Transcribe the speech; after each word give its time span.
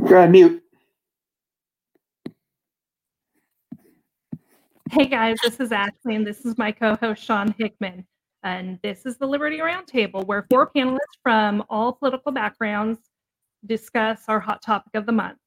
Go 0.00 0.16
ahead, 0.16 0.30
mute. 0.30 0.62
Hey 4.90 5.06
guys, 5.06 5.36
this 5.42 5.58
is 5.58 5.72
Ashley, 5.72 6.14
and 6.14 6.26
this 6.26 6.44
is 6.44 6.56
my 6.56 6.70
co-host 6.70 7.22
Sean 7.22 7.54
Hickman, 7.58 8.06
and 8.44 8.78
this 8.82 9.04
is 9.04 9.16
the 9.18 9.26
Liberty 9.26 9.58
Roundtable, 9.58 10.24
where 10.26 10.46
four 10.48 10.70
panelists 10.70 11.18
from 11.22 11.64
all 11.68 11.92
political 11.92 12.30
backgrounds 12.30 13.00
discuss 13.66 14.22
our 14.28 14.38
hot 14.38 14.62
topic 14.62 14.94
of 14.94 15.04
the 15.04 15.12
month. 15.12 15.38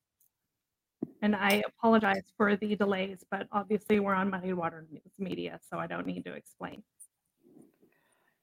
And 1.22 1.36
I 1.36 1.64
apologize 1.66 2.24
for 2.36 2.58
the 2.58 2.76
delays, 2.76 3.24
but 3.32 3.48
obviously 3.52 4.00
we're 4.00 4.14
on 4.14 4.30
Muddy 4.30 4.54
Water 4.54 4.86
Media, 5.18 5.60
so 5.70 5.80
I 5.80 5.88
don't 5.88 6.06
need 6.06 6.26
to 6.26 6.34
explain. 6.34 6.84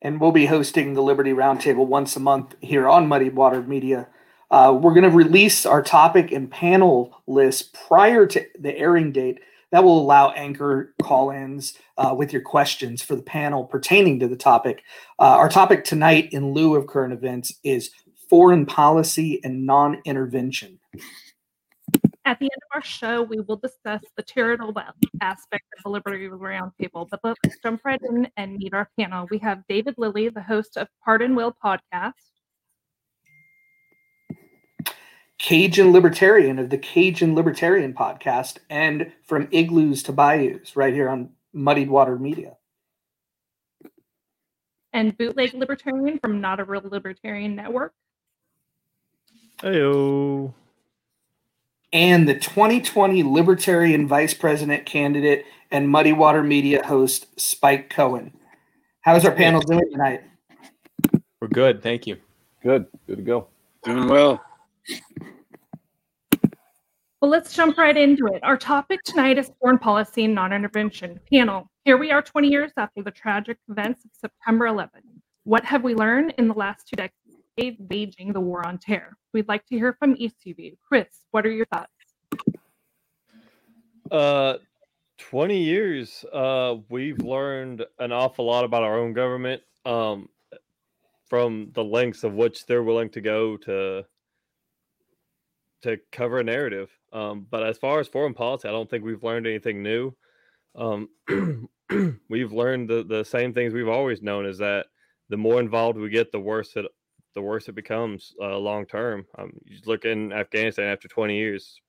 And 0.01 0.20
we'll 0.20 0.33
be 0.33 0.47
hosting 0.47 0.95
the 0.95 1.03
Liberty 1.03 1.33
Roundtable 1.33 1.87
once 1.87 2.17
a 2.17 2.20
month 2.20 2.55
here 2.61 2.89
on 2.89 3.07
Muddy 3.07 3.29
Water 3.29 3.63
Media. 3.63 4.09
Uh, 4.50 4.78
we're 4.80 4.94
going 4.94 5.02
to 5.02 5.11
release 5.11 5.66
our 5.66 5.83
topic 5.83 6.33
and 6.33 6.50
panel 6.50 7.22
list 7.27 7.75
prior 7.75 8.27
to 8.27 8.47
the 8.58 8.77
airing 8.77 9.12
date. 9.12 9.41
That 9.72 9.83
will 9.83 10.00
allow 10.00 10.30
anchor 10.30 10.94
call 11.02 11.30
ins 11.30 11.75
uh, 11.98 12.14
with 12.16 12.33
your 12.33 12.42
questions 12.42 13.02
for 13.02 13.17
the 13.17 13.22
panel 13.22 13.64
pertaining 13.64 14.20
to 14.20 14.28
the 14.28 14.36
topic. 14.36 14.83
Uh, 15.19 15.24
our 15.24 15.48
topic 15.48 15.84
tonight, 15.84 16.28
in 16.33 16.52
lieu 16.52 16.77
of 16.77 16.86
current 16.86 17.12
events, 17.12 17.58
is 17.64 17.91
foreign 18.30 18.64
policy 18.64 19.41
and 19.42 19.67
non 19.67 20.00
intervention. 20.05 20.78
At 22.24 22.41
the 22.41 22.47
end 22.47 22.62
of 22.70 22.74
our 22.74 22.83
show, 22.83 23.22
we 23.22 23.41
will 23.41 23.56
discuss 23.56 24.02
the 24.17 24.22
charitable 24.22 24.74
aspect 25.20 25.64
of 25.77 25.84
the 25.84 25.91
Liberty 25.91 26.28
Roundtable. 26.28 27.08
But 27.08 27.20
let's 27.22 27.56
jump 27.62 27.83
right 27.84 28.00
in 28.08 28.28
and 28.36 28.56
meet 28.56 28.74
our 28.74 28.89
panel. 28.98 29.28
We 29.30 29.39
have 29.39 29.62
David 29.69 29.94
Lilly, 29.97 30.28
the 30.28 30.42
host 30.42 30.77
of 30.77 30.89
Pardon 31.05 31.36
Will 31.36 31.55
podcast. 31.64 32.14
Cajun 35.39 35.92
Libertarian 35.92 36.58
of 36.58 36.70
the 36.70 36.79
Cajun 36.79 37.35
Libertarian 37.35 37.92
podcast 37.92 38.58
and 38.70 39.13
from 39.24 39.48
Igloos 39.51 40.02
to 40.05 40.13
Bayous 40.13 40.77
right 40.77 40.95
here 40.95 41.08
on 41.08 41.30
Muddied 41.52 41.91
Water 41.91 42.19
Media. 42.19 42.57
And 44.92 45.17
Bootleg 45.17 45.52
Libertarian 45.52 46.19
from 46.19 46.41
Not 46.41 46.58
a 46.58 46.64
Real 46.64 46.83
Libertarian 46.85 47.55
Network. 47.55 47.92
Heyo 49.58 50.55
and 51.92 52.29
the 52.29 52.35
2020 52.35 53.23
Libertarian 53.23 54.07
Vice 54.07 54.35
President 54.35 54.85
candidate 54.86 55.47
and 55.70 55.89
Muddy 55.89 56.13
Water 56.13 56.42
Media 56.42 56.85
host, 56.85 57.27
Spike 57.41 57.91
Cohen. 57.91 58.33
How's 59.01 59.24
our 59.24 59.33
panel 59.33 59.61
doing 59.61 59.91
tonight? 59.91 60.23
We're 61.41 61.48
good. 61.48 61.83
Thank 61.83 62.07
you. 62.07 62.17
Good. 62.63 62.86
Good 63.07 63.17
to 63.17 63.23
go. 63.23 63.48
Doing 63.85 64.08
well. 64.08 64.42
Well, 67.20 67.30
let's 67.30 67.55
jump 67.55 67.79
right 67.79 67.97
into 67.97 68.27
it. 68.27 68.42
Our 68.45 68.57
topic 68.57 69.02
tonight 69.02 69.39
is 69.39 69.51
foreign 69.61 69.79
policy 69.79 70.27
and 70.27 70.35
non 70.35 70.52
intervention. 70.52 71.19
Panel, 71.33 71.70
here 71.85 71.97
we 71.97 72.11
are 72.11 72.23
20 72.23 72.48
years 72.48 72.73
after 72.77 73.02
the 73.02 73.11
tragic 73.11 73.58
events 73.69 74.05
of 74.05 74.11
September 74.13 74.67
11. 74.67 75.01
What 75.45 75.64
have 75.64 75.83
we 75.83 75.95
learned 75.95 76.35
in 76.39 76.47
the 76.47 76.55
last 76.55 76.89
two 76.89 76.97
decades? 76.97 77.13
waging 77.58 78.33
the 78.33 78.41
war 78.41 78.67
on 78.67 78.79
terror. 78.79 79.17
We'd 79.33 79.48
like 79.48 79.64
to 79.67 79.77
hear 79.77 79.97
from 79.98 80.14
each 80.19 80.35
of 80.47 80.58
you. 80.58 80.77
Chris, 80.86 81.08
what 81.30 81.47
are 81.47 81.51
your 81.51 81.67
thoughts? 81.67 81.92
Uh, 84.11 84.58
20 85.18 85.58
years, 85.58 86.24
uh, 86.33 86.77
we've 86.89 87.18
learned 87.20 87.85
an 87.98 88.13
awful 88.13 88.45
lot 88.45 88.64
about 88.64 88.83
our 88.83 88.98
own 88.98 89.13
government 89.14 89.63
um, 89.85 90.29
from 91.29 91.70
the 91.74 91.83
lengths 91.83 92.24
of 92.24 92.35
which 92.35 92.67
they're 92.67 92.83
willing 92.83 93.08
to 93.11 93.20
go 93.20 93.57
to 93.57 94.05
to 95.86 95.98
cover 96.13 96.41
a 96.41 96.45
narrative. 96.45 96.91
Um, 97.13 97.47
but 97.51 97.64
as 97.67 97.79
far 97.79 98.01
as 98.01 98.08
foreign 98.08 98.35
policy, 98.35 98.69
I 98.69 98.73
don't 98.73 98.89
think 98.91 99.05
we've 99.05 99.24
learned 99.24 99.47
anything 99.47 99.83
new. 99.83 100.14
Um, 100.77 101.08
we've 102.29 102.52
learned 102.52 102.91
the, 102.91 103.05
the 103.05 103.24
same 103.24 103.55
things 103.55 103.73
we've 103.73 103.89
always 103.89 104.23
known 104.23 104.47
is 104.47 104.58
that 104.58 104.86
the 105.29 105.36
more 105.36 105.61
involved 105.61 105.98
we 105.98 106.11
get, 106.11 106.33
the 106.33 106.41
worse 106.41 106.77
it 106.77 106.86
the 107.35 107.42
worse 107.42 107.69
it 107.69 107.74
becomes 107.74 108.35
uh, 108.41 108.57
long 108.57 108.86
term. 108.86 109.27
Um, 109.39 109.52
you 109.64 109.79
look 109.86 110.05
in 110.07 110.33
Afghanistan 110.33 110.86
after 110.86 111.07
20 111.08 111.36
years. 111.36 111.80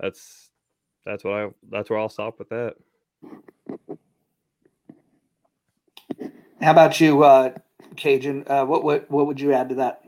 That's 0.00 0.50
that's 1.06 1.24
what 1.24 1.34
I 1.34 1.48
that's 1.70 1.90
where 1.90 1.98
I'll 1.98 2.08
stop 2.08 2.38
with 2.38 2.48
that. 2.50 2.74
How 6.60 6.72
about 6.72 7.00
you, 7.00 7.22
uh, 7.24 7.54
Cajun? 7.96 8.44
Uh, 8.46 8.64
what 8.64 8.84
what 8.84 9.10
what 9.10 9.26
would 9.26 9.40
you 9.40 9.52
add 9.52 9.70
to 9.70 9.74
that? 9.76 10.02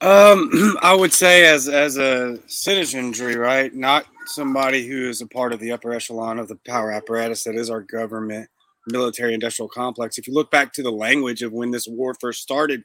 Um, 0.00 0.50
I 0.82 0.94
would 0.94 1.12
say 1.12 1.46
as 1.46 1.68
as 1.68 1.96
a 1.98 2.38
citizenry, 2.46 3.36
right? 3.36 3.74
Not 3.74 4.06
somebody 4.26 4.86
who 4.86 5.08
is 5.08 5.20
a 5.20 5.26
part 5.26 5.52
of 5.52 5.60
the 5.60 5.72
upper 5.72 5.92
echelon 5.92 6.38
of 6.38 6.48
the 6.48 6.58
power 6.66 6.92
apparatus 6.92 7.44
that 7.44 7.54
is 7.56 7.70
our 7.70 7.82
government 7.82 8.48
military 8.88 9.34
industrial 9.34 9.68
complex. 9.68 10.18
If 10.18 10.28
you 10.28 10.34
look 10.34 10.50
back 10.50 10.72
to 10.74 10.82
the 10.82 10.92
language 10.92 11.42
of 11.42 11.52
when 11.52 11.72
this 11.72 11.88
war 11.88 12.14
first 12.20 12.42
started, 12.42 12.84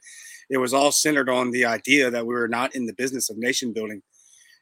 it 0.50 0.58
was 0.58 0.74
all 0.74 0.92
centered 0.92 1.30
on 1.30 1.52
the 1.52 1.66
idea 1.66 2.10
that 2.12 2.26
we 2.26 2.34
were 2.34 2.48
not 2.48 2.76
in 2.76 2.88
the 2.88 2.94
business 2.94 3.30
of 3.30 3.38
nation 3.38 3.72
building. 3.72 4.02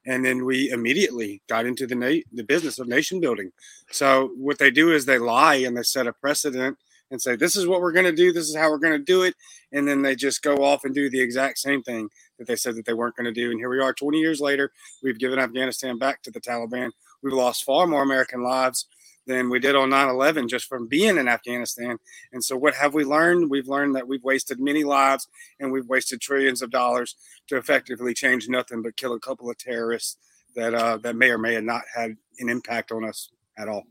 And 0.06 0.26
then 0.26 0.46
we 0.46 0.70
immediately 0.70 1.42
got 1.48 1.66
into 1.66 1.88
the 1.88 1.96
na- 1.96 2.24
the 2.34 2.44
business 2.44 2.80
of 2.80 2.88
nation 2.88 3.20
building. 3.22 3.52
So 3.92 4.32
what 4.38 4.58
they 4.60 4.72
do 4.72 4.92
is 4.92 5.06
they 5.06 5.20
lie 5.20 5.56
and 5.56 5.78
they 5.78 5.84
set 5.84 6.08
a 6.08 6.14
precedent 6.14 6.78
and 7.12 7.22
say 7.22 7.36
this 7.36 7.56
is 7.56 7.68
what 7.68 7.82
we're 7.82 7.92
going 7.92 8.06
to 8.06 8.12
do, 8.12 8.32
this 8.32 8.50
is 8.50 8.56
how 8.56 8.70
we're 8.70 8.78
going 8.78 8.98
to 8.98 9.04
do 9.04 9.24
it, 9.24 9.36
and 9.72 9.88
then 9.88 10.02
they 10.02 10.16
just 10.16 10.44
go 10.44 10.58
off 10.64 10.84
and 10.84 10.94
do 10.94 11.10
the 11.10 11.22
exact 11.22 11.58
same 11.58 11.82
thing 11.84 12.10
that 12.40 12.48
they 12.48 12.56
said 12.56 12.76
that 12.76 12.86
they 12.86 12.94
weren't 12.94 13.16
going 13.16 13.26
to 13.26 13.32
do. 13.32 13.52
And 13.52 13.60
here 13.60 13.70
we 13.70 13.80
are, 13.80 13.94
20 13.94 14.18
years 14.18 14.42
later, 14.42 14.72
we've 15.04 15.20
given 15.20 15.38
Afghanistan 15.38 16.00
back 16.00 16.24
to 16.24 16.32
the 16.32 16.42
Taliban. 16.42 16.90
We've 17.22 17.34
lost 17.34 17.64
far 17.66 17.86
more 17.86 18.02
American 18.02 18.42
lives 18.42 18.88
than 19.30 19.50
we 19.50 19.60
did 19.60 19.76
on 19.76 19.90
9-11 19.92 20.50
just 20.50 20.66
from 20.66 20.88
being 20.88 21.18
in 21.18 21.28
afghanistan 21.28 21.98
and 22.34 22.44
so 22.44 22.58
what 22.58 22.74
have 22.74 22.96
we 22.96 23.06
learned 23.06 23.50
we've 23.50 23.68
learned 23.68 23.96
that 23.96 24.08
we've 24.08 24.24
wasted 24.24 24.60
many 24.60 24.84
lives 24.84 25.28
and 25.60 25.72
we've 25.72 25.88
wasted 25.88 26.20
trillions 26.20 26.62
of 26.62 26.72
dollars 26.72 27.16
to 27.48 27.56
effectively 27.56 28.14
change 28.14 28.50
nothing 28.50 28.82
but 28.82 28.98
kill 28.98 29.14
a 29.14 29.20
couple 29.20 29.50
of 29.50 29.58
terrorists 29.58 30.18
that 30.56 30.74
uh, 30.74 30.98
that 30.98 31.16
may 31.16 31.30
or 31.30 31.38
may 31.38 31.54
have 31.54 31.64
not 31.64 31.84
had 31.96 32.18
an 32.40 32.50
impact 32.50 32.92
on 32.92 33.06
us 33.06 33.30
at 33.58 33.70
all 33.70 33.86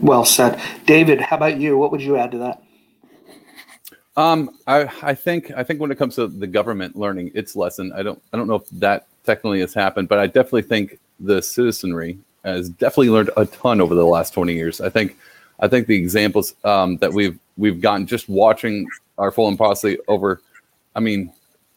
well 0.00 0.24
said 0.24 0.58
david 0.86 1.20
how 1.20 1.36
about 1.36 1.58
you 1.60 1.76
what 1.76 1.92
would 1.92 2.02
you 2.02 2.16
add 2.16 2.30
to 2.30 2.38
that 2.38 2.62
um, 4.16 4.50
I, 4.66 4.88
I 5.02 5.14
think 5.14 5.50
I 5.56 5.64
think 5.64 5.80
when 5.80 5.90
it 5.90 5.98
comes 5.98 6.14
to 6.16 6.28
the 6.28 6.46
government 6.46 6.96
learning 6.96 7.32
its 7.34 7.56
lesson, 7.56 7.92
I 7.92 8.02
don't 8.02 8.22
I 8.32 8.36
don't 8.36 8.46
know 8.46 8.56
if 8.56 8.68
that 8.70 9.06
technically 9.24 9.60
has 9.60 9.74
happened, 9.74 10.08
but 10.08 10.18
I 10.18 10.26
definitely 10.26 10.62
think 10.62 10.98
the 11.20 11.42
citizenry 11.42 12.18
has 12.44 12.68
definitely 12.68 13.10
learned 13.10 13.30
a 13.36 13.46
ton 13.46 13.80
over 13.80 13.94
the 13.94 14.04
last 14.04 14.34
20 14.34 14.52
years. 14.52 14.80
I 14.80 14.88
think 14.88 15.16
I 15.60 15.68
think 15.68 15.86
the 15.86 15.96
examples 15.96 16.54
um, 16.64 16.96
that 16.98 17.12
we've 17.12 17.38
we've 17.56 17.80
gotten 17.80 18.06
just 18.06 18.28
watching 18.28 18.86
our 19.18 19.30
foreign 19.30 19.56
policy 19.56 19.98
over, 20.08 20.40
I 20.94 21.00
mean, 21.00 21.32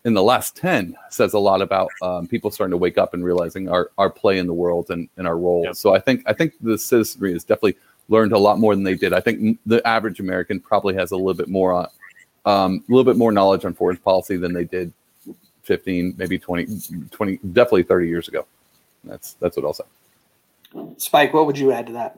in 0.06 0.14
the 0.14 0.24
last 0.24 0.56
10 0.56 0.96
says 1.10 1.34
a 1.34 1.40
lot 1.40 1.62
about 1.62 1.90
um, 2.02 2.28
people 2.28 2.50
starting 2.52 2.72
to 2.72 2.78
wake 2.78 2.98
up 2.98 3.14
and 3.14 3.24
realizing 3.24 3.70
our, 3.70 3.92
our 3.98 4.10
play 4.10 4.40
in 4.40 4.48
the 4.48 4.54
world 4.54 4.90
and, 4.90 5.10
and 5.18 5.28
our 5.28 5.38
role. 5.38 5.64
Yep. 5.66 5.76
So 5.76 5.94
I 5.94 6.00
think 6.00 6.24
I 6.26 6.34
think 6.34 6.54
the 6.62 6.78
citizenry 6.78 7.34
has 7.34 7.44
definitely 7.44 7.78
learned 8.10 8.32
a 8.32 8.38
lot 8.38 8.60
more 8.60 8.74
than 8.74 8.84
they 8.84 8.96
did. 8.96 9.14
I 9.14 9.20
think 9.20 9.60
the 9.66 9.86
average 9.88 10.20
American 10.20 10.60
probably 10.60 10.96
has 10.96 11.12
a 11.12 11.18
little 11.18 11.34
bit 11.34 11.50
more 11.50 11.74
on 11.74 11.88
um, 12.48 12.84
a 12.88 12.92
little 12.92 13.04
bit 13.04 13.18
more 13.18 13.32
knowledge 13.32 13.66
on 13.66 13.74
foreign 13.74 13.98
policy 13.98 14.38
than 14.38 14.54
they 14.54 14.64
did 14.64 14.94
15, 15.64 16.16
maybe 16.18 16.40
20, 16.40 16.68
20, 17.12 17.38
definitely 17.52 17.84
30 17.84 18.08
years 18.08 18.28
ago. 18.30 18.46
That's 19.04 19.34
that's 19.34 19.58
what 19.58 19.66
I'll 19.66 19.74
say. 19.74 19.84
Spike, 20.98 21.34
what 21.34 21.46
would 21.46 21.58
you 21.58 21.72
add 21.72 21.88
to 21.88 21.94
that? 21.94 22.18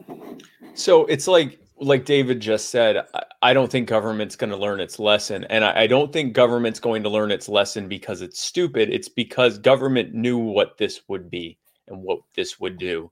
So 0.74 1.04
it's 1.06 1.26
like 1.26 1.58
like 1.80 2.04
David 2.04 2.40
just 2.40 2.68
said, 2.68 3.06
I 3.42 3.52
don't 3.54 3.70
think 3.72 3.88
government's 3.88 4.36
going 4.36 4.50
to 4.50 4.56
learn 4.56 4.80
its 4.80 4.98
lesson. 4.98 5.44
And 5.44 5.64
I, 5.64 5.86
don't 5.86 6.12
think 6.12 6.34
government's 6.34 6.78
going 6.78 7.02
to 7.04 7.08
learn 7.08 7.30
its 7.30 7.48
lesson 7.48 7.88
because 7.88 8.20
it's 8.20 8.38
stupid. 8.38 8.90
It's 8.90 9.08
because 9.08 9.56
government 9.58 10.12
knew 10.12 10.36
what 10.36 10.76
this 10.76 11.00
would 11.08 11.30
be 11.30 11.56
and 11.88 12.02
what 12.02 12.20
this 12.36 12.60
would 12.60 12.76
do. 12.76 13.10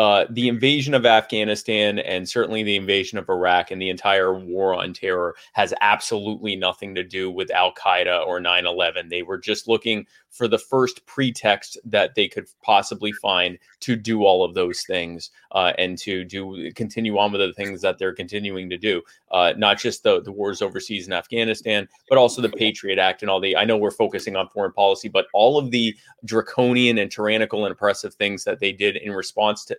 Uh, 0.00 0.24
the 0.30 0.48
invasion 0.48 0.94
of 0.94 1.04
Afghanistan 1.04 1.98
and 1.98 2.26
certainly 2.26 2.62
the 2.62 2.74
invasion 2.74 3.18
of 3.18 3.28
Iraq 3.28 3.70
and 3.70 3.82
the 3.82 3.90
entire 3.90 4.32
war 4.32 4.74
on 4.74 4.94
terror 4.94 5.34
has 5.52 5.74
absolutely 5.82 6.56
nothing 6.56 6.94
to 6.94 7.04
do 7.04 7.30
with 7.30 7.50
Al 7.50 7.74
Qaeda 7.74 8.26
or 8.26 8.40
9 8.40 8.64
11. 8.64 9.10
They 9.10 9.22
were 9.22 9.36
just 9.36 9.68
looking 9.68 10.06
for 10.30 10.48
the 10.48 10.58
first 10.58 11.04
pretext 11.06 11.76
that 11.84 12.14
they 12.14 12.28
could 12.28 12.46
possibly 12.62 13.12
find 13.12 13.58
to 13.80 13.96
do 13.96 14.24
all 14.24 14.44
of 14.44 14.54
those 14.54 14.82
things 14.82 15.30
uh, 15.52 15.72
and 15.76 15.98
to 15.98 16.24
do 16.24 16.72
continue 16.72 17.18
on 17.18 17.32
with 17.32 17.40
the 17.40 17.52
things 17.52 17.82
that 17.82 17.98
they're 17.98 18.14
continuing 18.14 18.70
to 18.70 18.78
do. 18.78 19.02
Uh, 19.32 19.52
not 19.56 19.78
just 19.78 20.02
the, 20.02 20.22
the 20.22 20.32
wars 20.32 20.62
overseas 20.62 21.06
in 21.06 21.12
Afghanistan, 21.12 21.88
but 22.08 22.16
also 22.16 22.40
the 22.40 22.48
Patriot 22.48 22.98
Act 22.98 23.22
and 23.22 23.30
all 23.30 23.40
the. 23.40 23.56
I 23.56 23.64
know 23.64 23.76
we're 23.76 23.90
focusing 23.90 24.36
on 24.36 24.48
foreign 24.48 24.72
policy, 24.72 25.08
but 25.08 25.26
all 25.34 25.58
of 25.58 25.70
the 25.70 25.94
draconian 26.24 26.98
and 26.98 27.10
tyrannical 27.10 27.64
and 27.64 27.72
oppressive 27.72 28.14
things 28.14 28.44
that 28.44 28.60
they 28.60 28.72
did 28.72 28.96
in 28.96 29.12
response 29.12 29.64
to 29.66 29.76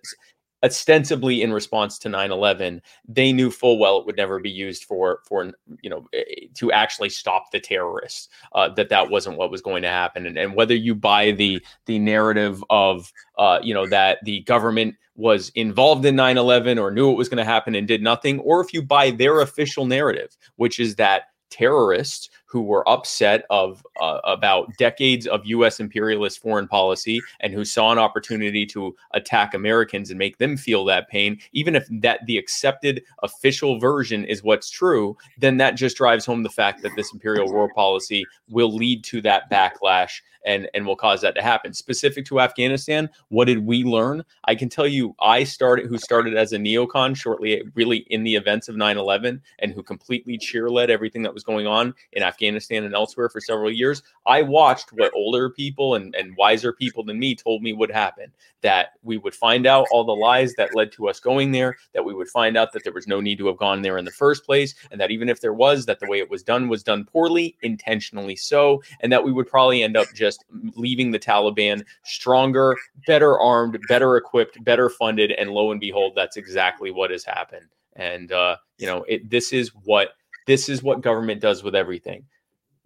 ostensibly 0.64 1.42
in 1.42 1.52
response 1.52 1.98
to 1.98 2.08
9-11 2.08 2.80
they 3.08 3.32
knew 3.32 3.50
full 3.50 3.78
well 3.78 3.98
it 3.98 4.06
would 4.06 4.16
never 4.16 4.38
be 4.38 4.50
used 4.50 4.84
for 4.84 5.20
for 5.26 5.52
you 5.82 5.90
know 5.90 6.06
eh, 6.14 6.22
to 6.54 6.70
actually 6.70 7.08
stop 7.08 7.50
the 7.50 7.58
terrorists 7.58 8.28
uh, 8.52 8.68
that 8.68 8.88
that 8.88 9.10
wasn't 9.10 9.36
what 9.36 9.50
was 9.50 9.60
going 9.60 9.82
to 9.82 9.88
happen. 9.88 10.26
And, 10.26 10.38
and 10.38 10.54
whether 10.54 10.74
you 10.74 10.94
buy 10.94 11.32
the 11.32 11.60
the 11.86 11.98
narrative 11.98 12.62
of 12.70 13.12
uh, 13.38 13.58
you 13.62 13.74
know 13.74 13.86
that 13.88 14.18
the 14.24 14.40
government 14.42 14.94
was 15.14 15.50
involved 15.50 16.06
in 16.06 16.14
9-11 16.14 16.80
or 16.80 16.90
knew 16.90 17.10
it 17.10 17.16
was 17.16 17.28
going 17.28 17.38
to 17.38 17.44
happen 17.44 17.74
and 17.74 17.86
did 17.86 18.02
nothing 18.02 18.38
or 18.40 18.60
if 18.62 18.72
you 18.72 18.82
buy 18.82 19.10
their 19.10 19.40
official 19.40 19.84
narrative 19.84 20.36
which 20.56 20.80
is 20.80 20.96
that 20.96 21.24
terrorists 21.50 22.30
who 22.52 22.60
were 22.60 22.86
upset 22.86 23.46
of 23.48 23.82
uh, 23.98 24.20
about 24.24 24.76
decades 24.76 25.26
of 25.26 25.40
U.S. 25.46 25.80
imperialist 25.80 26.38
foreign 26.38 26.68
policy 26.68 27.18
and 27.40 27.50
who 27.50 27.64
saw 27.64 27.90
an 27.90 27.98
opportunity 27.98 28.66
to 28.66 28.94
attack 29.12 29.54
Americans 29.54 30.10
and 30.10 30.18
make 30.18 30.36
them 30.36 30.58
feel 30.58 30.84
that 30.84 31.08
pain, 31.08 31.38
even 31.52 31.74
if 31.74 31.88
that 31.90 32.20
the 32.26 32.36
accepted 32.36 33.02
official 33.22 33.80
version 33.80 34.26
is 34.26 34.42
what's 34.42 34.68
true, 34.68 35.16
then 35.38 35.56
that 35.56 35.76
just 35.76 35.96
drives 35.96 36.26
home 36.26 36.42
the 36.42 36.50
fact 36.50 36.82
that 36.82 36.92
this 36.94 37.10
imperial 37.14 37.50
war 37.50 37.72
policy 37.74 38.22
will 38.50 38.74
lead 38.74 39.02
to 39.04 39.22
that 39.22 39.50
backlash 39.50 40.20
and 40.44 40.68
and 40.74 40.86
will 40.86 40.96
cause 40.96 41.20
that 41.20 41.34
to 41.34 41.42
happen. 41.42 41.72
Specific 41.72 42.24
to 42.26 42.40
Afghanistan, 42.40 43.08
what 43.28 43.46
did 43.46 43.64
we 43.66 43.84
learn? 43.84 44.24
I 44.44 44.54
can 44.54 44.68
tell 44.68 44.86
you, 44.86 45.14
I 45.20 45.44
started 45.44 45.86
who 45.86 45.98
started 45.98 46.34
as 46.36 46.52
a 46.52 46.58
neocon 46.58 47.16
shortly, 47.16 47.62
really 47.74 47.98
in 48.10 48.24
the 48.24 48.34
events 48.34 48.68
of 48.68 48.76
9/11, 48.76 49.40
and 49.58 49.72
who 49.72 49.82
completely 49.82 50.38
cheer 50.38 50.68
led 50.68 50.90
everything 50.90 51.22
that 51.22 51.34
was 51.34 51.44
going 51.44 51.66
on 51.66 51.94
in 52.12 52.22
Afghanistan 52.22 52.84
and 52.84 52.94
elsewhere 52.94 53.28
for 53.28 53.40
several 53.40 53.70
years. 53.70 54.02
I 54.26 54.42
watched 54.42 54.90
what 54.92 55.12
older 55.14 55.50
people 55.50 55.94
and, 55.94 56.14
and 56.14 56.36
wiser 56.36 56.72
people 56.72 57.04
than 57.04 57.18
me 57.18 57.34
told 57.34 57.62
me 57.62 57.72
would 57.72 57.90
happen. 57.90 58.32
That 58.62 58.92
we 59.02 59.18
would 59.18 59.34
find 59.34 59.66
out 59.66 59.86
all 59.90 60.04
the 60.04 60.12
lies 60.14 60.54
that 60.54 60.74
led 60.74 60.92
to 60.92 61.08
us 61.08 61.18
going 61.20 61.52
there. 61.52 61.76
That 61.94 62.04
we 62.04 62.14
would 62.14 62.28
find 62.28 62.56
out 62.56 62.72
that 62.72 62.84
there 62.84 62.92
was 62.92 63.06
no 63.06 63.20
need 63.20 63.38
to 63.38 63.46
have 63.48 63.56
gone 63.56 63.82
there 63.82 63.98
in 63.98 64.04
the 64.04 64.10
first 64.10 64.44
place, 64.44 64.74
and 64.90 65.00
that 65.00 65.10
even 65.10 65.28
if 65.28 65.40
there 65.40 65.54
was, 65.54 65.86
that 65.86 66.00
the 66.00 66.08
way 66.08 66.18
it 66.18 66.30
was 66.30 66.42
done 66.42 66.68
was 66.68 66.82
done 66.82 67.04
poorly, 67.04 67.56
intentionally 67.62 68.36
so, 68.36 68.82
and 69.00 69.12
that 69.12 69.24
we 69.24 69.32
would 69.32 69.48
probably 69.48 69.82
end 69.82 69.96
up 69.96 70.06
just 70.14 70.31
just 70.32 70.44
leaving 70.76 71.10
the 71.10 71.18
Taliban 71.18 71.84
stronger, 72.04 72.76
better 73.06 73.38
armed, 73.38 73.78
better 73.88 74.16
equipped, 74.16 74.62
better 74.64 74.88
funded, 74.88 75.32
and 75.32 75.50
lo 75.50 75.70
and 75.70 75.80
behold, 75.80 76.12
that's 76.16 76.36
exactly 76.36 76.90
what 76.90 77.10
has 77.10 77.24
happened. 77.24 77.66
And 77.96 78.32
uh, 78.32 78.56
you 78.78 78.86
know, 78.86 79.04
it, 79.08 79.28
this 79.28 79.52
is 79.52 79.68
what 79.84 80.10
this 80.46 80.68
is 80.68 80.82
what 80.82 81.02
government 81.02 81.40
does 81.40 81.62
with 81.62 81.74
everything 81.74 82.24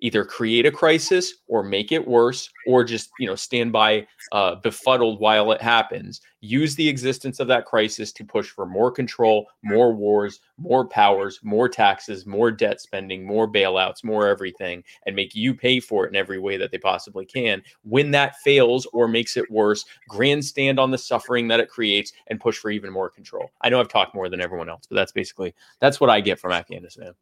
either 0.01 0.25
create 0.25 0.67
a 0.67 0.71
crisis 0.71 1.35
or 1.49 1.63
make 1.63 1.93
it 1.93 2.07
worse 2.07 2.51
or 2.67 2.85
just 2.85 3.11
you 3.19 3.27
know 3.27 3.35
stand 3.35 3.73
by 3.73 4.07
uh, 4.33 4.57
befuddled 4.57 5.21
while 5.21 5.53
it 5.53 5.61
happens. 5.61 6.21
Use 6.41 6.75
the 6.75 6.89
existence 6.89 7.41
of 7.41 7.49
that 7.49 7.65
crisis 7.65 8.13
to 8.13 8.25
push 8.25 8.49
for 8.49 8.67
more 8.67 8.91
control 8.91 9.47
more 9.63 9.95
wars 9.95 10.41
more 10.59 10.87
powers 10.87 11.41
more 11.43 11.69
taxes 11.69 12.27
more 12.27 12.51
debt 12.51 12.81
spending 12.81 13.27
more 13.27 13.51
bailouts 13.51 14.05
more 14.05 14.29
everything 14.29 14.83
and 15.07 15.17
make 15.17 15.35
you 15.35 15.55
pay 15.55 15.81
for 15.81 16.05
it 16.05 16.09
in 16.09 16.17
every 16.17 16.39
way 16.39 16.57
that 16.57 16.71
they 16.71 16.79
possibly 16.79 17.25
can. 17.25 17.63
When 17.83 18.11
that 18.13 18.37
fails 18.37 18.87
or 18.93 19.09
makes 19.09 19.37
it 19.37 19.51
worse 19.51 19.85
grandstand 20.09 20.79
on 20.79 20.91
the 20.91 20.99
suffering 20.99 21.49
that 21.49 21.61
it 21.61 21.69
creates 21.69 22.13
and 22.29 22.41
push 22.41 22.59
for 22.59 22.71
even 22.71 22.93
more 22.93 23.11
control. 23.11 23.51
I 23.63 23.69
know 23.69 23.81
i've 23.81 23.89
talked 23.89 24.15
more 24.15 24.29
than 24.29 24.41
everyone 24.41 24.69
else 24.69 24.85
but 24.89 24.97
that's 24.97 25.13
basically 25.13 25.55
that's 25.81 26.01
what 26.01 26.11
i 26.11 26.21
get 26.21 26.39
from 26.39 26.53
afghanistan 26.53 27.13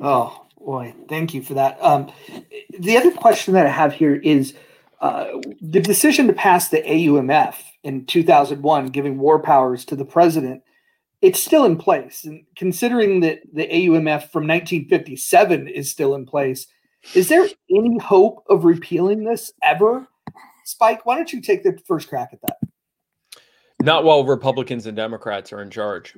Oh 0.00 0.46
boy, 0.58 0.94
thank 1.08 1.34
you 1.34 1.42
for 1.42 1.54
that. 1.54 1.78
Um, 1.82 2.10
the 2.78 2.96
other 2.96 3.12
question 3.12 3.54
that 3.54 3.66
I 3.66 3.70
have 3.70 3.92
here 3.92 4.16
is 4.16 4.54
uh, 5.00 5.26
the 5.60 5.80
decision 5.80 6.26
to 6.26 6.32
pass 6.32 6.68
the 6.68 6.82
AUMF 6.82 7.56
in 7.84 8.06
2001, 8.06 8.86
giving 8.88 9.18
war 9.18 9.38
powers 9.38 9.84
to 9.86 9.96
the 9.96 10.04
president. 10.04 10.62
It's 11.22 11.42
still 11.42 11.64
in 11.64 11.76
place, 11.76 12.24
and 12.24 12.44
considering 12.56 13.20
that 13.20 13.40
the 13.52 13.66
AUMF 13.66 14.30
from 14.30 14.46
1957 14.46 15.68
is 15.68 15.90
still 15.90 16.14
in 16.14 16.26
place, 16.26 16.66
is 17.14 17.28
there 17.28 17.48
any 17.70 17.98
hope 17.98 18.44
of 18.48 18.64
repealing 18.64 19.24
this 19.24 19.52
ever? 19.62 20.08
Spike, 20.64 21.06
why 21.06 21.16
don't 21.16 21.32
you 21.32 21.40
take 21.40 21.62
the 21.62 21.78
first 21.86 22.08
crack 22.08 22.30
at 22.32 22.40
that? 22.42 22.56
Not 23.82 24.04
while 24.04 24.24
Republicans 24.24 24.86
and 24.86 24.96
Democrats 24.96 25.52
are 25.52 25.62
in 25.62 25.70
charge 25.70 26.16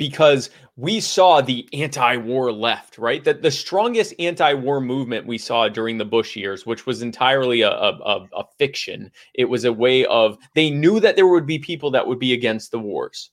because 0.00 0.48
we 0.76 0.98
saw 0.98 1.42
the 1.42 1.68
anti-war 1.74 2.50
left, 2.50 2.96
right? 2.96 3.22
That 3.22 3.42
the 3.42 3.50
strongest 3.50 4.14
anti-war 4.18 4.80
movement 4.80 5.26
we 5.26 5.36
saw 5.36 5.68
during 5.68 5.98
the 5.98 6.06
Bush 6.06 6.36
years, 6.36 6.64
which 6.64 6.86
was 6.86 7.02
entirely 7.02 7.60
a, 7.60 7.70
a, 7.70 8.26
a, 8.34 8.44
fiction. 8.58 9.12
It 9.34 9.44
was 9.44 9.66
a 9.66 9.72
way 9.74 10.06
of 10.06 10.38
they 10.54 10.70
knew 10.70 11.00
that 11.00 11.16
there 11.16 11.26
would 11.26 11.44
be 11.44 11.58
people 11.58 11.90
that 11.90 12.06
would 12.06 12.18
be 12.18 12.32
against 12.32 12.70
the 12.70 12.78
wars 12.78 13.30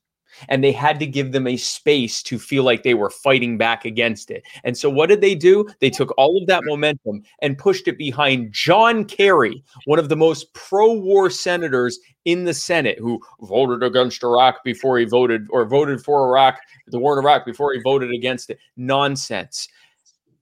and 0.49 0.63
they 0.63 0.71
had 0.71 0.99
to 0.99 1.05
give 1.05 1.31
them 1.31 1.47
a 1.47 1.57
space 1.57 2.21
to 2.23 2.39
feel 2.39 2.63
like 2.63 2.83
they 2.83 2.93
were 2.93 3.09
fighting 3.09 3.57
back 3.57 3.85
against 3.85 4.31
it. 4.31 4.43
And 4.63 4.77
so, 4.77 4.89
what 4.89 5.09
did 5.09 5.21
they 5.21 5.35
do? 5.35 5.67
They 5.79 5.89
took 5.89 6.13
all 6.17 6.37
of 6.41 6.47
that 6.47 6.63
momentum 6.65 7.23
and 7.41 7.57
pushed 7.57 7.87
it 7.87 7.97
behind 7.97 8.51
John 8.51 9.05
Kerry, 9.05 9.63
one 9.85 9.99
of 9.99 10.09
the 10.09 10.15
most 10.15 10.53
pro 10.53 10.93
war 10.93 11.29
senators 11.29 11.99
in 12.25 12.43
the 12.43 12.53
Senate, 12.53 12.99
who 12.99 13.21
voted 13.41 13.83
against 13.83 14.23
Iraq 14.23 14.63
before 14.63 14.99
he 14.99 15.05
voted, 15.05 15.47
or 15.49 15.65
voted 15.65 16.03
for 16.03 16.27
Iraq, 16.27 16.59
the 16.87 16.99
war 16.99 17.17
in 17.17 17.23
Iraq 17.23 17.45
before 17.45 17.73
he 17.73 17.81
voted 17.81 18.11
against 18.11 18.49
it. 18.49 18.59
Nonsense 18.75 19.67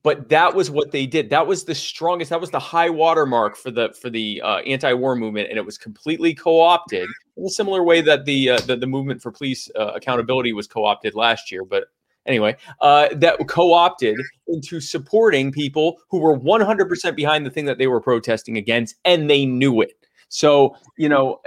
but 0.06 0.28
that 0.28 0.54
was 0.54 0.70
what 0.70 0.92
they 0.92 1.04
did 1.04 1.28
that 1.30 1.44
was 1.44 1.64
the 1.64 1.74
strongest 1.74 2.30
that 2.30 2.40
was 2.40 2.52
the 2.52 2.60
high 2.60 2.88
watermark 2.88 3.56
for 3.56 3.72
the 3.72 3.92
for 4.00 4.08
the 4.08 4.40
uh, 4.44 4.58
anti-war 4.58 5.16
movement 5.16 5.48
and 5.48 5.58
it 5.58 5.66
was 5.66 5.76
completely 5.76 6.32
co-opted 6.32 7.08
in 7.36 7.44
a 7.44 7.50
similar 7.50 7.82
way 7.82 8.00
that 8.00 8.24
the 8.24 8.50
uh, 8.50 8.60
the, 8.60 8.76
the, 8.76 8.86
movement 8.86 9.22
for 9.22 9.30
police 9.30 9.68
uh, 9.78 9.92
accountability 9.94 10.52
was 10.52 10.66
co-opted 10.66 11.14
last 11.14 11.50
year 11.50 11.64
but 11.64 11.84
anyway 12.26 12.56
uh, 12.80 13.08
that 13.12 13.38
co-opted 13.48 14.16
into 14.48 14.80
supporting 14.80 15.52
people 15.52 15.96
who 16.10 16.18
were 16.18 16.38
100% 16.38 17.16
behind 17.16 17.46
the 17.46 17.50
thing 17.50 17.64
that 17.64 17.78
they 17.78 17.86
were 17.86 18.00
protesting 18.00 18.56
against 18.56 18.96
and 19.04 19.28
they 19.30 19.44
knew 19.46 19.80
it 19.80 19.92
so 20.28 20.76
you 20.96 21.08
know 21.08 21.40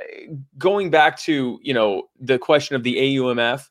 going 0.58 0.90
back 0.90 1.18
to 1.18 1.60
you 1.62 1.74
know 1.74 2.04
the 2.20 2.38
question 2.38 2.76
of 2.76 2.84
the 2.84 2.96
AUMF 2.96 3.68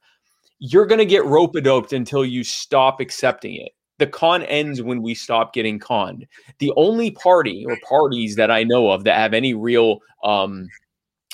you're 0.60 0.86
going 0.86 0.98
to 0.98 1.06
get 1.06 1.24
rope 1.24 1.54
a 1.54 1.60
doped 1.60 1.92
until 1.92 2.24
you 2.24 2.42
stop 2.42 3.00
accepting 3.00 3.54
it 3.54 3.72
the 3.98 4.06
con 4.06 4.42
ends 4.44 4.80
when 4.80 5.02
we 5.02 5.14
stop 5.14 5.52
getting 5.52 5.78
conned. 5.78 6.26
The 6.58 6.72
only 6.76 7.10
party 7.10 7.64
or 7.68 7.76
parties 7.88 8.36
that 8.36 8.50
I 8.50 8.64
know 8.64 8.90
of 8.90 9.04
that 9.04 9.16
have 9.16 9.34
any 9.34 9.54
real 9.54 9.98
um, 10.24 10.68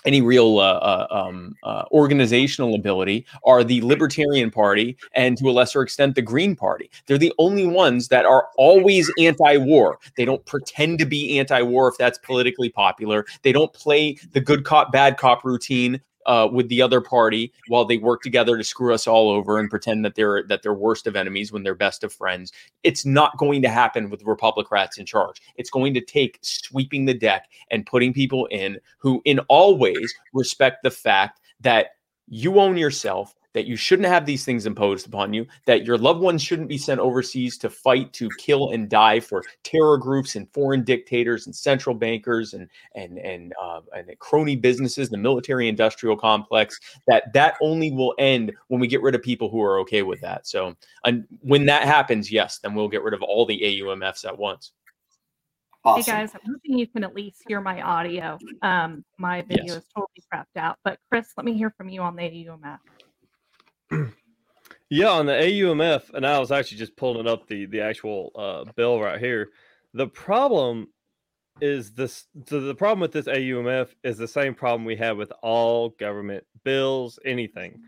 any 0.04 0.20
real 0.20 0.58
uh, 0.58 0.74
uh, 0.74 1.06
um, 1.10 1.56
uh, 1.62 1.84
organizational 1.92 2.74
ability 2.74 3.26
are 3.44 3.64
the 3.64 3.80
Libertarian 3.82 4.50
Party 4.50 4.96
and 5.14 5.36
to 5.38 5.48
a 5.48 5.52
lesser 5.52 5.82
extent 5.82 6.14
the 6.14 6.22
Green 6.22 6.54
Party. 6.54 6.90
They're 7.06 7.18
the 7.18 7.32
only 7.38 7.66
ones 7.66 8.08
that 8.08 8.26
are 8.26 8.48
always 8.56 9.10
anti 9.18 9.56
war. 9.56 9.98
They 10.16 10.24
don't 10.24 10.44
pretend 10.46 10.98
to 11.00 11.06
be 11.06 11.38
anti 11.38 11.62
war 11.62 11.88
if 11.88 11.96
that's 11.98 12.18
politically 12.18 12.68
popular. 12.68 13.24
They 13.42 13.52
don't 13.52 13.72
play 13.72 14.18
the 14.32 14.40
good 14.40 14.64
cop, 14.64 14.92
bad 14.92 15.16
cop 15.16 15.44
routine 15.44 16.00
uh, 16.26 16.48
with 16.50 16.68
the 16.68 16.82
other 16.82 17.00
party 17.00 17.52
while 17.68 17.84
they 17.84 17.96
work 17.96 18.22
together 18.22 18.56
to 18.56 18.64
screw 18.64 18.94
us 18.94 19.06
all 19.06 19.30
over 19.30 19.58
and 19.58 19.70
pretend 19.70 20.04
that 20.04 20.14
they're 20.14 20.42
that 20.44 20.62
they're 20.62 20.74
worst 20.74 21.06
of 21.06 21.16
enemies 21.16 21.52
when 21.52 21.62
they're 21.62 21.74
best 21.74 22.04
of 22.04 22.12
friends. 22.12 22.52
It's 22.82 23.04
not 23.04 23.36
going 23.38 23.62
to 23.62 23.68
happen 23.68 24.10
with 24.10 24.24
Republicrats 24.24 24.98
in 24.98 25.06
charge. 25.06 25.40
It's 25.56 25.70
going 25.70 25.94
to 25.94 26.00
take 26.00 26.38
sweeping 26.42 27.04
the 27.04 27.14
deck 27.14 27.48
and 27.70 27.86
putting 27.86 28.12
people 28.12 28.46
in 28.46 28.78
who, 28.98 29.20
in 29.24 29.38
all 29.48 29.76
ways, 29.76 30.14
respect 30.32 30.82
the 30.82 30.90
fact 30.90 31.40
that 31.60 31.88
you 32.28 32.58
own 32.58 32.76
yourself 32.76 33.34
that 33.54 33.66
you 33.66 33.76
shouldn't 33.76 34.08
have 34.08 34.26
these 34.26 34.44
things 34.44 34.66
imposed 34.66 35.06
upon 35.06 35.32
you, 35.32 35.46
that 35.64 35.84
your 35.84 35.96
loved 35.96 36.20
ones 36.20 36.42
shouldn't 36.42 36.68
be 36.68 36.76
sent 36.76 37.00
overseas 37.00 37.56
to 37.58 37.70
fight, 37.70 38.12
to 38.12 38.28
kill 38.38 38.70
and 38.72 38.88
die 38.88 39.20
for 39.20 39.42
terror 39.62 39.96
groups 39.96 40.36
and 40.36 40.52
foreign 40.52 40.84
dictators 40.84 41.46
and 41.46 41.54
central 41.54 41.94
bankers 41.94 42.54
and 42.54 42.68
and 42.94 43.18
and 43.18 43.54
uh, 43.60 43.80
and 43.96 44.10
crony 44.18 44.56
businesses, 44.56 45.08
the 45.08 45.16
military-industrial 45.16 46.16
complex. 46.16 46.78
That 47.06 47.32
that 47.32 47.54
only 47.62 47.92
will 47.92 48.14
end 48.18 48.52
when 48.68 48.80
we 48.80 48.88
get 48.88 49.02
rid 49.02 49.14
of 49.14 49.22
people 49.22 49.48
who 49.48 49.62
are 49.62 49.78
okay 49.80 50.02
with 50.02 50.20
that. 50.20 50.46
So, 50.46 50.74
and 51.04 51.24
when 51.40 51.64
that 51.66 51.84
happens, 51.84 52.30
yes, 52.30 52.58
then 52.58 52.74
we'll 52.74 52.88
get 52.88 53.02
rid 53.02 53.14
of 53.14 53.22
all 53.22 53.46
the 53.46 53.60
AUMFs 53.60 54.26
at 54.26 54.36
once. 54.36 54.72
Awesome. 55.86 56.14
Hey 56.14 56.20
guys, 56.20 56.34
I'm 56.34 56.40
hoping 56.50 56.78
you 56.78 56.86
can 56.86 57.04
at 57.04 57.14
least 57.14 57.42
hear 57.46 57.60
my 57.60 57.82
audio. 57.82 58.38
Um, 58.62 59.04
my 59.18 59.42
video 59.42 59.74
yes. 59.74 59.76
is 59.76 59.84
totally 59.94 60.22
crapped 60.32 60.56
out, 60.56 60.78
but 60.82 60.98
Chris, 61.10 61.28
let 61.36 61.44
me 61.44 61.52
hear 61.52 61.74
from 61.76 61.90
you 61.90 62.00
on 62.00 62.16
the 62.16 62.22
AUMF 62.22 62.78
yeah, 64.90 65.08
on 65.08 65.26
the 65.26 65.32
AUMF, 65.32 66.12
and 66.14 66.26
I 66.26 66.38
was 66.38 66.52
actually 66.52 66.78
just 66.78 66.96
pulling 66.96 67.26
up 67.26 67.46
the 67.48 67.66
the 67.66 67.80
actual 67.80 68.30
uh, 68.36 68.70
bill 68.76 69.00
right 69.00 69.20
here. 69.20 69.50
The 69.92 70.08
problem 70.08 70.88
is 71.60 71.92
this 71.92 72.26
so 72.46 72.60
the 72.60 72.74
problem 72.74 73.00
with 73.00 73.12
this 73.12 73.26
AUMF 73.26 73.88
is 74.02 74.18
the 74.18 74.28
same 74.28 74.54
problem 74.54 74.84
we 74.84 74.96
have 74.96 75.16
with 75.16 75.32
all 75.42 75.90
government 75.90 76.44
bills, 76.64 77.18
anything. 77.24 77.80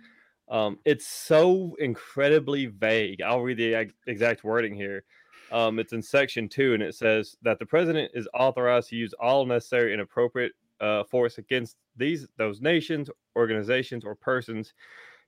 Um, 0.49 0.79
it's 0.85 1.07
so 1.07 1.77
incredibly 1.81 2.67
vague. 2.67 3.21
I'll 3.21 3.43
read 3.43 3.59
the 3.59 3.91
exact 4.07 4.45
wording 4.45 4.75
here. 4.75 5.05
Um, 5.51 5.79
it's 5.79 5.93
in 5.93 6.03
section 6.03 6.49
two, 6.49 6.75
and 6.75 6.83
it 6.83 6.95
says 6.95 7.37
that 7.43 7.59
the 7.59 7.67
president 7.67 8.13
is 8.15 8.29
authorized 8.35 8.91
to 8.91 8.97
use 8.97 9.13
all 9.15 9.45
necessary 9.45 9.93
and 9.93 10.03
appropriate 10.03 10.53
uh, 10.81 11.05
force 11.05 11.39
against 11.39 11.77
these 11.97 12.27
those 12.37 12.61
nations, 12.61 13.11
organizations, 13.37 14.05
or 14.05 14.15
persons 14.15 14.75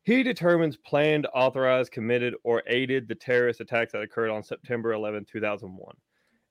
he 0.05 0.23
determines 0.23 0.77
planned, 0.77 1.27
authorized, 1.35 1.93
committed, 1.93 2.35
or 2.43 2.63
aided 2.67 3.09
the 3.09 3.15
terrorist 3.15 3.61
attacks 3.61 3.93
that 3.93 4.03
occurred 4.03 4.31
on 4.31 4.43
September 4.43 4.93
11, 4.93 5.27
2001. 5.31 5.95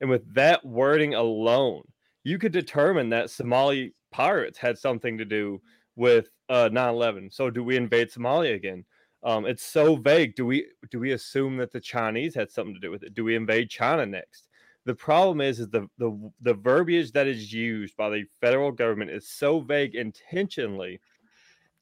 And 0.02 0.10
with 0.10 0.32
that 0.34 0.64
wording 0.64 1.16
alone, 1.16 1.84
you 2.24 2.38
could 2.38 2.52
determine 2.52 3.10
that 3.10 3.30
Somali 3.30 3.94
pirates 4.12 4.58
had 4.58 4.78
something 4.78 5.18
to 5.18 5.26
do 5.26 5.62
with 5.96 6.30
uh, 6.50 6.70
9/11. 6.72 7.34
So, 7.34 7.50
do 7.50 7.64
we 7.64 7.78
invade 7.78 8.12
Somalia 8.12 8.54
again? 8.54 8.86
Um, 9.24 9.46
it's 9.46 9.64
so 9.64 9.96
vague. 9.96 10.36
Do 10.36 10.46
we 10.46 10.68
do 10.92 11.00
we 11.00 11.14
assume 11.14 11.58
that 11.58 11.72
the 11.72 11.80
Chinese 11.80 12.36
had 12.36 12.52
something 12.52 12.74
to 12.74 12.80
do 12.80 12.92
with 12.92 13.04
it? 13.04 13.14
Do 13.14 13.24
we 13.24 13.36
invade 13.36 13.70
China 13.70 14.06
next? 14.06 14.48
The 14.86 14.96
problem 14.96 15.42
is, 15.42 15.60
is 15.60 15.70
the 15.70 15.88
the 15.98 16.32
the 16.42 16.54
verbiage 16.54 17.12
that 17.14 17.28
is 17.28 17.52
used 17.52 17.98
by 17.98 18.10
the 18.10 18.26
federal 18.40 18.72
government 18.72 19.12
is 19.12 19.28
so 19.28 19.60
vague 19.60 19.96
intentionally 19.96 21.00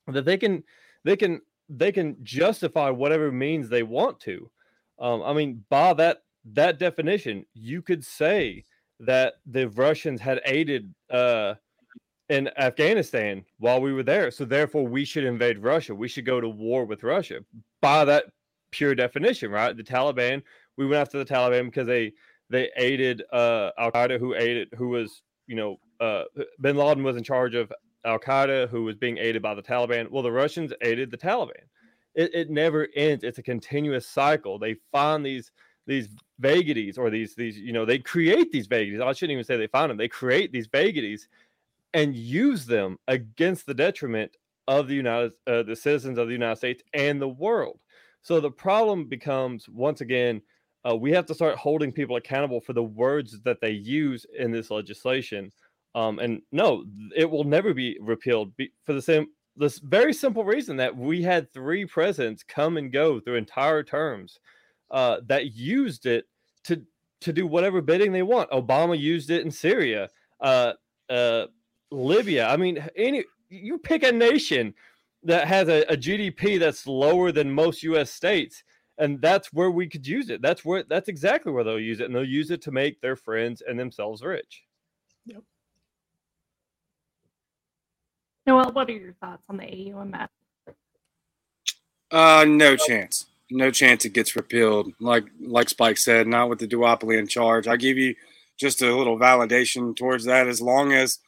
that 0.07 0.25
they 0.25 0.37
can 0.37 0.63
they 1.03 1.15
can 1.15 1.41
they 1.69 1.91
can 1.91 2.17
justify 2.23 2.89
whatever 2.89 3.31
means 3.31 3.69
they 3.69 3.83
want 3.83 4.19
to. 4.21 4.49
Um, 4.99 5.21
I 5.23 5.33
mean, 5.33 5.63
by 5.69 5.93
that 5.93 6.23
that 6.53 6.79
definition, 6.79 7.45
you 7.53 7.81
could 7.81 8.05
say 8.05 8.63
that 8.99 9.35
the 9.45 9.67
Russians 9.69 10.21
had 10.21 10.41
aided 10.45 10.93
uh, 11.09 11.55
in 12.29 12.49
Afghanistan 12.57 13.43
while 13.57 13.81
we 13.81 13.93
were 13.93 14.03
there, 14.03 14.31
so 14.31 14.45
therefore 14.45 14.87
we 14.87 15.05
should 15.05 15.23
invade 15.23 15.59
Russia. 15.59 15.93
We 15.93 16.07
should 16.07 16.25
go 16.25 16.39
to 16.39 16.49
war 16.49 16.85
with 16.85 17.03
Russia. 17.03 17.39
By 17.81 18.05
that 18.05 18.25
pure 18.71 18.95
definition, 18.95 19.51
right? 19.51 19.75
The 19.75 19.83
Taliban, 19.83 20.41
we 20.77 20.85
went 20.85 21.01
after 21.01 21.17
the 21.17 21.25
Taliban 21.25 21.65
because 21.65 21.87
they 21.87 22.13
they 22.49 22.69
aided 22.77 23.23
uh, 23.33 23.71
Al 23.77 23.91
Qaeda, 23.91 24.19
who 24.19 24.35
aided, 24.35 24.69
who 24.77 24.89
was 24.89 25.23
you 25.47 25.55
know, 25.55 25.79
uh, 25.99 26.23
Bin 26.59 26.75
Laden 26.75 27.03
was 27.03 27.17
in 27.17 27.23
charge 27.23 27.55
of 27.55 27.71
Al 28.05 28.19
Qaeda, 28.19 28.69
who 28.69 28.83
was 28.83 28.95
being 28.95 29.17
aided 29.17 29.41
by 29.41 29.53
the 29.53 29.61
Taliban. 29.61 30.09
Well, 30.09 30.23
the 30.23 30.31
Russians 30.31 30.71
aided 30.81 31.11
the 31.11 31.17
Taliban. 31.17 31.63
It, 32.13 32.33
it 32.33 32.49
never 32.49 32.87
ends. 32.95 33.23
It's 33.23 33.39
a 33.39 33.43
continuous 33.43 34.07
cycle. 34.07 34.57
They 34.57 34.75
find 34.91 35.25
these 35.25 35.51
these 35.87 36.09
vagaries 36.39 36.97
or 36.97 37.09
these 37.09 37.35
these 37.35 37.57
you 37.57 37.73
know 37.73 37.85
they 37.85 37.99
create 37.99 38.51
these 38.51 38.67
vagaries. 38.67 39.01
I 39.01 39.11
shouldn't 39.13 39.33
even 39.33 39.43
say 39.43 39.57
they 39.57 39.67
find 39.67 39.89
them. 39.89 39.97
They 39.97 40.07
create 40.07 40.51
these 40.51 40.67
vagaries 40.67 41.27
and 41.93 42.15
use 42.15 42.65
them 42.65 42.97
against 43.07 43.65
the 43.65 43.73
detriment 43.73 44.31
of 44.67 44.87
the 44.87 44.95
United 44.95 45.33
uh, 45.47 45.63
the 45.63 45.75
citizens 45.75 46.17
of 46.17 46.27
the 46.27 46.33
United 46.33 46.57
States 46.57 46.83
and 46.93 47.21
the 47.21 47.27
world. 47.27 47.79
So 48.21 48.39
the 48.39 48.51
problem 48.51 49.07
becomes 49.07 49.67
once 49.69 50.01
again 50.01 50.41
uh, 50.87 50.95
we 50.95 51.11
have 51.11 51.25
to 51.25 51.33
start 51.33 51.57
holding 51.57 51.91
people 51.91 52.15
accountable 52.15 52.61
for 52.61 52.73
the 52.73 52.83
words 52.83 53.41
that 53.41 53.59
they 53.59 53.71
use 53.71 54.25
in 54.37 54.51
this 54.51 54.69
legislation. 54.69 55.51
Um, 55.95 56.19
and 56.19 56.41
no, 56.51 56.83
it 57.15 57.29
will 57.29 57.45
never 57.45 57.73
be 57.73 57.97
repealed 58.01 58.51
for 58.85 58.93
the 58.93 59.01
same 59.01 59.27
this 59.57 59.79
very 59.79 60.13
simple 60.13 60.43
reason 60.43 60.75
that 60.77 60.95
we 60.95 61.21
had 61.21 61.51
three 61.51 61.85
presidents 61.85 62.43
come 62.43 62.75
and 62.75 62.91
go 62.91 63.19
through 63.19 63.35
entire 63.35 63.83
terms 63.83 64.39
uh, 64.91 65.17
that 65.27 65.53
used 65.53 66.05
it 66.05 66.25
to 66.65 66.81
to 67.21 67.31
do 67.31 67.47
whatever 67.47 67.81
bidding 67.81 68.11
they 68.11 68.23
want. 68.23 68.51
Obama 68.51 68.99
used 68.99 69.29
it 69.29 69.45
in 69.45 69.49
Syria, 69.51 70.09
uh, 70.41 70.73
uh, 71.09 71.45
Libya. 71.89 72.47
I 72.49 72.57
mean, 72.57 72.85
any 72.95 73.23
you 73.49 73.77
pick 73.77 74.03
a 74.03 74.11
nation 74.11 74.73
that 75.23 75.47
has 75.47 75.69
a, 75.69 75.83
a 75.83 75.95
GDP 75.95 76.59
that's 76.59 76.85
lower 76.85 77.31
than 77.31 77.49
most 77.49 77.81
U.S. 77.83 78.11
states, 78.11 78.63
and 78.97 79.21
that's 79.21 79.53
where 79.53 79.71
we 79.71 79.87
could 79.87 80.05
use 80.05 80.29
it. 80.29 80.41
That's 80.41 80.65
where 80.65 80.83
that's 80.83 81.07
exactly 81.07 81.53
where 81.53 81.63
they'll 81.63 81.79
use 81.79 82.01
it, 82.01 82.05
and 82.05 82.15
they'll 82.15 82.25
use 82.25 82.51
it 82.51 82.61
to 82.63 82.71
make 82.71 82.99
their 82.99 83.15
friends 83.15 83.63
and 83.65 83.79
themselves 83.79 84.21
rich. 84.21 84.63
Noel, 88.47 88.71
what 88.71 88.89
are 88.89 88.93
your 88.93 89.13
thoughts 89.13 89.43
on 89.49 89.57
the 89.57 89.63
AUMF? 89.63 90.27
Uh, 92.11 92.45
no 92.47 92.75
chance. 92.75 93.25
No 93.49 93.71
chance 93.71 94.05
it 94.05 94.13
gets 94.13 94.35
repealed. 94.35 94.91
Like 94.99 95.25
like 95.39 95.69
Spike 95.69 95.97
said, 95.97 96.27
not 96.27 96.49
with 96.49 96.59
the 96.59 96.67
duopoly 96.67 97.17
in 97.17 97.27
charge. 97.27 97.67
I 97.67 97.77
give 97.77 97.97
you 97.97 98.15
just 98.57 98.81
a 98.81 98.95
little 98.95 99.17
validation 99.17 99.95
towards 99.95 100.25
that. 100.25 100.47
As 100.47 100.61
long 100.61 100.93
as 100.93 101.19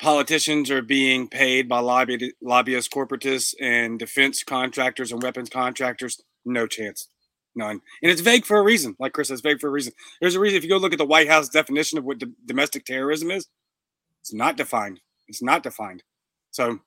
politicians 0.00 0.70
are 0.70 0.82
being 0.82 1.28
paid 1.28 1.68
by 1.68 1.80
lobby, 1.80 2.32
lobbyist 2.42 2.92
corporatists 2.92 3.54
and 3.60 3.98
defense 3.98 4.42
contractors 4.42 5.12
and 5.12 5.22
weapons 5.22 5.50
contractors, 5.50 6.22
no 6.44 6.66
chance. 6.66 7.08
None. 7.54 7.80
And 8.02 8.10
it's 8.10 8.22
vague 8.22 8.46
for 8.46 8.58
a 8.58 8.62
reason. 8.62 8.96
Like 8.98 9.12
Chris 9.12 9.28
says, 9.28 9.42
vague 9.42 9.60
for 9.60 9.68
a 9.68 9.70
reason. 9.70 9.92
There's 10.20 10.34
a 10.34 10.40
reason. 10.40 10.56
If 10.56 10.64
you 10.64 10.70
go 10.70 10.78
look 10.78 10.92
at 10.92 10.98
the 10.98 11.04
White 11.04 11.28
House 11.28 11.48
definition 11.48 11.98
of 11.98 12.04
what 12.04 12.22
domestic 12.46 12.84
terrorism 12.84 13.30
is, 13.30 13.46
it's 14.20 14.32
not 14.32 14.56
defined. 14.56 15.00
It's 15.32 15.42
not 15.42 15.62
defined. 15.62 16.02
So 16.50 16.78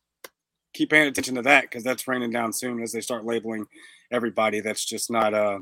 keep 0.75 0.92
paying 0.92 1.08
attention 1.08 1.34
to 1.34 1.42
that 1.42 1.64
because 1.64 1.84
that's 1.84 2.08
raining 2.08 2.30
down 2.30 2.54
soon 2.54 2.80
as 2.84 2.92
they 2.92 3.02
start 3.02 3.25
labeling 3.25 3.66
everybody 4.12 4.60
that's 4.60 4.86
just 4.86 5.10
not 5.10 5.34
uh, 5.34 5.58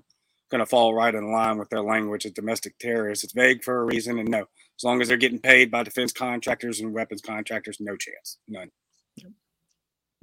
going 0.51 0.59
to 0.59 0.65
fall 0.65 0.93
right 0.93 1.15
in 1.15 1.31
line 1.31 1.57
with 1.57 1.69
their 1.69 1.81
language 1.81 2.25
as 2.25 2.33
domestic 2.33 2.77
terrorists. 2.79 3.23
It's 3.23 3.31
vague 3.31 3.63
for 3.63 3.79
a 3.79 3.85
reason. 3.85 4.19
And 4.19 4.27
no, 4.27 4.41
as 4.41 4.83
long 4.83 5.01
as 5.01 5.07
they're 5.07 5.15
getting 5.15 5.39
paid 5.39 5.71
by 5.71 5.83
defense 5.83 6.11
contractors 6.11 6.81
and 6.81 6.93
weapons 6.93 7.21
contractors, 7.21 7.77
no 7.79 7.95
chance. 7.95 8.39
None. 8.49 8.69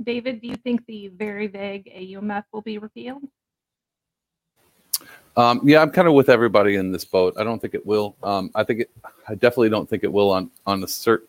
David, 0.03 0.43
do 0.43 0.49
you 0.49 0.57
think 0.57 0.85
the 0.85 1.09
very 1.09 1.47
vague 1.47 1.91
AUMF 1.95 2.45
will 2.53 2.63
be 2.63 2.77
repealed? 2.77 3.23
Um, 5.37 5.61
yeah, 5.65 5.81
I'm 5.81 5.91
kind 5.91 6.09
of 6.09 6.15
with 6.15 6.29
everybody 6.29 6.75
in 6.75 6.93
this 6.93 7.07
boat. 7.07 7.35
I 7.39 7.45
don't 7.45 7.59
think 7.59 7.73
it 7.73 7.87
will. 7.87 8.17
Um, 8.23 8.51
I 8.55 8.65
think 8.65 8.81
it. 8.81 8.91
I 9.29 9.35
definitely 9.35 9.71
don't 9.71 9.89
think 9.89 10.05
it 10.05 10.13
will 10.13 10.31
on 10.31 10.51
on 10.67 10.83
a 10.83 10.89
certain 10.89 11.29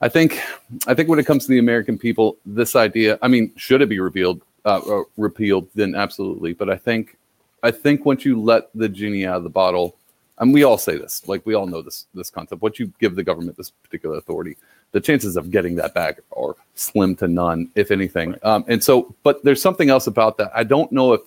I 0.00 0.08
think, 0.08 0.40
I 0.86 0.94
think 0.94 1.08
when 1.08 1.18
it 1.18 1.26
comes 1.26 1.44
to 1.46 1.50
the 1.50 1.58
American 1.58 1.98
people, 1.98 2.36
this 2.46 2.76
idea. 2.76 3.18
I 3.20 3.28
mean, 3.28 3.52
should 3.56 3.82
it 3.82 3.88
be 3.88 3.98
repealed? 3.98 4.42
Uh, 4.64 5.02
repealed? 5.16 5.68
Then 5.74 5.94
absolutely. 5.94 6.52
But 6.52 6.70
I 6.70 6.76
think, 6.76 7.16
I 7.62 7.70
think 7.70 8.04
once 8.04 8.24
you 8.24 8.40
let 8.40 8.70
the 8.74 8.88
genie 8.88 9.26
out 9.26 9.38
of 9.38 9.42
the 9.42 9.50
bottle, 9.50 9.96
and 10.38 10.54
we 10.54 10.62
all 10.62 10.78
say 10.78 10.96
this, 10.96 11.26
like 11.26 11.44
we 11.44 11.54
all 11.54 11.66
know 11.66 11.82
this 11.82 12.06
this 12.14 12.30
concept. 12.30 12.62
Once 12.62 12.78
you 12.78 12.92
give 13.00 13.16
the 13.16 13.24
government 13.24 13.56
this 13.56 13.70
particular 13.70 14.16
authority, 14.18 14.56
the 14.92 15.00
chances 15.00 15.36
of 15.36 15.50
getting 15.50 15.74
that 15.76 15.94
back 15.94 16.20
are 16.36 16.54
slim 16.76 17.16
to 17.16 17.26
none, 17.26 17.68
if 17.74 17.90
anything. 17.90 18.30
Right. 18.30 18.44
Um, 18.44 18.64
and 18.68 18.82
so, 18.82 19.14
but 19.24 19.42
there's 19.42 19.60
something 19.60 19.90
else 19.90 20.06
about 20.06 20.38
that. 20.38 20.52
I 20.54 20.62
don't 20.62 20.92
know 20.92 21.12
if, 21.12 21.22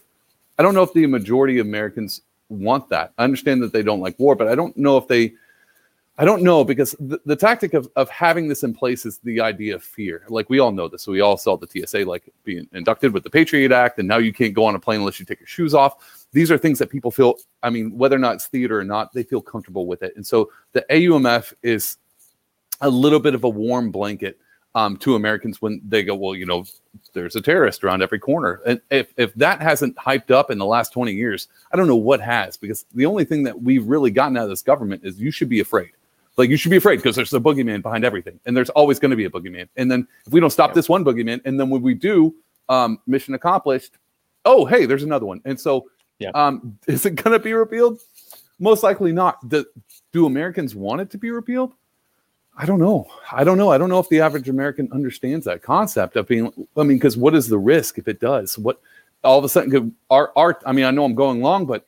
I 0.57 0.63
don't 0.63 0.73
know 0.73 0.83
if 0.83 0.93
the 0.93 1.05
majority 1.07 1.59
of 1.59 1.67
Americans 1.67 2.21
want 2.47 2.87
that. 2.89 3.11
I 3.17 3.25
understand 3.25 3.61
that 3.63 3.73
they 3.73 3.83
don't 3.83 3.99
like 3.99 4.17
war, 4.17 4.33
but 4.33 4.47
I 4.47 4.55
don't 4.55 4.75
know 4.77 4.95
if 4.95 5.09
they 5.09 5.33
I 6.21 6.23
don't 6.23 6.43
know 6.43 6.63
because 6.63 6.95
the, 6.99 7.19
the 7.25 7.35
tactic 7.35 7.73
of, 7.73 7.89
of 7.95 8.07
having 8.07 8.47
this 8.47 8.61
in 8.61 8.75
place 8.75 9.07
is 9.07 9.17
the 9.23 9.41
idea 9.41 9.73
of 9.73 9.83
fear. 9.83 10.23
Like 10.29 10.51
we 10.51 10.59
all 10.59 10.71
know 10.71 10.87
this. 10.87 11.07
We 11.07 11.19
all 11.19 11.35
saw 11.35 11.57
the 11.57 11.65
TSA 11.65 12.05
like 12.05 12.31
being 12.43 12.67
inducted 12.73 13.11
with 13.11 13.23
the 13.23 13.29
Patriot 13.31 13.71
Act, 13.71 13.97
and 13.97 14.07
now 14.07 14.19
you 14.19 14.31
can't 14.31 14.53
go 14.53 14.65
on 14.65 14.75
a 14.75 14.79
plane 14.79 14.99
unless 14.99 15.19
you 15.19 15.25
take 15.25 15.39
your 15.39 15.47
shoes 15.47 15.73
off. 15.73 16.27
These 16.31 16.51
are 16.51 16.59
things 16.59 16.77
that 16.77 16.91
people 16.91 17.09
feel. 17.09 17.37
I 17.63 17.71
mean, 17.71 17.97
whether 17.97 18.15
or 18.15 18.19
not 18.19 18.35
it's 18.35 18.45
theater 18.45 18.79
or 18.79 18.83
not, 18.83 19.11
they 19.13 19.23
feel 19.23 19.41
comfortable 19.41 19.87
with 19.87 20.03
it. 20.03 20.13
And 20.15 20.23
so 20.23 20.51
the 20.73 20.85
AUMF 20.91 21.55
is 21.63 21.97
a 22.81 22.89
little 22.89 23.19
bit 23.19 23.33
of 23.33 23.43
a 23.43 23.49
warm 23.49 23.89
blanket 23.89 24.37
um, 24.75 24.97
to 24.97 25.15
Americans 25.15 25.59
when 25.59 25.81
they 25.83 26.03
go, 26.03 26.13
well, 26.13 26.35
you 26.35 26.45
know, 26.45 26.65
there's 27.13 27.35
a 27.35 27.41
terrorist 27.41 27.83
around 27.83 28.03
every 28.03 28.19
corner. 28.19 28.61
And 28.67 28.79
if, 28.91 29.11
if 29.17 29.33
that 29.35 29.59
hasn't 29.59 29.95
hyped 29.95 30.29
up 30.29 30.51
in 30.51 30.59
the 30.59 30.67
last 30.67 30.93
20 30.93 31.13
years, 31.13 31.47
I 31.73 31.77
don't 31.77 31.87
know 31.87 31.95
what 31.95 32.21
has, 32.21 32.57
because 32.57 32.85
the 32.93 33.07
only 33.07 33.25
thing 33.25 33.41
that 33.41 33.59
we've 33.59 33.87
really 33.87 34.11
gotten 34.11 34.37
out 34.37 34.43
of 34.43 34.49
this 34.49 34.61
government 34.61 35.01
is 35.03 35.19
you 35.19 35.31
should 35.31 35.49
be 35.49 35.61
afraid. 35.61 35.89
Like 36.37 36.49
you 36.49 36.57
should 36.57 36.71
be 36.71 36.77
afraid 36.77 36.97
because 36.97 37.15
there's 37.15 37.33
a 37.33 37.39
boogeyman 37.39 37.81
behind 37.81 38.05
everything, 38.05 38.39
and 38.45 38.55
there's 38.55 38.69
always 38.69 38.99
going 38.99 39.11
to 39.11 39.17
be 39.17 39.25
a 39.25 39.29
boogeyman. 39.29 39.67
And 39.75 39.91
then 39.91 40.07
if 40.25 40.33
we 40.33 40.39
don't 40.39 40.49
stop 40.49 40.71
yeah. 40.71 40.75
this 40.75 40.89
one 40.89 41.03
boogeyman, 41.03 41.41
and 41.45 41.59
then 41.59 41.69
when 41.69 41.81
we 41.81 41.93
do, 41.93 42.33
um, 42.69 42.99
mission 43.05 43.33
accomplished. 43.33 43.97
Oh, 44.45 44.65
hey, 44.65 44.85
there's 44.85 45.03
another 45.03 45.25
one. 45.25 45.41
And 45.45 45.59
so, 45.59 45.89
yeah. 46.19 46.31
um, 46.33 46.77
is 46.87 47.05
it 47.05 47.15
going 47.15 47.37
to 47.37 47.43
be 47.43 47.53
repealed? 47.53 47.99
Most 48.59 48.81
likely 48.81 49.11
not. 49.11 49.47
Do, 49.47 49.65
do 50.11 50.25
Americans 50.25 50.73
want 50.73 51.01
it 51.01 51.09
to 51.11 51.17
be 51.17 51.31
repealed? 51.31 51.73
I 52.57 52.65
don't 52.65 52.79
know. 52.79 53.07
I 53.31 53.43
don't 53.43 53.57
know. 53.57 53.71
I 53.71 53.77
don't 53.77 53.89
know 53.89 53.99
if 53.99 54.09
the 54.09 54.21
average 54.21 54.49
American 54.49 54.89
understands 54.91 55.45
that 55.45 55.63
concept 55.63 56.15
of 56.15 56.27
being. 56.27 56.51
I 56.75 56.83
mean, 56.83 56.97
because 56.97 57.17
what 57.17 57.33
is 57.33 57.47
the 57.47 57.57
risk 57.57 57.97
if 57.97 58.07
it 58.07 58.19
does? 58.19 58.57
What 58.57 58.79
all 59.23 59.39
of 59.39 59.45
a 59.45 59.49
sudden 59.49 59.71
could 59.71 59.93
our 60.09 60.31
art? 60.35 60.61
I 60.65 60.73
mean, 60.73 60.85
I 60.85 60.91
know 60.91 61.05
I'm 61.05 61.15
going 61.15 61.41
long, 61.41 61.65
but 61.65 61.87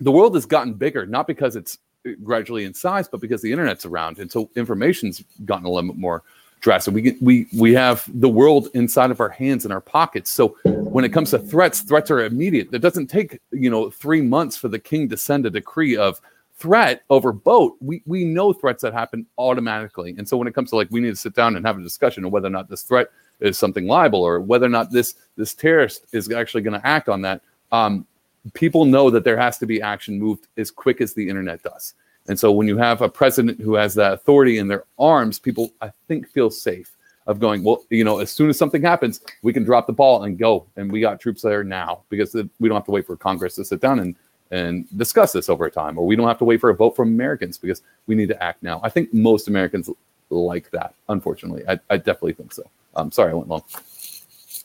the 0.00 0.10
world 0.10 0.34
has 0.34 0.46
gotten 0.46 0.74
bigger, 0.74 1.06
not 1.06 1.26
because 1.26 1.54
it's 1.54 1.78
gradually 2.22 2.64
in 2.64 2.74
size, 2.74 3.08
but 3.08 3.20
because 3.20 3.42
the 3.42 3.52
internet's 3.52 3.86
around, 3.86 4.18
and 4.18 4.30
so 4.30 4.50
information's 4.56 5.22
gotten 5.44 5.66
a 5.66 5.70
little 5.70 5.90
bit 5.90 5.98
more 5.98 6.22
drastic. 6.60 6.94
We 6.94 7.02
get, 7.02 7.22
we 7.22 7.46
we 7.56 7.74
have 7.74 8.08
the 8.20 8.28
world 8.28 8.68
inside 8.74 9.10
of 9.10 9.20
our 9.20 9.28
hands 9.28 9.64
and 9.64 9.72
our 9.72 9.80
pockets. 9.80 10.32
So 10.32 10.56
when 10.64 11.04
it 11.04 11.10
comes 11.10 11.30
to 11.30 11.38
threats, 11.38 11.82
threats 11.82 12.10
are 12.10 12.24
immediate. 12.24 12.68
It 12.72 12.80
doesn't 12.80 13.08
take 13.08 13.40
you 13.52 13.70
know 13.70 13.90
three 13.90 14.22
months 14.22 14.56
for 14.56 14.68
the 14.68 14.78
king 14.78 15.08
to 15.10 15.16
send 15.16 15.46
a 15.46 15.50
decree 15.50 15.96
of 15.96 16.20
threat 16.56 17.02
over 17.10 17.32
boat. 17.32 17.76
We 17.80 18.02
we 18.06 18.24
know 18.24 18.52
threats 18.52 18.82
that 18.82 18.92
happen 18.92 19.26
automatically. 19.38 20.14
And 20.18 20.28
so 20.28 20.36
when 20.36 20.48
it 20.48 20.54
comes 20.54 20.70
to 20.70 20.76
like 20.76 20.88
we 20.90 21.00
need 21.00 21.10
to 21.10 21.16
sit 21.16 21.34
down 21.34 21.54
and 21.56 21.64
have 21.66 21.78
a 21.78 21.82
discussion 21.82 22.24
of 22.24 22.32
whether 22.32 22.46
or 22.46 22.50
not 22.50 22.68
this 22.68 22.82
threat 22.82 23.08
is 23.40 23.58
something 23.58 23.86
liable 23.86 24.22
or 24.22 24.40
whether 24.40 24.66
or 24.66 24.70
not 24.70 24.90
this 24.90 25.16
this 25.36 25.54
terrorist 25.54 26.06
is 26.12 26.30
actually 26.32 26.62
going 26.62 26.80
to 26.80 26.86
act 26.86 27.08
on 27.08 27.22
that. 27.22 27.42
Um, 27.72 28.06
people 28.52 28.84
know 28.84 29.10
that 29.10 29.24
there 29.24 29.38
has 29.38 29.58
to 29.58 29.66
be 29.66 29.80
action 29.80 30.18
moved 30.18 30.46
as 30.56 30.70
quick 30.70 31.00
as 31.00 31.14
the 31.14 31.28
internet 31.28 31.62
does. 31.62 31.94
And 32.28 32.38
so 32.38 32.52
when 32.52 32.68
you 32.68 32.76
have 32.78 33.02
a 33.02 33.08
president 33.08 33.60
who 33.60 33.74
has 33.74 33.94
that 33.94 34.12
authority 34.12 34.58
in 34.58 34.68
their 34.68 34.84
arms, 34.98 35.38
people 35.38 35.72
I 35.80 35.90
think 36.08 36.28
feel 36.28 36.50
safe 36.50 36.92
of 37.26 37.40
going, 37.40 37.64
well, 37.64 37.84
you 37.90 38.04
know, 38.04 38.18
as 38.18 38.30
soon 38.30 38.50
as 38.50 38.58
something 38.58 38.82
happens, 38.82 39.20
we 39.42 39.52
can 39.52 39.64
drop 39.64 39.86
the 39.86 39.92
ball 39.92 40.24
and 40.24 40.38
go. 40.38 40.66
And 40.76 40.92
we 40.92 41.00
got 41.00 41.20
troops 41.20 41.42
there 41.42 41.64
now 41.64 42.02
because 42.10 42.34
we 42.34 42.68
don't 42.68 42.76
have 42.76 42.84
to 42.86 42.90
wait 42.90 43.06
for 43.06 43.16
Congress 43.16 43.54
to 43.56 43.64
sit 43.64 43.80
down 43.80 43.98
and 43.98 44.14
and 44.50 44.86
discuss 44.98 45.32
this 45.32 45.48
over 45.48 45.68
time, 45.68 45.98
or 45.98 46.06
we 46.06 46.14
don't 46.14 46.28
have 46.28 46.38
to 46.38 46.44
wait 46.44 46.60
for 46.60 46.70
a 46.70 46.74
vote 46.74 46.94
from 46.94 47.08
Americans 47.08 47.58
because 47.58 47.82
we 48.06 48.14
need 48.14 48.28
to 48.28 48.42
act 48.42 48.62
now. 48.62 48.78
I 48.84 48.88
think 48.88 49.12
most 49.12 49.48
Americans 49.48 49.90
like 50.30 50.70
that. 50.70 50.94
Unfortunately, 51.08 51.64
I, 51.68 51.80
I 51.90 51.96
definitely 51.96 52.34
think 52.34 52.52
so. 52.52 52.62
I'm 52.94 53.10
sorry 53.10 53.32
I 53.32 53.34
went 53.34 53.48
long. 53.48 53.62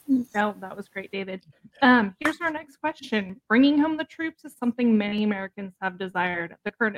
No, 0.10 0.56
that 0.60 0.76
was 0.76 0.90
great, 0.90 1.12
David. 1.12 1.46
Um, 1.84 2.16
here's 2.20 2.42
our 2.42 2.50
next 2.50 2.78
question. 2.78 3.40
Bringing 3.48 3.78
home 3.78 3.96
the 3.96 4.06
troops 4.06 4.44
is 4.44 4.56
something 4.58 4.98
many 4.98 5.24
Americans 5.24 5.76
have 5.84 6.00
desired. 6.00 6.56
The 6.66 6.72
current 6.72 6.98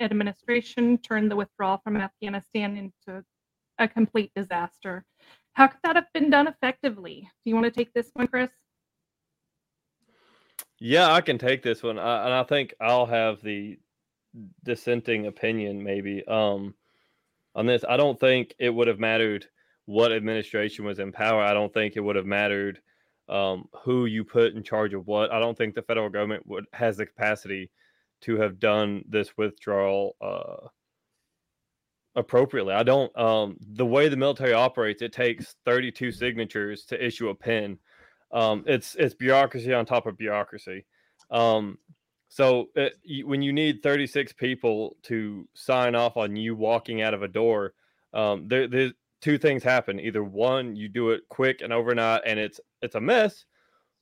administration 0.00 0.98
turned 0.98 1.30
the 1.30 1.36
withdrawal 1.36 1.80
from 1.84 1.96
Afghanistan 1.96 2.76
into 2.76 3.24
a 3.78 3.86
complete 3.86 4.32
disaster. 4.34 5.04
How 5.52 5.68
could 5.68 5.78
that 5.84 5.94
have 5.94 6.12
been 6.12 6.28
done 6.28 6.48
effectively? 6.48 7.28
Do 7.44 7.50
you 7.50 7.54
want 7.54 7.66
to 7.66 7.70
take 7.70 7.92
this 7.92 8.10
one, 8.14 8.26
Chris? 8.26 8.50
Yeah, 10.80 11.12
I 11.12 11.20
can 11.20 11.38
take 11.38 11.62
this 11.62 11.84
one, 11.84 12.00
I, 12.00 12.24
and 12.24 12.34
I 12.34 12.42
think 12.42 12.74
I'll 12.80 13.06
have 13.06 13.42
the 13.42 13.78
dissenting 14.64 15.26
opinion 15.26 15.84
maybe 15.84 16.26
um, 16.26 16.74
on 17.54 17.66
this. 17.66 17.84
I 17.88 17.96
don't 17.96 18.18
think 18.18 18.56
it 18.58 18.70
would 18.70 18.88
have 18.88 18.98
mattered 18.98 19.46
what 19.86 20.12
administration 20.12 20.84
was 20.84 20.98
in 20.98 21.12
power. 21.12 21.42
I 21.42 21.54
don't 21.54 21.72
think 21.72 21.96
it 21.96 22.00
would 22.00 22.16
have 22.16 22.26
mattered 22.26 22.80
um, 23.28 23.68
who 23.82 24.06
you 24.06 24.24
put 24.24 24.54
in 24.54 24.62
charge 24.62 24.94
of 24.94 25.06
what. 25.06 25.32
I 25.32 25.38
don't 25.40 25.56
think 25.56 25.74
the 25.74 25.82
federal 25.82 26.08
government 26.08 26.46
would 26.46 26.64
has 26.72 26.96
the 26.96 27.06
capacity 27.06 27.70
to 28.22 28.36
have 28.36 28.58
done 28.58 29.04
this 29.08 29.36
withdrawal 29.36 30.16
uh, 30.20 30.68
appropriately. 32.16 32.74
I 32.74 32.82
don't. 32.82 33.16
Um, 33.18 33.56
the 33.60 33.86
way 33.86 34.08
the 34.08 34.16
military 34.16 34.52
operates, 34.52 35.02
it 35.02 35.12
takes 35.12 35.56
32 35.64 36.12
signatures 36.12 36.84
to 36.86 37.04
issue 37.04 37.28
a 37.28 37.34
pin. 37.34 37.78
Um, 38.32 38.64
it's 38.66 38.94
it's 38.96 39.14
bureaucracy 39.14 39.72
on 39.72 39.86
top 39.86 40.06
of 40.06 40.18
bureaucracy. 40.18 40.86
Um, 41.30 41.78
so 42.28 42.68
it, 42.74 42.94
when 43.24 43.42
you 43.42 43.52
need 43.52 43.82
36 43.82 44.32
people 44.32 44.96
to 45.04 45.48
sign 45.54 45.94
off 45.94 46.16
on 46.16 46.34
you 46.34 46.56
walking 46.56 47.00
out 47.00 47.14
of 47.14 47.22
a 47.22 47.28
door, 47.28 47.74
um, 48.12 48.48
there, 48.48 48.66
there's 48.66 48.92
two 49.24 49.38
things 49.38 49.62
happen. 49.62 49.98
Either 49.98 50.22
one, 50.22 50.76
you 50.76 50.86
do 50.86 51.10
it 51.10 51.22
quick 51.30 51.62
and 51.62 51.72
overnight, 51.72 52.20
and 52.26 52.38
it's 52.38 52.60
it's 52.82 52.94
a 52.94 53.00
mess, 53.00 53.46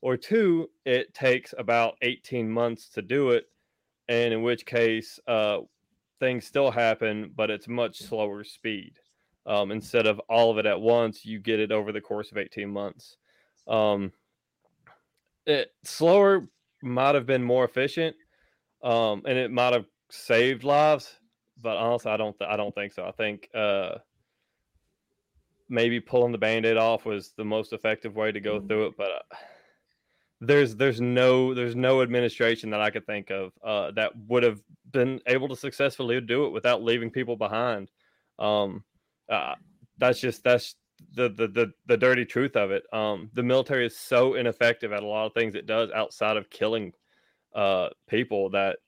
or 0.01 0.17
two, 0.17 0.69
it 0.85 1.15
takes 1.15 1.55
about 1.57 1.95
18 2.03 2.51
months 2.51 2.89
to 2.89 3.03
do 3.03 3.31
it, 3.31 3.45
and 4.09 4.35
in 4.35 4.43
which 4.43 4.67
case, 4.67 5.21
uh, 5.29 5.59
things 6.19 6.45
still 6.45 6.73
happen, 6.73 7.31
but 7.37 7.51
it's 7.51 7.69
much 7.69 8.01
slower 8.01 8.43
speed. 8.43 8.99
Um, 9.47 9.71
instead 9.71 10.09
of 10.09 10.21
all 10.29 10.51
of 10.51 10.59
it 10.59 10.67
at 10.67 10.81
once, 10.81 11.25
you 11.25 11.39
get 11.39 11.61
it 11.61 11.71
over 11.71 11.93
the 11.93 12.01
course 12.01 12.33
of 12.33 12.39
18 12.39 12.69
months. 12.69 13.17
Um, 13.69 14.11
it 15.47 15.71
slower 15.85 16.49
might 16.83 17.15
have 17.15 17.27
been 17.27 17.45
more 17.45 17.65
efficient, 17.65 18.17
um, 18.83 19.23
and 19.25 19.39
it 19.39 19.53
might 19.53 19.73
have 19.73 19.87
saved 20.11 20.65
lives. 20.65 21.15
But 21.61 21.77
honestly, 21.77 22.11
I 22.11 22.17
don't. 22.17 22.37
Th- 22.37 22.51
I 22.51 22.57
don't 22.57 22.75
think 22.75 22.93
so. 22.93 23.05
I 23.07 23.13
think 23.13 23.49
uh, 23.55 23.99
maybe 25.73 26.01
pulling 26.01 26.33
the 26.33 26.39
band-aid 26.39 26.77
off 26.77 27.07
was 27.07 27.33
the 27.37 27.45
most 27.45 27.73
effective 27.73 28.15
way 28.15 28.31
to 28.31 28.41
go 28.41 28.59
mm-hmm. 28.59 28.69
through 28.69 28.87
it. 28.89 28.95
But 28.97 29.11
uh, 29.11 29.37
there's 30.41 30.77
there's 30.77 31.01
no 31.01 31.55
there's 31.55 31.75
no 31.75 32.03
administration 32.03 32.71
that 32.71 32.83
I 32.83 32.91
could 32.91 33.07
think 33.07 33.31
of 33.31 33.53
uh, 33.65 33.93
that 33.93 34.13
would 34.29 34.43
have 34.43 34.61
been 34.91 35.21
able 35.27 35.49
to 35.49 35.57
successfully 35.57 36.21
do 36.21 36.45
it 36.45 36.51
without 36.51 36.83
leaving 36.83 37.11
people 37.11 37.37
behind. 37.37 37.91
Um, 38.39 38.85
uh, 39.31 39.55
that's 39.99 40.21
just 40.21 40.45
that's 40.45 40.75
the, 41.15 41.29
the 41.29 41.49
the 41.49 41.73
the 41.87 41.97
dirty 41.97 42.27
truth 42.27 42.57
of 42.57 42.71
it. 42.71 42.83
Um, 42.93 43.31
the 43.33 43.43
military 43.43 43.87
is 43.87 43.97
so 43.97 44.35
ineffective 44.35 44.93
at 44.93 45.03
a 45.03 45.07
lot 45.07 45.27
of 45.27 45.33
things 45.33 45.55
it 45.55 45.67
does 45.67 45.91
outside 45.91 46.37
of 46.37 46.51
killing 46.51 46.93
uh, 47.55 47.89
people 48.09 48.51
that 48.51 48.79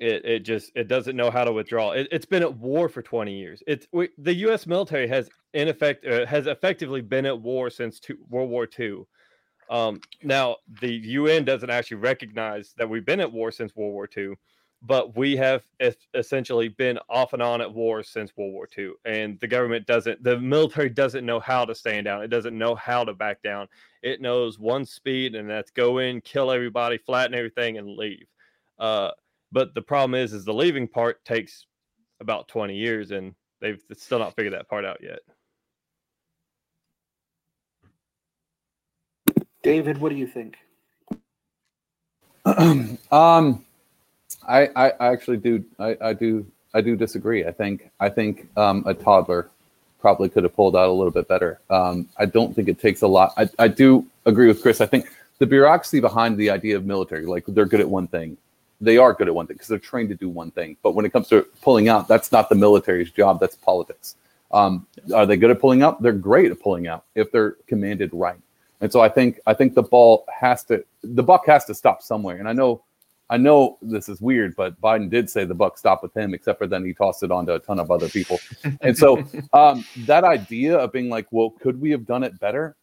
it 0.00 0.24
it 0.24 0.38
just 0.40 0.72
it 0.74 0.88
doesn't 0.88 1.16
know 1.16 1.30
how 1.30 1.44
to 1.44 1.52
withdraw. 1.52 1.92
It, 1.92 2.12
has 2.12 2.24
been 2.24 2.42
at 2.42 2.56
war 2.56 2.88
for 2.88 3.02
20 3.02 3.32
years. 3.32 3.62
It's 3.66 3.86
we, 3.92 4.08
the 4.18 4.34
U.S. 4.34 4.66
military 4.66 5.06
has 5.08 5.28
in 5.52 5.68
effect 5.68 6.06
uh, 6.06 6.26
has 6.26 6.46
effectively 6.46 7.00
been 7.00 7.26
at 7.26 7.40
war 7.40 7.70
since 7.70 8.00
two, 8.00 8.18
World 8.28 8.50
War 8.50 8.68
II. 8.78 9.04
Um, 9.70 10.00
now, 10.22 10.56
the 10.80 10.92
UN 10.92 11.44
doesn't 11.44 11.70
actually 11.70 11.98
recognize 11.98 12.74
that 12.76 12.88
we've 12.88 13.04
been 13.04 13.20
at 13.20 13.32
war 13.32 13.50
since 13.50 13.74
World 13.74 13.92
War 13.92 14.08
II, 14.14 14.34
but 14.82 15.16
we 15.16 15.36
have 15.36 15.62
essentially 16.14 16.68
been 16.68 16.98
off 17.08 17.32
and 17.32 17.42
on 17.42 17.62
at 17.62 17.72
war 17.72 18.02
since 18.02 18.36
World 18.36 18.52
War 18.52 18.68
II. 18.76 18.92
And 19.06 19.40
the 19.40 19.46
government 19.46 19.86
doesn't, 19.86 20.22
the 20.22 20.38
military 20.38 20.90
doesn't 20.90 21.24
know 21.24 21.40
how 21.40 21.64
to 21.64 21.74
stand 21.74 22.04
down. 22.04 22.22
It 22.22 22.28
doesn't 22.28 22.56
know 22.56 22.74
how 22.74 23.04
to 23.04 23.14
back 23.14 23.42
down. 23.42 23.68
It 24.02 24.20
knows 24.20 24.58
one 24.58 24.84
speed, 24.84 25.34
and 25.34 25.48
that's 25.48 25.70
go 25.70 25.98
in, 25.98 26.20
kill 26.20 26.50
everybody, 26.50 26.98
flatten 26.98 27.34
everything, 27.34 27.78
and 27.78 27.88
leave. 27.88 28.26
Uh, 28.78 29.12
but 29.54 29.72
the 29.72 29.80
problem 29.80 30.16
is, 30.16 30.32
is 30.32 30.44
the 30.44 30.52
leaving 30.52 30.88
part 30.88 31.24
takes 31.24 31.66
about 32.20 32.48
20 32.48 32.74
years, 32.74 33.12
and 33.12 33.34
they've 33.60 33.80
still 33.92 34.18
not 34.18 34.34
figured 34.34 34.52
that 34.52 34.68
part 34.68 34.84
out 34.84 34.98
yet. 35.00 35.20
David, 39.62 39.98
what 39.98 40.10
do 40.10 40.16
you 40.16 40.26
think? 40.26 40.56
um, 43.12 43.64
I, 44.46 44.68
I, 44.76 44.92
actually 45.12 45.36
do. 45.38 45.64
I, 45.78 45.96
I 46.00 46.12
do. 46.12 46.44
I 46.74 46.80
do 46.80 46.96
disagree. 46.96 47.46
I 47.46 47.52
think. 47.52 47.90
I 48.00 48.08
think 48.08 48.48
um, 48.58 48.82
a 48.86 48.92
toddler 48.92 49.48
probably 50.00 50.28
could 50.28 50.42
have 50.42 50.54
pulled 50.54 50.76
out 50.76 50.88
a 50.88 50.92
little 50.92 51.12
bit 51.12 51.28
better. 51.28 51.60
Um, 51.70 52.08
I 52.18 52.26
don't 52.26 52.54
think 52.54 52.68
it 52.68 52.78
takes 52.80 53.02
a 53.02 53.06
lot. 53.06 53.32
I, 53.38 53.48
I 53.58 53.68
do 53.68 54.04
agree 54.26 54.48
with 54.48 54.60
Chris. 54.60 54.82
I 54.82 54.86
think 54.86 55.06
the 55.38 55.46
bureaucracy 55.46 56.00
behind 56.00 56.36
the 56.36 56.50
idea 56.50 56.76
of 56.76 56.84
military, 56.84 57.24
like 57.24 57.44
they're 57.46 57.64
good 57.64 57.80
at 57.80 57.88
one 57.88 58.08
thing. 58.08 58.36
They 58.80 58.98
are 58.98 59.12
good 59.12 59.28
at 59.28 59.34
one 59.34 59.46
thing 59.46 59.54
because 59.54 59.68
they're 59.68 59.78
trained 59.78 60.08
to 60.10 60.14
do 60.14 60.28
one 60.28 60.50
thing. 60.50 60.76
But 60.82 60.94
when 60.94 61.04
it 61.04 61.12
comes 61.12 61.28
to 61.28 61.46
pulling 61.62 61.88
out, 61.88 62.08
that's 62.08 62.32
not 62.32 62.48
the 62.48 62.54
military's 62.54 63.10
job. 63.10 63.40
That's 63.40 63.56
politics. 63.56 64.16
Um, 64.52 64.86
are 65.14 65.26
they 65.26 65.36
good 65.36 65.50
at 65.50 65.60
pulling 65.60 65.82
out? 65.82 66.02
They're 66.02 66.12
great 66.12 66.50
at 66.50 66.60
pulling 66.60 66.86
out 66.86 67.04
if 67.14 67.32
they're 67.32 67.52
commanded 67.66 68.10
right. 68.12 68.38
And 68.80 68.92
so 68.92 69.00
I 69.00 69.08
think 69.08 69.40
I 69.46 69.54
think 69.54 69.74
the 69.74 69.82
ball 69.82 70.26
has 70.32 70.64
to 70.64 70.84
the 71.02 71.22
buck 71.22 71.46
has 71.46 71.64
to 71.66 71.74
stop 71.74 72.02
somewhere. 72.02 72.36
And 72.36 72.48
I 72.48 72.52
know 72.52 72.82
I 73.30 73.36
know 73.38 73.78
this 73.80 74.08
is 74.08 74.20
weird, 74.20 74.54
but 74.54 74.78
Biden 74.80 75.08
did 75.08 75.30
say 75.30 75.44
the 75.44 75.54
buck 75.54 75.78
stopped 75.78 76.02
with 76.02 76.14
him, 76.14 76.34
except 76.34 76.58
for 76.58 76.66
then 76.66 76.84
he 76.84 76.92
tossed 76.92 77.22
it 77.22 77.30
on 77.30 77.46
to 77.46 77.54
a 77.54 77.58
ton 77.58 77.78
of 77.78 77.90
other 77.90 78.08
people. 78.08 78.38
and 78.82 78.96
so 78.96 79.24
um, 79.52 79.84
that 80.06 80.24
idea 80.24 80.76
of 80.76 80.92
being 80.92 81.08
like, 81.08 81.26
well, 81.30 81.50
could 81.50 81.80
we 81.80 81.90
have 81.90 82.06
done 82.06 82.22
it 82.22 82.38
better? 82.38 82.76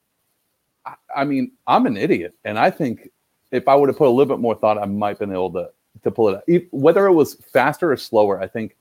I, 0.86 0.96
I, 1.16 1.24
mean, 1.26 1.52
I'm 1.68 1.86
an 1.86 1.96
idiot, 1.96 2.34
and 2.44 2.58
I 2.58 2.72
think 2.72 3.10
if 3.52 3.68
I 3.68 3.76
would 3.76 3.90
have 3.90 3.98
put 3.98 4.08
a 4.08 4.10
little 4.10 4.36
bit 4.36 4.42
more 4.42 4.56
thought, 4.56 4.80
I 4.80 4.86
might 4.86 5.10
have 5.10 5.20
been 5.20 5.32
able 5.32 5.54
to 5.54 5.70
to 6.04 6.12
pull 6.12 6.30
it 6.30 6.36
out. 6.36 6.62
Whether 6.72 7.06
it 7.06 7.14
was 7.14 7.36
faster 7.36 7.92
or 7.92 7.98
slower, 7.98 8.42
I 8.42 8.48
think 8.48 8.76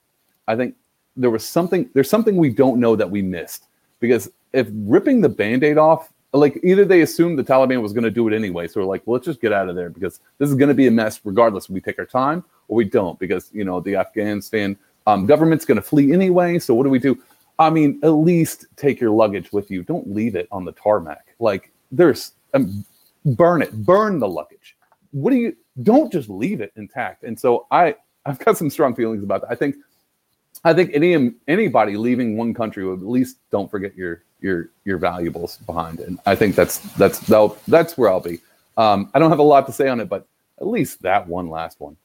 I 0.49 0.57
think 0.57 0.75
there 1.17 1.31
was 1.31 1.45
something 1.45 1.89
there's 1.95 2.11
something 2.11 2.37
we 2.37 2.51
don't 2.51 2.81
know 2.81 2.97
that 2.97 3.11
we 3.11 3.23
missed 3.23 3.67
because 3.99 4.31
if 4.53 4.69
ripping 4.73 5.21
the 5.21 5.29
band-aid 5.29 5.79
off 5.79 6.13
like 6.33 6.61
either 6.63 6.85
they 6.85 7.03
assumed 7.03 7.39
the 7.39 7.45
Taliban 7.45 7.83
was 7.83 7.93
going 7.93 8.05
to 8.05 8.11
do 8.11 8.29
it 8.29 8.35
anyway, 8.35 8.69
so 8.69 8.81
we're 8.81 8.87
like, 8.87 9.03
well, 9.05 9.15
let's 9.15 9.27
just 9.27 9.41
get 9.41 9.53
out 9.53 9.69
of 9.69 9.75
there 9.75 9.91
because 9.91 10.21
this 10.39 10.49
is 10.49 10.55
going 10.55 10.69
to 10.69 10.75
be 10.75 10.87
a 10.87 10.91
mess 10.91 11.21
regardless. 11.25 11.69
We 11.69 11.81
take 11.81 11.99
our 11.99 12.07
time 12.07 12.45
or 12.69 12.77
we 12.77 12.85
don't 12.85 13.19
because 13.19 13.51
you 13.53 13.65
know 13.65 13.81
the 13.81 13.97
Afghanistan 13.97 14.77
um, 15.07 15.27
government's 15.27 15.65
going 15.65 15.77
to 15.77 15.83
flee 15.83 16.13
anyway. 16.13 16.59
So 16.59 16.75
what 16.75 16.85
do 16.85 16.91
we 16.91 16.99
do? 16.99 17.21
I 17.59 17.69
mean, 17.69 18.01
at 18.03 18.11
least 18.11 18.67
take 18.77 19.01
your 19.01 19.11
luggage 19.11 19.53
with 19.53 19.71
you. 19.71 19.83
Don't 19.83 20.15
leave 20.15 20.35
it 20.35 20.49
on 20.51 20.65
the 20.65 20.73
tarmac. 20.73 21.35
Like 21.41 21.73
there's 21.91 22.33
um, 22.55 22.85
burn 23.25 23.63
it, 23.63 23.73
burn 23.85 24.19
the 24.19 24.29
luggage. 24.29 24.77
What 25.13 25.31
do 25.31 25.37
you? 25.37 25.57
Don't 25.83 26.13
just 26.13 26.29
leave 26.29 26.61
it 26.61 26.73
intact. 26.77 27.25
And 27.25 27.39
so 27.39 27.67
I 27.71 27.97
I've 28.27 28.39
got 28.39 28.57
some 28.57 28.71
strong 28.71 28.95
feelings 28.95 29.23
about 29.23 29.43
that. 29.43 29.51
I 29.51 29.55
think 29.55 29.77
I 30.65 30.73
think 30.75 30.91
any 30.95 31.33
anybody 31.49 31.97
leaving 31.97 32.37
one 32.37 32.55
country 32.55 32.85
would 32.87 33.01
at 33.01 33.07
least 33.09 33.39
don't 33.51 33.71
forget 33.71 33.97
your 33.97 34.23
your 34.41 34.71
your 34.85 34.99
valuables 34.99 35.59
behind. 35.59 36.01
And 36.01 36.19
I 36.27 36.35
think 36.35 36.55
that's 36.55 36.79
that's 36.95 37.21
that's 37.21 37.97
where 37.97 38.11
I'll 38.11 38.21
be. 38.21 38.41
Um, 38.77 39.11
I 39.15 39.19
don't 39.19 39.31
have 39.31 39.39
a 39.39 39.45
lot 39.45 39.67
to 39.67 39.73
say 39.73 39.89
on 39.89 40.01
it, 40.01 40.09
but 40.09 40.27
at 40.61 40.67
least 40.67 41.03
that 41.03 41.27
one 41.27 41.49
last 41.49 41.81
one. 41.81 41.97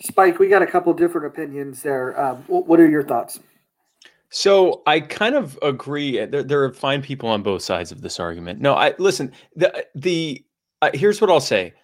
Spike, 0.00 0.38
we 0.38 0.48
got 0.48 0.62
a 0.62 0.66
couple 0.66 0.92
different 0.94 1.26
opinions 1.26 1.82
there. 1.82 2.18
Um, 2.18 2.36
what 2.46 2.80
are 2.80 2.88
your 2.88 3.02
thoughts? 3.02 3.38
So 4.30 4.82
I 4.86 5.00
kind 5.00 5.34
of 5.34 5.58
agree. 5.60 6.24
There, 6.24 6.42
there, 6.42 6.62
are 6.62 6.72
fine 6.72 7.02
people 7.02 7.28
on 7.28 7.42
both 7.42 7.62
sides 7.62 7.90
of 7.90 8.00
this 8.00 8.20
argument. 8.20 8.60
No, 8.60 8.74
I 8.74 8.94
listen. 8.98 9.32
The 9.56 9.86
the 9.94 10.44
uh, 10.82 10.90
here's 10.94 11.20
what 11.20 11.30
I'll 11.30 11.40
say. 11.40 11.74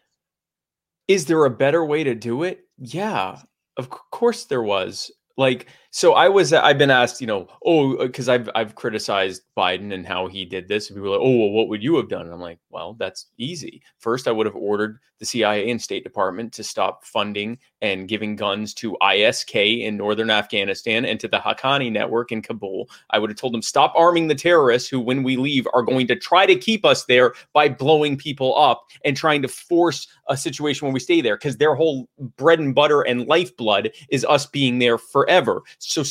Is 1.09 1.27
there 1.27 1.45
a 1.45 1.51
better 1.51 1.85
way 1.85 2.05
to 2.05 2.15
do 2.15 2.45
it? 2.45 2.61
Yeah, 2.79 3.41
of 3.77 3.91
course 3.91 4.45
there 4.45 4.63
was. 4.63 5.11
Like 5.37 5.67
So 5.97 6.13
I 6.13 6.29
was 6.29 6.53
uh, 6.53 6.61
I've 6.61 6.77
been 6.77 6.91
asked, 6.91 7.23
you 7.23 7.27
know, 7.27 7.49
oh, 7.65 7.97
uh, 7.97 8.07
because 8.07 8.29
I've 8.29 8.51
I've 8.55 8.75
criticized 8.75 9.45
Biden 9.57 9.95
and 9.95 10.07
how 10.07 10.27
he 10.27 10.45
did 10.45 10.69
this. 10.69 10.91
And 10.91 10.97
people 10.97 11.09
are 11.09 11.19
like, 11.19 11.27
oh, 11.27 11.37
well, 11.39 11.51
what 11.53 11.69
would 11.69 11.83
you 11.83 11.97
have 11.97 12.11
done? 12.11 12.27
And 12.27 12.35
I'm 12.35 12.41
like, 12.41 12.59
well, 12.69 12.93
that's 12.99 13.29
easy. 13.39 13.81
First, 13.97 14.29
I 14.29 14.33
would 14.33 14.45
have 14.45 14.55
ordered 14.55 14.99
the 15.19 15.25
CIA 15.25 15.71
and 15.71 15.81
State 15.81 16.05
Department 16.05 16.53
to 16.53 16.63
stop 16.63 17.05
funding 17.05 17.59
and 17.81 18.09
giving 18.09 18.37
guns 18.37 18.75
to 18.75 18.97
ISK 19.01 19.83
in 19.83 19.97
northern 19.97 20.31
Afghanistan 20.31 21.07
and 21.07 21.19
to 21.21 21.29
the 21.29 21.39
Haqqani 21.39 21.91
network 21.91 22.33
in 22.33 22.43
Kabul. 22.43 22.91
I 23.11 23.19
would 23.19 23.31
have 23.31 23.39
told 23.39 23.55
them 23.55 23.63
stop 23.63 23.95
arming 23.97 24.29
the 24.29 24.35
terrorists 24.35 24.89
who, 24.89 25.01
when 25.01 25.23
we 25.23 25.37
leave, 25.37 25.67
are 25.73 25.83
going 25.83 26.07
to 26.09 26.17
try 26.17 26.45
to 26.45 26.57
keep 26.57 26.85
us 26.85 27.07
there 27.07 27.33
by 27.55 27.69
blowing 27.69 28.19
people 28.19 28.59
up 28.59 28.85
and 29.05 29.17
trying 29.17 29.43
to 29.43 29.49
force 29.49 30.07
a 30.29 30.37
situation 30.37 30.87
where 30.87 30.93
we 30.93 31.01
stay 31.01 31.21
there 31.21 31.37
because 31.37 31.57
their 31.57 31.75
whole 31.75 32.09
bread 32.37 32.59
and 32.59 32.75
butter 32.75 33.03
and 33.03 33.27
lifeblood 33.27 33.93
is 34.11 34.25
us 34.27 34.47
being 34.47 34.79
there 34.79 34.99
forever. 34.99 35.63
So 35.87 36.03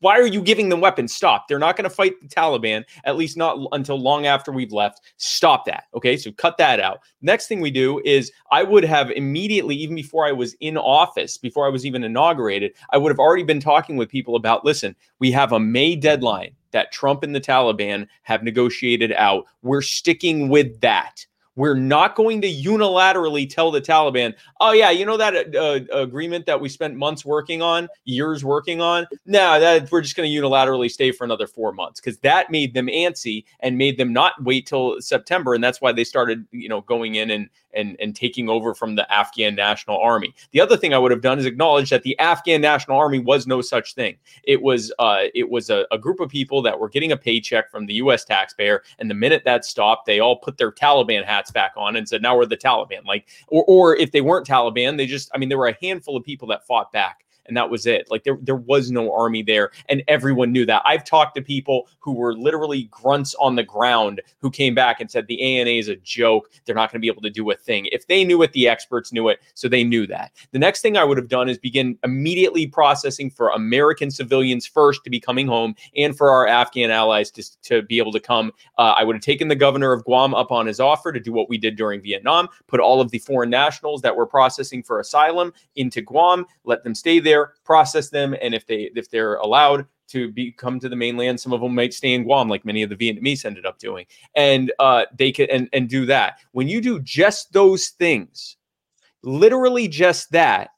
why 0.00 0.18
are 0.18 0.26
you 0.26 0.42
giving 0.42 0.68
them 0.68 0.80
weapons? 0.80 1.14
Stop. 1.14 1.48
They're 1.48 1.58
not 1.58 1.76
going 1.76 1.88
to 1.88 1.94
fight 1.94 2.20
the 2.20 2.28
Taliban, 2.28 2.84
at 3.04 3.16
least 3.16 3.36
not 3.36 3.58
until 3.72 3.98
long 3.98 4.26
after 4.26 4.52
we've 4.52 4.72
left. 4.72 5.00
Stop 5.16 5.64
that. 5.64 5.84
Okay. 5.94 6.16
So 6.16 6.30
cut 6.32 6.58
that 6.58 6.78
out. 6.78 7.00
Next 7.22 7.46
thing 7.46 7.60
we 7.60 7.70
do 7.70 8.00
is 8.04 8.30
I 8.50 8.62
would 8.62 8.84
have 8.84 9.10
immediately, 9.12 9.76
even 9.76 9.96
before 9.96 10.26
I 10.26 10.32
was 10.32 10.54
in 10.60 10.76
office, 10.76 11.38
before 11.38 11.66
I 11.66 11.70
was 11.70 11.86
even 11.86 12.04
inaugurated, 12.04 12.74
I 12.90 12.98
would 12.98 13.10
have 13.10 13.18
already 13.18 13.44
been 13.44 13.60
talking 13.60 13.96
with 13.96 14.10
people 14.10 14.36
about 14.36 14.64
listen, 14.64 14.94
we 15.18 15.30
have 15.32 15.52
a 15.52 15.60
May 15.60 15.96
deadline 15.96 16.54
that 16.72 16.92
Trump 16.92 17.22
and 17.22 17.34
the 17.34 17.40
Taliban 17.40 18.06
have 18.22 18.42
negotiated 18.42 19.12
out. 19.12 19.46
We're 19.62 19.80
sticking 19.80 20.48
with 20.48 20.80
that. 20.80 21.24
We're 21.58 21.74
not 21.74 22.14
going 22.14 22.40
to 22.42 22.48
unilaterally 22.48 23.50
tell 23.50 23.72
the 23.72 23.80
Taliban, 23.80 24.32
oh, 24.60 24.70
yeah, 24.70 24.90
you 24.90 25.04
know 25.04 25.16
that 25.16 25.56
uh, 25.56 25.58
uh 25.58 26.02
agreement 26.02 26.46
that 26.46 26.60
we 26.60 26.68
spent 26.68 26.94
months 26.94 27.24
working 27.24 27.62
on, 27.62 27.88
years 28.04 28.44
working 28.44 28.80
on? 28.80 29.08
No, 29.26 29.58
that 29.58 29.90
we're 29.90 30.00
just 30.00 30.14
going 30.14 30.32
to 30.32 30.40
unilaterally 30.40 30.88
stay 30.88 31.10
for 31.10 31.24
another 31.24 31.48
four 31.48 31.72
months 31.72 32.00
because 32.00 32.16
that 32.18 32.52
made 32.52 32.74
them 32.74 32.86
antsy 32.86 33.44
and 33.58 33.76
made 33.76 33.98
them 33.98 34.12
not 34.12 34.40
wait 34.44 34.66
till 34.66 35.00
September. 35.00 35.52
And 35.52 35.64
that's 35.64 35.80
why 35.80 35.90
they 35.90 36.04
started, 36.04 36.46
you 36.52 36.68
know, 36.68 36.82
going 36.82 37.16
in 37.16 37.28
and, 37.28 37.48
and, 37.74 37.96
and 38.00 38.14
taking 38.14 38.48
over 38.48 38.72
from 38.72 38.94
the 38.94 39.12
Afghan 39.12 39.56
National 39.56 39.98
Army. 40.00 40.34
The 40.52 40.60
other 40.60 40.76
thing 40.76 40.94
I 40.94 40.98
would 40.98 41.10
have 41.10 41.22
done 41.22 41.40
is 41.40 41.44
acknowledge 41.44 41.90
that 41.90 42.04
the 42.04 42.16
Afghan 42.20 42.60
National 42.60 42.98
Army 42.98 43.18
was 43.18 43.48
no 43.48 43.62
such 43.62 43.94
thing. 43.94 44.16
It 44.44 44.62
was 44.62 44.92
uh, 44.98 45.24
it 45.34 45.50
was 45.50 45.70
a, 45.70 45.86
a 45.90 45.98
group 45.98 46.20
of 46.20 46.28
people 46.28 46.62
that 46.62 46.78
were 46.78 46.88
getting 46.88 47.12
a 47.12 47.16
paycheck 47.16 47.70
from 47.70 47.86
the 47.86 47.94
U.S. 47.94 48.24
taxpayer, 48.24 48.82
and 48.98 49.10
the 49.10 49.14
minute 49.14 49.42
that 49.44 49.64
stopped, 49.64 50.06
they 50.06 50.20
all 50.20 50.36
put 50.36 50.56
their 50.56 50.72
Taliban 50.72 51.24
hats 51.24 51.47
back 51.50 51.72
on 51.76 51.96
and 51.96 52.08
said, 52.08 52.22
"Now 52.22 52.36
we're 52.36 52.46
the 52.46 52.56
Taliban." 52.56 53.04
Like, 53.04 53.26
or 53.48 53.64
or 53.66 53.96
if 53.96 54.12
they 54.12 54.20
weren't 54.20 54.46
Taliban, 54.46 54.96
they 54.96 55.06
just 55.06 55.30
I 55.34 55.38
mean, 55.38 55.48
there 55.48 55.58
were 55.58 55.68
a 55.68 55.76
handful 55.80 56.16
of 56.16 56.24
people 56.24 56.48
that 56.48 56.66
fought 56.66 56.92
back 56.92 57.24
and 57.48 57.56
that 57.56 57.70
was 57.70 57.86
it. 57.86 58.10
Like 58.10 58.24
there, 58.24 58.38
there 58.40 58.56
was 58.56 58.90
no 58.90 59.12
army 59.12 59.42
there, 59.42 59.70
and 59.88 60.02
everyone 60.06 60.52
knew 60.52 60.66
that. 60.66 60.82
I've 60.84 61.04
talked 61.04 61.34
to 61.36 61.42
people 61.42 61.88
who 61.98 62.12
were 62.12 62.34
literally 62.34 62.84
grunts 62.84 63.34
on 63.36 63.56
the 63.56 63.62
ground 63.62 64.20
who 64.40 64.50
came 64.50 64.74
back 64.74 65.00
and 65.00 65.10
said 65.10 65.26
the 65.26 65.40
ANA 65.42 65.70
is 65.70 65.88
a 65.88 65.96
joke. 65.96 66.50
They're 66.64 66.74
not 66.74 66.92
going 66.92 67.00
to 67.00 67.04
be 67.04 67.08
able 67.08 67.22
to 67.22 67.30
do 67.30 67.50
a 67.50 67.54
thing. 67.54 67.86
If 67.90 68.06
they 68.06 68.24
knew 68.24 68.42
it, 68.42 68.52
the 68.52 68.68
experts 68.68 69.12
knew 69.12 69.28
it, 69.28 69.40
so 69.54 69.68
they 69.68 69.84
knew 69.84 70.06
that. 70.06 70.32
The 70.52 70.58
next 70.58 70.82
thing 70.82 70.96
I 70.96 71.04
would 71.04 71.18
have 71.18 71.28
done 71.28 71.48
is 71.48 71.58
begin 71.58 71.98
immediately 72.04 72.66
processing 72.66 73.30
for 73.30 73.50
American 73.50 74.10
civilians 74.10 74.66
first 74.66 75.02
to 75.04 75.10
be 75.10 75.20
coming 75.20 75.46
home, 75.46 75.74
and 75.96 76.16
for 76.16 76.30
our 76.30 76.46
Afghan 76.46 76.90
allies 76.90 77.30
to, 77.32 77.60
to 77.62 77.82
be 77.82 77.98
able 77.98 78.12
to 78.12 78.20
come. 78.20 78.52
Uh, 78.76 78.94
I 78.96 79.04
would 79.04 79.16
have 79.16 79.22
taken 79.22 79.48
the 79.48 79.56
governor 79.56 79.92
of 79.92 80.04
Guam 80.04 80.34
up 80.34 80.52
on 80.52 80.66
his 80.66 80.80
offer 80.80 81.12
to 81.12 81.20
do 81.20 81.32
what 81.32 81.48
we 81.48 81.58
did 81.58 81.76
during 81.76 82.02
Vietnam, 82.02 82.48
put 82.66 82.80
all 82.80 83.00
of 83.00 83.10
the 83.10 83.18
foreign 83.18 83.50
nationals 83.50 84.02
that 84.02 84.14
were 84.14 84.26
processing 84.26 84.82
for 84.82 85.00
asylum 85.00 85.52
into 85.76 86.02
Guam, 86.02 86.46
let 86.64 86.84
them 86.84 86.94
stay 86.94 87.18
there 87.18 87.37
there, 87.38 87.54
process 87.64 88.10
them, 88.10 88.34
and 88.40 88.54
if 88.54 88.66
they 88.66 88.90
if 88.94 89.10
they're 89.10 89.36
allowed 89.36 89.86
to 90.08 90.32
be 90.32 90.52
come 90.52 90.80
to 90.80 90.88
the 90.88 90.96
mainland, 90.96 91.38
some 91.38 91.52
of 91.52 91.60
them 91.60 91.74
might 91.74 91.94
stay 91.94 92.14
in 92.14 92.24
Guam, 92.24 92.48
like 92.48 92.64
many 92.64 92.82
of 92.82 92.90
the 92.90 92.96
Vietnamese 92.96 93.44
ended 93.44 93.66
up 93.66 93.78
doing, 93.78 94.06
and 94.34 94.72
uh, 94.78 95.04
they 95.16 95.32
could 95.32 95.50
and 95.50 95.68
and 95.72 95.88
do 95.88 96.06
that. 96.06 96.38
When 96.52 96.68
you 96.68 96.80
do 96.80 97.00
just 97.00 97.52
those 97.52 97.88
things, 97.88 98.56
literally 99.22 99.88
just 99.88 100.30
that, 100.32 100.70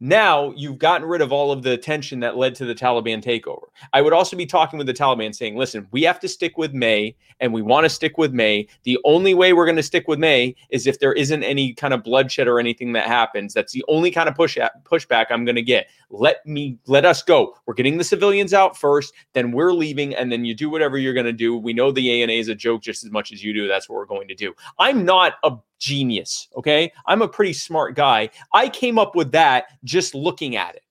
now 0.00 0.52
you've 0.56 0.78
gotten 0.78 1.06
rid 1.06 1.20
of 1.20 1.32
all 1.32 1.52
of 1.52 1.62
the 1.62 1.76
tension 1.76 2.20
that 2.20 2.36
led 2.36 2.54
to 2.56 2.64
the 2.64 2.74
Taliban 2.74 3.22
takeover. 3.22 3.68
I 3.92 4.02
would 4.02 4.12
also 4.12 4.36
be 4.36 4.46
talking 4.46 4.78
with 4.78 4.86
the 4.86 4.94
Taliban 4.94 5.34
saying, 5.34 5.56
listen, 5.56 5.86
we 5.90 6.02
have 6.02 6.20
to 6.20 6.28
stick 6.28 6.58
with 6.58 6.72
May 6.72 7.16
and 7.40 7.52
we 7.52 7.62
want 7.62 7.84
to 7.84 7.90
stick 7.90 8.18
with 8.18 8.32
May. 8.32 8.68
The 8.84 8.98
only 9.04 9.34
way 9.34 9.52
we're 9.52 9.66
going 9.66 9.76
to 9.76 9.82
stick 9.82 10.08
with 10.08 10.18
May 10.18 10.54
is 10.70 10.86
if 10.86 10.98
there 10.98 11.12
isn't 11.12 11.42
any 11.42 11.72
kind 11.74 11.94
of 11.94 12.02
bloodshed 12.02 12.48
or 12.48 12.58
anything 12.58 12.92
that 12.92 13.06
happens. 13.06 13.54
That's 13.54 13.72
the 13.72 13.84
only 13.88 14.10
kind 14.10 14.28
of 14.28 14.34
push 14.34 14.58
pushback 14.84 15.26
I'm 15.30 15.44
going 15.44 15.56
to 15.56 15.62
get. 15.62 15.88
Let 16.10 16.44
me 16.46 16.78
let 16.86 17.04
us 17.04 17.22
go. 17.22 17.54
We're 17.66 17.74
getting 17.74 17.98
the 17.98 18.04
civilians 18.04 18.54
out 18.54 18.76
first, 18.76 19.12
then 19.34 19.52
we're 19.52 19.72
leaving, 19.72 20.14
and 20.14 20.32
then 20.32 20.44
you 20.44 20.54
do 20.54 20.70
whatever 20.70 20.96
you're 20.96 21.14
going 21.14 21.26
to 21.26 21.32
do. 21.32 21.56
We 21.56 21.72
know 21.72 21.92
the 21.92 22.22
ANA 22.22 22.32
is 22.32 22.48
a 22.48 22.54
joke 22.54 22.82
just 22.82 23.04
as 23.04 23.10
much 23.10 23.30
as 23.32 23.44
you 23.44 23.52
do. 23.52 23.68
That's 23.68 23.88
what 23.88 23.96
we're 23.96 24.06
going 24.06 24.28
to 24.28 24.34
do. 24.34 24.54
I'm 24.78 25.04
not 25.04 25.34
a 25.44 25.56
genius. 25.78 26.48
Okay. 26.56 26.92
I'm 27.06 27.22
a 27.22 27.28
pretty 27.28 27.52
smart 27.52 27.94
guy. 27.94 28.30
I 28.52 28.68
came 28.68 28.98
up 28.98 29.14
with 29.14 29.32
that 29.32 29.66
just 29.84 30.14
looking 30.14 30.56
at 30.56 30.74
it. 30.74 30.82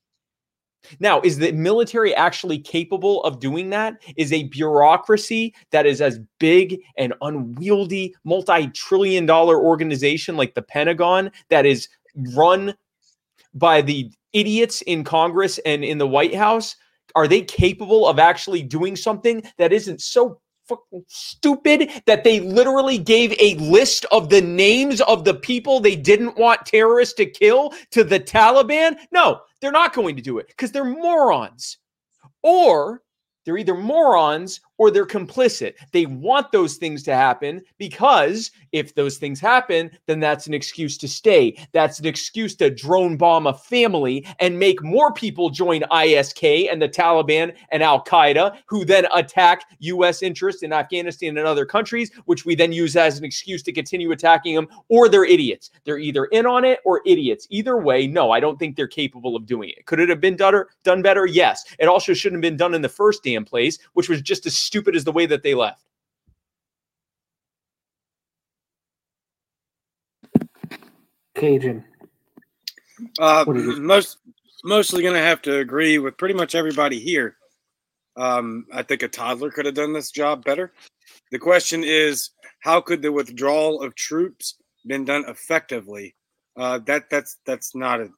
Now, 0.99 1.21
is 1.21 1.37
the 1.37 1.51
military 1.51 2.15
actually 2.15 2.59
capable 2.59 3.23
of 3.23 3.39
doing 3.39 3.69
that? 3.71 4.01
Is 4.15 4.31
a 4.31 4.43
bureaucracy 4.43 5.53
that 5.71 5.85
is 5.85 6.01
as 6.01 6.19
big 6.39 6.81
and 6.97 7.13
unwieldy, 7.21 8.15
multi 8.23 8.67
trillion 8.69 9.25
dollar 9.25 9.59
organization 9.59 10.37
like 10.37 10.53
the 10.53 10.61
Pentagon 10.61 11.31
that 11.49 11.65
is 11.65 11.89
run 12.35 12.73
by 13.53 13.81
the 13.81 14.11
idiots 14.33 14.81
in 14.83 15.03
Congress 15.03 15.59
and 15.65 15.83
in 15.83 15.97
the 15.97 16.07
White 16.07 16.35
House? 16.35 16.75
Are 17.15 17.27
they 17.27 17.41
capable 17.41 18.07
of 18.07 18.19
actually 18.19 18.61
doing 18.61 18.95
something 18.95 19.43
that 19.57 19.73
isn't 19.73 20.01
so 20.01 20.39
fucking 20.67 21.03
stupid 21.07 21.89
that 22.05 22.23
they 22.23 22.39
literally 22.39 22.97
gave 22.97 23.33
a 23.39 23.55
list 23.55 24.05
of 24.11 24.29
the 24.29 24.41
names 24.41 25.01
of 25.01 25.25
the 25.25 25.33
people 25.33 25.79
they 25.79 25.95
didn't 25.95 26.37
want 26.37 26.65
terrorists 26.65 27.15
to 27.15 27.25
kill 27.25 27.73
to 27.91 28.03
the 28.03 28.19
Taliban? 28.19 28.97
No, 29.11 29.41
they're 29.61 29.71
not 29.71 29.93
going 29.93 30.15
to 30.15 30.21
do 30.21 30.37
it 30.39 30.47
because 30.47 30.71
they're 30.71 30.83
morons. 30.83 31.77
Or 32.43 33.01
they're 33.45 33.57
either 33.57 33.75
morons 33.75 34.59
or 34.77 34.91
they're 34.91 35.05
complicit. 35.05 35.73
They 35.91 36.05
want 36.05 36.51
those 36.51 36.77
things 36.77 37.03
to 37.03 37.15
happen 37.15 37.61
because 37.77 38.51
if 38.71 38.95
those 38.95 39.17
things 39.17 39.39
happen, 39.39 39.91
then 40.05 40.19
that's 40.19 40.47
an 40.47 40.53
excuse 40.53 40.97
to 40.99 41.07
stay. 41.07 41.57
That's 41.71 41.99
an 41.99 42.05
excuse 42.05 42.55
to 42.57 42.69
drone 42.69 43.17
bomb 43.17 43.47
a 43.47 43.53
family 43.53 44.25
and 44.39 44.59
make 44.59 44.83
more 44.83 45.11
people 45.13 45.49
join 45.49 45.81
ISK 45.91 46.71
and 46.71 46.81
the 46.81 46.89
Taliban 46.89 47.55
and 47.71 47.81
Al 47.81 48.03
Qaeda, 48.03 48.57
who 48.65 48.85
then 48.85 49.07
attack 49.13 49.63
U.S. 49.79 50.21
interests 50.21 50.63
in 50.63 50.73
Afghanistan 50.73 51.37
and 51.37 51.47
other 51.47 51.65
countries, 51.65 52.11
which 52.25 52.45
we 52.45 52.55
then 52.55 52.71
use 52.71 52.95
as 52.95 53.17
an 53.17 53.25
excuse 53.25 53.63
to 53.63 53.71
continue 53.71 54.11
attacking 54.11 54.55
them. 54.55 54.67
Or 54.89 55.09
they're 55.09 55.25
idiots. 55.25 55.71
They're 55.83 55.97
either 55.97 56.25
in 56.25 56.45
on 56.45 56.65
it 56.65 56.79
or 56.85 57.01
idiots. 57.05 57.47
Either 57.49 57.77
way, 57.77 58.07
no, 58.07 58.31
I 58.31 58.39
don't 58.39 58.59
think 58.59 58.75
they're 58.75 58.87
capable 58.87 59.35
of 59.35 59.45
doing 59.45 59.69
it. 59.69 59.85
Could 59.85 59.99
it 59.99 60.09
have 60.09 60.21
been 60.21 60.35
done, 60.35 61.01
better? 61.01 61.25
Yes. 61.25 61.65
It 61.79 61.87
also 61.87 62.13
shouldn't 62.13 62.43
have 62.43 62.49
been 62.49 62.57
done 62.57 62.73
in 62.73 62.81
the 62.81 62.89
first 62.89 63.23
damn 63.23 63.45
place, 63.45 63.79
which 63.93 64.09
was 64.09 64.21
just 64.21 64.45
as 64.45 64.66
stupid 64.67 64.95
as 64.95 65.03
the 65.03 65.11
way 65.11 65.25
that 65.25 65.41
they 65.41 65.55
left. 65.55 65.83
Cajun. 71.35 71.83
Uh, 73.19 73.45
most 73.47 74.17
mostly 74.63 75.03
going 75.03 75.13
to 75.13 75.19
have 75.19 75.41
to 75.43 75.59
agree 75.59 75.99
with 75.99 76.17
pretty 76.17 76.33
much 76.33 76.55
everybody 76.55 76.99
here. 76.99 77.37
Um, 78.15 78.65
I 78.73 78.81
think 78.81 79.03
a 79.03 79.07
toddler 79.07 79.51
could 79.51 79.65
have 79.65 79.75
done 79.75 79.93
this 79.93 80.09
job 80.09 80.43
better. 80.43 80.73
The 81.31 81.37
question 81.37 81.83
is, 81.83 82.31
how 82.59 82.81
could 82.81 83.01
the 83.03 83.11
withdrawal 83.11 83.81
of 83.81 83.93
troops 83.95 84.57
been 84.87 85.05
done 85.05 85.25
effectively? 85.27 86.15
Uh, 86.57 86.79
that 86.87 87.09
that's 87.11 87.37
that's 87.45 87.75
not 87.75 88.01
a 88.01 88.09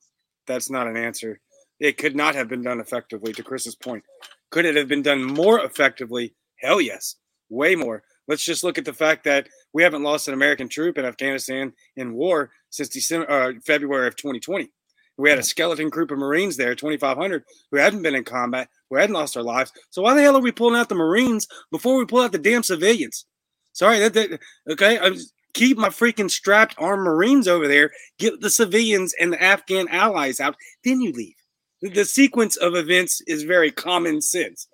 that's 0.47 0.69
not 0.69 0.87
an 0.87 0.95
answer. 0.95 1.41
It 1.79 1.97
could 1.97 2.15
not 2.15 2.35
have 2.35 2.47
been 2.47 2.61
done 2.61 2.79
effectively. 2.79 3.33
To 3.33 3.43
Chris's 3.43 3.75
point, 3.75 4.03
could 4.49 4.65
it 4.65 4.77
have 4.77 4.87
been 4.87 5.01
done 5.01 5.23
more 5.23 5.59
effectively? 5.59 6.33
Hell 6.61 6.81
yes, 6.81 7.15
way 7.49 7.75
more. 7.75 8.03
Let's 8.27 8.43
just 8.43 8.63
look 8.63 8.77
at 8.77 8.85
the 8.85 8.93
fact 8.93 9.23
that 9.23 9.49
we 9.73 9.83
haven't 9.83 10.03
lost 10.03 10.27
an 10.27 10.33
American 10.33 10.69
troop 10.69 10.97
in 10.97 11.05
Afghanistan 11.05 11.73
in 11.95 12.13
war 12.13 12.51
since 12.69 12.89
December, 12.89 13.29
uh, 13.29 13.53
February 13.65 14.07
of 14.07 14.15
2020. 14.15 14.69
We 15.17 15.29
had 15.29 15.39
a 15.39 15.43
skeleton 15.43 15.89
group 15.89 16.11
of 16.11 16.17
Marines 16.17 16.55
there, 16.55 16.75
2,500, 16.75 17.43
who 17.71 17.77
hadn't 17.77 18.03
been 18.03 18.15
in 18.15 18.23
combat, 18.23 18.69
who 18.89 18.95
hadn't 18.95 19.15
lost 19.15 19.33
their 19.33 19.43
lives. 19.43 19.73
So 19.89 20.01
why 20.01 20.13
the 20.13 20.21
hell 20.21 20.37
are 20.37 20.41
we 20.41 20.51
pulling 20.51 20.79
out 20.79 20.87
the 20.87 20.95
Marines 20.95 21.47
before 21.71 21.97
we 21.97 22.05
pull 22.05 22.21
out 22.21 22.31
the 22.31 22.37
damn 22.37 22.63
civilians? 22.63 23.25
Sorry, 23.73 23.99
that, 23.99 24.13
that 24.13 24.39
okay. 24.69 24.97
I'm, 24.97 25.17
keep 25.53 25.77
my 25.77 25.89
freaking 25.89 26.29
strapped 26.29 26.75
armed 26.77 27.03
Marines 27.03 27.47
over 27.47 27.67
there. 27.67 27.91
Get 28.17 28.39
the 28.39 28.49
civilians 28.49 29.13
and 29.19 29.33
the 29.33 29.43
Afghan 29.43 29.89
allies 29.89 30.39
out. 30.39 30.55
Then 30.85 31.01
you 31.01 31.11
leave. 31.11 31.35
The 31.81 32.05
sequence 32.05 32.55
of 32.57 32.75
events 32.75 33.21
is 33.27 33.43
very 33.43 33.71
common 33.71 34.21
sense. 34.21 34.67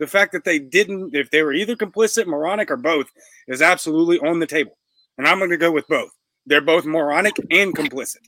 The 0.00 0.06
fact 0.06 0.32
that 0.32 0.44
they 0.44 0.58
didn't, 0.58 1.14
if 1.14 1.30
they 1.30 1.42
were 1.42 1.52
either 1.52 1.76
complicit, 1.76 2.26
moronic, 2.26 2.70
or 2.70 2.76
both, 2.78 3.12
is 3.46 3.62
absolutely 3.62 4.18
on 4.18 4.40
the 4.40 4.46
table. 4.46 4.76
And 5.18 5.28
I'm 5.28 5.38
going 5.38 5.50
to 5.50 5.58
go 5.58 5.70
with 5.70 5.86
both. 5.86 6.10
They're 6.46 6.62
both 6.62 6.86
moronic 6.86 7.36
and 7.50 7.76
complicit 7.76 8.24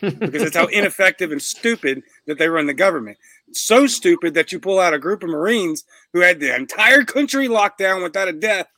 because 0.00 0.42
it's 0.42 0.56
how 0.56 0.66
ineffective 0.72 1.32
and 1.32 1.42
stupid 1.42 2.02
that 2.28 2.38
they 2.38 2.48
run 2.48 2.66
the 2.66 2.74
government. 2.74 3.18
so 3.52 3.88
stupid 3.88 4.34
that 4.34 4.52
you 4.52 4.60
pull 4.60 4.78
out 4.78 4.94
a 4.94 5.00
group 5.00 5.24
of 5.24 5.28
Marines 5.28 5.84
who 6.12 6.20
had 6.20 6.38
the 6.38 6.54
entire 6.54 7.02
country 7.02 7.48
locked 7.48 7.78
down 7.78 8.04
without 8.04 8.28
a 8.28 8.32
death. 8.32 8.68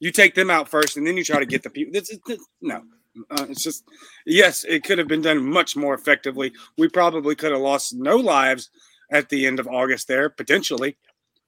You 0.00 0.10
take 0.10 0.34
them 0.34 0.50
out 0.50 0.68
first, 0.68 0.96
and 0.96 1.06
then 1.06 1.16
you 1.16 1.22
try 1.22 1.38
to 1.38 1.46
get 1.46 1.62
the 1.62 1.70
people. 1.70 1.92
This, 1.92 2.18
this, 2.26 2.44
no, 2.60 2.82
uh, 3.30 3.46
it's 3.48 3.62
just 3.62 3.84
yes, 4.26 4.64
it 4.64 4.82
could 4.82 4.98
have 4.98 5.08
been 5.08 5.22
done 5.22 5.44
much 5.44 5.76
more 5.76 5.94
effectively. 5.94 6.52
We 6.76 6.88
probably 6.88 7.36
could 7.36 7.52
have 7.52 7.60
lost 7.60 7.94
no 7.94 8.16
lives 8.16 8.70
at 9.12 9.28
the 9.28 9.46
end 9.46 9.60
of 9.60 9.68
August 9.68 10.08
there, 10.08 10.30
potentially, 10.30 10.96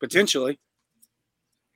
potentially, 0.03 0.59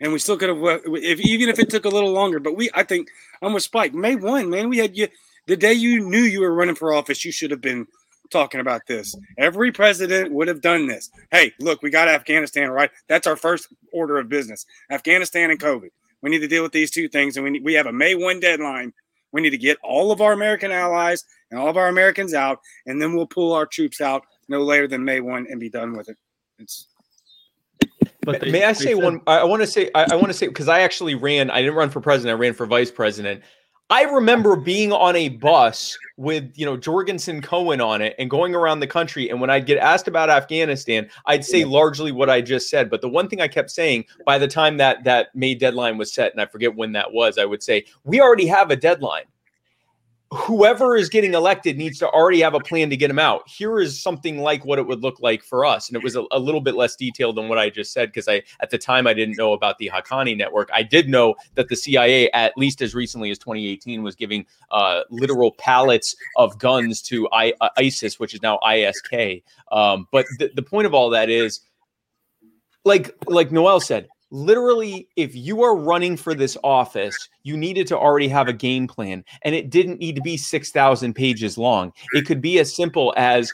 and 0.01 0.13
we 0.13 0.19
still 0.19 0.37
could 0.37 0.51
have 0.51 0.83
if 0.87 1.21
even 1.21 1.49
if 1.49 1.59
it 1.59 1.71
took 1.71 1.87
a 1.87 1.89
little 1.89 2.13
longer. 2.13 2.41
But 2.41 2.57
we, 2.57 2.69
I 2.75 2.83
think, 2.83 3.09
I'm 3.41 3.55
with 3.55 3.63
Spike. 3.63 3.95
May 3.95 4.17
one, 4.17 4.51
man, 4.51 4.69
we 4.69 4.79
had 4.79 4.97
you 4.97 5.09
the 5.47 5.57
day 5.57 5.73
you 5.73 6.01
knew 6.01 6.21
you 6.21 6.41
were 6.41 6.53
running 6.53 6.75
for 6.75 6.93
office. 6.93 7.25
You 7.25 7.33
should 7.33 7.51
have 7.51 7.61
been 7.61 7.87
talking 8.31 8.61
about 8.61 8.83
this. 8.87 9.17
Every 9.39 9.71
president 9.71 10.33
would 10.33 10.49
have 10.49 10.61
done 10.61 10.89
this. 10.89 11.11
Hey, 11.31 11.53
look, 11.61 11.81
we 11.83 11.91
got 11.91 12.09
Afghanistan 12.09 12.71
right. 12.71 12.91
That's 13.09 13.29
our 13.29 13.37
first 13.37 13.69
order 13.93 14.19
of 14.19 14.29
business. 14.29 14.67
Afghanistan 14.91 15.51
and 15.51 15.61
COVID. 15.61 15.91
We 16.23 16.31
need 16.31 16.41
to 16.41 16.49
deal 16.49 16.65
with 16.65 16.73
these 16.73 16.91
two 16.91 17.09
things, 17.09 17.37
and 17.37 17.45
we 17.45 17.51
need, 17.51 17.65
we 17.65 17.75
have 17.75 17.87
a 17.87 17.93
May 17.93 18.17
one 18.17 18.41
deadline 18.41 18.93
we 19.33 19.43
need 19.43 19.51
to 19.51 19.59
get 19.59 19.77
all 19.83 20.13
of 20.13 20.23
our 20.23 20.33
American 20.33 20.73
allies 20.73 21.25
and 21.51 21.61
all 21.61 21.69
of 21.69 21.77
our 21.77 21.89
Americans 21.89 22.33
out, 22.33 22.61
and 22.87 23.01
then 23.01 23.15
we'll 23.15 23.27
pull 23.27 23.53
our 23.53 23.67
troops 23.67 24.01
out 24.01 24.23
no 24.49 24.63
later 24.63 24.89
than 24.89 25.05
May 25.05 25.21
1 25.21 25.49
and 25.51 25.61
be 25.61 25.69
done 25.69 25.95
with 25.95 26.09
it. 26.09 26.17
It's 26.59 26.87
but 28.27 28.41
they, 28.41 28.51
may 28.51 28.65
I 28.65 28.73
say 28.73 28.95
said, 28.95 29.03
one? 29.03 29.21
I 29.27 29.45
want 29.45 29.63
to 29.63 29.67
say 29.67 29.91
I, 29.95 30.07
I 30.13 30.17
want 30.17 30.27
to 30.27 30.35
say 30.35 30.49
because 30.49 30.69
I 30.69 30.81
actually 30.81 31.15
ran. 31.15 31.51
I 31.51 31.63
didn't 31.63 31.77
run 31.77 31.89
for 31.89 32.01
president. 32.01 32.37
I 32.37 32.39
ran 32.39 32.53
for 32.53 32.67
vice 32.67 32.91
president. 32.91 33.43
I 33.89 34.03
remember 34.03 34.57
being 34.57 34.93
on 34.93 35.15
a 35.15 35.29
bus 35.29 35.97
with 36.17 36.51
you 36.57 36.67
know 36.67 36.77
Jorgensen 36.77 37.41
Cohen 37.41 37.81
on 37.81 38.03
it 38.03 38.17
and 38.19 38.29
going 38.29 38.55
around 38.55 38.81
the 38.81 38.87
country. 38.87 39.31
And 39.31 39.41
when 39.41 39.49
I'd 39.49 39.65
get 39.65 39.79
asked 39.79 40.09
about 40.09 40.29
Afghanistan, 40.29 41.09
I'd 41.27 41.45
say 41.45 41.65
largely 41.65 42.11
what 42.11 42.29
I 42.29 42.41
just 42.41 42.69
said. 42.69 42.91
But 42.91 43.01
the 43.01 43.09
one 43.09 43.29
thing 43.29 43.41
I 43.41 43.49
kept 43.49 43.71
saying 43.71 44.07
by 44.25 44.39
the 44.39 44.49
time 44.49 44.77
that 44.79 45.05
that 45.05 45.35
May 45.35 45.55
deadline 45.55 45.99
was 45.99 46.13
set, 46.13 46.33
and 46.33 46.41
I 46.41 46.47
forget 46.47 46.75
when 46.75 46.93
that 46.93 47.13
was, 47.13 47.39
I 47.39 47.45
would 47.45 47.63
say 47.63 47.85
we 48.05 48.21
already 48.21 48.47
have 48.47 48.71
a 48.73 48.77
deadline 48.77 49.25
whoever 50.33 50.97
is 50.97 51.09
getting 51.09 51.35
elected 51.35 51.79
needs 51.79 51.99
to 52.01 52.09
already 52.09 52.41
have 52.41 52.55
a 52.55 52.61
plan 52.61 52.91
to 52.91 52.97
get 52.97 53.09
him 53.09 53.19
out. 53.19 53.49
Here 53.49 53.79
is 53.79 54.01
something 54.01 54.39
like 54.39 54.65
what 54.65 54.79
it 54.79 54.87
would 54.87 55.01
look 55.01 55.21
like 55.21 55.45
for 55.45 55.65
us. 55.65 55.89
And 55.89 55.97
it 55.97 56.03
was 56.03 56.17
a, 56.17 56.25
a 56.33 56.39
little 56.39 56.61
bit 56.61 56.75
less 56.75 56.97
detailed 56.97 57.37
than 57.37 57.49
what 57.49 57.59
I 57.59 57.71
just 57.71 57.93
said 57.93 58.09
because 58.09 58.27
I 58.27 58.43
at 58.61 58.71
the 58.71 58.79
time 58.79 59.07
I 59.07 59.15
didn't 59.15 59.37
know 59.37 59.53
about 59.53 59.79
the 59.79 59.89
Haqqani 59.93 60.37
network. 60.37 60.69
I 60.75 60.83
did 60.83 61.09
know 61.09 61.37
that 61.55 61.69
the 61.69 61.77
CIA, 61.77 62.31
at 62.33 62.53
least 62.57 62.83
as 62.83 62.95
recently 62.95 63.31
as 63.31 63.39
2018, 63.39 64.03
was 64.03 64.17
giving 64.17 64.47
uh, 64.73 65.03
literal 65.11 65.53
pallets 65.53 66.17
of 66.37 66.59
guns 66.59 67.01
to 67.03 67.29
I, 67.31 67.53
uh, 67.61 67.69
ISIS, 67.79 68.19
which 68.19 68.35
is 68.35 68.43
now 68.43 68.59
ISK. 68.65 69.45
Um, 69.71 70.09
but 70.11 70.27
th- 70.39 70.53
the 70.55 70.63
point 70.63 70.87
of 70.87 70.95
all 70.95 71.11
that 71.11 71.31
is, 71.31 71.61
like 72.85 73.15
like 73.27 73.53
Noel 73.53 73.81
said, 73.81 74.09
literally 74.31 75.09
if 75.17 75.35
you 75.35 75.63
are 75.63 75.77
running 75.77 76.17
for 76.17 76.35
this 76.35 76.57
office 76.65 77.29
you 77.43 77.57
needed 77.57 77.87
to 77.87 77.97
already 77.97 78.29
have 78.29 78.49
a 78.49 78.53
game 78.53 78.87
plan 78.89 79.25
and 79.43 79.55
it 79.55 79.71
didn't 79.71 80.01
need 80.01 80.17
to 80.17 80.23
be 80.23 80.37
6000 80.37 81.15
pages 81.15 81.57
long. 81.57 81.93
It 82.13 82.27
could 82.27 82.41
be 82.41 82.59
as 82.59 82.75
simple 82.75 83.15
as 83.17 83.53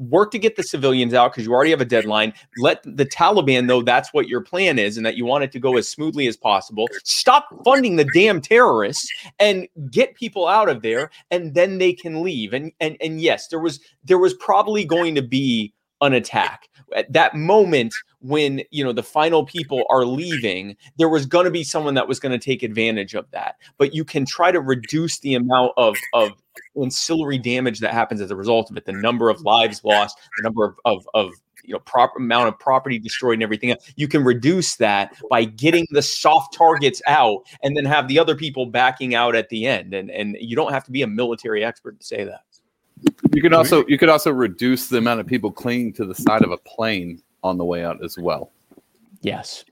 work 0.00 0.30
to 0.30 0.38
get 0.38 0.56
the 0.56 0.62
civilians 0.62 1.14
out 1.14 1.32
because 1.32 1.46
you 1.46 1.52
already 1.52 1.70
have 1.70 1.80
a 1.80 1.86
deadline. 1.86 2.32
Let 2.58 2.82
the 2.82 3.04
taliban 3.04 3.66
know 3.66 3.82
that's 3.82 4.12
what 4.12 4.28
your 4.28 4.40
plan 4.40 4.78
is 4.78 4.96
and 4.96 5.04
that 5.04 5.16
you 5.16 5.24
want 5.24 5.44
it 5.44 5.52
to 5.52 5.60
go 5.60 5.76
as 5.76 5.88
smoothly 5.88 6.26
as 6.26 6.36
possible. 6.36 6.88
Stop 7.04 7.48
funding 7.64 7.96
the 7.96 8.08
damn 8.14 8.40
terrorists 8.40 9.10
and 9.38 9.68
get 9.90 10.14
people 10.14 10.48
out 10.48 10.68
of 10.68 10.82
there 10.82 11.10
and 11.30 11.54
then 11.54 11.78
they 11.78 11.92
can 11.92 12.22
leave. 12.22 12.52
And 12.52 12.72
and 12.80 12.96
and 13.00 13.20
yes 13.20 13.48
there 13.48 13.60
was 13.60 13.80
there 14.04 14.18
was 14.18 14.34
probably 14.34 14.84
going 14.84 15.14
to 15.14 15.22
be 15.22 15.72
an 16.00 16.14
attack. 16.14 16.68
At 16.96 17.12
that 17.12 17.34
moment 17.34 17.94
when 18.20 18.62
you 18.70 18.84
know 18.84 18.92
the 18.92 19.02
final 19.02 19.44
people 19.44 19.84
are 19.90 20.04
leaving 20.04 20.76
there 20.98 21.08
was 21.08 21.26
going 21.26 21.44
to 21.44 21.50
be 21.50 21.64
someone 21.64 21.94
that 21.94 22.06
was 22.06 22.20
going 22.20 22.32
to 22.32 22.44
take 22.44 22.62
advantage 22.62 23.14
of 23.14 23.30
that. 23.30 23.56
But 23.78 23.94
you 23.94 24.04
can 24.04 24.24
try 24.24 24.52
to 24.52 24.60
reduce 24.60 25.18
the 25.20 25.34
amount 25.34 25.72
of 25.76 25.96
of 26.12 26.32
ancillary 26.80 27.38
damage 27.38 27.80
that 27.80 27.92
happens 27.92 28.20
as 28.20 28.30
a 28.30 28.36
result 28.36 28.70
of 28.70 28.76
it 28.76 28.84
the 28.84 28.92
number 28.92 29.30
of 29.30 29.40
lives 29.42 29.82
lost 29.84 30.18
the 30.36 30.42
number 30.42 30.64
of 30.64 30.78
of, 30.84 31.08
of 31.14 31.32
you 31.64 31.72
know 31.72 31.80
proper 31.80 32.18
amount 32.18 32.48
of 32.48 32.58
property 32.58 32.98
destroyed 32.98 33.34
and 33.34 33.42
everything 33.42 33.70
else. 33.70 33.92
you 33.96 34.08
can 34.08 34.24
reduce 34.24 34.76
that 34.76 35.16
by 35.30 35.44
getting 35.44 35.86
the 35.90 36.02
soft 36.02 36.54
targets 36.54 37.00
out 37.06 37.42
and 37.62 37.76
then 37.76 37.84
have 37.84 38.08
the 38.08 38.18
other 38.18 38.34
people 38.34 38.66
backing 38.66 39.14
out 39.14 39.34
at 39.34 39.48
the 39.48 39.66
end. 39.66 39.94
And 39.94 40.10
and 40.10 40.36
you 40.40 40.56
don't 40.56 40.72
have 40.72 40.84
to 40.84 40.90
be 40.90 41.02
a 41.02 41.06
military 41.06 41.64
expert 41.64 41.98
to 42.00 42.06
say 42.06 42.24
that. 42.24 42.42
You 43.32 43.40
could 43.40 43.54
also 43.54 43.84
you 43.86 43.98
could 43.98 44.08
also 44.08 44.30
reduce 44.30 44.88
the 44.88 44.98
amount 44.98 45.20
of 45.20 45.26
people 45.26 45.50
clinging 45.50 45.92
to 45.94 46.04
the 46.04 46.14
side 46.14 46.42
of 46.42 46.50
a 46.50 46.58
plane 46.58 47.22
on 47.42 47.58
the 47.58 47.64
way 47.64 47.84
out 47.84 48.02
as 48.04 48.18
well. 48.18 48.52
Yes. 49.22 49.64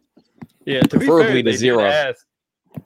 Yeah, 0.65 0.81
to 0.81 0.99
preferably 0.99 1.43
fair, 1.43 1.53
to 1.53 1.59
zero. 1.59 1.79
Did 1.79 1.93
ask, 1.93 2.27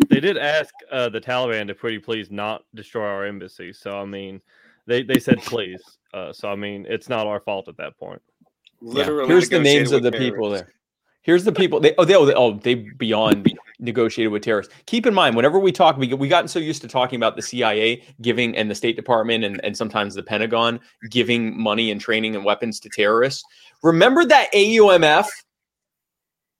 they 0.08 0.20
did 0.20 0.38
ask 0.38 0.72
uh, 0.90 1.08
the 1.08 1.20
Taliban 1.20 1.66
to 1.66 1.74
pretty 1.74 1.98
please 1.98 2.30
not 2.30 2.64
destroy 2.74 3.06
our 3.06 3.26
embassy. 3.26 3.72
So 3.72 3.98
I 3.98 4.04
mean, 4.04 4.40
they 4.86 5.02
they 5.02 5.18
said 5.18 5.38
please. 5.42 5.82
Uh, 6.14 6.32
so 6.32 6.48
I 6.48 6.54
mean, 6.54 6.86
it's 6.88 7.08
not 7.08 7.26
our 7.26 7.40
fault 7.40 7.68
at 7.68 7.76
that 7.78 7.98
point. 7.98 8.22
Literally, 8.80 9.22
yeah. 9.22 9.28
here's 9.28 9.48
the 9.48 9.58
names 9.58 9.92
of 9.92 10.02
the 10.02 10.10
terrorists. 10.10 10.32
people 10.32 10.50
there. 10.50 10.68
Here's 11.22 11.44
the 11.44 11.52
people. 11.52 11.78
They 11.78 11.94
oh 11.98 12.04
they 12.04 12.16
oh, 12.16 12.32
oh 12.34 12.54
they 12.54 12.74
beyond 12.74 13.48
negotiated 13.78 14.32
with 14.32 14.42
terrorists. 14.42 14.74
Keep 14.86 15.06
in 15.06 15.14
mind, 15.14 15.36
whenever 15.36 15.58
we 15.58 15.70
talk, 15.70 15.96
we 15.96 16.12
we 16.14 16.26
gotten 16.26 16.48
so 16.48 16.58
used 16.58 16.82
to 16.82 16.88
talking 16.88 17.16
about 17.16 17.36
the 17.36 17.42
CIA 17.42 18.02
giving 18.20 18.56
and 18.56 18.68
the 18.68 18.74
State 18.74 18.96
Department 18.96 19.44
and, 19.44 19.60
and 19.64 19.76
sometimes 19.76 20.14
the 20.14 20.22
Pentagon 20.22 20.80
giving 21.10 21.60
money 21.60 21.92
and 21.92 22.00
training 22.00 22.34
and 22.34 22.44
weapons 22.44 22.80
to 22.80 22.88
terrorists. 22.88 23.44
Remember 23.82 24.24
that 24.24 24.52
AUMF 24.52 25.26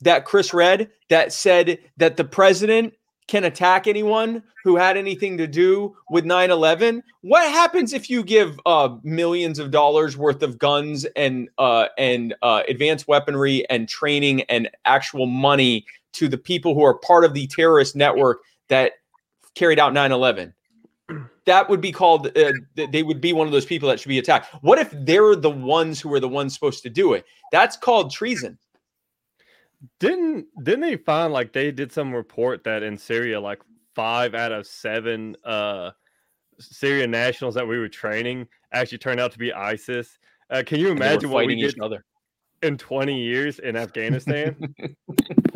that 0.03 0.25
Chris 0.25 0.53
read 0.53 0.91
that 1.09 1.33
said 1.33 1.79
that 1.97 2.17
the 2.17 2.25
president 2.25 2.95
can 3.29 3.45
attack 3.45 3.87
anyone 3.87 4.43
who 4.65 4.77
had 4.77 4.97
anything 4.97 5.39
to 5.39 5.47
do 5.47 5.97
with 6.11 6.25
9-11 6.25 7.01
what 7.23 7.49
happens 7.51 7.93
if 7.93 8.11
you 8.11 8.23
give 8.23 8.59
uh, 8.67 8.97
millions 9.05 9.59
of 9.59 9.71
dollars 9.71 10.17
worth 10.17 10.43
of 10.43 10.59
guns 10.59 11.05
and 11.17 11.49
uh, 11.59 11.87
and 11.97 12.35
uh, 12.43 12.63
advanced 12.69 13.07
weaponry 13.07 13.69
and 13.71 13.89
training 13.89 14.43
and 14.43 14.69
actual 14.85 15.27
money 15.27 15.87
to 16.13 16.29
the 16.29 16.37
people 16.37 16.75
who 16.75 16.85
are 16.85 16.95
part 16.95 17.25
of 17.25 17.33
the 17.33 17.47
terrorist 17.47 17.95
network 17.95 18.41
that 18.69 18.93
carried 19.55 19.79
out 19.79 19.93
9-11 19.93 20.53
that 21.45 21.69
would 21.69 21.81
be 21.81 21.93
called 21.93 22.37
uh, 22.37 22.53
they 22.75 23.03
would 23.03 23.21
be 23.21 23.33
one 23.33 23.47
of 23.47 23.53
those 23.53 23.67
people 23.67 23.89
that 23.89 23.99
should 24.01 24.09
be 24.09 24.19
attacked 24.19 24.55
what 24.63 24.79
if 24.79 24.91
they're 24.93 25.37
the 25.37 25.51
ones 25.51 26.01
who 26.01 26.13
are 26.13 26.21
the 26.21 26.29
ones 26.29 26.55
supposed 26.55 26.83
to 26.83 26.91
do 26.91 27.15
it 27.15 27.25
that's 27.51 27.77
called 27.77 28.11
treason 28.11 28.59
didn't 29.99 30.47
didn't 30.63 30.81
they 30.81 30.97
find 30.97 31.33
like 31.33 31.53
they 31.53 31.71
did 31.71 31.93
some 31.93 32.13
report 32.13 32.65
that 32.65 32.83
in 32.83 32.97
Syria 32.97 33.41
like 33.41 33.61
five 33.95 34.35
out 34.35 34.53
of 34.53 34.67
seven 34.67 35.37
uh 35.45 35.91
Syrian 36.59 37.11
nationals 37.11 37.55
that 37.55 37.67
we 37.67 37.79
were 37.79 37.89
training 37.89 38.47
actually 38.73 38.99
turned 38.99 39.21
out 39.21 39.33
to 39.33 39.39
be 39.39 39.53
ISIS. 39.53 40.19
Uh, 40.51 40.63
can 40.65 40.79
you 40.79 40.91
imagine 40.91 41.31
what 41.31 41.47
we 41.47 41.57
did 41.57 41.81
other. 41.81 42.05
in 42.63 42.77
20 42.77 43.21
years 43.21 43.59
in 43.59 43.77
Afghanistan? 43.77 44.57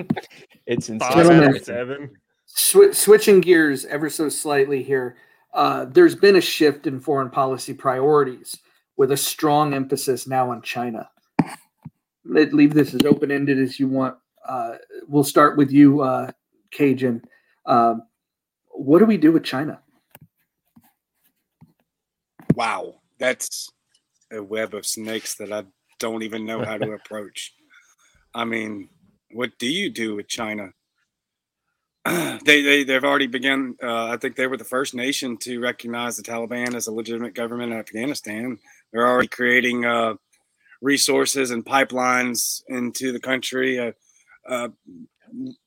it's 0.67 0.89
insane. 0.89 1.63
seven. 1.63 2.11
Sw- 2.47 2.93
switching 2.93 3.41
gears 3.41 3.85
ever 3.85 4.09
so 4.09 4.29
slightly 4.29 4.83
here. 4.83 5.17
Uh, 5.57 5.87
there's 5.87 6.15
been 6.15 6.37
a 6.37 6.41
shift 6.41 6.87
in 6.87 7.01
foreign 7.01 7.31
policy 7.31 7.75
priorities 7.75 8.59
with 8.97 9.11
a 9.11 9.17
strong 9.17 9.75
emphasis 9.75 10.27
now 10.27 10.51
on 10.51 10.63
China 10.63 11.09
let 12.29 12.53
leave 12.53 12.75
this 12.75 12.95
as 12.95 13.05
open 13.05 13.31
ended 13.31 13.59
as 13.59 13.79
you 13.79 13.89
want. 13.89 14.17
Uh, 14.47 14.77
we'll 15.09 15.25
start 15.25 15.57
with 15.57 15.71
you, 15.71 16.03
uh, 16.03 16.31
Cajun. 16.71 17.23
Um, 17.67 18.03
what 18.69 18.99
do 18.99 19.07
we 19.07 19.17
do 19.17 19.33
with 19.33 19.45
China? 19.45 19.81
Wow, 22.55 23.01
that's 23.19 23.69
a 24.33 24.43
web 24.43 24.75
of 24.75 24.87
snakes 24.87 25.35
that 25.37 25.53
I 25.53 25.65
don't 25.99 26.23
even 26.23 26.45
know 26.45 26.65
how 26.65 26.79
to 26.79 26.93
approach. 27.05 27.55
I 28.35 28.45
mean, 28.45 28.89
what 29.33 29.59
do 29.59 29.67
you 29.67 29.91
do 29.91 30.17
with 30.17 30.29
China? 30.29 30.71
they, 32.45 32.63
they 32.63 32.85
they've 32.85 33.05
already 33.05 33.27
begun. 33.27 33.77
Uh, 33.83 34.07
I 34.07 34.17
think 34.17 34.37
they 34.37 34.47
were 34.47 34.57
the 34.57 34.65
first 34.65 34.95
nation 34.95 35.37
to 35.39 35.59
recognize 35.61 36.17
the 36.17 36.23
Taliban 36.23 36.75
as 36.75 36.87
a 36.87 36.93
legitimate 36.93 37.35
government 37.35 37.73
in 37.73 37.79
Afghanistan. 37.79 38.59
They're 38.93 39.07
already 39.07 39.29
creating 39.29 39.85
uh, 39.85 40.15
resources 40.81 41.51
and 41.51 41.65
pipelines 41.65 42.63
into 42.69 43.13
the 43.13 43.21
country. 43.21 43.79
Uh, 43.79 43.93
uh, 44.49 44.69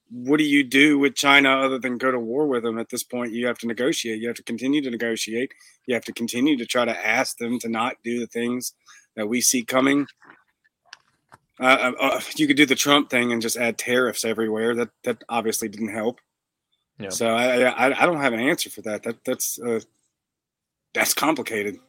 what 0.10 0.38
do 0.38 0.44
you 0.44 0.64
do 0.64 0.98
with 0.98 1.16
China 1.16 1.50
other 1.50 1.78
than 1.78 1.98
go 1.98 2.10
to 2.10 2.20
war 2.20 2.48
with 2.48 2.64
them? 2.64 2.80
At 2.80 2.90
this 2.90 3.04
point, 3.04 3.34
you 3.34 3.46
have 3.48 3.58
to 3.60 3.68
negotiate. 3.68 4.22
You 4.22 4.28
have 4.28 4.38
to 4.38 4.44
continue 4.44 4.82
to 4.82 4.90
negotiate. 4.90 5.52
You 5.86 5.94
have 5.94 6.06
to 6.06 6.14
continue 6.14 6.58
to 6.58 6.66
try 6.66 6.86
to 6.86 7.06
ask 7.06 7.38
them 7.38 7.60
to 7.60 7.70
not 7.70 7.98
do 8.04 8.20
the 8.20 8.28
things 8.28 8.74
that 9.16 9.28
we 9.28 9.42
see 9.42 9.64
coming. 9.64 10.08
Uh, 11.60 11.92
uh, 12.00 12.22
you 12.38 12.48
could 12.48 12.56
do 12.56 12.66
the 12.66 12.76
Trump 12.76 13.10
thing 13.10 13.34
and 13.34 13.42
just 13.42 13.58
add 13.58 13.78
tariffs 13.78 14.24
everywhere. 14.24 14.74
That 14.74 14.90
that 15.04 15.24
obviously 15.28 15.68
didn't 15.68 15.94
help. 15.94 16.20
Yeah. 17.00 17.10
So 17.10 17.30
I, 17.30 17.70
I, 17.70 18.04
I 18.04 18.06
don't 18.06 18.20
have 18.20 18.34
an 18.34 18.42
answer 18.42 18.70
for 18.70 18.82
that. 18.82 19.04
That 19.04 19.24
that's 19.24 19.58
uh, 19.60 19.80
that's 20.94 21.14
complicated. 21.14 21.80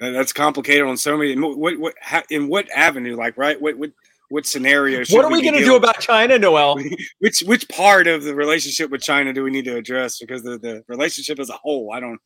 That's 0.00 0.32
complicated 0.32 0.86
on 0.86 0.96
so 0.96 1.16
many. 1.16 1.38
What 1.38 1.78
what 1.78 1.94
in 2.30 2.48
what 2.48 2.68
avenue? 2.74 3.16
Like 3.16 3.36
right? 3.36 3.60
What 3.60 3.76
what 3.78 3.90
what 4.30 4.46
scenario? 4.46 5.04
What 5.10 5.24
are 5.24 5.30
we, 5.30 5.38
we 5.38 5.42
going 5.42 5.58
to 5.58 5.64
do 5.64 5.76
about 5.76 6.00
China, 6.00 6.38
Noel? 6.38 6.76
which 7.18 7.40
which 7.40 7.68
part 7.68 8.06
of 8.06 8.24
the 8.24 8.34
relationship 8.34 8.90
with 8.90 9.02
China 9.02 9.32
do 9.32 9.42
we 9.42 9.50
need 9.50 9.64
to 9.66 9.76
address? 9.76 10.18
Because 10.18 10.42
the, 10.42 10.58
the 10.58 10.84
relationship 10.88 11.38
as 11.38 11.50
a 11.50 11.54
whole, 11.54 11.92
I 11.92 12.00
don't 12.00 12.20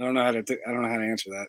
I 0.00 0.04
don't 0.04 0.14
know 0.14 0.24
how 0.24 0.32
to 0.32 0.42
th- 0.42 0.60
I 0.66 0.72
don't 0.72 0.82
know 0.82 0.88
how 0.88 0.98
to 0.98 1.04
answer 1.04 1.30
that. 1.30 1.48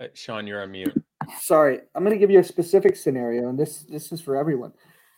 Uh, 0.00 0.08
Sean, 0.14 0.46
you're 0.46 0.62
on 0.62 0.72
mute. 0.72 0.94
Sorry, 1.40 1.80
I'm 1.94 2.02
going 2.02 2.14
to 2.14 2.18
give 2.18 2.30
you 2.30 2.40
a 2.40 2.44
specific 2.44 2.96
scenario, 2.96 3.48
and 3.48 3.58
this 3.58 3.84
this 3.88 4.10
is 4.10 4.20
for 4.20 4.36
everyone. 4.36 4.72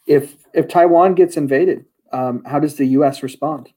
If 0.06 0.36
if 0.52 0.68
Taiwan 0.68 1.14
gets 1.14 1.36
invaded, 1.36 1.86
um, 2.14 2.44
how 2.44 2.60
does 2.60 2.76
the 2.76 2.86
U.S. 2.98 3.22
respond? 3.22 3.70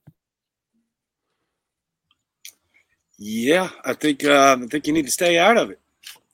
Yeah, 3.18 3.70
I 3.84 3.94
think 3.94 4.24
uh, 4.24 4.58
I 4.62 4.68
think 4.68 4.86
you 4.86 4.94
need 4.94 5.08
to 5.08 5.12
stay 5.12 5.40
out 5.40 5.58
of 5.58 5.72
it. 5.72 5.80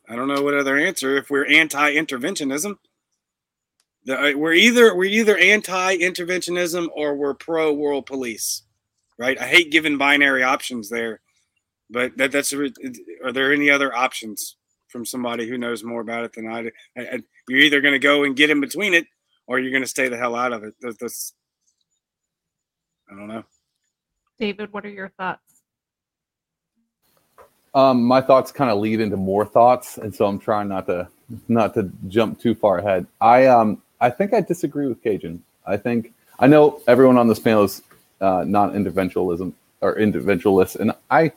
I 0.10 0.18
don't 0.18 0.28
know 0.28 0.42
what 0.42 0.54
other 0.54 0.78
answer. 0.78 1.16
If 1.16 1.30
we're 1.30 1.46
anti-interventionism, 1.46 2.74
uh, 4.10 4.32
we're 4.36 4.54
either 4.54 4.94
we're 4.94 5.06
either 5.06 5.38
anti-interventionism 5.38 6.90
or 6.94 7.16
we're 7.16 7.34
pro-world 7.36 8.06
police, 8.06 8.64
right? 9.18 9.40
I 9.40 9.46
hate 9.46 9.72
giving 9.72 9.98
binary 9.98 10.44
options 10.44 10.90
there, 10.90 11.22
but 11.90 12.18
that 12.18 12.34
that's 12.34 12.52
are 12.52 13.32
there 13.32 13.54
any 13.54 13.70
other 13.70 13.96
options 13.96 14.58
from 14.90 15.06
somebody 15.06 15.48
who 15.48 15.58
knows 15.58 15.86
more 15.86 16.02
about 16.02 16.26
it 16.26 16.34
than 16.34 16.48
I 16.52 16.64
do? 16.64 16.72
I, 16.98 17.02
I, 17.02 17.20
you're 17.48 17.62
either 17.62 17.80
going 17.80 17.94
to 17.94 18.00
go 18.00 18.26
and 18.26 18.36
get 18.36 18.50
in 18.50 18.60
between 18.60 18.94
it, 18.94 19.08
or 19.48 19.58
you're 19.58 19.72
going 19.72 19.84
to 19.84 19.88
stay 19.88 20.10
the 20.10 20.18
hell 20.18 20.36
out 20.36 20.52
of 20.52 20.66
it. 20.66 20.74
That's, 20.82 20.98
that's 20.98 21.34
I 23.14 23.16
don't 23.16 23.28
know. 23.28 23.44
David, 24.40 24.74
what 24.74 24.86
are 24.86 24.90
your 24.90 25.10
thoughts? 25.10 25.62
Um, 27.76 28.04
my 28.04 28.22
thoughts 28.22 28.52
kind 28.52 28.72
of 28.72 28.80
lead 28.80 29.00
into 29.00 29.18
more 29.18 29.46
thoughts, 29.46 29.98
and 29.98 30.14
so 30.14 30.26
I'm 30.26 30.40
trying 30.40 30.68
not 30.68 30.88
to 30.88 31.08
not 31.48 31.74
to 31.76 31.92
jump 32.08 32.40
too 32.40 32.56
far 32.56 32.80
ahead. 32.80 33.06
I 33.22 33.46
um 33.48 33.82
I 34.02 34.10
think 34.10 34.34
I 34.34 34.42
disagree 34.42 34.88
with 34.88 35.02
Cajun. 35.04 35.44
I 35.66 35.78
think 35.78 36.14
I 36.40 36.48
know 36.48 36.82
everyone 36.88 37.18
on 37.18 37.28
this 37.28 37.40
panel 37.40 37.64
is 37.64 37.84
uh, 38.20 38.44
non-interventionalism 38.48 39.54
or 39.82 39.96
interventionalist, 39.96 40.80
and 40.80 40.92
I 41.12 41.32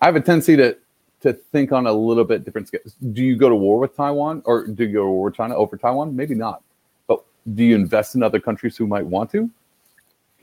I 0.00 0.06
have 0.06 0.16
a 0.16 0.20
tendency 0.20 0.56
to 0.56 0.76
to 1.22 1.32
think 1.32 1.72
on 1.72 1.86
a 1.86 1.92
little 1.92 2.24
bit 2.24 2.44
different 2.44 2.68
scale. 2.68 2.80
Do 3.12 3.22
you 3.22 3.36
go 3.36 3.48
to 3.48 3.54
war 3.54 3.78
with 3.78 3.96
Taiwan, 3.96 4.42
or 4.44 4.66
do 4.66 4.84
you 4.84 4.92
go 4.92 5.04
to 5.04 5.10
war 5.10 5.24
with 5.24 5.34
China 5.34 5.56
over 5.56 5.76
Taiwan? 5.76 6.14
Maybe 6.14 6.34
not. 6.34 6.62
But 7.06 7.22
do 7.54 7.64
you 7.64 7.74
invest 7.74 8.14
in 8.14 8.22
other 8.22 8.40
countries 8.40 8.76
who 8.76 8.86
might 8.86 9.06
want 9.06 9.30
to? 9.32 9.50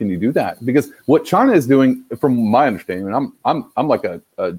Can 0.00 0.08
you 0.08 0.16
do 0.16 0.32
that? 0.32 0.64
Because 0.64 0.92
what 1.04 1.26
China 1.26 1.52
is 1.52 1.66
doing, 1.66 2.06
from 2.18 2.50
my 2.50 2.66
understanding, 2.66 3.04
and 3.04 3.14
I'm 3.14 3.34
I'm 3.44 3.70
I'm 3.76 3.86
like 3.86 4.04
a, 4.04 4.22
a 4.38 4.54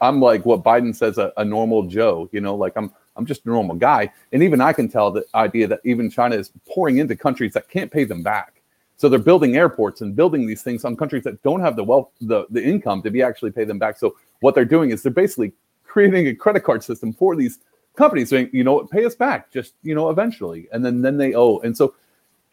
I'm 0.00 0.22
like 0.22 0.46
what 0.46 0.64
Biden 0.64 0.96
says 0.96 1.18
a, 1.18 1.34
a, 1.36 1.44
normal 1.44 1.82
Joe, 1.82 2.30
you 2.32 2.40
know, 2.40 2.54
like 2.54 2.72
I'm 2.74 2.90
I'm 3.14 3.26
just 3.26 3.44
a 3.44 3.50
normal 3.50 3.76
guy. 3.76 4.10
And 4.32 4.42
even 4.42 4.62
I 4.62 4.72
can 4.72 4.88
tell 4.88 5.10
the 5.10 5.22
idea 5.34 5.66
that 5.66 5.80
even 5.84 6.08
China 6.08 6.36
is 6.36 6.50
pouring 6.66 6.96
into 6.96 7.14
countries 7.14 7.52
that 7.52 7.68
can't 7.68 7.92
pay 7.92 8.04
them 8.04 8.22
back. 8.22 8.62
So 8.96 9.10
they're 9.10 9.18
building 9.18 9.54
airports 9.54 10.00
and 10.00 10.16
building 10.16 10.46
these 10.46 10.62
things 10.62 10.82
on 10.86 10.96
countries 10.96 11.24
that 11.24 11.42
don't 11.42 11.60
have 11.60 11.76
the 11.76 11.84
wealth, 11.84 12.08
the, 12.22 12.46
the 12.48 12.64
income 12.64 13.02
to 13.02 13.10
be 13.10 13.20
actually 13.20 13.50
pay 13.50 13.64
them 13.64 13.78
back. 13.78 13.98
So 13.98 14.16
what 14.40 14.54
they're 14.54 14.64
doing 14.64 14.92
is 14.92 15.02
they're 15.02 15.12
basically 15.12 15.52
creating 15.84 16.28
a 16.28 16.34
credit 16.34 16.64
card 16.64 16.82
system 16.82 17.12
for 17.12 17.36
these 17.36 17.58
companies 17.96 18.30
saying, 18.30 18.48
you 18.54 18.64
know, 18.64 18.82
pay 18.86 19.04
us 19.04 19.14
back 19.14 19.52
just, 19.52 19.74
you 19.82 19.94
know, 19.94 20.08
eventually. 20.08 20.68
And 20.72 20.82
then 20.82 21.02
then 21.02 21.18
they 21.18 21.34
owe. 21.34 21.58
And 21.58 21.76
so 21.76 21.94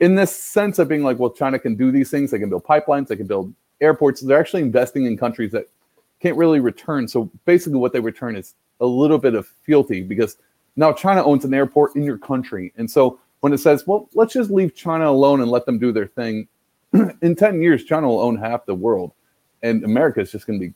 in 0.01 0.15
this 0.15 0.35
sense 0.35 0.79
of 0.79 0.89
being 0.89 1.03
like, 1.03 1.19
well, 1.19 1.29
China 1.29 1.57
can 1.57 1.75
do 1.75 1.91
these 1.91 2.11
things, 2.11 2.31
they 2.31 2.39
can 2.39 2.49
build 2.49 2.65
pipelines, 2.65 3.07
they 3.07 3.15
can 3.15 3.27
build 3.27 3.53
airports. 3.79 4.19
They're 4.21 4.39
actually 4.39 4.63
investing 4.63 5.05
in 5.05 5.17
countries 5.17 5.51
that 5.53 5.69
can't 6.19 6.35
really 6.35 6.59
return. 6.59 7.07
So 7.07 7.31
basically, 7.45 7.79
what 7.79 7.93
they 7.93 7.99
return 7.99 8.35
is 8.35 8.55
a 8.79 8.85
little 8.85 9.17
bit 9.17 9.35
of 9.35 9.47
fealty 9.47 10.01
because 10.01 10.37
now 10.75 10.91
China 10.91 11.23
owns 11.23 11.45
an 11.45 11.53
airport 11.53 11.95
in 11.95 12.03
your 12.03 12.17
country. 12.17 12.73
And 12.77 12.89
so 12.89 13.19
when 13.41 13.53
it 13.53 13.59
says, 13.59 13.85
well, 13.87 14.09
let's 14.13 14.33
just 14.33 14.49
leave 14.49 14.75
China 14.75 15.09
alone 15.09 15.41
and 15.41 15.51
let 15.51 15.65
them 15.65 15.79
do 15.79 15.91
their 15.91 16.07
thing, 16.07 16.47
in 17.21 17.35
10 17.35 17.61
years, 17.61 17.83
China 17.83 18.07
will 18.07 18.21
own 18.21 18.37
half 18.37 18.65
the 18.65 18.75
world. 18.75 19.13
And 19.63 19.83
America 19.83 20.19
is 20.21 20.31
just 20.31 20.47
going 20.47 20.59
to 20.59 20.67
be 20.67 20.73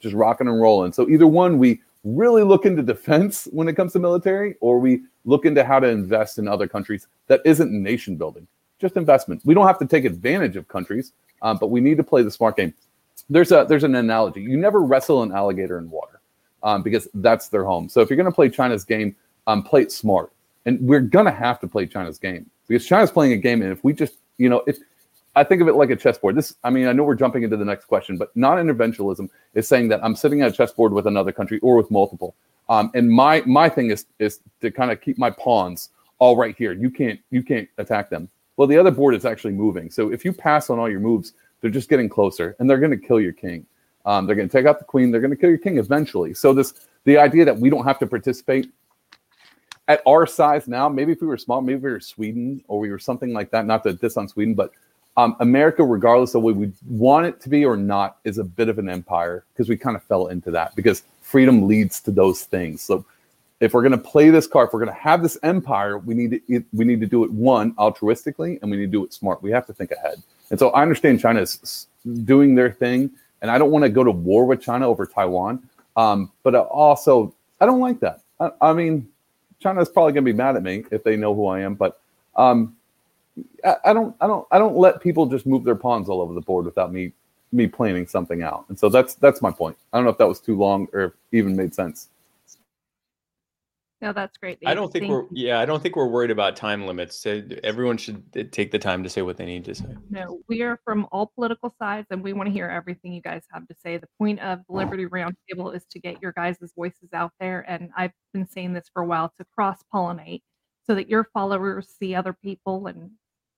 just 0.00 0.14
rocking 0.14 0.48
and 0.48 0.60
rolling. 0.60 0.92
So 0.92 1.08
either 1.08 1.26
one, 1.26 1.58
we 1.58 1.80
really 2.04 2.42
look 2.42 2.66
into 2.66 2.82
defense 2.82 3.48
when 3.52 3.68
it 3.68 3.74
comes 3.74 3.92
to 3.92 3.98
military, 3.98 4.56
or 4.60 4.78
we 4.78 5.02
look 5.24 5.44
into 5.44 5.64
how 5.64 5.80
to 5.80 5.88
invest 5.88 6.38
in 6.38 6.48
other 6.48 6.66
countries 6.66 7.06
that 7.28 7.40
isn't 7.44 7.70
nation 7.72 8.16
building, 8.16 8.46
just 8.84 8.96
investments. 8.96 9.44
We 9.44 9.54
don't 9.54 9.66
have 9.66 9.78
to 9.78 9.86
take 9.86 10.04
advantage 10.04 10.56
of 10.56 10.68
countries, 10.68 11.12
um, 11.42 11.58
but 11.58 11.68
we 11.68 11.80
need 11.80 11.96
to 11.96 12.04
play 12.04 12.22
the 12.22 12.30
smart 12.30 12.56
game 12.56 12.74
there's 13.30 13.52
a 13.52 13.64
there's 13.68 13.84
an 13.84 13.94
analogy. 13.94 14.42
You 14.42 14.56
never 14.56 14.80
wrestle 14.80 15.22
an 15.22 15.32
alligator 15.32 15.78
in 15.78 15.90
water 15.90 16.20
um, 16.62 16.82
because 16.82 17.08
that's 17.14 17.48
their 17.48 17.64
home. 17.64 17.88
So 17.88 18.00
if 18.00 18.10
you're 18.10 18.16
going 18.16 18.26
to 18.26 18.32
play 18.32 18.48
China's 18.48 18.84
game, 18.84 19.16
um, 19.46 19.62
play 19.62 19.82
it 19.82 19.92
smart. 19.92 20.32
And 20.66 20.80
we're 20.80 21.00
going 21.00 21.26
to 21.26 21.32
have 21.32 21.60
to 21.60 21.66
play 21.66 21.86
China's 21.86 22.18
game 22.18 22.48
because 22.68 22.86
China's 22.86 23.10
playing 23.10 23.32
a 23.32 23.36
game. 23.36 23.60
And 23.62 23.70
if 23.70 23.84
we 23.84 23.92
just, 23.92 24.14
you 24.38 24.48
know, 24.48 24.62
if 24.66 24.78
I 25.36 25.44
think 25.44 25.60
of 25.60 25.68
it 25.68 25.74
like 25.74 25.90
a 25.90 25.96
chessboard, 25.96 26.36
this, 26.36 26.54
I 26.64 26.70
mean, 26.70 26.86
I 26.86 26.92
know 26.92 27.04
we're 27.04 27.16
jumping 27.16 27.42
into 27.42 27.56
the 27.56 27.64
next 27.64 27.84
question, 27.84 28.16
but 28.16 28.34
non-interventionalism 28.34 29.28
is 29.54 29.68
saying 29.68 29.88
that 29.88 30.02
I'm 30.02 30.16
sitting 30.16 30.40
at 30.40 30.48
a 30.48 30.52
chessboard 30.52 30.92
with 30.92 31.06
another 31.06 31.32
country 31.32 31.58
or 31.60 31.76
with 31.76 31.90
multiple. 31.90 32.34
Um, 32.70 32.90
and 32.94 33.10
my 33.10 33.42
my 33.42 33.68
thing 33.68 33.90
is 33.90 34.06
is 34.18 34.40
to 34.62 34.70
kind 34.70 34.90
of 34.90 35.02
keep 35.02 35.18
my 35.18 35.28
pawns 35.28 35.90
all 36.18 36.34
right 36.34 36.56
here. 36.56 36.72
You 36.72 36.88
can't 36.88 37.20
you 37.30 37.42
can't 37.42 37.68
attack 37.76 38.08
them. 38.08 38.30
Well, 38.56 38.68
the 38.68 38.78
other 38.78 38.90
board 38.90 39.14
is 39.14 39.24
actually 39.24 39.52
moving. 39.52 39.90
So 39.90 40.12
if 40.12 40.24
you 40.24 40.32
pass 40.32 40.70
on 40.70 40.78
all 40.78 40.88
your 40.88 41.00
moves, 41.00 41.34
they're 41.60 41.70
just 41.70 41.88
getting 41.88 42.08
closer, 42.08 42.56
and 42.58 42.68
they're 42.68 42.78
going 42.78 42.90
to 42.90 42.96
kill 42.96 43.20
your 43.20 43.32
king. 43.32 43.66
Um, 44.06 44.26
they're 44.26 44.36
going 44.36 44.48
to 44.48 44.52
take 44.52 44.66
out 44.66 44.78
the 44.78 44.84
queen. 44.84 45.10
They're 45.10 45.20
going 45.20 45.30
to 45.30 45.36
kill 45.36 45.48
your 45.48 45.58
king 45.58 45.78
eventually. 45.78 46.34
So 46.34 46.52
this 46.52 46.74
the 47.04 47.18
idea 47.18 47.44
that 47.44 47.58
we 47.58 47.70
don't 47.70 47.84
have 47.84 47.98
to 48.00 48.06
participate 48.06 48.70
at 49.88 50.02
our 50.06 50.26
size 50.26 50.68
now. 50.68 50.88
Maybe 50.88 51.12
if 51.12 51.20
we 51.20 51.26
were 51.26 51.36
small, 51.36 51.60
maybe 51.60 51.80
we 51.80 51.90
were 51.90 52.00
Sweden 52.00 52.62
or 52.68 52.78
we 52.78 52.90
were 52.90 52.98
something 52.98 53.32
like 53.32 53.50
that. 53.50 53.66
Not 53.66 53.82
to 53.84 53.92
diss 53.92 54.16
on 54.16 54.28
Sweden, 54.28 54.54
but 54.54 54.72
um, 55.16 55.36
America, 55.40 55.84
regardless 55.84 56.34
of 56.34 56.42
what 56.42 56.56
we 56.56 56.72
want 56.86 57.26
it 57.26 57.40
to 57.42 57.48
be 57.48 57.64
or 57.64 57.76
not, 57.76 58.18
is 58.24 58.38
a 58.38 58.44
bit 58.44 58.68
of 58.68 58.78
an 58.78 58.88
empire 58.88 59.44
because 59.52 59.68
we 59.68 59.76
kind 59.76 59.96
of 59.96 60.02
fell 60.02 60.28
into 60.28 60.50
that 60.50 60.74
because 60.74 61.04
freedom 61.20 61.66
leads 61.66 62.00
to 62.00 62.10
those 62.10 62.42
things. 62.42 62.82
So 62.82 63.04
if 63.60 63.72
we're 63.72 63.82
going 63.82 63.92
to 63.92 63.98
play 63.98 64.30
this 64.30 64.46
card, 64.46 64.68
if 64.68 64.72
we're 64.72 64.80
going 64.80 64.94
to 64.94 65.00
have 65.00 65.22
this 65.22 65.38
empire, 65.42 65.98
we 65.98 66.14
need 66.14 66.42
to 66.46 66.64
we 66.72 66.84
need 66.84 67.00
to 67.00 67.06
do 67.06 67.24
it 67.24 67.30
one 67.30 67.72
altruistically, 67.74 68.60
and 68.60 68.70
we 68.70 68.76
need 68.76 68.86
to 68.86 68.92
do 68.92 69.04
it 69.04 69.12
smart. 69.12 69.42
We 69.42 69.50
have 69.52 69.66
to 69.66 69.72
think 69.72 69.90
ahead. 69.92 70.22
And 70.50 70.58
so 70.58 70.70
I 70.70 70.82
understand 70.82 71.20
China 71.20 71.40
is 71.40 71.86
doing 72.24 72.54
their 72.54 72.70
thing, 72.70 73.10
and 73.42 73.50
I 73.50 73.58
don't 73.58 73.70
want 73.70 73.84
to 73.84 73.88
go 73.88 74.04
to 74.04 74.10
war 74.10 74.44
with 74.44 74.60
China 74.60 74.88
over 74.88 75.06
Taiwan. 75.06 75.62
Um, 75.96 76.32
but 76.42 76.54
also, 76.54 77.32
I 77.60 77.66
don't 77.66 77.80
like 77.80 78.00
that. 78.00 78.20
I, 78.40 78.50
I 78.60 78.72
mean, 78.72 79.08
China 79.60 79.80
is 79.80 79.88
probably 79.88 80.12
going 80.12 80.24
to 80.24 80.32
be 80.32 80.36
mad 80.36 80.56
at 80.56 80.62
me 80.62 80.84
if 80.90 81.04
they 81.04 81.16
know 81.16 81.34
who 81.34 81.46
I 81.46 81.60
am. 81.60 81.74
But 81.74 82.00
um, 82.36 82.76
I, 83.64 83.76
I, 83.86 83.92
don't, 83.92 84.14
I 84.20 84.26
don't, 84.26 84.46
I 84.50 84.58
don't 84.58 84.76
let 84.76 85.00
people 85.00 85.26
just 85.26 85.46
move 85.46 85.64
their 85.64 85.76
pawns 85.76 86.08
all 86.08 86.20
over 86.20 86.34
the 86.34 86.40
board 86.40 86.64
without 86.64 86.92
me, 86.92 87.12
me 87.52 87.66
planning 87.66 88.06
something 88.06 88.42
out. 88.42 88.66
And 88.68 88.78
so 88.78 88.88
that's 88.88 89.14
that's 89.14 89.40
my 89.40 89.50
point. 89.50 89.76
I 89.92 89.98
don't 89.98 90.04
know 90.04 90.10
if 90.10 90.18
that 90.18 90.28
was 90.28 90.40
too 90.40 90.56
long 90.56 90.88
or 90.92 91.14
even 91.32 91.56
made 91.56 91.74
sense. 91.74 92.08
No, 94.00 94.12
that's 94.12 94.36
great. 94.36 94.58
I 94.66 94.74
don't 94.74 94.92
think 94.92 95.08
we're 95.08 95.24
yeah, 95.30 95.60
I 95.60 95.64
don't 95.64 95.82
think 95.82 95.96
we're 95.96 96.08
worried 96.08 96.30
about 96.30 96.56
time 96.56 96.86
limits. 96.86 97.24
Everyone 97.62 97.96
should 97.96 98.22
uh, 98.36 98.42
take 98.50 98.70
the 98.70 98.78
time 98.78 99.02
to 99.02 99.08
say 99.08 99.22
what 99.22 99.36
they 99.36 99.46
need 99.46 99.64
to 99.64 99.74
say. 99.74 99.96
No, 100.10 100.40
we 100.48 100.62
are 100.62 100.78
from 100.84 101.06
all 101.10 101.32
political 101.34 101.74
sides 101.78 102.08
and 102.10 102.22
we 102.22 102.32
want 102.32 102.48
to 102.48 102.52
hear 102.52 102.68
everything 102.68 103.12
you 103.12 103.22
guys 103.22 103.44
have 103.52 103.66
to 103.68 103.74
say. 103.74 103.96
The 103.96 104.08
point 104.18 104.40
of 104.40 104.60
the 104.68 104.74
Liberty 104.74 105.06
Roundtable 105.06 105.74
is 105.74 105.86
to 105.90 106.00
get 106.00 106.20
your 106.20 106.32
guys' 106.32 106.58
voices 106.76 107.08
out 107.14 107.32
there. 107.40 107.64
And 107.66 107.90
I've 107.96 108.12
been 108.34 108.46
saying 108.46 108.74
this 108.74 108.90
for 108.92 109.02
a 109.02 109.06
while 109.06 109.32
to 109.38 109.46
cross 109.56 109.78
pollinate 109.92 110.42
so 110.86 110.94
that 110.96 111.08
your 111.08 111.24
followers 111.32 111.88
see 111.98 112.14
other 112.14 112.34
people 112.34 112.88
and 112.88 113.12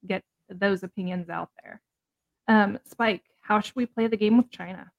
get 0.07 0.23
those 0.49 0.83
opinions 0.83 1.29
out 1.29 1.51
there. 1.63 1.81
Um, 2.47 2.79
Spike, 2.85 3.25
how 3.43 3.61
should 3.61 3.75
we 3.75 3.87
play 3.87 4.07
the 4.07 4.17
game 4.17 4.37
with 4.37 4.51
China? 4.51 4.91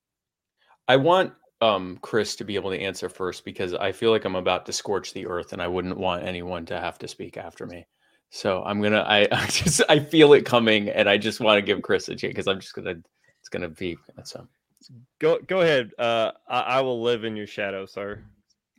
I 0.87 0.97
want 0.97 1.33
um 1.61 1.97
Chris 2.01 2.35
to 2.35 2.43
be 2.43 2.55
able 2.55 2.69
to 2.69 2.79
answer 2.79 3.09
first 3.09 3.43
because 3.43 3.73
I 3.73 3.91
feel 3.91 4.11
like 4.11 4.25
I'm 4.25 4.35
about 4.35 4.65
to 4.67 4.73
scorch 4.73 5.13
the 5.13 5.25
earth 5.25 5.53
and 5.53 5.61
I 5.61 5.67
wouldn't 5.67 5.97
want 5.97 6.23
anyone 6.23 6.65
to 6.67 6.79
have 6.79 6.99
to 6.99 7.07
speak 7.07 7.37
after 7.37 7.65
me. 7.65 7.85
So 8.29 8.63
I'm 8.63 8.81
gonna 8.81 9.01
I, 9.07 9.27
I 9.31 9.47
just 9.47 9.81
I 9.89 9.99
feel 9.99 10.33
it 10.33 10.45
coming 10.45 10.89
and 10.89 11.09
I 11.09 11.17
just 11.17 11.39
want 11.39 11.57
to 11.57 11.61
give 11.61 11.81
Chris 11.81 12.09
a 12.09 12.15
chance 12.15 12.31
because 12.31 12.47
I'm 12.47 12.59
just 12.59 12.73
gonna 12.73 12.95
it's 13.39 13.49
gonna 13.49 13.69
be 13.69 13.97
so 14.23 14.47
go 15.19 15.39
go 15.47 15.61
ahead. 15.61 15.91
Uh 15.97 16.31
I, 16.47 16.59
I 16.59 16.81
will 16.81 17.01
live 17.01 17.23
in 17.23 17.35
your 17.35 17.47
shadow, 17.47 17.85
sir. 17.85 18.23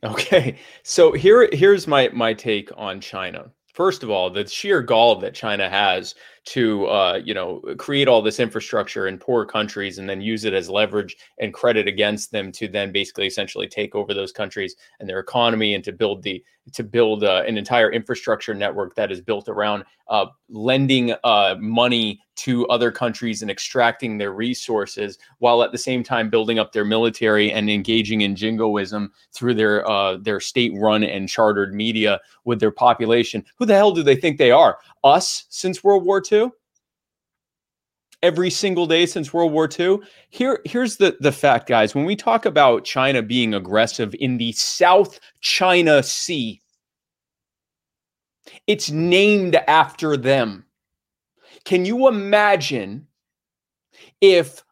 Okay. 0.03 0.57
So 0.83 1.11
here 1.11 1.49
here's 1.51 1.87
my 1.87 2.09
my 2.13 2.33
take 2.33 2.69
on 2.77 3.01
China. 3.01 3.51
First 3.73 4.03
of 4.03 4.09
all, 4.09 4.29
the 4.29 4.47
sheer 4.47 4.81
gall 4.81 5.15
that 5.17 5.35
China 5.35 5.69
has 5.69 6.15
to, 6.45 6.87
uh, 6.87 7.21
you 7.23 7.33
know, 7.33 7.61
create 7.77 8.07
all 8.07 8.21
this 8.21 8.39
infrastructure 8.39 9.07
in 9.07 9.19
poor 9.19 9.45
countries 9.45 9.99
and 9.99 10.09
then 10.09 10.21
use 10.21 10.43
it 10.43 10.53
as 10.53 10.69
leverage 10.69 11.15
and 11.39 11.53
credit 11.53 11.87
against 11.87 12.31
them 12.31 12.51
to 12.53 12.67
then 12.67 12.91
basically 12.91 13.27
essentially 13.27 13.67
take 13.67 13.93
over 13.93 14.13
those 14.13 14.31
countries 14.31 14.75
and 14.99 15.07
their 15.07 15.19
economy 15.19 15.75
and 15.75 15.83
to 15.83 15.91
build 15.91 16.23
the 16.23 16.43
to 16.73 16.83
build 16.83 17.23
uh, 17.23 17.43
an 17.47 17.57
entire 17.57 17.91
infrastructure 17.91 18.53
network 18.53 18.95
that 18.95 19.11
is 19.11 19.21
built 19.21 19.47
around 19.49 19.83
uh, 20.09 20.25
lending 20.49 21.13
uh, 21.23 21.55
money 21.59 22.19
to 22.39 22.65
other 22.67 22.91
countries 22.91 23.41
and 23.41 23.51
extracting 23.51 24.17
their 24.17 24.31
resources 24.31 25.19
while 25.39 25.61
at 25.61 25.71
the 25.71 25.77
same 25.77 26.03
time 26.03 26.29
building 26.29 26.57
up 26.57 26.71
their 26.71 26.85
military 26.85 27.51
and 27.51 27.69
engaging 27.69 28.21
in 28.21 28.35
jingoism 28.35 29.11
through 29.33 29.53
their 29.53 29.87
uh, 29.89 30.15
their 30.17 30.39
state 30.39 30.71
run 30.75 31.03
and 31.03 31.27
chartered 31.27 31.73
media 31.73 32.19
with 32.45 32.59
their 32.59 32.71
population. 32.71 33.43
Who 33.57 33.65
the 33.65 33.75
hell 33.75 33.91
do 33.91 34.03
they 34.03 34.15
think 34.15 34.37
they 34.37 34.51
are? 34.51 34.77
Us 35.03 35.45
since 35.49 35.83
World 35.83 36.05
War 36.05 36.21
II? 36.31 36.49
every 38.21 38.49
single 38.49 38.85
day 38.85 39.05
since 39.05 39.33
World 39.33 39.53
War 39.53 39.69
II. 39.79 39.99
Here, 40.29 40.59
here's 40.65 40.97
the, 40.97 41.15
the 41.21 41.31
fact, 41.31 41.69
guys. 41.69 41.95
When 41.95 42.03
we 42.03 42.17
talk 42.17 42.45
about 42.45 42.83
China 42.83 43.21
being 43.21 43.53
aggressive 43.53 44.13
in 44.19 44.37
the 44.37 44.51
South 44.51 45.21
China 45.39 46.03
Sea, 46.03 46.59
it's 48.67 48.91
named 48.91 49.55
after 49.67 50.17
them. 50.17 50.65
Can 51.69 51.85
you 51.85 52.07
imagine 52.07 53.05
if 54.21 54.65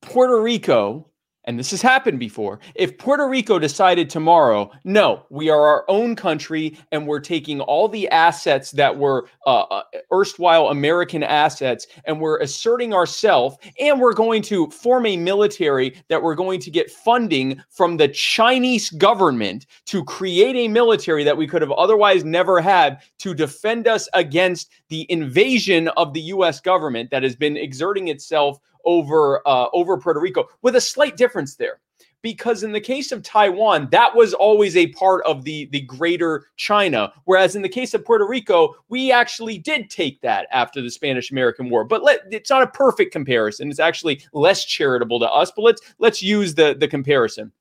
Puerto 0.00 0.40
Rico 0.40 1.10
and 1.44 1.58
this 1.58 1.70
has 1.70 1.82
happened 1.82 2.18
before. 2.18 2.58
If 2.74 2.98
Puerto 2.98 3.28
Rico 3.28 3.58
decided 3.58 4.08
tomorrow, 4.08 4.70
no, 4.84 5.26
we 5.30 5.50
are 5.50 5.60
our 5.60 5.84
own 5.88 6.16
country 6.16 6.78
and 6.90 7.06
we're 7.06 7.20
taking 7.20 7.60
all 7.60 7.88
the 7.88 8.08
assets 8.08 8.70
that 8.72 8.96
were 8.96 9.28
uh, 9.46 9.62
uh 9.62 9.82
erstwhile 10.12 10.68
American 10.68 11.22
assets 11.22 11.86
and 12.04 12.20
we're 12.20 12.38
asserting 12.40 12.94
ourselves 12.94 13.56
and 13.78 14.00
we're 14.00 14.14
going 14.14 14.42
to 14.42 14.68
form 14.70 15.06
a 15.06 15.16
military 15.16 16.02
that 16.08 16.22
we're 16.22 16.34
going 16.34 16.60
to 16.60 16.70
get 16.70 16.90
funding 16.90 17.62
from 17.70 17.96
the 17.96 18.08
Chinese 18.08 18.90
government 18.90 19.66
to 19.86 20.04
create 20.04 20.56
a 20.56 20.68
military 20.68 21.24
that 21.24 21.36
we 21.36 21.46
could 21.46 21.62
have 21.62 21.72
otherwise 21.72 22.24
never 22.24 22.60
had 22.60 23.00
to 23.18 23.34
defend 23.34 23.86
us 23.86 24.08
against 24.14 24.70
the 24.88 25.10
invasion 25.10 25.88
of 25.96 26.12
the 26.12 26.20
US 26.20 26.60
government 26.60 27.10
that 27.10 27.22
has 27.22 27.36
been 27.36 27.56
exerting 27.56 28.08
itself 28.08 28.58
over 28.84 29.46
uh, 29.46 29.66
over 29.72 29.96
Puerto 29.98 30.20
Rico, 30.20 30.48
with 30.62 30.76
a 30.76 30.80
slight 30.80 31.16
difference 31.16 31.56
there. 31.56 31.80
Because 32.22 32.62
in 32.62 32.72
the 32.72 32.80
case 32.80 33.12
of 33.12 33.22
Taiwan, 33.22 33.88
that 33.90 34.16
was 34.16 34.32
always 34.32 34.78
a 34.78 34.86
part 34.92 35.22
of 35.26 35.44
the, 35.44 35.66
the 35.72 35.82
greater 35.82 36.46
China. 36.56 37.12
Whereas 37.26 37.54
in 37.54 37.60
the 37.60 37.68
case 37.68 37.92
of 37.92 38.02
Puerto 38.02 38.26
Rico, 38.26 38.74
we 38.88 39.12
actually 39.12 39.58
did 39.58 39.90
take 39.90 40.22
that 40.22 40.46
after 40.50 40.80
the 40.80 40.90
Spanish 40.90 41.30
American 41.30 41.68
War. 41.68 41.84
But 41.84 42.02
let, 42.02 42.20
it's 42.30 42.48
not 42.48 42.62
a 42.62 42.66
perfect 42.66 43.12
comparison. 43.12 43.68
It's 43.68 43.78
actually 43.78 44.22
less 44.32 44.64
charitable 44.64 45.20
to 45.20 45.30
us. 45.30 45.52
But 45.54 45.62
let's 45.62 45.82
let's 45.98 46.22
use 46.22 46.54
the, 46.54 46.74
the 46.78 46.88
comparison 46.88 47.52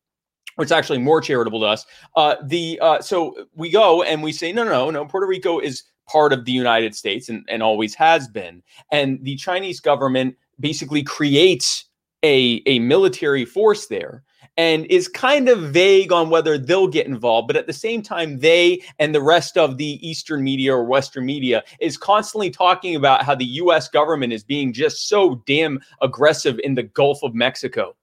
it's 0.60 0.72
actually 0.72 1.00
more 1.00 1.22
charitable 1.22 1.60
to 1.62 1.66
us. 1.66 1.86
Uh, 2.16 2.36
the 2.44 2.80
uh, 2.82 3.02
so 3.02 3.48
we 3.56 3.72
go 3.72 4.04
and 4.04 4.22
we 4.22 4.32
say 4.32 4.52
no, 4.52 4.64
no, 4.64 4.90
no. 4.90 5.06
Puerto 5.06 5.28
Rico 5.28 5.60
is 5.60 5.84
part 6.08 6.34
of 6.34 6.46
the 6.46 6.52
United 6.52 6.96
States 6.96 7.30
and, 7.30 7.46
and 7.50 7.64
always 7.64 7.96
has 7.96 8.28
been. 8.28 8.62
And 8.92 9.24
the 9.24 9.36
Chinese 9.36 9.80
government 9.80 10.36
basically 10.64 11.04
creates 11.04 11.86
a, 12.24 12.64
a 12.66 12.80
military 12.80 13.46
force 13.46 13.88
there 13.88 14.24
and 14.56 14.86
is 14.86 15.08
kind 15.08 15.50
of 15.50 15.60
vague 15.74 16.12
on 16.12 16.30
whether 16.30 16.58
they'll 16.58 16.88
get 16.88 17.06
involved. 17.06 17.48
But 17.48 17.58
at 17.58 17.68
the 17.68 17.74
same 17.74 18.02
time, 18.02 18.40
they 18.40 18.82
and 18.98 19.14
the 19.14 19.22
rest 19.22 19.58
of 19.58 19.78
the 19.78 20.08
Eastern 20.08 20.44
media 20.44 20.74
or 20.74 20.86
Western 20.86 21.26
media 21.26 21.64
is 21.82 21.98
constantly 21.98 22.50
talking 22.50 22.96
about 22.96 23.24
how 23.24 23.36
the 23.36 23.46
US 23.46 23.90
government 23.90 24.32
is 24.32 24.44
being 24.44 24.72
just 24.72 25.10
so 25.10 25.44
damn 25.46 25.80
aggressive 26.02 26.60
in 26.64 26.76
the 26.76 26.84
Gulf 26.84 27.24
of 27.24 27.36
Mexico. 27.36 27.96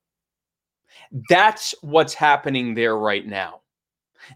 That's 1.29 1.75
what's 1.81 2.15
happening 2.15 2.75
there 2.75 2.97
right 2.97 3.27
now. 3.27 3.63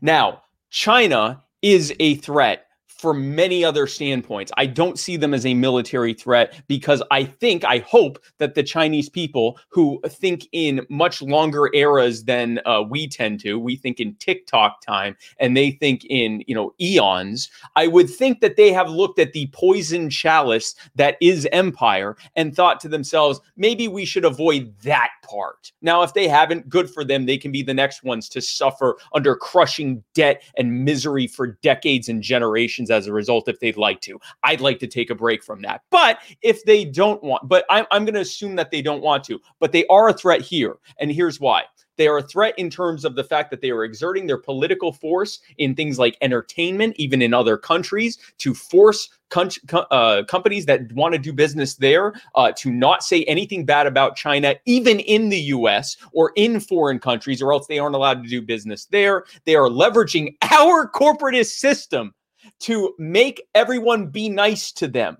Now, 0.00 0.42
China 0.70 1.42
is 1.62 1.94
a 2.00 2.16
threat 2.16 2.66
for 2.98 3.12
many 3.12 3.64
other 3.64 3.86
standpoints. 3.86 4.52
I 4.56 4.66
don't 4.66 4.98
see 4.98 5.16
them 5.16 5.34
as 5.34 5.44
a 5.44 5.54
military 5.54 6.14
threat 6.14 6.62
because 6.68 7.02
I 7.10 7.24
think, 7.24 7.64
I 7.64 7.78
hope 7.78 8.18
that 8.38 8.54
the 8.54 8.62
Chinese 8.62 9.08
people 9.08 9.58
who 9.68 10.00
think 10.06 10.48
in 10.52 10.86
much 10.88 11.20
longer 11.20 11.70
eras 11.74 12.24
than 12.24 12.60
uh, 12.64 12.82
we 12.88 13.08
tend 13.08 13.40
to, 13.40 13.58
we 13.58 13.76
think 13.76 14.00
in 14.00 14.14
TikTok 14.16 14.80
time 14.80 15.16
and 15.38 15.56
they 15.56 15.72
think 15.72 16.04
in, 16.08 16.42
you 16.46 16.54
know, 16.54 16.72
eons, 16.80 17.50
I 17.76 17.88
would 17.88 18.08
think 18.08 18.40
that 18.40 18.56
they 18.56 18.72
have 18.72 18.88
looked 18.88 19.18
at 19.18 19.32
the 19.32 19.48
poison 19.52 20.08
chalice 20.08 20.74
that 20.94 21.16
is 21.20 21.48
empire 21.52 22.16
and 22.36 22.54
thought 22.54 22.80
to 22.80 22.88
themselves, 22.88 23.40
maybe 23.56 23.88
we 23.88 24.04
should 24.04 24.24
avoid 24.24 24.72
that 24.82 25.10
part. 25.22 25.72
Now, 25.82 26.02
if 26.02 26.14
they 26.14 26.28
haven't, 26.28 26.68
good 26.68 26.90
for 26.90 27.04
them. 27.04 27.26
They 27.26 27.38
can 27.38 27.52
be 27.52 27.62
the 27.62 27.74
next 27.74 28.04
ones 28.04 28.28
to 28.30 28.40
suffer 28.40 28.96
under 29.12 29.34
crushing 29.34 30.02
debt 30.14 30.42
and 30.56 30.84
misery 30.84 31.26
for 31.26 31.58
decades 31.62 32.08
and 32.08 32.22
generations 32.22 32.90
as 32.94 33.06
a 33.06 33.12
result 33.12 33.48
if 33.48 33.60
they'd 33.60 33.76
like 33.76 34.00
to. 34.02 34.18
I'd 34.42 34.60
like 34.60 34.78
to 34.78 34.86
take 34.86 35.10
a 35.10 35.14
break 35.14 35.42
from 35.42 35.60
that. 35.62 35.82
But 35.90 36.18
if 36.42 36.64
they 36.64 36.84
don't 36.84 37.22
want, 37.22 37.48
but 37.48 37.64
I'm, 37.68 37.86
I'm 37.90 38.04
going 38.04 38.14
to 38.14 38.20
assume 38.20 38.56
that 38.56 38.70
they 38.70 38.82
don't 38.82 39.02
want 39.02 39.24
to, 39.24 39.40
but 39.60 39.72
they 39.72 39.86
are 39.86 40.08
a 40.08 40.14
threat 40.14 40.40
here. 40.40 40.76
And 40.98 41.10
here's 41.10 41.40
why. 41.40 41.64
They 41.96 42.08
are 42.08 42.18
a 42.18 42.22
threat 42.22 42.58
in 42.58 42.70
terms 42.70 43.04
of 43.04 43.14
the 43.14 43.24
fact 43.24 43.50
that 43.50 43.60
they 43.60 43.70
are 43.70 43.84
exerting 43.84 44.26
their 44.26 44.38
political 44.38 44.92
force 44.92 45.40
in 45.58 45.74
things 45.74 45.98
like 45.98 46.16
entertainment, 46.20 46.96
even 46.98 47.22
in 47.22 47.32
other 47.32 47.56
countries, 47.56 48.18
to 48.38 48.54
force 48.54 49.08
uh, 49.36 50.22
companies 50.28 50.66
that 50.66 50.92
want 50.92 51.12
to 51.12 51.18
do 51.18 51.32
business 51.32 51.74
there 51.74 52.12
uh, 52.34 52.52
to 52.52 52.70
not 52.70 53.02
say 53.02 53.24
anything 53.24 53.64
bad 53.64 53.86
about 53.86 54.16
China, 54.16 54.54
even 54.64 55.00
in 55.00 55.28
the 55.28 55.40
US 55.40 55.96
or 56.12 56.32
in 56.36 56.60
foreign 56.60 56.98
countries, 56.98 57.42
or 57.42 57.52
else 57.52 57.66
they 57.66 57.78
aren't 57.78 57.96
allowed 57.96 58.22
to 58.22 58.28
do 58.28 58.40
business 58.42 58.86
there. 58.86 59.24
They 59.44 59.56
are 59.56 59.68
leveraging 59.68 60.36
our 60.42 60.90
corporatist 60.90 61.58
system 61.58 62.14
to 62.60 62.94
make 62.98 63.42
everyone 63.54 64.08
be 64.08 64.28
nice 64.28 64.72
to 64.72 64.88
them. 64.88 65.18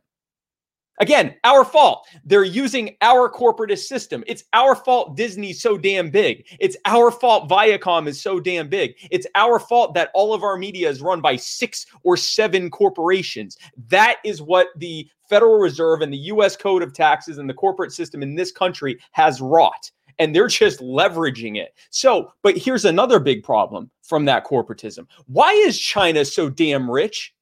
Again, 1.01 1.35
our 1.43 1.64
fault. 1.64 2.07
They're 2.24 2.45
using 2.45 2.97
our 3.03 3.28
corporatist 3.28 3.87
system. 3.87 4.22
It's 4.28 4.45
our 4.53 4.76
fault 4.76 5.16
Disney's 5.16 5.61
so 5.61 5.76
damn 5.76 6.09
big. 6.09 6.47
It's 6.61 6.76
our 6.85 7.11
fault 7.11 7.49
Viacom 7.49 8.07
is 8.07 8.22
so 8.22 8.39
damn 8.39 8.68
big. 8.68 8.95
It's 9.11 9.26
our 9.35 9.59
fault 9.59 9.95
that 9.95 10.11
all 10.14 10.32
of 10.32 10.45
our 10.45 10.57
media 10.57 10.89
is 10.89 11.03
run 11.03 11.20
by 11.20 11.35
six 11.35 11.85
or 12.05 12.16
seven 12.16 12.70
corporations. 12.70 13.57
That 13.89 14.18
is 14.24 14.41
what 14.41 14.68
the 14.76 15.09
Federal 15.28 15.59
Reserve 15.59 16.01
and 16.01 16.12
the 16.12 16.18
US 16.18 16.57
Code 16.57 16.82
of 16.82 16.93
Taxes 16.93 17.39
and 17.39 17.51
the 17.51 17.55
corporate 17.55 17.93
system 17.93 18.22
in 18.22 18.37
this 18.37 18.53
country 18.53 18.99
has 19.12 19.41
wrought 19.41 19.91
and 20.19 20.35
they're 20.35 20.49
just 20.49 20.81
leveraging 20.81 21.57
it. 21.57 21.75
So, 21.91 22.33
but 22.43 22.57
here's 22.57 22.85
another 22.85 23.19
big 23.19 23.43
problem 23.43 23.91
from 24.03 24.25
that 24.27 24.47
corporatism. 24.47 25.07
Why 25.27 25.51
is 25.53 25.79
China 25.79 26.25
so 26.25 26.49
damn 26.49 26.91
rich? 26.91 27.35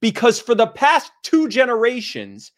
Because 0.00 0.40
for 0.40 0.54
the 0.54 0.66
past 0.66 1.12
two 1.22 1.48
generations, 1.48 2.52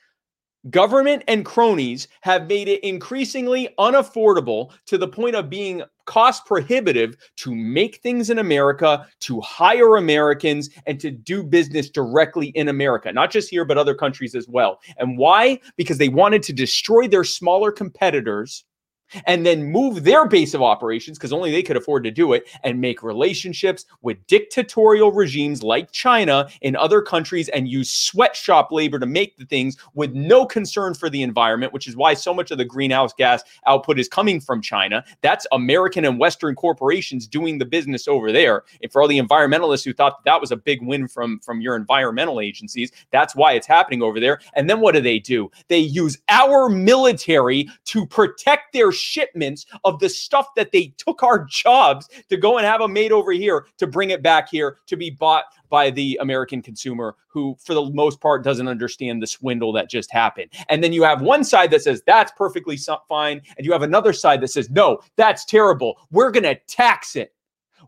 government 0.70 1.22
and 1.28 1.44
cronies 1.44 2.08
have 2.22 2.48
made 2.48 2.68
it 2.68 2.82
increasingly 2.82 3.68
unaffordable 3.78 4.70
to 4.86 4.98
the 4.98 5.08
point 5.08 5.36
of 5.36 5.50
being 5.50 5.82
cost 6.06 6.46
prohibitive 6.46 7.16
to 7.36 7.54
make 7.54 7.96
things 7.96 8.30
in 8.30 8.38
America, 8.38 9.06
to 9.20 9.40
hire 9.40 9.96
Americans, 9.96 10.70
and 10.86 11.00
to 11.00 11.10
do 11.10 11.42
business 11.42 11.90
directly 11.90 12.48
in 12.48 12.68
America, 12.68 13.12
not 13.12 13.30
just 13.30 13.50
here, 13.50 13.64
but 13.64 13.78
other 13.78 13.94
countries 13.94 14.34
as 14.34 14.48
well. 14.48 14.80
And 14.98 15.18
why? 15.18 15.60
Because 15.76 15.98
they 15.98 16.08
wanted 16.08 16.42
to 16.44 16.52
destroy 16.52 17.08
their 17.08 17.24
smaller 17.24 17.72
competitors 17.72 18.64
and 19.26 19.44
then 19.44 19.64
move 19.64 20.04
their 20.04 20.26
base 20.26 20.54
of 20.54 20.62
operations 20.62 21.18
because 21.18 21.32
only 21.32 21.50
they 21.50 21.62
could 21.62 21.76
afford 21.76 22.04
to 22.04 22.10
do 22.10 22.32
it 22.32 22.48
and 22.64 22.80
make 22.80 23.02
relationships 23.02 23.84
with 24.02 24.24
dictatorial 24.26 25.12
regimes 25.12 25.62
like 25.62 25.90
China 25.92 26.48
in 26.62 26.76
other 26.76 27.02
countries 27.02 27.48
and 27.50 27.68
use 27.68 27.92
sweatshop 27.92 28.72
labor 28.72 28.98
to 28.98 29.06
make 29.06 29.36
the 29.36 29.46
things 29.46 29.76
with 29.94 30.12
no 30.14 30.46
concern 30.46 30.94
for 30.94 31.10
the 31.10 31.22
environment, 31.22 31.72
which 31.72 31.86
is 31.86 31.96
why 31.96 32.14
so 32.14 32.32
much 32.32 32.50
of 32.50 32.58
the 32.58 32.64
greenhouse 32.64 33.12
gas 33.12 33.42
output 33.66 33.98
is 33.98 34.08
coming 34.08 34.40
from 34.40 34.60
China. 34.62 35.04
That's 35.20 35.46
American 35.52 36.04
and 36.04 36.18
Western 36.18 36.54
corporations 36.54 37.26
doing 37.26 37.58
the 37.58 37.64
business 37.64 38.08
over 38.08 38.32
there. 38.32 38.64
And 38.82 38.92
for 38.92 39.02
all 39.02 39.08
the 39.08 39.20
environmentalists 39.20 39.84
who 39.84 39.92
thought 39.92 40.24
that, 40.24 40.36
that 40.36 40.40
was 40.40 40.52
a 40.52 40.56
big 40.56 40.82
win 40.82 41.08
from, 41.08 41.40
from 41.40 41.60
your 41.60 41.76
environmental 41.76 42.40
agencies, 42.40 42.92
that's 43.10 43.34
why 43.34 43.52
it's 43.52 43.66
happening 43.66 44.02
over 44.02 44.20
there. 44.20 44.40
And 44.54 44.68
then 44.68 44.80
what 44.80 44.94
do 44.94 45.00
they 45.00 45.18
do? 45.18 45.50
They 45.68 45.78
use 45.78 46.18
our 46.28 46.68
military 46.68 47.68
to 47.86 48.06
protect 48.06 48.72
their 48.72 48.92
shipments 48.96 49.66
of 49.84 49.98
the 50.00 50.08
stuff 50.08 50.48
that 50.56 50.72
they 50.72 50.94
took 50.96 51.22
our 51.22 51.44
jobs 51.44 52.08
to 52.28 52.36
go 52.36 52.58
and 52.58 52.66
have 52.66 52.80
them 52.80 52.92
made 52.92 53.12
over 53.12 53.32
here 53.32 53.66
to 53.78 53.86
bring 53.86 54.10
it 54.10 54.22
back 54.22 54.48
here 54.48 54.78
to 54.86 54.96
be 54.96 55.10
bought 55.10 55.44
by 55.68 55.90
the 55.90 56.18
American 56.20 56.62
consumer 56.62 57.16
who, 57.28 57.56
for 57.62 57.74
the 57.74 57.90
most 57.90 58.20
part, 58.20 58.44
doesn't 58.44 58.68
understand 58.68 59.22
the 59.22 59.26
swindle 59.26 59.72
that 59.72 59.90
just 59.90 60.10
happened. 60.10 60.50
And 60.68 60.82
then 60.82 60.92
you 60.92 61.02
have 61.02 61.22
one 61.22 61.44
side 61.44 61.70
that 61.72 61.82
says 61.82 62.02
that's 62.06 62.32
perfectly 62.32 62.78
fine. 63.08 63.42
And 63.56 63.66
you 63.66 63.72
have 63.72 63.82
another 63.82 64.12
side 64.12 64.40
that 64.40 64.48
says, 64.48 64.70
no, 64.70 65.00
that's 65.16 65.44
terrible. 65.44 65.98
We're 66.10 66.30
going 66.30 66.44
to 66.44 66.58
tax 66.66 67.16
it. 67.16 67.32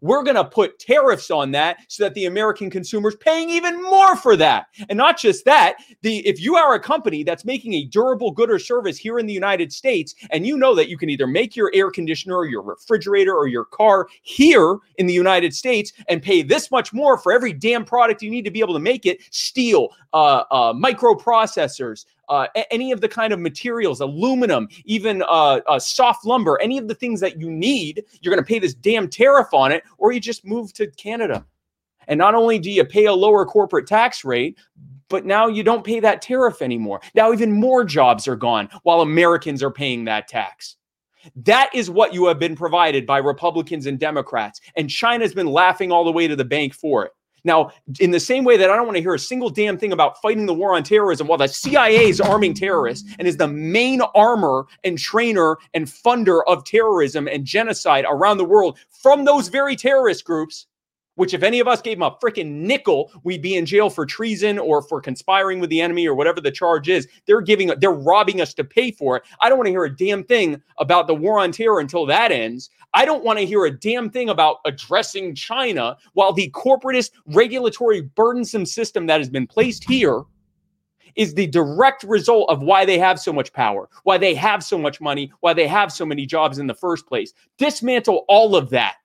We're 0.00 0.22
going 0.22 0.36
to 0.36 0.44
put 0.44 0.78
tariffs 0.78 1.30
on 1.30 1.50
that 1.52 1.78
so 1.88 2.04
that 2.04 2.14
the 2.14 2.26
American 2.26 2.70
consumer's 2.70 3.16
paying 3.16 3.50
even 3.50 3.82
more 3.82 4.16
for 4.16 4.36
that. 4.36 4.66
And 4.88 4.96
not 4.96 5.18
just 5.18 5.44
that, 5.44 5.76
the 6.02 6.18
if 6.26 6.40
you 6.40 6.56
are 6.56 6.74
a 6.74 6.80
company 6.80 7.22
that's 7.22 7.44
making 7.44 7.74
a 7.74 7.84
durable 7.84 8.30
good 8.30 8.50
or 8.50 8.58
service 8.58 8.98
here 8.98 9.18
in 9.18 9.26
the 9.26 9.32
United 9.32 9.72
States 9.72 10.14
and 10.30 10.46
you 10.46 10.56
know 10.56 10.74
that 10.74 10.88
you 10.88 10.96
can 10.96 11.10
either 11.10 11.26
make 11.26 11.56
your 11.56 11.70
air 11.74 11.90
conditioner 11.90 12.36
or 12.36 12.46
your 12.46 12.62
refrigerator 12.62 13.34
or 13.34 13.46
your 13.46 13.64
car 13.64 14.08
here 14.22 14.78
in 14.96 15.06
the 15.06 15.14
United 15.14 15.54
States 15.54 15.92
and 16.08 16.22
pay 16.22 16.42
this 16.42 16.70
much 16.70 16.92
more 16.92 17.18
for 17.18 17.32
every 17.32 17.52
damn 17.52 17.84
product 17.84 18.22
you 18.22 18.30
need 18.30 18.44
to 18.44 18.50
be 18.50 18.60
able 18.60 18.74
to 18.74 18.80
make 18.80 19.06
it, 19.06 19.20
steel, 19.30 19.88
uh, 20.12 20.44
uh, 20.50 20.72
microprocessors, 20.72 22.04
uh, 22.28 22.46
any 22.70 22.92
of 22.92 23.00
the 23.00 23.08
kind 23.08 23.32
of 23.32 23.40
materials, 23.40 24.00
aluminum, 24.00 24.68
even 24.84 25.22
uh, 25.22 25.60
uh, 25.66 25.78
soft 25.78 26.24
lumber, 26.24 26.58
any 26.60 26.78
of 26.78 26.88
the 26.88 26.94
things 26.94 27.20
that 27.20 27.40
you 27.40 27.50
need, 27.50 28.04
you're 28.20 28.34
going 28.34 28.44
to 28.44 28.48
pay 28.48 28.58
this 28.58 28.74
damn 28.74 29.08
tariff 29.08 29.52
on 29.52 29.72
it, 29.72 29.82
or 29.98 30.12
you 30.12 30.20
just 30.20 30.44
move 30.44 30.72
to 30.74 30.86
Canada. 30.92 31.44
And 32.06 32.18
not 32.18 32.34
only 32.34 32.58
do 32.58 32.70
you 32.70 32.84
pay 32.84 33.06
a 33.06 33.12
lower 33.12 33.44
corporate 33.44 33.86
tax 33.86 34.24
rate, 34.24 34.58
but 35.08 35.24
now 35.24 35.46
you 35.46 35.62
don't 35.62 35.84
pay 35.84 36.00
that 36.00 36.22
tariff 36.22 36.62
anymore. 36.62 37.00
Now, 37.14 37.32
even 37.32 37.52
more 37.52 37.84
jobs 37.84 38.28
are 38.28 38.36
gone 38.36 38.68
while 38.82 39.00
Americans 39.00 39.62
are 39.62 39.70
paying 39.70 40.04
that 40.04 40.28
tax. 40.28 40.76
That 41.36 41.70
is 41.74 41.90
what 41.90 42.14
you 42.14 42.26
have 42.26 42.38
been 42.38 42.56
provided 42.56 43.06
by 43.06 43.18
Republicans 43.18 43.86
and 43.86 43.98
Democrats. 43.98 44.60
And 44.76 44.88
China's 44.88 45.34
been 45.34 45.46
laughing 45.46 45.92
all 45.92 46.04
the 46.04 46.12
way 46.12 46.28
to 46.28 46.36
the 46.36 46.44
bank 46.44 46.74
for 46.74 47.04
it. 47.06 47.12
Now, 47.48 47.70
in 47.98 48.12
the 48.12 48.20
same 48.20 48.44
way 48.44 48.56
that 48.58 48.70
I 48.70 48.76
don't 48.76 48.86
want 48.86 48.96
to 48.96 49.02
hear 49.02 49.14
a 49.14 49.18
single 49.18 49.50
damn 49.50 49.78
thing 49.78 49.90
about 49.92 50.20
fighting 50.20 50.46
the 50.46 50.54
war 50.54 50.76
on 50.76 50.84
terrorism 50.84 51.26
while 51.26 51.38
the 51.38 51.48
CIA 51.48 52.08
is 52.08 52.20
arming 52.20 52.54
terrorists 52.54 53.08
and 53.18 53.26
is 53.26 53.38
the 53.38 53.48
main 53.48 54.02
armor 54.14 54.66
and 54.84 54.98
trainer 54.98 55.56
and 55.74 55.86
funder 55.86 56.42
of 56.46 56.64
terrorism 56.64 57.26
and 57.26 57.44
genocide 57.44 58.04
around 58.08 58.36
the 58.36 58.44
world 58.44 58.78
from 58.90 59.24
those 59.24 59.48
very 59.48 59.74
terrorist 59.74 60.24
groups, 60.24 60.66
which 61.18 61.34
if 61.34 61.42
any 61.42 61.58
of 61.58 61.66
us 61.66 61.82
gave 61.82 61.98
them 61.98 62.04
a 62.04 62.16
freaking 62.22 62.60
nickel, 62.60 63.10
we'd 63.24 63.42
be 63.42 63.56
in 63.56 63.66
jail 63.66 63.90
for 63.90 64.06
treason 64.06 64.56
or 64.56 64.80
for 64.80 65.00
conspiring 65.00 65.58
with 65.58 65.68
the 65.68 65.80
enemy 65.80 66.06
or 66.06 66.14
whatever 66.14 66.40
the 66.40 66.50
charge 66.50 66.88
is. 66.88 67.08
They're 67.26 67.40
giving, 67.40 67.72
they're 67.80 67.90
robbing 67.90 68.40
us 68.40 68.54
to 68.54 68.62
pay 68.62 68.92
for 68.92 69.16
it. 69.16 69.24
I 69.40 69.48
don't 69.48 69.58
want 69.58 69.66
to 69.66 69.72
hear 69.72 69.84
a 69.84 69.96
damn 69.96 70.22
thing 70.22 70.62
about 70.78 71.08
the 71.08 71.14
war 71.16 71.40
on 71.40 71.50
terror 71.50 71.80
until 71.80 72.06
that 72.06 72.30
ends. 72.30 72.70
I 72.94 73.04
don't 73.04 73.24
want 73.24 73.40
to 73.40 73.44
hear 73.44 73.64
a 73.64 73.70
damn 73.70 74.10
thing 74.10 74.28
about 74.28 74.58
addressing 74.64 75.34
China 75.34 75.96
while 76.12 76.32
the 76.32 76.50
corporatist, 76.50 77.10
regulatory, 77.26 78.02
burdensome 78.02 78.64
system 78.64 79.06
that 79.06 79.18
has 79.18 79.28
been 79.28 79.48
placed 79.48 79.82
here 79.82 80.22
is 81.16 81.34
the 81.34 81.48
direct 81.48 82.04
result 82.04 82.48
of 82.48 82.62
why 82.62 82.84
they 82.84 82.96
have 82.96 83.18
so 83.18 83.32
much 83.32 83.52
power, 83.52 83.88
why 84.04 84.18
they 84.18 84.34
have 84.36 84.62
so 84.62 84.78
much 84.78 85.00
money, 85.00 85.32
why 85.40 85.52
they 85.52 85.66
have 85.66 85.90
so 85.90 86.06
many 86.06 86.24
jobs 86.26 86.58
in 86.58 86.68
the 86.68 86.74
first 86.74 87.08
place. 87.08 87.32
Dismantle 87.56 88.24
all 88.28 88.54
of 88.54 88.70
that 88.70 88.98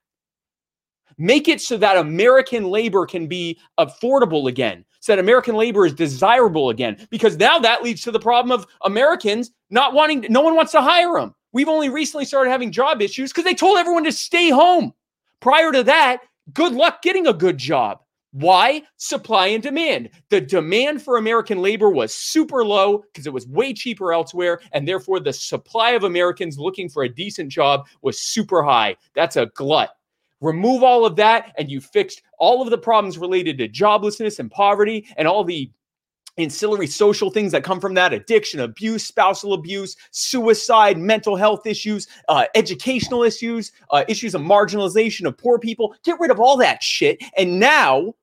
Make 1.18 1.47
it 1.47 1.61
so 1.61 1.78
that 1.78 1.97
American 1.97 2.66
labor 2.66 3.05
can 3.05 3.28
be 3.28 3.59
affordable 3.80 4.47
again, 4.47 4.86
so 4.99 5.14
that 5.14 5.20
American 5.20 5.55
labor 5.55 5.86
is 5.86 5.93
desirable 5.93 6.70
again, 6.70 7.07
because 7.09 7.38
now 7.38 7.59
that 7.59 7.84
leads 7.84 8.01
to 8.03 8.11
the 8.11 8.20
problem 8.20 8.51
of 8.51 8.68
Americans 8.84 9.51
not 9.70 9.93
wanting, 9.93 10.26
no 10.30 10.41
one 10.41 10.55
wants 10.55 10.72
to 10.74 10.82
hire 10.82 11.14
them. 11.14 11.34
We've 11.51 11.70
only 11.70 11.89
recently 11.89 12.26
started 12.26 12.49
having 12.49 12.72
job 12.72 13.01
issues 13.01 13.32
because 13.32 13.43
they 13.43 13.53
told 13.53 13.78
everyone 13.78 14.03
to 14.05 14.11
stay 14.11 14.49
home. 14.49 14.93
Prior 15.39 15.72
to 15.72 15.84
that, 15.84 16.22
good 16.53 16.74
luck 16.74 17.01
getting 17.01 17.28
a 17.28 17.34
good 17.34 17.57
job. 17.57 17.99
Why? 18.32 18.82
Supply 18.97 19.47
and 19.47 19.61
demand. 19.61 20.09
The 20.30 20.41
demand 20.41 21.03
for 21.03 21.18
American 21.18 21.61
labor 21.61 21.91
was 21.91 22.16
super 22.16 22.66
low 22.66 23.03
because 23.14 23.28
it 23.28 23.34
was 23.34 23.47
way 23.47 23.74
cheaper 23.74 24.11
elsewhere. 24.11 24.59
And 24.72 24.88
therefore, 24.88 25.20
the 25.20 25.32
supply 25.32 25.91
of 25.91 26.03
Americans 26.03 26.57
looking 26.57 26.89
for 26.89 27.03
a 27.03 27.09
decent 27.09 27.51
job 27.51 27.86
was 28.01 28.20
super 28.20 28.64
high. 28.64 28.95
That's 29.14 29.36
a 29.36 29.45
glut. 29.53 29.91
Remove 30.43 30.83
all 30.83 31.05
of 31.05 31.15
that, 31.15 31.53
and 31.57 31.71
you 31.71 31.79
fixed 31.79 32.21
all 32.37 32.61
of 32.61 32.69
the 32.69 32.77
problems 32.77 33.17
related 33.17 33.57
to 33.57 33.69
joblessness 33.69 34.39
and 34.39 34.51
poverty 34.51 35.07
and 35.15 35.25
all 35.25 35.45
the 35.45 35.71
ancillary 36.37 36.87
social 36.87 37.29
things 37.29 37.51
that 37.53 37.63
come 37.63 37.79
from 37.79 37.93
that 37.93 38.11
addiction, 38.11 38.59
abuse, 38.59 39.07
spousal 39.07 39.53
abuse, 39.53 39.95
suicide, 40.11 40.97
mental 40.97 41.37
health 41.37 41.65
issues, 41.65 42.07
uh, 42.27 42.45
educational 42.55 43.23
issues, 43.23 43.71
uh, 43.91 44.03
issues 44.09 44.35
of 44.35 44.41
marginalization 44.41 45.25
of 45.25 45.37
poor 45.37 45.57
people. 45.57 45.95
Get 46.03 46.19
rid 46.19 46.29
of 46.29 46.41
all 46.41 46.57
that 46.57 46.83
shit. 46.83 47.23
And 47.37 47.59
now 47.59 48.13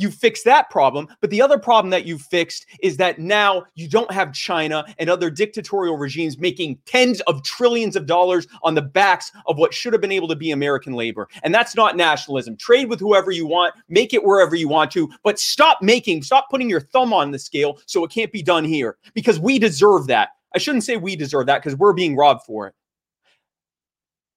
you 0.00 0.10
fix 0.10 0.42
that 0.44 0.70
problem. 0.70 1.08
But 1.20 1.30
the 1.30 1.42
other 1.42 1.58
problem 1.58 1.90
that 1.90 2.06
you 2.06 2.18
fixed 2.18 2.66
is 2.80 2.96
that 2.96 3.18
now 3.18 3.64
you 3.74 3.88
don't 3.88 4.10
have 4.10 4.32
China 4.32 4.84
and 4.98 5.10
other 5.10 5.30
dictatorial 5.30 5.96
regimes 5.96 6.38
making 6.38 6.78
tens 6.86 7.20
of 7.22 7.42
trillions 7.42 7.96
of 7.96 8.06
dollars 8.06 8.46
on 8.62 8.74
the 8.74 8.82
backs 8.82 9.30
of 9.46 9.58
what 9.58 9.74
should 9.74 9.92
have 9.92 10.02
been 10.02 10.12
able 10.12 10.28
to 10.28 10.36
be 10.36 10.50
American 10.50 10.94
labor. 10.94 11.28
And 11.42 11.54
that's 11.54 11.76
not 11.76 11.96
nationalism. 11.96 12.56
Trade 12.56 12.88
with 12.88 13.00
whoever 13.00 13.30
you 13.30 13.46
want, 13.46 13.74
make 13.88 14.14
it 14.14 14.24
wherever 14.24 14.56
you 14.56 14.68
want 14.68 14.90
to, 14.92 15.08
but 15.22 15.38
stop 15.38 15.82
making, 15.82 16.22
stop 16.22 16.48
putting 16.50 16.70
your 16.70 16.80
thumb 16.80 17.12
on 17.12 17.30
the 17.30 17.38
scale 17.38 17.78
so 17.86 18.04
it 18.04 18.10
can't 18.10 18.32
be 18.32 18.42
done 18.42 18.64
here 18.64 18.96
because 19.14 19.38
we 19.38 19.58
deserve 19.58 20.06
that. 20.06 20.30
I 20.54 20.58
shouldn't 20.58 20.84
say 20.84 20.96
we 20.96 21.14
deserve 21.14 21.46
that 21.46 21.62
because 21.62 21.78
we're 21.78 21.92
being 21.92 22.16
robbed 22.16 22.42
for 22.44 22.66
it 22.66 22.74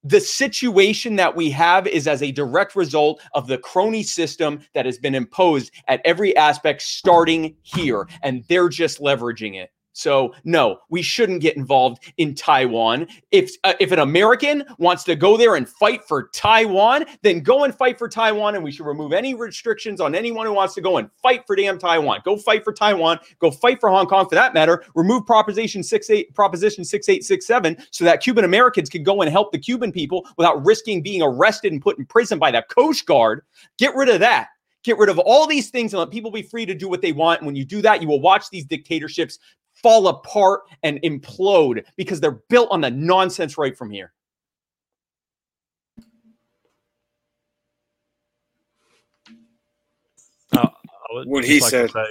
the 0.04 0.20
situation 0.20 1.16
that 1.16 1.36
we 1.36 1.50
have 1.52 1.88
is 1.88 2.08
as 2.08 2.22
a 2.22 2.32
direct 2.32 2.76
result 2.76 3.22
of 3.34 3.48
the 3.48 3.58
crony 3.58 4.04
system 4.04 4.60
that 4.74 4.86
has 4.86 4.98
been 4.98 5.16
imposed 5.16 5.72
at 5.88 6.02
every 6.04 6.36
aspect 6.36 6.82
starting 6.82 7.56
here 7.64 8.08
and 8.22 8.44
they're 8.50 8.70
just 8.70 9.00
leveraging 9.00 9.56
it 9.56 9.72
so 9.94 10.34
no, 10.44 10.80
we 10.90 11.02
shouldn't 11.02 11.42
get 11.42 11.56
involved 11.56 12.04
in 12.18 12.36
Taiwan. 12.36 13.08
If 13.32 13.52
uh, 13.64 13.74
if 13.80 13.92
an 13.92 14.00
American 14.00 14.64
wants 14.80 15.04
to 15.06 15.16
go 15.16 15.38
there 15.38 15.56
and 15.56 15.70
fight 15.70 16.04
for 16.06 16.30
Taiwan, 16.34 17.06
then 17.22 17.40
go 17.40 17.64
and 17.64 17.74
fight 17.74 17.98
for 17.98 18.10
Taiwan, 18.10 18.56
and 18.56 18.64
we 18.64 18.72
should 18.72 18.86
remove 18.86 19.14
any 19.14 19.34
restrictions 19.34 20.02
on 20.02 20.16
anyone 20.16 20.46
who 20.46 20.54
wants 20.54 20.74
to 20.74 20.82
go 20.82 20.98
and 20.98 21.10
fight 21.22 21.46
for 21.48 21.56
damn 21.56 21.78
Taiwan. 21.78 22.20
Go 22.26 22.36
fight 22.36 22.64
for 22.64 22.74
Taiwan. 22.74 23.20
Go 23.40 23.52
fight 23.52 23.80
for 23.80 23.90
Hong 23.90 24.08
Kong, 24.08 24.28
for 24.28 24.36
that 24.36 24.54
matter. 24.54 24.84
Remove 24.96 25.26
Proposition 25.26 25.84
six 25.84 26.10
eight 26.10 26.34
Proposition 26.34 26.84
six 26.84 27.08
eight 27.08 27.24
six 27.24 27.46
seven, 27.46 27.78
so 27.92 28.04
that 28.04 28.22
Cuban 28.22 28.46
Americans 28.46 28.90
can 28.90 29.04
go 29.04 29.22
and 29.22 29.32
help 29.32 29.52
the 29.52 29.60
Cuban 29.60 29.92
people 29.92 30.28
without 30.38 30.66
risking 30.66 31.02
being 31.02 31.22
arrested 31.22 31.72
and 31.72 31.82
put 31.82 31.98
in 32.00 32.06
prison 32.06 32.40
by 32.40 32.52
the 32.52 32.64
Coast 32.70 33.06
Guard. 33.06 33.44
Get 33.78 33.96
rid 33.96 34.10
of 34.10 34.20
that. 34.22 34.48
Get 34.84 34.98
rid 34.98 35.10
of 35.10 35.18
all 35.20 35.48
these 35.48 35.70
things 35.70 35.94
and 35.94 36.00
let 36.00 36.12
people 36.12 36.30
be 36.30 36.42
free 36.42 36.66
to 36.66 36.74
do 36.74 36.90
what 36.90 37.02
they 37.02 37.14
want. 37.14 37.40
And 37.40 37.46
when 37.46 37.56
you 37.56 37.64
do 37.64 37.82
that, 37.84 38.02
you 38.02 38.08
will 38.10 38.20
watch 38.20 38.50
these 38.50 38.66
dictatorships 38.66 39.40
fall 39.84 40.08
apart 40.08 40.62
and 40.82 41.00
implode 41.04 41.86
because 41.98 42.20
they're 42.20 42.40
built 42.50 42.70
on 42.72 42.82
the 42.82 42.90
nonsense 42.90 43.58
right 43.58 43.78
from 43.78 43.92
here. 43.92 44.14
Uh, 50.56 50.68
what 51.26 51.44
he 51.44 51.60
like 51.60 51.70
said. 51.70 51.92
Say, 51.92 52.06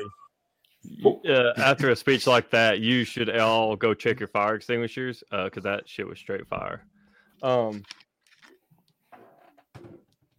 uh, 1.28 1.52
after 1.56 1.90
a 1.90 1.96
speech 1.96 2.26
like 2.26 2.50
that, 2.50 2.80
you 2.80 3.04
should 3.04 3.34
all 3.38 3.76
go 3.76 3.94
check 3.94 4.20
your 4.20 4.28
fire 4.28 4.54
extinguishers 4.54 5.22
because 5.30 5.64
uh, 5.64 5.76
that 5.76 5.88
shit 5.88 6.06
was 6.06 6.18
straight 6.18 6.46
fire. 6.48 6.84
Um, 7.42 7.82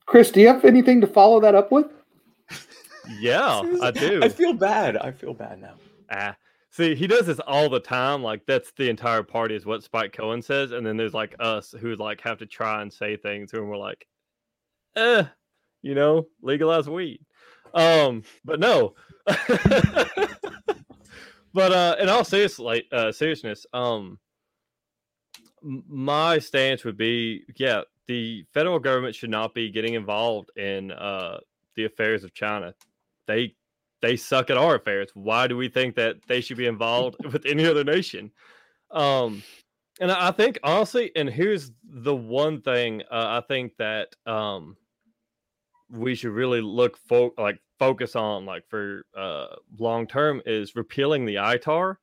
Chris, 0.05 0.31
do 0.31 0.41
you 0.41 0.47
have 0.47 0.65
anything 0.65 1.01
to 1.01 1.07
follow 1.07 1.39
that 1.41 1.55
up 1.55 1.71
with? 1.71 1.87
Yeah, 3.19 3.61
I 3.81 3.91
do. 3.91 4.21
I 4.21 4.29
feel 4.29 4.53
bad. 4.53 4.97
I 4.97 5.11
feel 5.11 5.33
bad 5.33 5.61
now. 5.61 5.73
Ah, 6.11 6.35
See, 6.73 6.95
he 6.95 7.05
does 7.05 7.27
this 7.27 7.39
all 7.39 7.69
the 7.69 7.79
time. 7.79 8.23
Like 8.23 8.47
that's 8.47 8.71
the 8.71 8.89
entire 8.89 9.21
party 9.21 9.55
is 9.55 9.63
what 9.63 9.83
Spike 9.83 10.11
Cohen 10.11 10.41
says, 10.41 10.71
and 10.71 10.83
then 10.83 10.97
there's 10.97 11.13
like 11.13 11.35
us 11.39 11.75
who 11.79 11.95
like 11.95 12.19
have 12.21 12.39
to 12.39 12.47
try 12.47 12.81
and 12.81 12.91
say 12.91 13.15
things, 13.15 13.53
and 13.53 13.69
we're 13.69 13.77
like, 13.77 14.07
eh, 14.95 15.23
you 15.83 15.93
know, 15.93 16.25
legalize 16.41 16.89
weed. 16.89 17.19
Um, 17.75 18.23
but 18.43 18.59
no. 18.59 18.95
but 21.53 21.71
uh, 21.71 21.95
in 21.99 22.09
all 22.09 22.23
serious, 22.23 22.57
like, 22.57 22.87
uh, 22.91 23.11
seriousness, 23.11 23.67
um, 23.73 24.17
my 25.61 26.39
stance 26.39 26.83
would 26.83 26.97
be, 26.97 27.43
yeah, 27.55 27.81
the 28.07 28.45
federal 28.51 28.79
government 28.79 29.13
should 29.13 29.29
not 29.29 29.53
be 29.53 29.69
getting 29.69 29.93
involved 29.93 30.49
in 30.57 30.89
uh 30.91 31.37
the 31.75 31.85
affairs 31.85 32.23
of 32.23 32.33
China. 32.33 32.73
They 33.27 33.55
they 34.03 34.17
suck 34.17 34.49
at 34.49 34.57
our 34.57 34.75
affairs. 34.75 35.09
Why 35.13 35.47
do 35.47 35.55
we 35.55 35.69
think 35.69 35.95
that 35.95 36.17
they 36.27 36.41
should 36.41 36.57
be 36.57 36.67
involved 36.67 37.15
with 37.31 37.45
any 37.45 37.65
other 37.65 37.85
nation? 37.85 38.31
Um, 38.91 39.41
and 40.01 40.11
I 40.11 40.31
think 40.31 40.59
honestly, 40.61 41.11
and 41.15 41.29
here's 41.29 41.71
the 41.83 42.13
one 42.15 42.61
thing 42.61 43.01
uh, 43.09 43.41
I 43.41 43.43
think 43.47 43.77
that 43.77 44.09
um, 44.25 44.75
we 45.89 46.15
should 46.15 46.31
really 46.31 46.59
look 46.59 46.97
for, 46.97 47.31
like 47.37 47.59
focus 47.79 48.17
on, 48.17 48.45
like 48.45 48.67
for 48.67 49.05
uh, 49.17 49.47
long 49.79 50.05
term, 50.05 50.41
is 50.45 50.75
repealing 50.75 51.25
the 51.25 51.35
ITAR, 51.35 51.95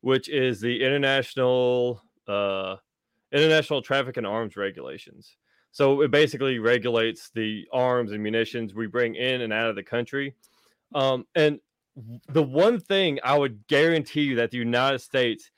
which 0.00 0.30
is 0.30 0.58
the 0.58 0.82
international 0.82 2.02
uh, 2.28 2.76
international 3.30 3.82
traffic 3.82 4.16
and 4.16 4.26
arms 4.26 4.56
regulations. 4.56 5.36
So 5.70 6.00
it 6.00 6.10
basically 6.10 6.58
regulates 6.58 7.30
the 7.34 7.66
arms 7.72 8.12
and 8.12 8.22
munitions 8.22 8.74
we 8.74 8.86
bring 8.86 9.16
in 9.16 9.42
and 9.42 9.52
out 9.52 9.68
of 9.68 9.76
the 9.76 9.82
country. 9.82 10.34
Um, 10.94 11.26
and 11.34 11.60
the 12.28 12.42
one 12.42 12.80
thing 12.80 13.18
I 13.22 13.36
would 13.36 13.66
guarantee 13.66 14.22
you 14.22 14.36
that 14.36 14.50
the 14.50 14.58
United 14.58 15.00
States, 15.00 15.50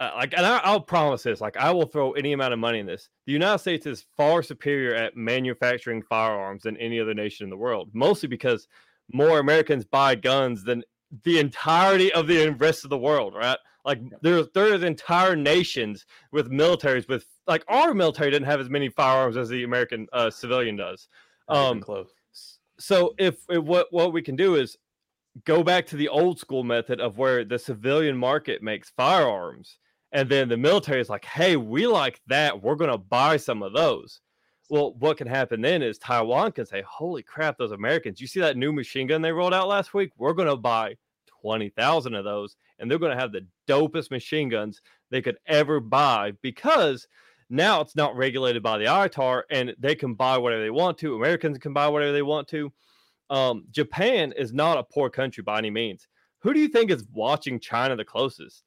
uh, 0.00 0.10
like, 0.16 0.34
and 0.36 0.44
I, 0.44 0.72
will 0.72 0.80
promise 0.80 1.22
this, 1.22 1.40
like, 1.40 1.56
I 1.56 1.70
will 1.70 1.86
throw 1.86 2.12
any 2.12 2.32
amount 2.32 2.52
of 2.52 2.58
money 2.58 2.78
in 2.78 2.86
this. 2.86 3.08
The 3.26 3.32
United 3.32 3.58
States 3.58 3.86
is 3.86 4.06
far 4.16 4.42
superior 4.42 4.94
at 4.94 5.16
manufacturing 5.16 6.02
firearms 6.02 6.62
than 6.62 6.76
any 6.76 7.00
other 7.00 7.14
nation 7.14 7.44
in 7.44 7.50
the 7.50 7.56
world, 7.56 7.90
mostly 7.92 8.28
because 8.28 8.68
more 9.12 9.38
Americans 9.38 9.84
buy 9.84 10.14
guns 10.14 10.62
than 10.62 10.82
the 11.24 11.38
entirety 11.38 12.12
of 12.12 12.26
the 12.26 12.50
rest 12.50 12.84
of 12.84 12.90
the 12.90 12.98
world, 12.98 13.34
right? 13.34 13.58
Like, 13.84 14.02
there's 14.20 14.48
there's 14.54 14.82
entire 14.82 15.34
nations 15.34 16.04
with 16.30 16.50
militaries 16.50 17.08
with 17.08 17.24
like 17.46 17.64
our 17.68 17.94
military 17.94 18.30
didn't 18.30 18.46
have 18.46 18.60
as 18.60 18.68
many 18.68 18.90
firearms 18.90 19.38
as 19.38 19.48
the 19.48 19.64
American 19.64 20.06
uh, 20.12 20.28
civilian 20.28 20.76
does. 20.76 21.08
Um, 21.48 21.80
close 21.80 22.10
so 22.78 23.14
if, 23.18 23.36
if 23.48 23.62
what 23.62 23.88
what 23.90 24.12
we 24.12 24.22
can 24.22 24.36
do 24.36 24.54
is 24.54 24.76
go 25.44 25.62
back 25.62 25.86
to 25.86 25.96
the 25.96 26.08
old 26.08 26.38
school 26.38 26.64
method 26.64 27.00
of 27.00 27.18
where 27.18 27.44
the 27.44 27.58
civilian 27.58 28.16
market 28.16 28.62
makes 28.62 28.90
firearms 28.90 29.78
and 30.12 30.28
then 30.28 30.48
the 30.48 30.56
military 30.56 31.00
is 31.00 31.08
like 31.08 31.24
hey 31.24 31.56
we 31.56 31.86
like 31.86 32.20
that. 32.26 32.62
We're 32.62 32.76
going 32.76 32.90
to 32.90 32.98
buy 32.98 33.36
some 33.36 33.62
of 33.62 33.72
those. 33.72 34.20
Well 34.70 34.94
what 34.94 35.16
can 35.16 35.26
happen 35.26 35.60
then 35.60 35.82
is 35.82 35.98
taiwan 35.98 36.52
can 36.52 36.66
say 36.66 36.82
holy 36.82 37.22
crap 37.22 37.58
those 37.58 37.72
americans. 37.72 38.20
You 38.20 38.26
see 38.26 38.40
that 38.40 38.56
new 38.56 38.72
machine 38.72 39.06
gun 39.06 39.22
they 39.22 39.32
rolled 39.32 39.54
out 39.54 39.68
last 39.68 39.94
week? 39.94 40.10
We're 40.16 40.32
going 40.32 40.48
to 40.48 40.56
buy 40.56 40.96
20,000 41.42 42.14
of 42.14 42.24
those 42.24 42.56
and 42.78 42.90
they're 42.90 42.98
going 42.98 43.14
to 43.14 43.20
have 43.20 43.32
the 43.32 43.46
dopest 43.68 44.10
machine 44.10 44.48
guns 44.48 44.80
they 45.10 45.22
could 45.22 45.38
ever 45.46 45.80
buy 45.80 46.32
because 46.42 47.06
now 47.50 47.80
it's 47.80 47.96
not 47.96 48.16
regulated 48.16 48.62
by 48.62 48.78
the 48.78 48.84
ITAR 48.84 49.42
and 49.50 49.74
they 49.78 49.94
can 49.94 50.14
buy 50.14 50.36
whatever 50.38 50.62
they 50.62 50.70
want 50.70 50.98
to. 50.98 51.14
Americans 51.14 51.58
can 51.58 51.72
buy 51.72 51.88
whatever 51.88 52.12
they 52.12 52.22
want 52.22 52.48
to. 52.48 52.72
Um, 53.30 53.64
Japan 53.70 54.32
is 54.36 54.52
not 54.52 54.78
a 54.78 54.82
poor 54.82 55.10
country 55.10 55.42
by 55.42 55.58
any 55.58 55.70
means. 55.70 56.06
Who 56.40 56.54
do 56.54 56.60
you 56.60 56.68
think 56.68 56.90
is 56.90 57.04
watching 57.12 57.60
China 57.60 57.96
the 57.96 58.04
closest? 58.04 58.64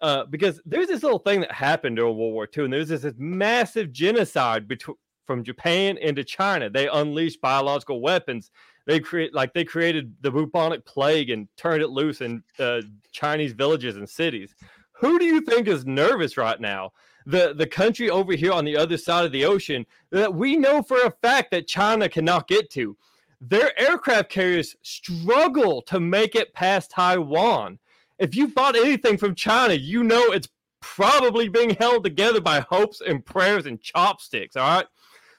Uh, 0.00 0.24
because 0.24 0.60
there's 0.64 0.88
this 0.88 1.02
little 1.02 1.18
thing 1.18 1.40
that 1.42 1.52
happened 1.52 1.96
during 1.96 2.16
World 2.16 2.32
War 2.32 2.48
II, 2.56 2.64
and 2.64 2.72
there's 2.72 2.88
this, 2.88 3.02
this 3.02 3.14
massive 3.18 3.92
genocide 3.92 4.66
between 4.66 4.96
from 5.30 5.44
Japan 5.44 5.96
into 5.98 6.24
China. 6.24 6.68
They 6.68 6.88
unleashed 6.88 7.40
biological 7.40 8.00
weapons. 8.00 8.50
They 8.88 8.98
create 8.98 9.32
like 9.32 9.54
they 9.54 9.62
created 9.64 10.12
the 10.22 10.30
bubonic 10.32 10.84
plague 10.84 11.30
and 11.30 11.46
turned 11.56 11.82
it 11.82 11.90
loose 11.90 12.20
in 12.20 12.42
uh, 12.58 12.80
Chinese 13.12 13.52
villages 13.52 13.96
and 13.96 14.08
cities. 14.08 14.56
Who 14.94 15.20
do 15.20 15.24
you 15.24 15.40
think 15.40 15.68
is 15.68 15.86
nervous 15.86 16.36
right 16.36 16.60
now? 16.60 16.90
The 17.26 17.54
the 17.54 17.66
country 17.66 18.08
over 18.08 18.32
here 18.32 18.52
on 18.52 18.64
the 18.64 18.76
other 18.76 18.96
side 18.96 19.24
of 19.24 19.32
the 19.32 19.44
ocean 19.44 19.86
that 20.10 20.34
we 20.34 20.56
know 20.56 20.82
for 20.82 20.98
a 21.02 21.10
fact 21.10 21.50
that 21.50 21.66
China 21.66 22.08
cannot 22.08 22.48
get 22.48 22.70
to. 22.70 22.96
Their 23.40 23.78
aircraft 23.78 24.30
carriers 24.30 24.76
struggle 24.82 25.82
to 25.82 26.00
make 26.00 26.34
it 26.34 26.52
past 26.52 26.90
Taiwan. 26.90 27.78
If 28.18 28.34
you 28.36 28.48
bought 28.48 28.76
anything 28.76 29.16
from 29.16 29.34
China, 29.34 29.74
you 29.74 30.04
know 30.04 30.32
it's 30.32 30.48
probably 30.80 31.48
being 31.48 31.70
held 31.70 32.04
together 32.04 32.40
by 32.40 32.60
hopes 32.60 33.00
and 33.00 33.24
prayers 33.24 33.66
and 33.66 33.80
chopsticks. 33.80 34.56
All 34.56 34.76
right. 34.76 34.86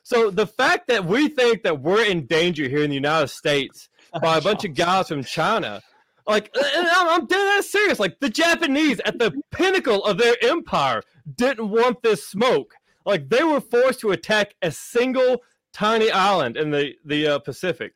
So 0.04 0.32
the 0.32 0.48
fact 0.48 0.88
that 0.88 1.06
we 1.06 1.28
think 1.28 1.64
that 1.64 1.82
we're 1.82 2.06
in 2.06 2.26
danger 2.26 2.68
here 2.68 2.84
in 2.84 2.90
the 2.90 2.96
United 2.96 3.28
States 3.28 3.90
by 4.22 4.38
a 4.38 4.42
bunch 4.42 4.66
of 4.66 4.74
guys 4.74 5.10
from 5.10 5.24
China, 5.24 5.82
like 6.28 6.56
I'm, 6.56 7.22
I'm 7.22 7.26
dead 7.28 7.64
serious. 7.64 8.00
Like 8.00 8.20
the 8.20 8.30
Japanese 8.30 9.00
at 9.06 9.20
the 9.20 9.40
pinnacle 9.52 10.04
of 10.06 10.18
their 10.18 10.36
empire 10.42 11.04
didn't 11.36 11.70
want 11.70 12.02
this 12.02 12.28
smoke. 12.28 12.74
Like 13.06 13.30
they 13.30 13.44
were 13.44 13.62
forced 13.62 14.00
to 14.02 14.12
attack 14.12 14.56
a 14.62 14.72
single 14.72 15.42
tiny 15.74 16.12
island 16.12 16.58
in 16.58 16.72
the 16.72 16.94
the 17.06 17.28
uh, 17.28 17.40
Pacific. 17.40 17.94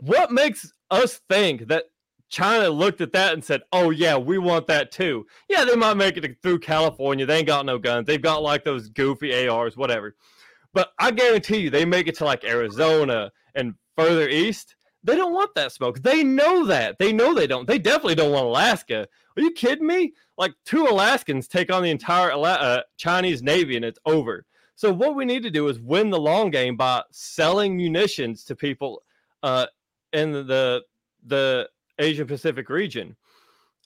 What 0.00 0.32
makes 0.32 0.72
us 0.90 1.20
think 1.28 1.68
that 1.68 1.84
China 2.28 2.68
looked 2.70 3.00
at 3.00 3.12
that 3.12 3.34
and 3.34 3.44
said, 3.44 3.62
"Oh 3.72 3.90
yeah, 3.90 4.16
we 4.16 4.38
want 4.38 4.66
that 4.68 4.92
too." 4.92 5.26
Yeah, 5.48 5.64
they 5.64 5.76
might 5.76 5.94
make 5.94 6.16
it 6.16 6.36
through 6.42 6.60
California. 6.60 7.26
They 7.26 7.38
ain't 7.38 7.46
got 7.46 7.66
no 7.66 7.78
guns. 7.78 8.06
They've 8.06 8.22
got 8.22 8.42
like 8.42 8.64
those 8.64 8.88
goofy 8.88 9.48
ARs, 9.48 9.76
whatever. 9.76 10.14
But 10.72 10.92
I 10.98 11.10
guarantee 11.10 11.58
you, 11.58 11.70
they 11.70 11.84
make 11.84 12.06
it 12.06 12.16
to 12.18 12.24
like 12.24 12.44
Arizona 12.44 13.32
and 13.54 13.74
further 13.96 14.28
east. 14.28 14.76
They 15.02 15.16
don't 15.16 15.32
want 15.32 15.54
that 15.54 15.72
smoke. 15.72 16.02
They 16.02 16.22
know 16.22 16.66
that. 16.66 16.98
They 16.98 17.12
know 17.12 17.34
they 17.34 17.46
don't. 17.46 17.66
They 17.66 17.78
definitely 17.78 18.14
don't 18.14 18.32
want 18.32 18.46
Alaska. 18.46 19.08
Are 19.36 19.42
you 19.42 19.50
kidding 19.50 19.86
me? 19.86 20.12
Like 20.40 20.54
two 20.64 20.86
Alaskans 20.86 21.46
take 21.46 21.70
on 21.70 21.82
the 21.82 21.90
entire 21.90 22.32
uh, 22.32 22.80
Chinese 22.96 23.42
Navy 23.42 23.76
and 23.76 23.84
it's 23.84 23.98
over. 24.06 24.46
So 24.74 24.90
what 24.90 25.14
we 25.14 25.26
need 25.26 25.42
to 25.42 25.50
do 25.50 25.68
is 25.68 25.78
win 25.78 26.08
the 26.08 26.18
long 26.18 26.50
game 26.50 26.78
by 26.78 27.02
selling 27.12 27.76
munitions 27.76 28.44
to 28.44 28.56
people 28.56 29.02
uh, 29.42 29.66
in 30.14 30.32
the 30.32 30.80
the 31.26 31.68
Asia 31.98 32.24
Pacific 32.24 32.70
region. 32.70 33.14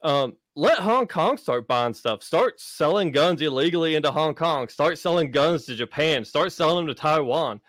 Um, 0.05 0.37
let 0.55 0.79
Hong 0.79 1.09
Kong 1.09 1.37
start 1.37 1.67
buying 1.67 1.93
stuff. 1.93 2.23
Start 2.23 2.61
selling 2.61 3.11
guns 3.11 3.43
illegally 3.43 3.97
into 3.97 4.13
Hong 4.13 4.37
Kong. 4.37 4.69
Start 4.69 4.97
selling 4.97 5.33
guns 5.33 5.67
to 5.67 5.75
Japan. 5.75 6.25
Start 6.25 6.53
selling 6.53 6.87
them 6.87 6.95
to 6.95 7.01
Taiwan. 7.01 7.61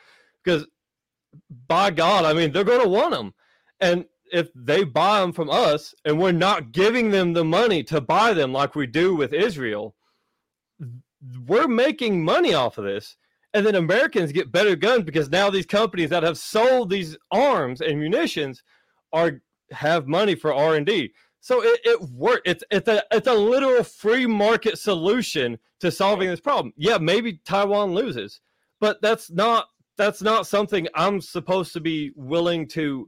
Because 0.43 0.67
by 1.67 1.89
God, 1.89 2.23
I 2.23 2.33
mean, 2.33 2.51
they're 2.51 2.63
going 2.63 2.83
to 2.83 2.87
want 2.87 3.15
them. 3.15 3.33
And 3.79 4.05
if 4.35 4.49
they 4.53 4.83
buy 4.83 5.21
them 5.21 5.31
from 5.31 5.49
us 5.49 5.95
and 6.03 6.19
we're 6.19 6.33
not 6.33 6.73
giving 6.73 7.09
them 7.09 7.31
the 7.31 7.45
money 7.45 7.81
to 7.81 8.01
buy 8.01 8.33
them 8.33 8.51
like 8.51 8.75
we 8.75 8.85
do 8.85 9.15
with 9.15 9.31
Israel, 9.31 9.95
we're 11.47 11.69
making 11.69 12.21
money 12.21 12.53
off 12.53 12.77
of 12.77 12.83
this. 12.83 13.15
And 13.53 13.65
then 13.65 13.75
Americans 13.75 14.33
get 14.33 14.51
better 14.51 14.75
guns 14.75 15.05
because 15.05 15.29
now 15.29 15.49
these 15.49 15.65
companies 15.65 16.09
that 16.09 16.23
have 16.23 16.37
sold 16.37 16.89
these 16.89 17.15
arms 17.31 17.79
and 17.79 17.97
munitions 17.97 18.61
are 19.13 19.41
have 19.71 20.05
money 20.05 20.35
for 20.35 20.53
R 20.53 20.75
and 20.75 20.85
D. 20.85 21.13
So 21.39 21.63
it, 21.63 21.79
it 21.85 22.01
works. 22.01 22.41
It's 22.43 22.63
it's 22.69 22.89
a 22.89 23.01
it's 23.11 23.27
a 23.27 23.33
literal 23.33 23.83
free 23.83 24.25
market 24.27 24.77
solution 24.77 25.57
to 25.79 25.89
solving 25.91 26.27
this 26.27 26.41
problem. 26.41 26.73
Yeah, 26.75 26.97
maybe 26.97 27.39
Taiwan 27.45 27.93
loses, 27.93 28.41
but 28.81 29.01
that's 29.01 29.31
not 29.31 29.67
that's 29.97 30.21
not 30.21 30.45
something 30.45 30.89
I'm 30.93 31.21
supposed 31.21 31.71
to 31.71 31.79
be 31.79 32.11
willing 32.17 32.67
to 32.69 33.07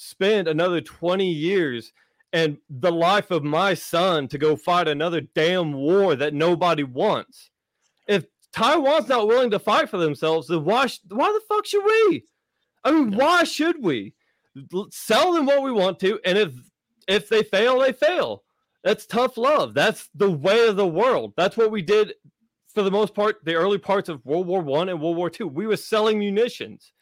spend 0.00 0.46
another 0.46 0.80
20 0.80 1.28
years 1.28 1.92
and 2.32 2.56
the 2.70 2.92
life 2.92 3.32
of 3.32 3.42
my 3.42 3.74
son 3.74 4.28
to 4.28 4.38
go 4.38 4.54
fight 4.54 4.86
another 4.86 5.20
damn 5.20 5.72
war 5.72 6.14
that 6.14 6.32
nobody 6.32 6.84
wants. 6.84 7.50
If 8.06 8.26
Taiwan's 8.52 9.08
not 9.08 9.26
willing 9.26 9.50
to 9.50 9.58
fight 9.58 9.90
for 9.90 9.98
themselves, 9.98 10.46
then 10.46 10.64
why 10.64 10.86
why 11.08 11.32
the 11.32 11.40
fuck 11.48 11.66
should 11.66 11.84
we? 11.84 12.24
I 12.84 12.92
mean, 12.92 13.16
why 13.16 13.42
should 13.42 13.82
we? 13.82 14.14
Sell 14.90 15.32
them 15.32 15.46
what 15.46 15.62
we 15.62 15.72
want 15.72 15.98
to, 16.00 16.20
and 16.24 16.38
if 16.38 16.52
if 17.08 17.28
they 17.28 17.42
fail, 17.42 17.80
they 17.80 17.92
fail. 17.92 18.44
That's 18.84 19.04
tough 19.06 19.36
love. 19.36 19.74
That's 19.74 20.08
the 20.14 20.30
way 20.30 20.68
of 20.68 20.76
the 20.76 20.86
world. 20.86 21.32
That's 21.36 21.56
what 21.56 21.72
we 21.72 21.82
did 21.82 22.14
for 22.72 22.82
the 22.82 22.90
most 22.90 23.14
part, 23.14 23.44
the 23.44 23.54
early 23.54 23.78
parts 23.78 24.08
of 24.08 24.24
World 24.24 24.46
War 24.46 24.60
One 24.60 24.88
and 24.88 25.00
World 25.00 25.16
War 25.16 25.28
Two. 25.28 25.48
We 25.48 25.66
were 25.66 25.76
selling 25.76 26.20
munitions. 26.20 26.92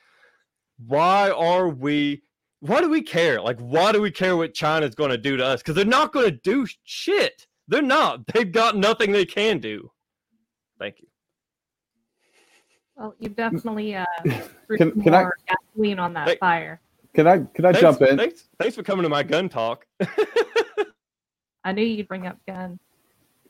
Why 0.79 1.31
are 1.31 1.69
we? 1.69 2.23
Why 2.61 2.81
do 2.81 2.89
we 2.89 3.03
care? 3.03 3.41
Like, 3.41 3.59
why 3.59 3.93
do 3.93 4.01
we 4.01 4.11
care 4.11 4.37
what 4.37 4.55
China's 4.55 4.95
going 4.95 5.11
to 5.11 5.19
do 5.19 5.37
to 5.37 5.45
us? 5.45 5.61
Because 5.61 5.75
they're 5.75 5.85
not 5.85 6.13
going 6.13 6.27
to 6.31 6.37
do 6.43 6.67
shit. 6.85 7.47
They're 7.69 7.83
not. 7.83 8.27
They've 8.29 8.51
got 8.51 8.77
nothing 8.77 9.13
they 9.13 9.27
can 9.27 9.59
do. 9.59 9.91
Thank 10.79 11.01
you. 11.01 11.07
Well, 12.97 13.15
you 13.19 13.29
definitely 13.29 13.95
uh, 13.95 14.05
can, 14.77 15.03
can 15.03 15.15
I, 15.15 15.27
gasoline 15.47 15.99
on 15.99 16.15
that 16.15 16.39
fire. 16.39 16.81
Can 17.15 17.27
I 17.27 17.39
can 17.55 17.65
I 17.65 17.73
thanks, 17.73 17.81
jump 17.81 18.03
in? 18.03 18.17
Thanks, 18.17 18.45
thanks 18.59 18.77
for 18.77 18.83
coming 18.83 19.03
to 19.03 19.09
my 19.09 19.23
gun 19.23 19.49
talk. 19.49 19.87
I 21.65 21.73
knew 21.73 21.83
you'd 21.83 22.09
bring 22.09 22.27
up 22.27 22.39
gun. 22.47 22.79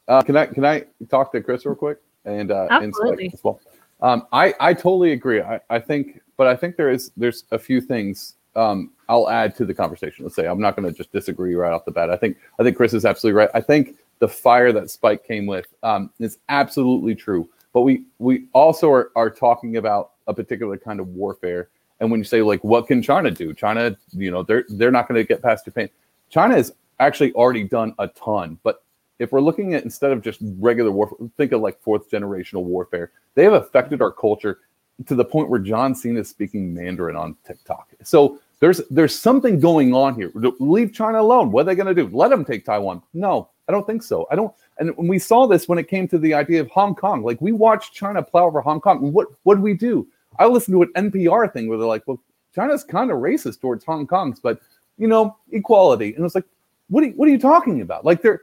Uh, 0.08 0.22
can 0.22 0.36
I 0.36 0.46
can 0.46 0.64
I 0.64 0.84
talk 1.10 1.32
to 1.32 1.40
Chris 1.40 1.66
real 1.66 1.74
quick 1.74 1.98
and 2.24 2.50
uh, 2.50 2.68
Absolutely. 2.70 3.26
and 3.26 3.34
as 3.34 3.44
well? 3.44 3.60
Um, 4.00 4.26
I 4.32 4.54
I 4.60 4.72
totally 4.72 5.12
agree. 5.12 5.42
I, 5.42 5.60
I 5.68 5.80
think, 5.80 6.20
but 6.36 6.46
I 6.46 6.54
think 6.54 6.76
there 6.76 6.90
is 6.90 7.10
there's 7.16 7.44
a 7.50 7.58
few 7.58 7.80
things 7.80 8.35
um, 8.56 8.90
I'll 9.08 9.28
add 9.28 9.54
to 9.56 9.64
the 9.64 9.74
conversation. 9.74 10.24
Let's 10.24 10.34
say 10.34 10.46
I'm 10.46 10.60
not 10.60 10.76
going 10.76 10.88
to 10.88 10.96
just 10.96 11.12
disagree 11.12 11.54
right 11.54 11.72
off 11.72 11.84
the 11.84 11.92
bat. 11.92 12.10
I 12.10 12.16
think 12.16 12.38
I 12.58 12.62
think 12.62 12.76
Chris 12.76 12.94
is 12.94 13.04
absolutely 13.04 13.38
right. 13.38 13.50
I 13.54 13.60
think 13.60 13.96
the 14.18 14.28
fire 14.28 14.72
that 14.72 14.90
Spike 14.90 15.26
came 15.26 15.46
with 15.46 15.66
um, 15.82 16.10
is 16.18 16.38
absolutely 16.48 17.14
true. 17.14 17.48
But 17.72 17.82
we 17.82 18.04
we 18.18 18.46
also 18.52 18.90
are, 18.90 19.10
are 19.16 19.30
talking 19.30 19.76
about 19.76 20.12
a 20.26 20.34
particular 20.34 20.76
kind 20.76 20.98
of 20.98 21.08
warfare 21.08 21.68
and 22.00 22.10
when 22.10 22.20
you 22.20 22.24
say 22.24 22.42
like, 22.42 22.62
what 22.62 22.86
can 22.86 23.02
China 23.02 23.30
do? 23.30 23.54
China, 23.54 23.96
you 24.12 24.30
know, 24.30 24.42
they're 24.42 24.64
they're 24.70 24.90
not 24.90 25.08
going 25.08 25.20
to 25.20 25.26
get 25.26 25.42
past 25.42 25.64
Japan. 25.64 25.88
China 26.28 26.54
has 26.54 26.72
actually 27.00 27.32
already 27.32 27.64
done 27.64 27.94
a 27.98 28.08
ton, 28.08 28.58
but 28.62 28.82
if 29.18 29.32
we're 29.32 29.40
looking 29.40 29.74
at 29.74 29.84
instead 29.84 30.12
of 30.12 30.22
just 30.22 30.40
regular 30.58 30.90
warfare, 30.90 31.18
think 31.36 31.52
of 31.52 31.62
like 31.62 31.80
fourth 31.80 32.10
generational 32.10 32.64
warfare. 32.64 33.12
They 33.34 33.44
have 33.44 33.54
affected 33.54 34.02
our 34.02 34.12
culture 34.12 34.58
to 35.06 35.14
the 35.14 35.24
point 35.24 35.48
where 35.48 35.60
John 35.60 35.94
Cena 35.94 36.20
is 36.20 36.28
speaking 36.28 36.74
Mandarin 36.74 37.16
on 37.16 37.36
TikTok. 37.46 37.88
So 38.02 38.38
there's 38.60 38.80
there's 38.90 39.18
something 39.18 39.60
going 39.60 39.94
on 39.94 40.14
here. 40.14 40.30
Leave 40.34 40.92
China 40.92 41.20
alone. 41.20 41.50
What 41.50 41.62
are 41.62 41.64
they 41.64 41.74
going 41.74 41.94
to 41.94 41.94
do? 41.94 42.08
Let 42.14 42.30
them 42.30 42.44
take 42.44 42.64
Taiwan? 42.64 43.02
No, 43.12 43.50
I 43.68 43.72
don't 43.72 43.86
think 43.86 44.02
so. 44.02 44.26
I 44.30 44.36
don't. 44.36 44.52
And 44.78 44.96
we 44.96 45.18
saw 45.18 45.46
this 45.46 45.68
when 45.68 45.78
it 45.78 45.88
came 45.88 46.08
to 46.08 46.18
the 46.18 46.32
idea 46.32 46.60
of 46.60 46.68
Hong 46.68 46.94
Kong. 46.94 47.22
Like 47.22 47.40
we 47.40 47.52
watched 47.52 47.92
China 47.92 48.22
plow 48.22 48.46
over 48.46 48.60
Hong 48.60 48.80
Kong. 48.80 49.12
What 49.12 49.28
what 49.42 49.56
did 49.56 49.62
we 49.62 49.74
do? 49.74 50.06
I 50.38 50.46
listened 50.46 50.74
to 50.74 50.82
an 50.82 51.10
NPR 51.10 51.52
thing 51.52 51.68
where 51.68 51.78
they're 51.78 51.86
like, 51.86 52.06
well, 52.06 52.20
China's 52.54 52.84
kind 52.84 53.10
of 53.10 53.18
racist 53.18 53.60
towards 53.60 53.84
Hong 53.84 54.06
Kong's, 54.06 54.40
but 54.40 54.60
you 54.98 55.06
know, 55.06 55.36
equality. 55.52 56.14
And 56.14 56.24
it's 56.24 56.34
like, 56.34 56.44
what 56.88 57.04
are 57.04 57.08
what 57.08 57.28
are 57.28 57.32
you 57.32 57.38
talking 57.38 57.82
about? 57.82 58.04
Like 58.04 58.22
they're 58.22 58.42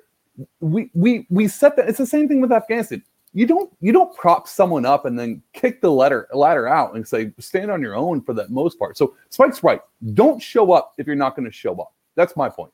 we 0.59 0.89
we 0.93 1.25
we 1.29 1.47
set 1.47 1.75
that 1.77 1.89
it's 1.89 1.97
the 1.97 2.05
same 2.05 2.27
thing 2.27 2.41
with 2.41 2.51
Afghanistan. 2.51 3.03
You 3.33 3.47
don't 3.47 3.71
you 3.81 3.91
don't 3.91 4.15
prop 4.15 4.47
someone 4.47 4.85
up 4.85 5.05
and 5.05 5.17
then 5.17 5.41
kick 5.53 5.81
the 5.81 5.91
ladder 5.91 6.27
ladder 6.33 6.67
out 6.67 6.95
and 6.95 7.07
say 7.07 7.31
stand 7.39 7.71
on 7.71 7.81
your 7.81 7.95
own 7.95 8.21
for 8.21 8.33
the 8.33 8.47
most 8.49 8.77
part. 8.77 8.97
So 8.97 9.15
Spike's 9.29 9.63
right. 9.63 9.81
Don't 10.13 10.41
show 10.41 10.71
up 10.71 10.93
if 10.97 11.07
you're 11.07 11.15
not 11.15 11.35
going 11.35 11.47
to 11.47 11.51
show 11.51 11.75
up. 11.79 11.93
That's 12.15 12.35
my 12.35 12.47
point. 12.47 12.71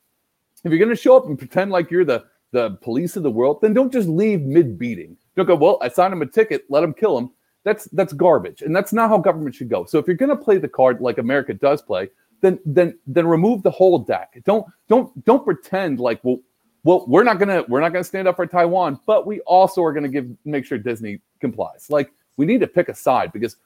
If 0.64 0.72
you're 0.72 0.80
going 0.80 0.90
to 0.90 1.02
show 1.02 1.16
up 1.16 1.26
and 1.28 1.38
pretend 1.38 1.72
like 1.72 1.90
you're 1.90 2.06
the 2.06 2.26
the 2.52 2.72
police 2.82 3.16
of 3.16 3.24
the 3.24 3.32
world, 3.32 3.62
then 3.62 3.74
don't 3.74 3.94
just 3.94 4.10
leave 4.10 4.42
mid 4.42 4.78
beating. 4.78 5.16
Don't 5.36 5.46
go, 5.46 5.56
well, 5.56 5.78
I 5.82 5.88
signed 5.88 6.14
him 6.14 6.22
a 6.22 6.26
ticket, 6.26 6.66
let 6.70 6.84
him 6.84 6.94
kill 6.94 7.18
him. 7.18 7.32
That's 7.64 7.86
that's 7.86 8.14
garbage, 8.14 8.62
and 8.62 8.76
that's 8.76 8.94
not 8.94 9.10
how 9.10 9.18
government 9.18 9.56
should 9.56 9.70
go. 9.70 9.86
So 9.86 10.00
if 10.00 10.08
you're 10.08 10.16
going 10.16 10.30
to 10.30 10.44
play 10.44 10.58
the 10.58 10.68
card 10.68 11.02
like 11.02 11.18
America 11.18 11.54
does 11.54 11.82
play, 11.82 12.10
then 12.42 12.60
then 12.66 12.98
then 13.06 13.28
remove 13.28 13.64
the 13.64 13.72
whole 13.72 14.00
deck. 14.00 14.42
Don't 14.46 14.66
don't 14.88 15.24
don't 15.26 15.44
pretend 15.44 16.00
like 16.00 16.20
well 16.24 16.40
well 16.84 17.06
we're 17.08 17.24
not 17.24 17.40
gonna 17.40 17.64
we're 17.68 17.82
not 17.82 17.94
gonna 17.94 18.04
stand 18.04 18.28
up 18.28 18.36
for 18.36 18.46
Taiwan, 18.46 19.00
but 19.06 19.26
we 19.26 19.40
also 19.42 19.84
are 19.84 19.94
gonna 19.94 20.10
give 20.10 20.30
make 20.46 20.66
sure 20.66 20.78
Disney 20.78 21.20
complies. 21.40 21.88
Like 21.90 22.12
we 22.38 22.46
need 22.46 22.62
to 22.62 22.68
pick 22.68 22.90
a 22.90 22.96
side 22.96 23.32
because 23.32 23.58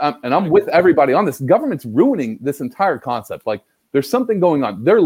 um, 0.00 0.18
and 0.22 0.34
I'm 0.34 0.48
with 0.48 0.68
everybody 0.68 1.12
on 1.12 1.24
this. 1.24 1.40
Government's 1.40 1.84
ruining 1.84 2.38
this 2.40 2.60
entire 2.60 2.98
concept. 2.98 3.46
Like 3.46 3.62
there's 3.92 4.08
something 4.08 4.40
going 4.40 4.64
on. 4.64 4.82
They're 4.82 5.00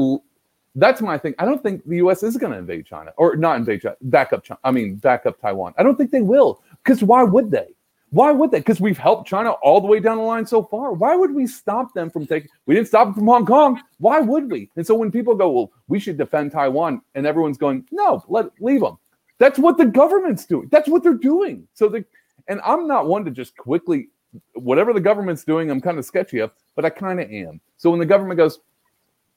that's 0.77 1.01
my 1.01 1.19
thing. 1.19 1.35
I 1.39 1.45
don't 1.45 1.63
think 1.63 1.87
the 1.87 1.97
U.S. 1.97 2.23
is 2.23 2.37
going 2.37 2.53
to 2.53 2.59
invade 2.59 2.85
China 2.85 3.13
or 3.17 3.37
not 3.37 3.57
invade 3.57 3.83
China, 3.83 3.97
back 4.03 4.33
up 4.33 4.43
China. 4.43 4.59
I 4.65 4.73
mean, 4.73 4.97
back 4.97 5.25
up 5.25 5.41
Taiwan. 5.41 5.73
I 5.79 5.83
don't 5.83 5.97
think 5.97 6.11
they 6.11 6.23
will 6.23 6.63
because 6.83 7.03
why 7.03 7.23
would 7.23 7.51
they? 7.51 7.69
Why 8.15 8.31
would 8.31 8.53
they? 8.53 8.61
Because 8.61 8.81
we've 8.81 8.97
helped 8.97 9.29
China 9.29 9.51
all 9.51 9.81
the 9.81 9.89
way 9.89 9.99
down 9.99 10.19
the 10.19 10.23
line 10.23 10.47
so 10.47 10.63
far. 10.63 10.93
Why 10.93 11.17
would 11.17 11.35
we 11.35 11.49
stop 11.49 11.93
them 11.95 12.11
from 12.11 12.29
taking? 12.29 12.49
We 12.67 12.77
didn't 12.77 12.87
stop 12.87 13.09
them 13.09 13.15
from 13.15 13.27
Hong 13.27 13.45
Kong. 13.45 13.83
Why 13.99 14.21
would 14.21 14.49
we? 14.53 14.71
And 14.77 14.87
so 14.87 14.95
when 14.95 15.11
people 15.11 15.35
go, 15.35 15.51
well, 15.51 15.73
we 15.89 15.99
should 15.99 16.17
defend 16.17 16.53
Taiwan, 16.53 17.03
and 17.17 17.27
everyone's 17.27 17.59
going, 17.59 17.85
no, 17.91 18.23
let 18.29 18.47
leave 18.61 18.83
them. 18.83 18.99
That's 19.39 19.59
what 19.59 19.79
the 19.79 19.87
government's 19.87 20.47
doing. 20.47 20.69
That's 20.71 20.89
what 20.89 21.03
they're 21.03 21.15
doing. 21.15 21.67
So 21.75 21.89
the, 21.89 22.05
and 22.47 22.61
I'm 22.65 22.87
not 22.87 23.09
one 23.09 23.25
to 23.25 23.33
just 23.33 23.57
quickly, 23.57 24.11
whatever 24.53 24.93
the 24.93 25.01
government's 25.01 25.43
doing, 25.43 25.69
I'm 25.69 25.81
kind 25.81 25.99
of 25.99 26.05
sketchy 26.05 26.39
of, 26.39 26.53
but 26.77 26.85
I 26.85 26.91
kind 26.91 27.19
of 27.19 27.29
am. 27.29 27.61
So 27.79 27.91
when 27.91 27.99
the 27.99 28.07
government 28.07 28.39
goes, 28.39 28.61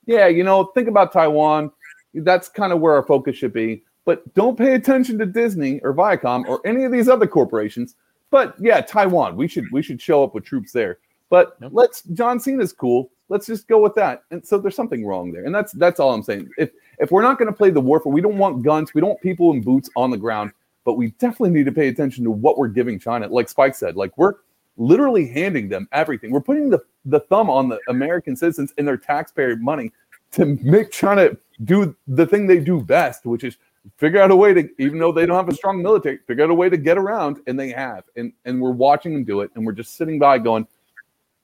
yeah, 0.05 0.27
you 0.27 0.43
know, 0.43 0.65
think 0.65 0.87
about 0.87 1.11
Taiwan. 1.11 1.71
That's 2.13 2.47
kind 2.47 2.71
of 2.71 2.79
where 2.79 2.93
our 2.93 3.03
focus 3.03 3.37
should 3.37 3.53
be. 3.53 3.81
But 4.05 4.31
don't 4.35 4.55
pay 4.55 4.75
attention 4.75 5.17
to 5.17 5.25
Disney 5.25 5.79
or 5.79 5.95
Viacom 5.95 6.47
or 6.47 6.61
any 6.63 6.83
of 6.83 6.91
these 6.91 7.09
other 7.09 7.25
corporations 7.25 7.95
but 8.29 8.55
yeah, 8.59 8.81
Taiwan, 8.81 9.35
we 9.35 9.47
should 9.47 9.65
we 9.71 9.81
should 9.81 10.01
show 10.01 10.23
up 10.23 10.35
with 10.35 10.43
troops 10.43 10.71
there. 10.71 10.99
But 11.29 11.57
let's 11.71 12.03
John 12.03 12.39
Cena's 12.39 12.73
cool. 12.73 13.11
Let's 13.29 13.45
just 13.45 13.67
go 13.67 13.81
with 13.81 13.95
that. 13.95 14.23
And 14.31 14.45
so 14.45 14.57
there's 14.57 14.75
something 14.75 15.05
wrong 15.05 15.31
there. 15.31 15.45
And 15.45 15.53
that's 15.53 15.73
that's 15.73 15.99
all 15.99 16.13
I'm 16.13 16.23
saying. 16.23 16.49
If 16.57 16.71
if 16.99 17.11
we're 17.11 17.21
not 17.21 17.37
going 17.37 17.51
to 17.51 17.55
play 17.55 17.69
the 17.69 17.81
warfare, 17.81 18.11
we 18.11 18.21
don't 18.21 18.37
want 18.37 18.63
guns, 18.63 18.93
we 18.93 19.01
don't 19.01 19.09
want 19.09 19.21
people 19.21 19.51
in 19.53 19.61
boots 19.61 19.89
on 19.95 20.11
the 20.11 20.17
ground, 20.17 20.51
but 20.85 20.93
we 20.93 21.11
definitely 21.11 21.51
need 21.51 21.65
to 21.65 21.71
pay 21.71 21.89
attention 21.89 22.23
to 22.23 22.31
what 22.31 22.57
we're 22.57 22.69
giving 22.69 22.99
China. 22.99 23.27
Like 23.27 23.49
Spike 23.49 23.75
said, 23.75 23.95
like 23.95 24.17
we're 24.17 24.35
literally 24.77 25.27
handing 25.27 25.69
them 25.69 25.87
everything. 25.91 26.31
We're 26.31 26.41
putting 26.41 26.69
the, 26.69 26.79
the 27.05 27.19
thumb 27.19 27.49
on 27.49 27.67
the 27.67 27.79
American 27.89 28.35
citizens 28.35 28.73
and 28.77 28.87
their 28.87 28.97
taxpayer 28.97 29.55
money 29.57 29.91
to 30.31 30.45
make 30.61 30.91
China 30.91 31.31
do 31.63 31.95
the 32.07 32.25
thing 32.25 32.47
they 32.47 32.59
do 32.59 32.81
best, 32.81 33.25
which 33.25 33.43
is 33.43 33.57
figure 33.97 34.21
out 34.21 34.31
a 34.31 34.35
way 34.35 34.53
to, 34.53 34.69
even 34.77 34.99
though 34.99 35.11
they 35.11 35.25
don't 35.25 35.37
have 35.37 35.49
a 35.49 35.55
strong 35.55 35.81
military, 35.81 36.19
figure 36.27 36.43
out 36.43 36.49
a 36.49 36.53
way 36.53 36.69
to 36.69 36.77
get 36.77 36.97
around, 36.97 37.41
and 37.47 37.59
they 37.59 37.69
have. 37.69 38.03
And 38.15 38.33
and 38.45 38.61
we're 38.61 38.71
watching 38.71 39.13
them 39.13 39.23
do 39.23 39.41
it, 39.41 39.51
and 39.55 39.65
we're 39.65 39.71
just 39.73 39.95
sitting 39.95 40.19
by 40.19 40.39
going, 40.39 40.67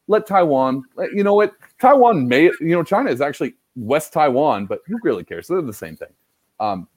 let 0.08 0.28
Taiwan, 0.28 0.84
let, 0.96 1.14
you 1.14 1.24
know 1.24 1.36
what? 1.36 1.54
Taiwan 1.80 2.28
may, 2.28 2.44
you 2.44 2.76
know, 2.76 2.84
China 2.84 3.10
is 3.10 3.22
actually 3.22 3.56
West 3.76 4.14
Taiwan, 4.14 4.66
but 4.66 4.82
who 4.86 5.00
really 5.04 5.24
cares? 5.24 5.48
They're 5.48 5.62
the 5.62 5.74
same 5.74 5.96
thing. 5.96 6.14
Um, 6.60 6.88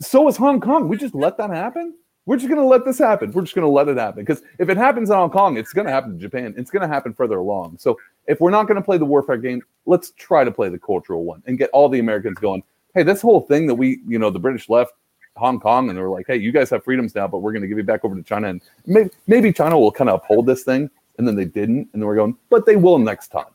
so 0.00 0.28
is 0.28 0.36
Hong 0.36 0.60
Kong. 0.60 0.88
We 0.88 0.96
just 0.96 1.14
let 1.14 1.36
that 1.38 1.50
happen. 1.50 1.94
We're 2.26 2.36
just 2.36 2.48
going 2.48 2.60
to 2.60 2.66
let 2.66 2.84
this 2.84 2.98
happen. 2.98 3.32
We're 3.32 3.42
just 3.42 3.54
going 3.54 3.64
to 3.64 3.70
let 3.70 3.88
it 3.88 3.96
happen 3.96 4.22
because 4.22 4.42
if 4.58 4.68
it 4.68 4.76
happens 4.76 5.08
in 5.08 5.16
Hong 5.16 5.30
Kong, 5.30 5.56
it's 5.56 5.72
going 5.72 5.86
to 5.86 5.92
happen 5.92 6.12
in 6.12 6.20
Japan. 6.20 6.54
It's 6.58 6.70
going 6.70 6.82
to 6.82 6.88
happen 6.88 7.14
further 7.14 7.38
along. 7.38 7.78
So 7.78 7.98
if 8.26 8.38
we're 8.38 8.50
not 8.50 8.64
going 8.64 8.76
to 8.76 8.82
play 8.82 8.98
the 8.98 9.06
warfare 9.06 9.38
game, 9.38 9.62
let's 9.86 10.10
try 10.10 10.44
to 10.44 10.50
play 10.50 10.68
the 10.68 10.78
cultural 10.78 11.24
one 11.24 11.42
and 11.46 11.56
get 11.56 11.70
all 11.70 11.88
the 11.88 12.00
Americans 12.00 12.36
going 12.38 12.62
hey, 12.94 13.02
this 13.02 13.20
whole 13.20 13.40
thing 13.40 13.66
that 13.66 13.74
we, 13.74 14.00
you 14.06 14.18
know, 14.18 14.30
the 14.30 14.38
British 14.38 14.68
left 14.68 14.92
Hong 15.36 15.60
Kong 15.60 15.88
and 15.88 15.96
they 15.96 16.02
were 16.02 16.10
like, 16.10 16.26
hey, 16.26 16.36
you 16.36 16.52
guys 16.52 16.68
have 16.70 16.84
freedoms 16.84 17.14
now, 17.14 17.26
but 17.26 17.38
we're 17.38 17.52
going 17.52 17.62
to 17.62 17.68
give 17.68 17.78
you 17.78 17.84
back 17.84 18.04
over 18.04 18.14
to 18.14 18.22
China. 18.22 18.48
And 18.48 18.62
maybe, 18.86 19.10
maybe 19.26 19.52
China 19.52 19.78
will 19.78 19.92
kind 19.92 20.10
of 20.10 20.20
uphold 20.20 20.46
this 20.46 20.64
thing. 20.64 20.90
And 21.16 21.26
then 21.26 21.34
they 21.34 21.44
didn't. 21.44 21.88
And 21.92 22.02
then 22.02 22.06
we're 22.06 22.16
going, 22.16 22.36
but 22.50 22.66
they 22.66 22.76
will 22.76 22.98
next 22.98 23.28
time. 23.28 23.46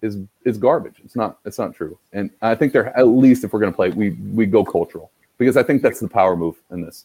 Is 0.00 0.18
is 0.44 0.58
garbage. 0.58 0.96
It's 1.04 1.14
not. 1.14 1.38
It's 1.44 1.60
not 1.60 1.76
true. 1.76 1.96
And 2.12 2.28
I 2.42 2.56
think 2.56 2.72
they're 2.72 2.88
at 2.98 3.06
least 3.06 3.44
if 3.44 3.52
we're 3.52 3.60
going 3.60 3.70
to 3.70 3.76
play, 3.76 3.90
we 3.90 4.10
we 4.34 4.46
go 4.46 4.64
cultural 4.64 5.12
because 5.38 5.56
I 5.56 5.62
think 5.62 5.80
that's 5.80 6.00
the 6.00 6.08
power 6.08 6.34
move 6.34 6.56
in 6.72 6.82
this. 6.82 7.04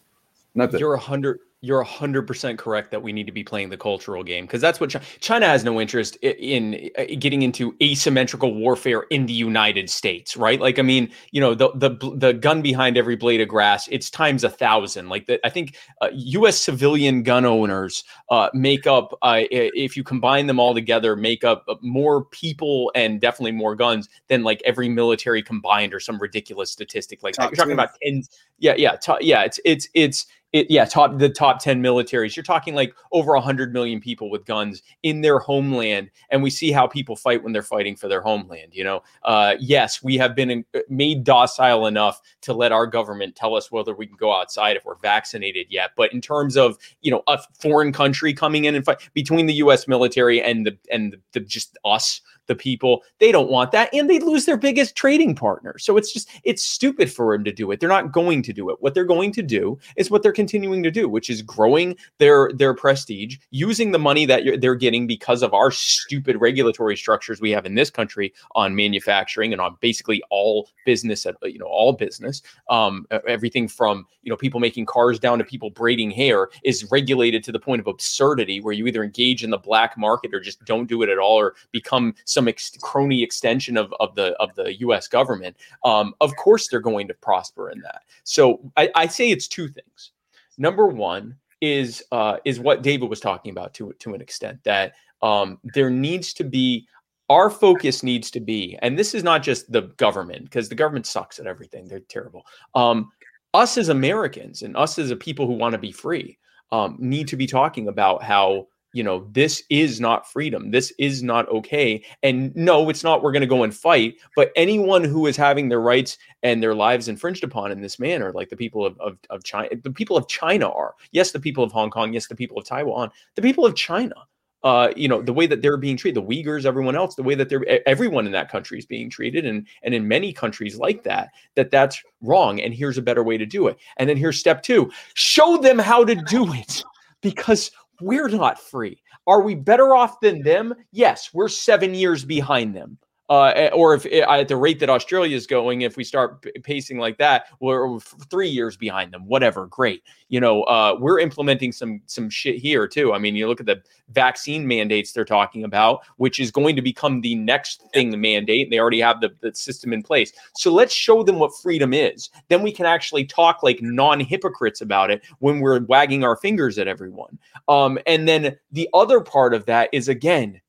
Not 0.56 0.72
that 0.72 0.80
you're 0.80 0.96
a 0.96 1.00
hundred 1.00 1.42
you're 1.62 1.84
100% 1.84 2.58
correct 2.60 2.92
that 2.92 3.02
we 3.02 3.12
need 3.12 3.26
to 3.26 3.32
be 3.32 3.44
playing 3.44 3.70
the 3.70 3.78
cultural 3.78 4.24
game 4.24 4.46
because 4.46 4.62
that's 4.62 4.80
what 4.80 4.92
China, 4.92 5.06
China 5.20 5.46
has 5.48 5.64
no 5.64 5.82
interest 5.82 6.16
in, 6.18 6.76
in, 6.76 6.90
uh, 7.00 7.06
getting 7.18 7.42
into 7.42 7.76
asymmetrical 7.82 8.54
warfare 8.54 9.06
in 9.10 9.26
the 9.26 9.34
United 9.34 9.90
States, 9.90 10.38
right? 10.38 10.62
Like, 10.62 10.78
I 10.78 10.84
mean, 10.84 11.10
you 11.32 11.42
know, 11.42 11.56
the 11.56 11.72
the 11.74 11.90
the 12.16 12.34
gun 12.34 12.62
behind 12.62 12.96
every 12.96 13.16
blade 13.16 13.42
of 13.42 13.48
grass, 13.48 13.88
it's 13.90 14.12
times 14.12 14.44
a 14.44 14.52
thousand. 14.52 15.10
Like, 15.10 15.26
the, 15.26 15.44
I 15.44 15.50
think 15.50 15.76
uh, 16.02 16.10
U.S. 16.14 16.60
civilian 16.60 17.24
gun 17.24 17.44
owners 17.44 18.04
uh, 18.30 18.50
make 18.54 18.86
up, 18.86 19.18
uh, 19.24 19.42
if 19.50 19.98
you 19.98 20.04
combine 20.04 20.46
them 20.46 20.60
all 20.60 20.76
together, 20.76 21.16
make 21.16 21.44
up 21.44 21.66
uh, 21.68 21.76
more 21.82 22.26
people 22.26 22.92
and 22.94 23.20
definitely 23.20 23.54
more 23.54 23.76
guns 23.76 24.10
than 24.28 24.44
like 24.44 24.62
every 24.64 24.90
military 24.90 25.42
combined 25.42 25.92
or 25.92 26.00
some 26.00 26.20
ridiculous 26.20 26.70
statistic 26.70 27.24
like 27.24 27.36
that. 27.36 27.50
You're 27.50 27.56
talking 27.56 27.72
about 27.72 27.90
tens. 28.04 28.30
Yeah, 28.60 28.76
yeah, 28.78 28.96
t- 28.96 29.14
yeah. 29.22 29.44
It's 29.44 29.60
it's 29.66 29.88
it's 29.96 30.28
it, 30.58 30.72
yeah, 30.72 30.86
top 30.86 31.18
the 31.18 31.30
top 31.30 31.60
10 31.60 31.82
militaries. 31.82 32.36
You're 32.36 32.44
talking 32.44 32.76
like 32.76 32.94
over 33.12 33.34
100 33.34 33.74
million 33.74 34.00
people 34.00 34.30
with 34.30 34.46
guns 34.46 34.82
in 35.04 35.22
their 35.22 35.40
homeland. 35.40 36.10
And 36.30 36.44
we 36.44 36.50
see 36.50 36.72
how 36.72 36.88
people 36.88 37.16
fight 37.16 37.44
when 37.44 37.54
they're 37.54 37.64
fighting 37.64 37.96
for 37.96 38.08
their 38.08 38.22
homeland. 38.22 38.74
You 38.74 38.84
know, 38.84 39.04
uh, 39.24 39.56
yes, 39.60 40.04
we 40.04 40.18
have 40.18 40.36
been 40.36 40.50
in, 40.50 40.66
uh, 40.76 40.80
made 40.90 41.24
docile 41.24 41.86
enough 41.86 42.22
to 42.42 42.54
let 42.54 42.72
our 42.72 42.88
government 42.88 43.36
tell 43.36 43.56
us 43.56 43.72
whether 43.72 43.94
we 43.94 44.08
can 44.08 44.18
go 44.18 44.34
outside 44.34 44.76
if 44.78 44.86
we're 44.86 44.98
vaccinated 44.98 45.68
yet. 45.70 45.92
But 45.96 46.14
in 46.14 46.22
terms 46.22 46.58
of, 46.58 46.78
you 47.02 47.12
know, 47.12 47.24
a 47.28 47.40
foreign 47.60 47.94
country 47.94 48.34
coming 48.34 48.66
in 48.66 48.76
and 48.76 48.84
fight 48.84 49.10
between 49.14 49.46
the 49.46 49.54
U.S. 49.56 49.88
military 49.88 50.42
and 50.42 50.66
the, 50.66 50.78
and 50.92 51.14
the, 51.14 51.22
the 51.34 51.40
just 51.42 51.78
us, 51.86 52.22
the 52.48 52.56
people. 52.56 53.04
They 53.20 53.32
don't 53.32 53.50
want 53.50 53.72
that. 53.72 53.94
And 53.94 54.10
they 54.10 54.20
lose 54.20 54.46
their 54.46 54.58
biggest 54.58 54.96
trading 54.96 55.36
partner. 55.36 55.78
So 55.78 55.98
it's 55.98 56.12
just, 56.12 56.30
it's 56.44 56.64
stupid 56.64 57.12
for 57.12 57.36
them 57.36 57.44
to 57.44 57.52
do 57.52 57.72
it. 57.72 57.80
They're 57.80 57.90
not 57.90 58.12
going 58.12 58.42
to 58.44 58.54
do 58.54 58.70
it. 58.70 58.78
What 58.80 58.94
they're 58.94 59.06
going 59.06 59.32
to 59.34 59.42
do 59.42 59.78
is 59.96 60.10
what 60.10 60.24
they're 60.24 60.32
continuing 60.32 60.84
to 60.84 60.92
do, 60.92 61.08
which 61.10 61.30
is 61.30 61.42
growing 61.42 61.96
their 62.18 62.52
their 62.54 62.74
prestige, 62.74 63.38
using 63.52 63.92
the 63.92 64.00
money 64.00 64.26
that 64.26 64.44
they're 64.62 64.76
getting 64.76 65.08
because 65.08 65.44
of 65.44 65.54
our 65.54 65.72
stupid 65.72 66.38
regulatory 66.40 66.98
structures 66.98 67.42
we 67.42 67.52
have 67.52 67.66
in 67.66 67.76
this 67.76 67.90
country 67.90 68.34
on 68.56 68.76
manufacturing 68.76 69.54
and 69.54 69.62
on 69.62 69.78
basically 69.82 70.22
all 70.30 70.70
business, 70.86 71.26
at, 71.26 71.36
you 71.44 71.60
know, 71.60 71.66
all 71.66 71.94
business. 71.94 72.42
Um, 72.70 73.06
everything 73.28 73.68
from, 73.68 74.06
you 74.24 74.30
know, 74.30 74.38
people 74.38 74.60
making 74.60 74.86
cars 74.86 75.20
down 75.20 75.38
to 75.38 75.44
people 75.44 75.70
braiding 75.70 76.12
hair 76.12 76.50
is 76.64 76.90
regulated 76.92 77.44
to 77.44 77.52
the 77.52 77.60
point 77.60 77.80
of 77.80 77.88
absurdity 77.88 78.62
where 78.62 78.74
you 78.74 78.88
either 78.88 79.04
engage 79.04 79.44
in 79.44 79.50
the 79.50 79.58
black 79.58 79.98
market 79.98 80.34
or 80.34 80.40
just 80.40 80.64
don't 80.66 80.88
do 80.88 81.02
it 81.02 81.10
at 81.10 81.18
all 81.18 81.36
or 81.36 81.56
become 81.72 82.14
some 82.38 82.48
ex- 82.48 82.78
crony 82.82 83.24
extension 83.24 83.78
of, 83.78 83.92
of 84.00 84.14
the 84.14 84.34
of 84.40 84.54
the 84.54 84.78
U.S. 84.82 85.08
government, 85.08 85.58
um, 85.84 86.14
of 86.22 86.36
course 86.36 86.68
they're 86.68 86.80
going 86.80 87.08
to 87.08 87.16
prosper 87.16 87.72
in 87.72 87.80
that. 87.82 88.02
So 88.24 88.72
I, 88.78 88.92
I 88.94 89.08
say 89.08 89.32
it's 89.32 89.48
two 89.48 89.68
things. 89.68 90.12
Number 90.60 90.86
one 90.86 91.36
is 91.62 92.04
uh, 92.12 92.38
is 92.46 92.60
what 92.60 92.84
David 92.84 93.10
was 93.10 93.20
talking 93.20 93.52
about 93.52 93.74
to 93.76 93.92
to 93.98 94.14
an 94.14 94.22
extent 94.22 94.64
that 94.66 94.94
um, 95.24 95.58
there 95.74 95.90
needs 95.90 96.32
to 96.34 96.44
be 96.44 96.88
our 97.28 97.50
focus 97.50 98.04
needs 98.04 98.30
to 98.32 98.40
be, 98.40 98.78
and 98.84 99.00
this 99.00 99.16
is 99.16 99.24
not 99.24 99.42
just 99.42 99.72
the 99.72 99.94
government 99.98 100.44
because 100.44 100.70
the 100.70 100.76
government 100.76 101.08
sucks 101.08 101.40
at 101.40 101.48
everything; 101.48 101.88
they're 101.88 102.02
terrible. 102.02 102.46
Um, 102.76 103.10
us 103.56 103.80
as 103.80 103.90
Americans 103.90 104.62
and 104.62 104.78
us 104.78 105.00
as 105.00 105.10
a 105.10 105.16
people 105.16 105.48
who 105.48 105.54
want 105.54 105.72
to 105.74 105.80
be 105.80 105.92
free 105.92 106.38
um, 106.72 106.98
need 107.00 107.28
to 107.30 107.36
be 107.36 107.48
talking 107.48 107.88
about 107.88 108.22
how 108.22 108.68
you 108.98 109.04
know, 109.04 109.28
this 109.32 109.62
is 109.70 110.02
not 110.02 110.28
freedom. 110.28 110.72
This 110.72 110.92
is 110.98 111.22
not 111.22 111.48
okay. 111.50 112.04
And 112.24 112.56
no, 112.56 112.90
it's 112.90 113.04
not 113.04 113.22
we're 113.22 113.32
going 113.32 113.42
to 113.42 113.48
go 113.48 113.62
and 113.62 113.74
fight, 113.74 114.16
but 114.36 114.52
anyone 114.56 115.04
who 115.04 115.28
is 115.28 115.38
having 115.38 115.70
their 115.70 115.82
rights 115.82 116.18
and 116.42 116.64
their 116.64 116.74
lives 116.74 117.08
infringed 117.08 117.44
upon 117.44 117.72
in 117.72 117.80
this 117.80 118.00
manner, 118.00 118.32
like 118.34 118.50
the 118.50 118.58
people 118.58 118.84
of, 118.84 119.00
of, 119.00 119.20
of 119.30 119.44
China, 119.44 119.70
the 119.84 119.92
people 119.92 120.18
of 120.18 120.28
China 120.28 120.68
are. 120.70 120.96
Yes, 121.12 121.32
the 121.32 121.40
people 121.40 121.64
of 121.64 121.72
Hong 121.72 121.92
Kong. 121.92 122.12
Yes, 122.12 122.26
the 122.26 122.36
people 122.36 122.58
of 122.58 122.66
Taiwan. 122.66 123.12
The 123.36 123.44
people 123.44 123.68
of 123.68 123.76
China. 123.76 124.16
Uh, 124.64 124.92
you 124.96 125.08
know, 125.08 125.22
the 125.22 125.32
way 125.32 125.46
that 125.46 125.62
they're 125.62 125.78
being 125.78 125.96
treated, 125.96 126.20
the 126.20 126.28
Uyghurs, 126.28 126.66
everyone 126.66 126.96
else, 126.96 127.14
the 127.14 127.22
way 127.22 127.36
that 127.36 127.48
they're 127.48 127.88
everyone 127.88 128.26
in 128.26 128.32
that 128.32 128.50
country 128.50 128.80
is 128.80 128.88
being 128.88 129.08
treated, 129.08 129.46
and 129.46 129.68
and 129.84 129.94
in 129.94 130.08
many 130.08 130.34
countries 130.34 130.78
like 130.78 131.04
that, 131.04 131.30
that 131.54 131.70
that's 131.70 132.02
wrong. 132.22 132.60
And 132.60 132.74
here's 132.74 132.98
a 132.98 133.04
better 133.04 133.24
way 133.24 133.38
to 133.38 133.46
do 133.46 133.68
it. 133.68 133.78
And 133.98 134.10
then 134.10 134.18
here's 134.18 134.40
step 134.40 134.64
two: 134.64 134.92
show 135.14 135.58
them 135.58 135.78
how 135.78 136.04
to 136.04 136.16
do 136.16 136.52
it, 136.54 136.84
because 137.22 137.70
we're 138.02 138.30
not 138.30 138.60
free. 138.60 139.02
Are 139.26 139.42
we 139.42 139.56
better 139.56 139.96
off 139.96 140.20
than 140.20 140.42
them? 140.42 140.74
Yes, 140.92 141.32
we're 141.34 141.48
seven 141.50 141.94
years 141.94 142.24
behind 142.24 142.76
them 142.76 142.98
uh, 143.30 143.52
eh, 143.56 143.70
or 143.74 143.94
if 143.94 144.06
eh, 144.06 144.26
at 144.28 144.48
the 144.48 144.56
rate 144.56 144.80
that 144.80 144.90
Australia 144.90 145.36
is 145.36 145.46
going, 145.46 145.82
if 145.82 145.98
we 145.98 146.04
start 146.04 146.46
pacing 146.64 146.98
like 146.98 147.18
that, 147.18 147.48
we're 147.60 148.00
three 148.30 148.48
years 148.48 148.78
behind 148.78 149.14
them. 149.14 149.28
Whatever, 149.28 149.68
great. 149.68 150.04
You 150.30 150.40
know, 150.40 150.64
uh, 150.64 150.96
we're 151.00 151.20
implementing 151.20 151.72
some 151.72 152.02
some 152.06 152.30
shit 152.30 152.56
here 152.56 152.88
too. 152.88 153.14
I 153.14 153.18
mean, 153.18 153.36
you 153.36 153.48
look 153.48 153.60
at 153.60 153.66
the 153.66 153.82
vaccine 154.10 154.66
mandates 154.66 155.12
they're 155.12 155.26
talking 155.26 155.66
about, 155.66 156.02
which 156.18 156.40
is 156.40 156.52
going 156.52 156.76
to 156.78 156.82
become 156.82 157.22
the 157.22 157.36
next 157.36 157.84
thing 157.94 158.20
mandate. 158.20 158.70
They 158.70 158.80
already 158.80 159.02
have 159.02 159.20
the, 159.20 159.36
the 159.42 159.54
system 159.54 159.92
in 159.92 160.04
place. 160.04 160.32
So 160.56 160.74
let's 160.74 160.94
show 160.94 161.24
them 161.24 161.40
what 161.40 161.56
freedom 161.58 161.94
is. 161.94 162.30
Then 162.48 162.62
we 162.62 162.72
can 162.72 162.86
actually 162.86 163.26
talk 163.26 163.62
like 163.62 163.82
non 163.82 164.20
hypocrites 164.22 164.82
about 164.82 165.12
it 165.12 165.24
when 165.40 165.60
we're 165.60 165.84
wagging 165.84 166.24
our 166.24 166.38
fingers 166.38 166.78
at 166.78 166.88
everyone. 166.88 167.38
Um, 167.68 168.00
and 168.08 168.28
then 168.28 168.58
the 168.72 168.90
other 168.94 169.20
part 169.20 169.54
of 169.54 169.66
that 169.66 169.90
is 169.92 170.08
again, 170.08 170.62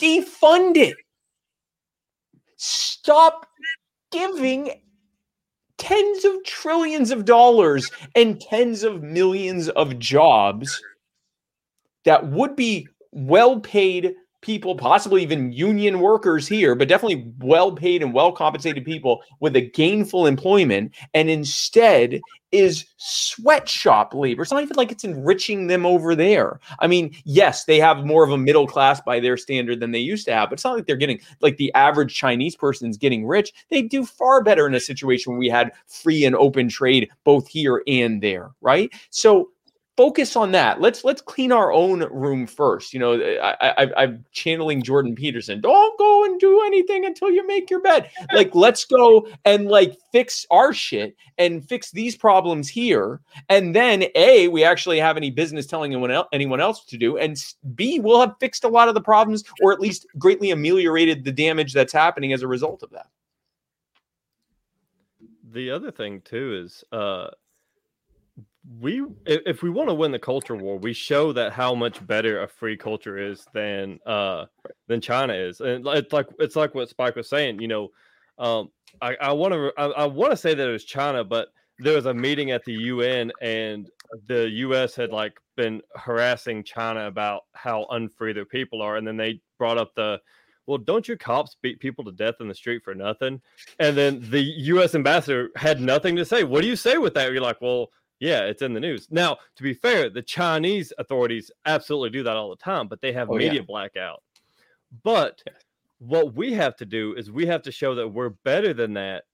defund 0.00 0.76
it 0.76 0.96
stop 2.62 3.46
giving 4.12 4.70
tens 5.78 6.24
of 6.24 6.44
trillions 6.44 7.10
of 7.10 7.24
dollars 7.24 7.90
and 8.14 8.40
tens 8.40 8.84
of 8.84 9.02
millions 9.02 9.68
of 9.70 9.98
jobs 9.98 10.80
that 12.04 12.28
would 12.28 12.54
be 12.54 12.86
well 13.10 13.58
paid 13.58 14.14
people, 14.42 14.76
possibly 14.76 15.22
even 15.22 15.52
union 15.52 15.98
workers 15.98 16.46
here, 16.46 16.76
but 16.76 16.88
definitely 16.88 17.32
well 17.38 17.72
paid 17.72 18.00
and 18.00 18.14
well 18.14 18.30
compensated 18.30 18.84
people 18.84 19.22
with 19.40 19.56
a 19.56 19.60
gainful 19.60 20.26
employment, 20.26 20.94
and 21.14 21.28
instead 21.28 22.20
is 22.52 22.84
sweatshop 22.98 24.14
labor. 24.14 24.42
It's 24.42 24.52
not 24.52 24.62
even 24.62 24.76
like 24.76 24.92
it's 24.92 25.04
enriching 25.04 25.66
them 25.66 25.84
over 25.84 26.14
there. 26.14 26.60
I 26.78 26.86
mean, 26.86 27.14
yes, 27.24 27.64
they 27.64 27.80
have 27.80 28.04
more 28.04 28.24
of 28.24 28.30
a 28.30 28.38
middle 28.38 28.66
class 28.66 29.00
by 29.00 29.18
their 29.18 29.36
standard 29.36 29.80
than 29.80 29.90
they 29.90 29.98
used 29.98 30.26
to 30.26 30.34
have, 30.34 30.50
but 30.50 30.54
it's 30.54 30.64
not 30.64 30.76
like 30.76 30.86
they're 30.86 30.96
getting 30.96 31.20
like 31.40 31.56
the 31.56 31.72
average 31.74 32.14
Chinese 32.14 32.54
person's 32.54 32.96
getting 32.96 33.26
rich. 33.26 33.52
They 33.70 33.82
do 33.82 34.04
far 34.04 34.42
better 34.42 34.66
in 34.66 34.74
a 34.74 34.80
situation 34.80 35.32
where 35.32 35.38
we 35.38 35.48
had 35.48 35.72
free 35.86 36.24
and 36.24 36.36
open 36.36 36.68
trade 36.68 37.10
both 37.24 37.48
here 37.48 37.82
and 37.86 38.22
there, 38.22 38.50
right? 38.60 38.92
So 39.10 39.50
focus 39.96 40.36
on 40.36 40.52
that. 40.52 40.80
Let's 40.80 41.04
let's 41.04 41.20
clean 41.20 41.52
our 41.52 41.72
own 41.72 42.00
room 42.10 42.46
first. 42.46 42.92
You 42.92 43.00
know, 43.00 43.14
I, 43.20 43.74
I 43.76 43.92
I'm 43.96 44.24
channeling 44.32 44.82
Jordan 44.82 45.14
Peterson. 45.14 45.60
Don't 45.60 45.98
go 45.98 46.24
and 46.24 46.40
do 46.40 46.62
anything 46.66 47.04
until 47.04 47.30
you 47.30 47.46
make 47.46 47.70
your 47.70 47.80
bed. 47.80 48.10
Like, 48.32 48.54
let's 48.54 48.86
go 48.86 49.28
and 49.44 49.68
like 49.68 49.98
fix 50.10 50.46
our 50.50 50.72
shit 50.72 51.16
and 51.36 51.68
fix 51.68 51.90
these 51.90 52.16
problems 52.16 52.66
here. 52.66 53.20
And 53.50 53.76
then 53.76 54.04
a 54.14 54.48
we 54.48 54.64
actually 54.64 54.98
have 55.00 55.18
any 55.18 55.30
business 55.30 55.66
telling 55.66 55.92
anyone 55.92 56.10
else 56.10 56.28
anyone 56.32 56.60
else 56.60 56.84
to 56.86 56.96
do, 56.96 57.18
and 57.18 57.36
b 57.74 58.00
we'll 58.00 58.20
have 58.20 58.36
fixed 58.40 58.64
a 58.64 58.68
lot 58.68 58.88
of 58.88 58.94
the 58.94 59.00
problems 59.00 59.44
or 59.62 59.72
at 59.72 59.80
least 59.80 60.06
greatly 60.18 60.50
ameliorated 60.50 61.24
the 61.24 61.32
damage 61.32 61.74
that's 61.74 61.92
happening 61.92 62.32
as 62.32 62.42
a 62.42 62.48
result 62.48 62.82
of 62.82 62.90
that. 62.90 63.08
The 65.52 65.70
other 65.70 65.90
thing 65.90 66.22
too 66.22 66.62
is 66.64 66.82
uh 66.92 67.28
we 68.80 69.04
if 69.26 69.62
we 69.62 69.70
want 69.70 69.88
to 69.88 69.94
win 69.94 70.12
the 70.12 70.18
culture 70.18 70.54
war, 70.54 70.78
we 70.78 70.92
show 70.92 71.32
that 71.32 71.52
how 71.52 71.74
much 71.74 72.04
better 72.06 72.42
a 72.42 72.48
free 72.48 72.76
culture 72.76 73.18
is 73.18 73.44
than 73.52 73.98
uh 74.06 74.46
than 74.86 75.00
China 75.00 75.34
is, 75.34 75.60
and 75.60 75.86
it's 75.88 76.12
like 76.12 76.26
it's 76.38 76.54
like 76.54 76.74
what 76.74 76.88
Spike 76.88 77.16
was 77.16 77.28
saying. 77.28 77.60
You 77.60 77.68
know, 77.68 77.88
um, 78.38 78.70
I 79.00 79.16
I 79.20 79.32
want 79.32 79.52
to 79.52 79.72
I, 79.76 80.06
want 80.06 80.30
to 80.30 80.36
say 80.36 80.54
that 80.54 80.68
it 80.68 80.72
was 80.72 80.84
China, 80.84 81.24
but 81.24 81.48
there 81.78 81.96
was 81.96 82.06
a 82.06 82.14
meeting 82.14 82.52
at 82.52 82.64
the 82.64 82.74
UN, 82.74 83.32
and 83.40 83.90
the 84.28 84.48
U.S. 84.50 84.94
had 84.94 85.10
like 85.10 85.34
been 85.56 85.82
harassing 85.96 86.62
China 86.62 87.06
about 87.06 87.42
how 87.54 87.86
unfree 87.90 88.32
their 88.32 88.44
people 88.44 88.80
are, 88.80 88.96
and 88.96 89.06
then 89.06 89.16
they 89.16 89.40
brought 89.58 89.78
up 89.78 89.92
the 89.96 90.20
well, 90.66 90.78
don't 90.78 91.08
your 91.08 91.16
cops 91.16 91.56
beat 91.60 91.80
people 91.80 92.04
to 92.04 92.12
death 92.12 92.36
in 92.38 92.46
the 92.46 92.54
street 92.54 92.84
for 92.84 92.94
nothing? 92.94 93.40
And 93.80 93.96
then 93.96 94.20
the 94.30 94.40
U.S. 94.40 94.94
ambassador 94.94 95.50
had 95.56 95.80
nothing 95.80 96.14
to 96.14 96.24
say. 96.24 96.44
What 96.44 96.62
do 96.62 96.68
you 96.68 96.76
say 96.76 96.98
with 96.98 97.14
that? 97.14 97.32
You're 97.32 97.42
like, 97.42 97.60
well, 97.60 97.90
yeah, 98.22 98.42
it's 98.42 98.62
in 98.62 98.72
the 98.72 98.78
news. 98.78 99.08
Now, 99.10 99.38
to 99.56 99.64
be 99.64 99.74
fair, 99.74 100.08
the 100.08 100.22
Chinese 100.22 100.92
authorities 100.96 101.50
absolutely 101.66 102.10
do 102.10 102.22
that 102.22 102.36
all 102.36 102.50
the 102.50 102.56
time, 102.56 102.86
but 102.86 103.00
they 103.00 103.12
have 103.12 103.28
oh, 103.28 103.34
media 103.34 103.54
yeah. 103.54 103.66
blackout. 103.66 104.22
But 105.02 105.42
what 105.98 106.32
we 106.32 106.52
have 106.52 106.76
to 106.76 106.86
do 106.86 107.14
is 107.16 107.32
we 107.32 107.46
have 107.46 107.62
to 107.62 107.72
show 107.72 107.96
that 107.96 108.06
we're 108.06 108.28
better 108.28 108.72
than 108.72 108.94
that. 108.94 109.24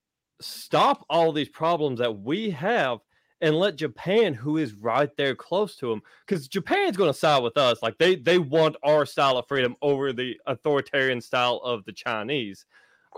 Stop 0.41 1.05
all 1.11 1.33
these 1.33 1.51
problems 1.51 1.99
that 1.99 2.21
we 2.21 2.49
have 2.49 3.01
and 3.43 3.57
let 3.57 3.77
Japan, 3.77 4.33
who 4.33 4.57
is 4.57 4.73
right 4.73 5.15
there 5.19 5.35
close 5.35 5.77
to 5.77 5.91
them, 5.91 6.01
because 6.27 6.49
Japan's 6.49 6.97
going 6.97 7.13
to 7.13 7.19
side 7.19 7.43
with 7.43 7.59
us. 7.59 7.83
Like 7.83 7.99
they 7.99 8.17
they 8.17 8.39
want 8.39 8.77
our 8.83 9.05
style 9.05 9.37
of 9.37 9.47
freedom 9.47 9.77
over 9.83 10.15
the 10.15 10.41
authoritarian 10.47 11.21
style 11.21 11.61
of 11.63 11.85
the 11.85 11.93
Chinese. 11.93 12.65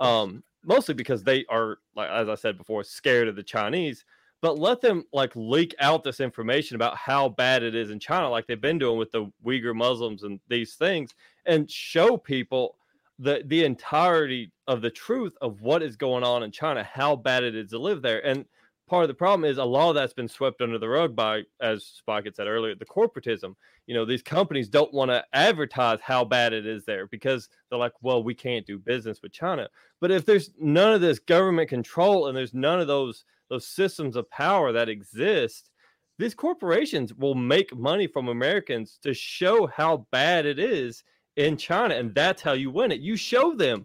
Um, 0.01 0.43
mostly 0.65 0.95
because 0.95 1.23
they 1.23 1.45
are, 1.49 1.79
like 1.95 2.11
as 2.11 2.29
I 2.29 2.35
said 2.35 2.59
before, 2.59 2.83
scared 2.83 3.29
of 3.29 3.37
the 3.37 3.45
Chinese 3.45 4.05
but 4.41 4.59
let 4.59 4.81
them 4.81 5.05
like 5.13 5.33
leak 5.35 5.75
out 5.81 6.03
this 6.05 6.21
information 6.21 6.77
about 6.77 6.97
how 6.97 7.29
bad 7.29 7.63
it 7.63 7.75
is 7.75 7.91
in 7.91 7.99
China, 7.99 8.29
like 8.29 8.47
they've 8.47 8.61
been 8.61 8.79
doing 8.79 8.99
with 8.99 9.13
the 9.13 9.31
Uyghur 9.45 9.75
Muslims 9.75 10.23
and 10.23 10.41
these 10.49 10.75
things, 10.75 11.15
and 11.47 11.71
show 11.71 12.17
people 12.17 12.77
the 13.19 13.43
the 13.47 13.65
entirety 13.65 14.51
of 14.67 14.81
the 14.81 14.91
truth 14.91 15.35
of 15.41 15.61
what 15.61 15.83
is 15.83 15.97
going 15.97 16.25
on 16.25 16.43
in 16.43 16.51
China, 16.51 16.83
how 16.83 17.15
bad 17.15 17.45
it 17.45 17.55
is 17.55 17.71
to 17.71 17.79
live 17.79 18.03
there. 18.03 18.25
And 18.27 18.47
part 18.89 19.05
of 19.05 19.09
the 19.09 19.15
problem 19.15 19.49
is 19.49 19.59
a 19.59 19.65
lot 19.65 19.91
of 19.91 19.95
that's 19.95 20.15
been 20.15 20.29
swept 20.29 20.61
under 20.61 20.79
the 20.79 20.89
rug 20.89 21.15
by, 21.15 21.43
as 21.61 21.85
Spike 21.85 22.25
had 22.25 22.35
said 22.35 22.49
earlier, 22.49 22.75
the 22.75 22.85
corporatism. 22.85 23.55
You 23.87 23.95
know, 23.95 24.05
these 24.05 24.23
companies 24.23 24.69
don't 24.69 24.93
want 24.93 25.11
to 25.11 25.25
advertise 25.33 26.01
how 26.03 26.25
bad 26.25 26.53
it 26.53 26.67
is 26.67 26.85
there 26.85 27.07
because 27.07 27.49
they're 27.69 27.79
like, 27.79 27.93
well, 28.03 28.23
we 28.23 28.35
can't 28.35 28.67
do 28.67 28.79
business 28.79 29.21
with 29.23 29.33
China. 29.33 29.69
But 30.01 30.11
if 30.11 30.27
there's 30.27 30.51
none 30.59 30.93
of 30.93 31.01
this 31.01 31.19
government 31.21 31.69
control 31.69 32.27
and 32.27 32.37
there's 32.37 32.55
none 32.55 32.81
of 32.81 32.89
those 32.89 33.25
those 33.51 33.67
systems 33.67 34.17
of 34.17 34.31
power 34.31 34.73
that 34.73 34.89
exist, 34.89 35.71
these 36.19 36.35
corporations 36.35 37.13
will 37.15 37.35
make 37.35 37.77
money 37.77 38.07
from 38.07 38.29
Americans 38.29 38.99
to 39.03 39.13
show 39.13 39.67
how 39.67 40.07
bad 40.13 40.47
it 40.47 40.59
is 40.59 41.03
in 41.37 41.57
China. 41.57 41.95
And 41.95 42.15
that's 42.15 42.43
how 42.43 42.53
you 42.53 42.71
win 42.71 42.93
it. 42.93 43.01
You 43.01 43.17
show 43.17 43.55
them 43.55 43.85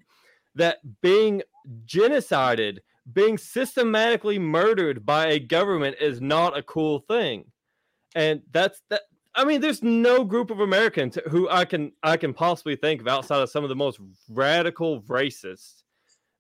that 0.55 0.78
being 1.01 1.41
genocided, 1.86 2.80
being 3.11 3.38
systematically 3.38 4.38
murdered 4.38 5.05
by 5.05 5.28
a 5.28 5.39
government 5.39 5.97
is 5.99 6.22
not 6.22 6.57
a 6.57 6.63
cool 6.63 6.99
thing. 6.99 7.45
And 8.16 8.41
that's 8.51 8.82
that. 8.89 9.01
I 9.38 9.43
mean, 9.43 9.59
there's 9.59 9.84
no 9.84 10.24
group 10.24 10.49
of 10.49 10.61
Americans 10.61 11.18
who 11.30 11.49
I 11.49 11.66
can 11.66 11.91
I 12.03 12.16
can 12.16 12.34
possibly 12.34 12.76
think 12.76 13.01
of 13.01 13.07
outside 13.07 13.41
of 13.41 13.49
some 13.49 13.63
of 13.63 13.70
the 13.70 13.76
most 13.76 13.99
radical 14.30 15.01
racists 15.03 15.84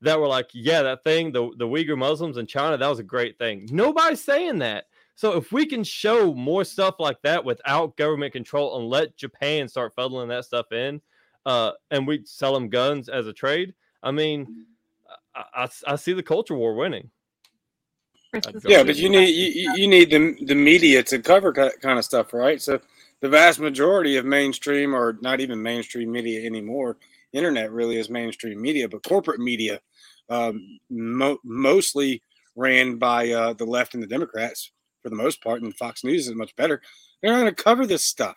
that 0.01 0.19
were 0.19 0.27
like, 0.27 0.49
yeah, 0.53 0.81
that 0.81 1.03
thing, 1.03 1.31
the, 1.31 1.51
the 1.57 1.67
Uyghur 1.67 1.97
Muslims 1.97 2.37
in 2.37 2.45
China, 2.45 2.77
that 2.77 2.87
was 2.87 2.99
a 2.99 3.03
great 3.03 3.37
thing. 3.37 3.67
Nobody's 3.71 4.23
saying 4.23 4.59
that. 4.59 4.85
So 5.15 5.37
if 5.37 5.51
we 5.51 5.65
can 5.65 5.83
show 5.83 6.33
more 6.33 6.65
stuff 6.65 6.95
like 6.99 7.21
that 7.21 7.43
without 7.43 7.95
government 7.95 8.33
control 8.33 8.77
and 8.77 8.89
let 8.89 9.15
Japan 9.15 9.67
start 9.67 9.93
fuddling 9.95 10.27
that 10.29 10.45
stuff 10.45 10.71
in, 10.71 11.01
uh, 11.45 11.71
and 11.91 12.05
we 12.05 12.21
sell 12.25 12.53
them 12.53 12.69
guns 12.69 13.07
as 13.07 13.25
a 13.27 13.33
trade, 13.33 13.73
I 14.03 14.11
mean, 14.11 14.65
I, 15.33 15.63
I, 15.63 15.69
I 15.87 15.95
see 15.95 16.13
the 16.13 16.23
culture 16.23 16.55
war 16.55 16.75
winning. 16.75 17.09
Yeah, 18.67 18.83
but 18.83 18.97
you 18.97 19.09
need 19.09 19.29
you, 19.29 19.73
you 19.75 19.87
need 19.87 20.09
the 20.09 20.35
the 20.45 20.55
media 20.55 21.01
to 21.03 21.19
cover 21.19 21.53
kind 21.53 21.97
of 21.97 22.03
stuff, 22.03 22.33
right? 22.33 22.61
So 22.61 22.81
the 23.21 23.29
vast 23.29 23.59
majority 23.59 24.17
of 24.17 24.25
mainstream 24.25 24.93
or 24.93 25.17
not 25.21 25.39
even 25.39 25.61
mainstream 25.61 26.11
media 26.11 26.45
anymore, 26.45 26.97
internet 27.35 27.71
really 27.71 27.97
is 27.97 28.09
mainstream 28.09 28.61
media, 28.61 28.87
but 28.89 29.03
corporate 29.03 29.39
media 29.39 29.79
um, 30.29 30.61
mo- 30.89 31.39
mostly 31.43 32.21
ran 32.55 32.97
by 32.97 33.31
uh, 33.31 33.53
the 33.53 33.65
left 33.65 33.93
and 33.93 34.01
the 34.01 34.07
Democrats 34.07 34.71
for 35.03 35.09
the 35.09 35.15
most 35.15 35.43
part, 35.43 35.61
and 35.61 35.75
Fox 35.77 36.03
News 36.03 36.27
is 36.27 36.35
much 36.35 36.55
better. 36.55 36.81
They're 37.21 37.31
not 37.31 37.41
going 37.41 37.55
to 37.55 37.63
cover 37.63 37.85
this 37.85 38.03
stuff. 38.03 38.35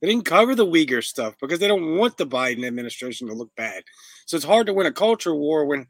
They 0.00 0.08
didn't 0.08 0.24
cover 0.24 0.54
the 0.54 0.66
Uyghur 0.66 1.04
stuff 1.04 1.34
because 1.40 1.58
they 1.58 1.68
don't 1.68 1.96
want 1.96 2.16
the 2.16 2.26
Biden 2.26 2.66
administration 2.66 3.28
to 3.28 3.34
look 3.34 3.50
bad. 3.56 3.82
So 4.26 4.36
it's 4.36 4.46
hard 4.46 4.66
to 4.66 4.74
win 4.74 4.86
a 4.86 4.92
culture 4.92 5.34
war 5.34 5.66
when 5.66 5.86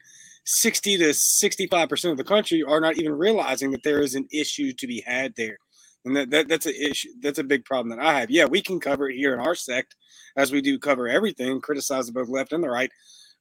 60 0.46 0.98
to 0.98 1.04
65% 1.11 2.11
of 2.11 2.16
the 2.16 2.24
country 2.24 2.62
are 2.62 2.80
not 2.80 2.96
even 2.98 3.12
realizing 3.12 3.70
that 3.70 3.82
there 3.84 4.00
is 4.00 4.14
an 4.14 4.26
issue 4.32 4.72
to 4.72 4.86
be 4.86 5.02
had 5.06 5.34
there. 5.36 5.58
And 6.05 6.16
that, 6.16 6.30
that 6.30 6.48
that's 6.48 6.66
a 6.66 6.90
issue. 6.90 7.11
That's 7.20 7.38
a 7.38 7.44
big 7.44 7.64
problem 7.64 7.90
that 7.90 8.05
I 8.05 8.20
have. 8.20 8.30
Yeah, 8.30 8.46
we 8.46 8.62
can 8.62 8.80
cover 8.80 9.11
it 9.11 9.16
here 9.16 9.34
in 9.34 9.40
our 9.40 9.55
sect 9.55 9.96
as 10.36 10.51
we 10.51 10.62
do 10.62 10.78
cover 10.78 11.09
everything, 11.09 11.61
criticize 11.61 12.11
both 12.11 12.28
left 12.28 12.53
and 12.53 12.64
the 12.64 12.70
right. 12.70 12.90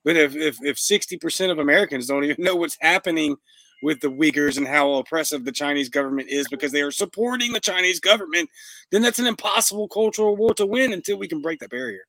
But 0.03 0.17
if 0.17 0.35
if 0.35 0.57
if 0.61 0.77
60% 0.77 1.51
of 1.51 1.59
Americans 1.59 2.07
don't 2.07 2.23
even 2.23 2.35
know 2.43 2.55
what's 2.55 2.77
happening 2.81 3.37
with 3.81 4.01
the 4.01 4.09
Uyghurs 4.09 4.57
and 4.57 4.67
how 4.67 4.93
oppressive 4.95 5.45
the 5.45 5.51
Chinese 5.51 5.87
government 5.87 6.29
is 6.29 6.47
because 6.49 6.71
they 6.71 6.81
are 6.81 6.91
supporting 6.91 7.53
the 7.53 7.59
Chinese 7.61 7.99
government, 7.99 8.49
then 8.91 9.01
that's 9.01 9.19
an 9.19 9.27
impossible 9.27 9.87
cultural 9.87 10.35
war 10.35 10.53
to 10.55 10.65
win 10.65 10.91
until 10.91 11.17
we 11.17 11.29
can 11.29 11.41
break 11.41 11.59
that 11.59 11.69
barrier. 11.69 12.03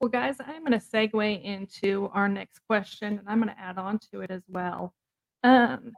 Well, 0.00 0.10
guys, 0.10 0.36
I'm 0.44 0.64
going 0.64 0.78
to 0.78 0.84
segue 0.84 1.44
into 1.44 2.10
our 2.12 2.28
next 2.28 2.58
question 2.66 3.18
and 3.18 3.28
I'm 3.28 3.40
going 3.40 3.54
to 3.54 3.60
add 3.60 3.78
on 3.78 3.98
to 4.10 4.20
it 4.20 4.30
as 4.30 4.42
well. 4.48 4.92
Um, 5.44 5.92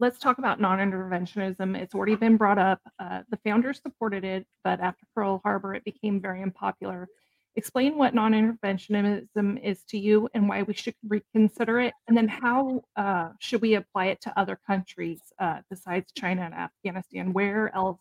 let's 0.00 0.18
talk 0.18 0.38
about 0.38 0.60
non 0.60 0.78
interventionism. 0.78 1.76
It's 1.76 1.94
already 1.94 2.16
been 2.16 2.36
brought 2.36 2.58
up. 2.58 2.80
Uh, 2.98 3.22
the 3.30 3.38
founders 3.44 3.80
supported 3.80 4.24
it, 4.24 4.46
but 4.64 4.80
after 4.80 5.04
Pearl 5.14 5.40
Harbor, 5.44 5.74
it 5.74 5.84
became 5.84 6.20
very 6.20 6.42
unpopular. 6.42 7.08
Explain 7.56 7.98
what 7.98 8.14
non 8.14 8.32
interventionism 8.32 9.62
is 9.62 9.84
to 9.84 9.98
you 9.98 10.28
and 10.34 10.48
why 10.48 10.62
we 10.62 10.72
should 10.72 10.94
reconsider 11.06 11.80
it. 11.80 11.92
And 12.08 12.16
then 12.16 12.28
how 12.28 12.82
uh, 12.96 13.30
should 13.38 13.60
we 13.60 13.74
apply 13.74 14.06
it 14.06 14.20
to 14.22 14.38
other 14.38 14.58
countries 14.66 15.20
uh, 15.38 15.60
besides 15.68 16.10
China 16.16 16.42
and 16.42 16.54
Afghanistan? 16.54 17.32
Where 17.32 17.74
else 17.74 18.00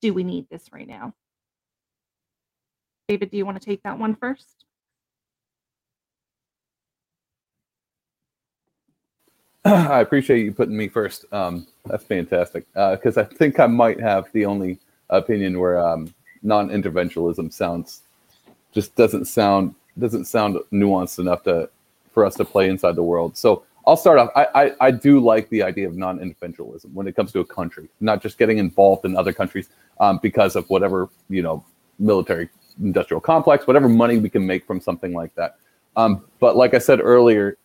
do 0.00 0.14
we 0.14 0.22
need 0.22 0.46
this 0.50 0.70
right 0.72 0.86
now? 0.86 1.14
David, 3.08 3.30
do 3.30 3.36
you 3.36 3.46
want 3.46 3.60
to 3.60 3.64
take 3.64 3.82
that 3.82 3.98
one 3.98 4.14
first? 4.14 4.65
I 9.90 10.00
appreciate 10.00 10.44
you 10.44 10.52
putting 10.52 10.76
me 10.76 10.86
first. 10.86 11.24
Um, 11.32 11.66
that's 11.86 12.04
fantastic 12.04 12.66
because 12.72 13.16
uh, 13.16 13.22
I 13.22 13.34
think 13.34 13.58
I 13.58 13.66
might 13.66 13.98
have 13.98 14.30
the 14.32 14.46
only 14.46 14.78
opinion 15.10 15.58
where 15.58 15.78
um, 15.84 16.14
non-interventionalism 16.42 17.52
sounds 17.52 18.02
just 18.72 18.94
doesn't 18.94 19.24
sound 19.24 19.74
doesn't 19.98 20.26
sound 20.26 20.58
nuanced 20.72 21.18
enough 21.18 21.42
to 21.44 21.68
for 22.12 22.24
us 22.24 22.36
to 22.36 22.44
play 22.44 22.68
inside 22.68 22.94
the 22.94 23.02
world. 23.02 23.36
So 23.36 23.64
I'll 23.88 23.96
start 23.96 24.18
off. 24.20 24.30
I, 24.36 24.46
I, 24.54 24.72
I 24.80 24.90
do 24.92 25.18
like 25.18 25.48
the 25.48 25.64
idea 25.64 25.88
of 25.88 25.96
non-interventionism 25.96 26.92
when 26.92 27.08
it 27.08 27.16
comes 27.16 27.32
to 27.32 27.40
a 27.40 27.44
country, 27.44 27.88
not 28.00 28.22
just 28.22 28.38
getting 28.38 28.58
involved 28.58 29.04
in 29.04 29.16
other 29.16 29.32
countries 29.32 29.68
um, 29.98 30.20
because 30.22 30.54
of 30.54 30.70
whatever 30.70 31.08
you 31.28 31.42
know 31.42 31.64
military 31.98 32.48
industrial 32.80 33.20
complex, 33.20 33.66
whatever 33.66 33.88
money 33.88 34.18
we 34.18 34.30
can 34.30 34.46
make 34.46 34.64
from 34.64 34.80
something 34.80 35.12
like 35.12 35.34
that. 35.34 35.56
Um, 35.96 36.24
but 36.38 36.56
like 36.56 36.74
I 36.74 36.78
said 36.78 37.00
earlier, 37.00 37.56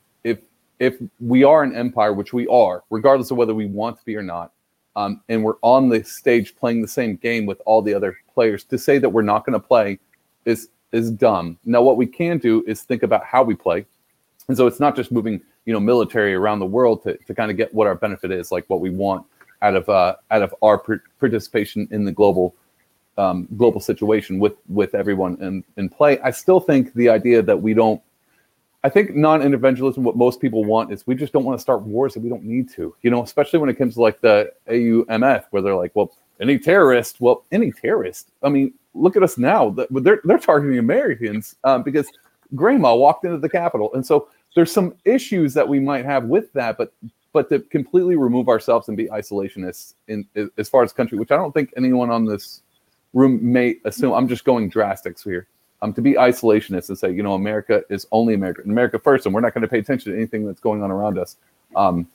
if 0.82 0.96
we 1.20 1.44
are 1.44 1.62
an 1.62 1.76
empire, 1.76 2.12
which 2.12 2.34
we 2.34 2.48
are, 2.48 2.84
regardless 2.90 3.30
of 3.30 3.38
whether 3.38 3.54
we 3.54 3.68
want 3.68 4.00
to 4.00 4.04
be 4.04 4.16
or 4.16 4.24
not, 4.24 4.52
um, 4.96 5.22
and 5.30 5.44
we're 5.44 5.60
on 5.62 5.90
the 5.90 6.04
stage 6.04 6.56
playing 6.56 6.82
the 6.82 6.88
same 6.88 7.18
game 7.18 7.46
with 7.46 7.62
all 7.68 7.84
the 7.84 7.94
other 7.94 8.18
players, 8.34 8.64
to 8.64 8.80
say 8.80 8.98
that 8.98 9.08
we're 9.08 9.22
not 9.22 9.46
going 9.46 9.54
to 9.54 9.66
play 9.66 10.00
is 10.46 10.70
is 10.92 11.12
dumb. 11.12 11.58
Now, 11.66 11.84
what 11.84 11.98
we 11.98 12.08
can 12.08 12.40
do 12.40 12.64
is 12.66 12.82
think 12.82 13.04
about 13.04 13.24
how 13.24 13.44
we 13.44 13.54
play, 13.54 13.86
and 14.48 14.58
so 14.58 14.66
it's 14.66 14.80
not 14.80 14.96
just 14.96 15.12
moving, 15.12 15.40
you 15.66 15.72
know, 15.72 15.80
military 15.80 16.34
around 16.34 16.58
the 16.58 16.66
world 16.66 17.04
to, 17.04 17.16
to 17.16 17.36
kind 17.36 17.52
of 17.52 17.58
get 17.58 17.72
what 17.76 17.86
our 17.86 17.96
benefit 17.96 18.32
is, 18.32 18.52
like 18.52 18.66
what 18.68 18.82
we 18.82 18.90
want 18.90 19.24
out 19.62 19.76
of 19.76 19.88
uh, 19.88 20.16
out 20.32 20.42
of 20.42 20.56
our 20.64 20.80
participation 21.20 21.88
in 21.92 22.06
the 22.06 22.12
global 22.12 22.56
um, 23.20 23.48
global 23.56 23.80
situation 23.80 24.40
with 24.40 24.56
with 24.68 24.96
everyone 24.96 25.38
in, 25.42 25.64
in 25.78 25.90
play. 25.90 26.20
I 26.22 26.32
still 26.32 26.60
think 26.60 26.92
the 26.96 27.08
idea 27.08 27.44
that 27.44 27.62
we 27.62 27.76
don't 27.76 28.02
I 28.84 28.90
think 28.90 29.16
non-interventionism, 29.16 30.00
what 30.00 30.18
most 30.18 30.42
people 30.42 30.64
want 30.64 30.92
is 30.92 31.06
we 31.06 31.14
just 31.14 31.34
don't 31.34 31.44
want 31.44 31.58
to 31.58 31.62
start 31.62 31.84
wars 31.84 32.16
that 32.16 32.22
we 32.22 32.30
don't 32.30 32.44
need 32.44 32.70
to. 32.72 32.96
You 33.04 33.12
know, 33.12 33.22
especially 33.22 33.60
when 33.60 33.70
it 33.70 33.76
comes 33.76 33.94
to 33.96 34.02
like 34.02 34.22
the 34.22 34.52
AUMF, 34.68 35.46
where 35.52 35.62
they're 35.62 35.76
like, 35.76 35.92
well, 35.96 36.12
any 36.40 36.58
terrorist, 36.58 37.22
well, 37.22 37.44
any 37.52 37.72
terrorist. 37.72 38.32
I 38.42 38.50
mean, 38.50 38.74
look 38.96 39.16
at 39.16 39.24
us 39.24 39.38
now. 39.38 39.70
They're 39.70 40.22
they're 40.24 40.40
targeting 40.40 40.80
Americans 40.80 41.56
um, 41.64 41.84
because 41.84 42.08
Grandma 42.56 42.96
walked 42.96 43.24
into 43.24 43.38
the 43.38 43.50
Capitol, 43.50 43.94
and 43.94 44.06
so 44.06 44.30
there's 44.56 44.72
some 44.72 44.96
issues 45.06 45.54
that 45.54 45.68
we 45.68 45.80
might 45.80 46.06
have 46.06 46.26
with 46.26 46.52
that. 46.54 46.78
But 46.78 46.92
but 47.34 47.50
to 47.50 47.60
completely 47.60 48.16
remove 48.16 48.50
ourselves 48.50 48.88
and 48.88 48.98
be 48.98 49.06
isolationists 49.06 49.94
in 50.08 50.28
as 50.58 50.68
far 50.68 50.84
as 50.84 50.92
country, 50.92 51.20
which 51.20 51.32
I 51.32 51.38
don't 51.38 51.54
think 51.54 51.72
anyone 51.78 52.10
on 52.10 52.26
this 52.26 52.64
room 53.14 53.40
may 53.42 53.76
assume. 53.86 54.14
I'm 54.14 54.28
just 54.28 54.44
going 54.44 54.70
drastics 54.70 55.24
here 55.24 55.48
um, 55.82 55.94
to 55.94 56.02
be 56.02 56.14
isolationist 56.14 56.90
and 56.90 56.98
say, 56.98 57.12
you 57.12 57.24
know, 57.24 57.34
America 57.34 57.84
is 57.90 58.08
only 58.12 58.34
America, 58.34 58.62
America 58.64 59.00
first, 59.00 59.26
and 59.26 59.34
we're 59.34 59.42
not 59.42 59.54
going 59.54 59.64
to 59.64 59.68
pay 59.68 59.80
attention 59.80 60.12
to 60.12 60.18
anything 60.18 60.46
that's 60.46 60.60
going 60.60 60.84
on 60.84 60.92
around 60.92 61.18
us, 61.18 61.38
um, 61.76 62.08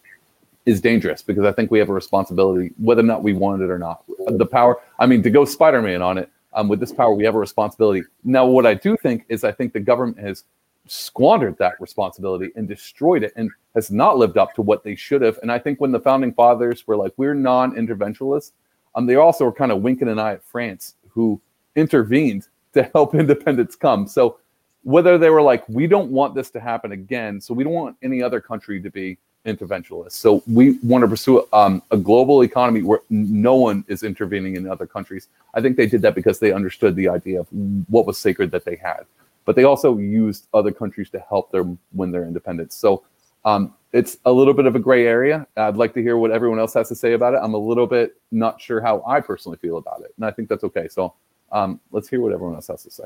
is 0.66 0.80
dangerous 0.80 1.22
because 1.22 1.44
I 1.44 1.52
think 1.52 1.70
we 1.70 1.78
have 1.78 1.88
a 1.88 1.92
responsibility, 1.92 2.72
whether 2.78 3.00
or 3.00 3.04
not 3.04 3.22
we 3.22 3.32
want 3.32 3.62
it 3.62 3.70
or 3.70 3.78
not. 3.78 4.02
The 4.26 4.46
power, 4.46 4.80
I 4.98 5.06
mean, 5.06 5.22
to 5.22 5.30
go 5.30 5.44
Spider 5.44 5.82
Man 5.82 6.02
on 6.02 6.18
it, 6.18 6.30
um, 6.52 6.68
with 6.68 6.80
this 6.80 6.92
power, 6.92 7.14
we 7.14 7.24
have 7.24 7.34
a 7.34 7.38
responsibility. 7.38 8.02
Now, 8.24 8.46
what 8.46 8.66
I 8.66 8.74
do 8.74 8.96
think 8.96 9.26
is, 9.28 9.44
I 9.44 9.52
think 9.52 9.72
the 9.72 9.80
government 9.80 10.18
has 10.18 10.44
squandered 10.86 11.58
that 11.58 11.74
responsibility 11.80 12.50
and 12.56 12.66
destroyed 12.66 13.22
it 13.24 13.32
and 13.36 13.50
has 13.74 13.90
not 13.90 14.16
lived 14.16 14.38
up 14.38 14.54
to 14.54 14.62
what 14.62 14.82
they 14.82 14.94
should 14.94 15.20
have. 15.20 15.38
And 15.42 15.52
I 15.52 15.58
think 15.58 15.80
when 15.80 15.92
the 15.92 16.00
founding 16.00 16.32
fathers 16.32 16.86
were 16.86 16.96
like, 16.96 17.12
we're 17.16 17.34
non 17.34 17.74
interventionists, 17.74 18.52
um, 18.94 19.06
they 19.06 19.16
also 19.16 19.44
were 19.44 19.52
kind 19.52 19.70
of 19.70 19.82
winking 19.82 20.08
an 20.08 20.18
eye 20.18 20.32
at 20.32 20.42
France, 20.42 20.94
who 21.10 21.40
intervened 21.74 22.48
to 22.76 22.84
help 22.94 23.14
independence 23.24 23.74
come. 23.74 24.06
So 24.06 24.38
whether 24.82 25.18
they 25.18 25.30
were 25.30 25.42
like, 25.42 25.68
we 25.68 25.86
don't 25.86 26.10
want 26.12 26.34
this 26.34 26.50
to 26.50 26.60
happen 26.60 26.92
again, 26.92 27.40
so 27.40 27.52
we 27.52 27.64
don't 27.64 27.72
want 27.72 27.96
any 28.02 28.22
other 28.22 28.40
country 28.40 28.80
to 28.80 28.90
be 28.90 29.18
interventionist. 29.44 30.12
So 30.12 30.42
we 30.46 30.78
want 30.82 31.02
to 31.02 31.08
pursue 31.08 31.46
um, 31.52 31.82
a 31.90 31.96
global 31.96 32.42
economy 32.42 32.82
where 32.82 33.00
no 33.10 33.54
one 33.56 33.84
is 33.88 34.02
intervening 34.02 34.56
in 34.56 34.68
other 34.68 34.86
countries. 34.86 35.28
I 35.54 35.60
think 35.60 35.76
they 35.76 35.86
did 35.86 36.02
that 36.02 36.14
because 36.14 36.38
they 36.38 36.52
understood 36.52 36.96
the 36.96 37.08
idea 37.08 37.40
of 37.40 37.48
what 37.88 38.06
was 38.06 38.18
sacred 38.18 38.50
that 38.52 38.64
they 38.64 38.76
had, 38.76 39.06
but 39.44 39.56
they 39.56 39.64
also 39.64 39.96
used 39.98 40.48
other 40.52 40.72
countries 40.72 41.10
to 41.10 41.20
help 41.20 41.50
them 41.50 41.78
win 41.92 42.10
their 42.10 42.24
independence. 42.24 42.74
So 42.76 43.04
um, 43.44 43.74
it's 43.92 44.18
a 44.24 44.32
little 44.32 44.54
bit 44.54 44.66
of 44.66 44.74
a 44.74 44.80
gray 44.80 45.06
area. 45.06 45.46
I'd 45.56 45.76
like 45.76 45.94
to 45.94 46.02
hear 46.02 46.16
what 46.16 46.32
everyone 46.32 46.58
else 46.58 46.74
has 46.74 46.88
to 46.88 46.96
say 46.96 47.12
about 47.12 47.34
it. 47.34 47.40
I'm 47.42 47.54
a 47.54 47.58
little 47.58 47.86
bit 47.86 48.20
not 48.32 48.60
sure 48.60 48.80
how 48.80 49.02
I 49.06 49.20
personally 49.20 49.58
feel 49.58 49.78
about 49.78 50.00
it, 50.00 50.12
and 50.16 50.26
I 50.26 50.32
think 50.32 50.48
that's 50.48 50.64
okay. 50.64 50.88
So 50.88 51.14
um, 51.52 51.80
let's 51.90 52.08
hear 52.08 52.20
what 52.20 52.32
everyone 52.32 52.54
else 52.54 52.68
has 52.68 52.82
to 52.82 52.90
say. 52.90 53.04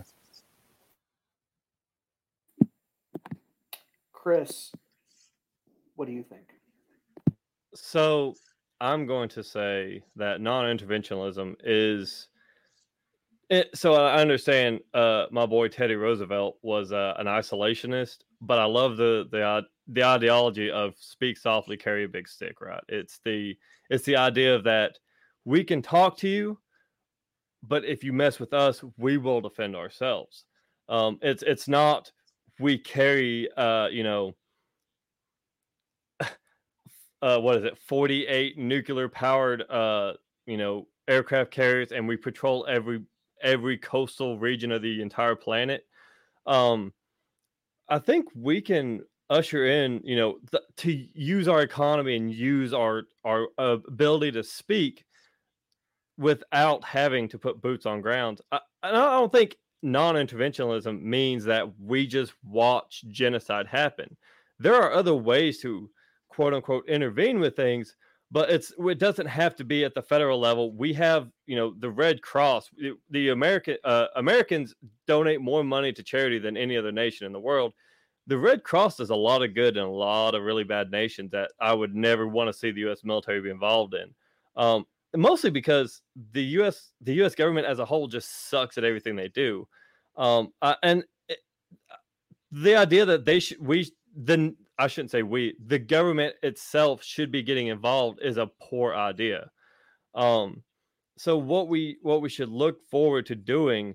Chris, 4.13 4.73
what 5.97 6.07
do 6.07 6.13
you 6.13 6.23
think? 6.23 6.43
So 7.75 8.35
I'm 8.81 9.07
going 9.07 9.29
to 9.31 9.43
say 9.43 10.03
that 10.17 10.41
non-interventionism 10.41 11.57
is. 11.65 12.29
It, 13.49 13.69
so 13.75 13.95
I 13.95 14.21
understand 14.21 14.81
uh, 14.95 15.27
my 15.31 15.45
boy 15.45 15.69
Teddy 15.69 15.97
Roosevelt 15.97 16.59
was 16.63 16.93
uh, 16.93 17.15
an 17.19 17.27
isolationist, 17.27 18.19
but 18.41 18.59
I 18.59 18.65
love 18.65 18.97
the 18.97 19.27
the 19.31 19.63
the 19.89 20.05
ideology 20.05 20.71
of 20.71 20.95
speak 20.99 21.37
softly, 21.37 21.77
carry 21.77 22.05
a 22.05 22.09
big 22.09 22.29
stick. 22.29 22.61
Right? 22.61 22.83
It's 22.89 23.21
the 23.25 23.57
it's 23.89 24.05
the 24.05 24.17
idea 24.17 24.55
of 24.55 24.65
that 24.65 24.99
we 25.45 25.65
can 25.65 25.83
talk 25.83 26.17
to 26.19 26.29
you, 26.29 26.59
but 27.67 27.85
if 27.85 28.03
you 28.03 28.13
mess 28.13 28.39
with 28.41 28.53
us, 28.53 28.83
we 28.97 29.19
will 29.19 29.41
defend 29.41 29.77
ourselves. 29.77 30.45
Um, 30.89 31.19
it's 31.23 31.43
it's 31.43 31.69
not 31.69 32.11
we 32.59 32.79
carry 32.79 33.49
uh, 33.57 33.89
you 33.89 34.03
know 34.03 34.35
uh, 37.23 37.39
what 37.39 37.59
is 37.59 37.65
it 37.65 37.79
48 37.87 38.59
nuclear 38.59 39.09
powered 39.09 39.63
uh, 39.71 40.15
you 40.47 40.57
know 40.57 40.87
aircraft 41.09 41.51
carriers 41.51 41.93
and 41.93 42.07
we 42.07 42.17
patrol 42.17 42.67
every 42.69 43.03
every 43.43 43.79
coastal 43.79 44.39
region 44.39 44.71
of 44.73 44.83
the 44.83 45.01
entire 45.01 45.35
planet. 45.37 45.87
Um, 46.47 46.93
I 47.89 47.99
think 47.99 48.27
we 48.35 48.61
can 48.61 49.03
usher 49.29 49.67
in 49.67 50.01
you 50.05 50.17
know 50.17 50.39
th- 50.51 50.65
to 50.77 51.07
use 51.15 51.47
our 51.47 51.63
economy 51.63 52.17
and 52.17 52.33
use 52.33 52.75
our 52.75 53.05
our 53.25 53.49
ability 53.59 54.33
to 54.33 54.43
speak 54.43 55.05
without 56.21 56.85
having 56.85 57.27
to 57.27 57.39
put 57.39 57.63
boots 57.63 57.87
on 57.87 58.03
ground. 58.03 58.43
I, 58.53 58.61
I 58.83 58.93
don't 58.93 59.33
think 59.33 59.57
non-interventionism 59.83 61.03
means 61.03 61.45
that 61.45 61.67
we 61.81 62.07
just 62.07 62.35
watch 62.45 63.03
genocide 63.09 63.67
happen. 63.67 64.17
There 64.59 64.75
are 64.75 64.93
other 64.93 65.15
ways 65.15 65.61
to 65.63 65.89
quote 66.29 66.53
unquote 66.53 66.87
intervene 66.87 67.41
with 67.41 67.57
things, 67.57 67.97
but 68.31 68.51
it's 68.51 68.71
it 68.79 68.99
doesn't 68.99 69.27
have 69.27 69.57
to 69.57 69.65
be 69.65 69.83
at 69.83 69.95
the 69.95 70.03
federal 70.03 70.39
level. 70.39 70.73
We 70.77 70.93
have, 70.93 71.31
you 71.47 71.57
know, 71.57 71.75
the 71.79 71.91
Red 71.91 72.21
Cross. 72.21 72.71
The 73.09 73.31
American 73.31 73.79
uh, 73.83 74.09
Americans 74.17 74.75
donate 75.07 75.41
more 75.41 75.65
money 75.65 75.91
to 75.95 76.03
charity 76.03 76.39
than 76.39 76.59
any 76.59 76.77
other 76.77 76.93
nation 76.93 77.27
in 77.27 77.33
the 77.33 77.41
world. 77.41 77.73
The 78.27 78.37
Red 78.37 78.63
Cross 78.63 78.99
does 78.99 79.09
a 79.09 79.17
lot 79.17 79.43
of 79.43 79.55
good 79.55 79.79
in 79.79 79.83
a 79.83 79.91
lot 79.91 80.35
of 80.35 80.43
really 80.43 80.65
bad 80.65 80.91
nations 80.91 81.31
that 81.31 81.51
I 81.59 81.73
would 81.73 81.95
never 81.95 82.29
want 82.29 82.49
to 82.49 82.53
see 82.53 82.71
the 82.71 82.81
U.S. 82.81 83.05
military 83.05 83.41
be 83.41 83.49
involved 83.49 83.95
in. 83.95 84.15
Um, 84.55 84.85
mostly 85.17 85.51
because 85.51 86.03
the 86.33 86.43
U.S. 86.43 86.91
the 87.01 87.15
U.S. 87.15 87.35
government 87.35 87.67
as 87.67 87.79
a 87.79 87.85
whole 87.85 88.09
just 88.09 88.49
sucks 88.51 88.79
at 88.79 88.85
everything 88.85 89.17
they 89.17 89.29
do, 89.29 89.67
um, 90.17 90.53
uh, 90.63 90.75
and 90.83 91.05
it, 91.29 91.39
uh, 91.91 91.97
the 92.53 92.77
idea 92.77 93.05
that 93.05 93.25
they 93.25 93.41
should 93.41 93.65
we 93.65 93.91
then 94.15 94.57
I 94.79 94.87
shouldn't 94.87 95.11
say 95.11 95.23
we 95.23 95.55
the 95.65 95.79
government 95.79 96.35
itself 96.43 97.03
should 97.03 97.31
be 97.31 97.43
getting 97.43 97.69
involved 97.69 98.21
is 98.23 98.37
a 98.37 98.51
poor 98.61 98.95
idea. 98.95 99.51
Um, 100.15 100.63
so 101.17 101.37
what 101.37 101.69
we 101.69 101.99
what 102.03 102.23
we 102.23 102.29
should 102.29 102.49
look 102.49 102.81
forward 102.89 103.27
to 103.27 103.35
doing 103.35 103.95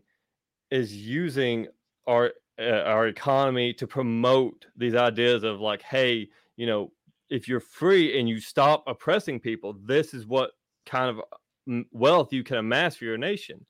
is 0.72 0.95
using 0.95 1.68
our 2.07 2.34
uh, 2.59 2.84
our 2.86 3.07
economy 3.07 3.74
to 3.74 3.88
promote 3.88 4.66
these 4.76 4.95
ideas 4.95 5.43
of 5.43 5.59
like, 5.59 5.82
hey, 5.82 6.30
you 6.55 6.66
know, 6.66 6.91
if 7.30 7.47
you're 7.47 7.59
free 7.59 8.20
and 8.20 8.30
you 8.30 8.39
stop 8.39 8.84
oppressing 8.88 9.39
people, 9.39 9.76
this 9.86 10.13
is 10.13 10.26
what 10.28 10.51
kind 10.86 11.09
of 11.09 11.19
uh, 11.19 11.83
wealth 11.91 12.33
you 12.33 12.43
can 12.43 12.57
amass 12.57 12.95
for 12.95 13.05
your 13.05 13.17
nation. 13.17 13.65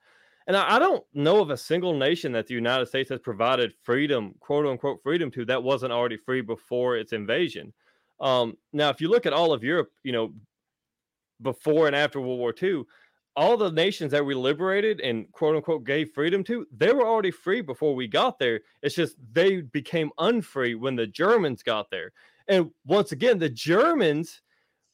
And 0.48 0.56
I, 0.56 0.76
I, 0.76 0.80
don't 0.80 1.04
know 1.14 1.42
of 1.42 1.50
a 1.50 1.58
single 1.58 1.98
nation 1.98 2.32
that 2.34 2.48
the 2.48 2.54
United 2.54 2.88
States 2.88 3.10
has 3.10 3.20
provided 3.20 3.74
freedom, 3.84 4.36
quote 4.40 4.66
unquote, 4.66 5.02
freedom 5.02 5.32
to 5.32 5.46
that 5.46 5.64
wasn't 5.64 5.92
already 5.92 6.18
free 6.18 6.42
before 6.42 6.98
its 6.98 7.14
invasion. 7.14 7.74
Um, 8.20 8.58
now, 8.72 8.90
if 8.90 9.02
you 9.02 9.10
look 9.10 9.26
at 9.26 9.34
all 9.34 9.54
of 9.54 9.64
Europe, 9.64 9.92
you 10.04 10.12
know, 10.12 10.34
before 11.42 11.88
and 11.88 11.96
after 11.96 12.22
World 12.22 12.40
War 12.40 12.54
II, 12.62 12.84
all 13.36 13.58
the 13.58 13.72
nations 13.72 14.12
that 14.12 14.26
we 14.26 14.34
liberated 14.34 15.02
and 15.02 15.30
quote 15.32 15.56
unquote 15.56 15.84
gave 15.84 16.12
freedom 16.12 16.44
to, 16.46 16.66
they 16.76 16.94
were 16.94 17.06
already 17.06 17.32
free 17.32 17.62
before 17.62 17.94
we 17.94 18.08
got 18.08 18.40
there. 18.40 18.62
It's 18.82 18.96
just 18.96 19.18
they 19.34 19.62
became 19.62 20.12
unfree 20.20 20.76
when 20.76 20.96
the 20.96 21.08
Germans 21.08 21.62
got 21.62 21.90
there. 21.90 22.12
And 22.48 22.72
once 22.86 23.12
again, 23.12 23.40
the 23.40 23.50
Germans 23.50 24.42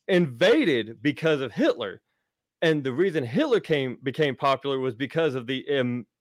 invaded 0.07 1.01
because 1.01 1.41
of 1.41 1.51
Hitler 1.51 2.01
and 2.61 2.83
the 2.83 2.93
reason 2.93 3.23
Hitler 3.23 3.59
came 3.59 3.97
became 4.03 4.35
popular 4.35 4.79
was 4.79 4.95
because 4.95 5.35
of 5.35 5.47
the 5.47 5.65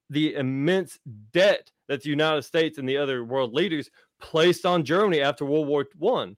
the 0.09 0.35
immense 0.35 0.99
debt 1.33 1.71
that 1.89 2.03
the 2.03 2.11
United 2.11 2.43
States 2.43 2.79
and 2.79 2.89
the 2.89 2.97
other 2.97 3.25
world 3.25 3.53
leaders 3.53 3.91
placed 4.21 4.67
on 4.67 4.85
Germany 4.85 5.21
after 5.21 5.45
World 5.45 5.69
War 5.69 5.87
One. 5.99 6.37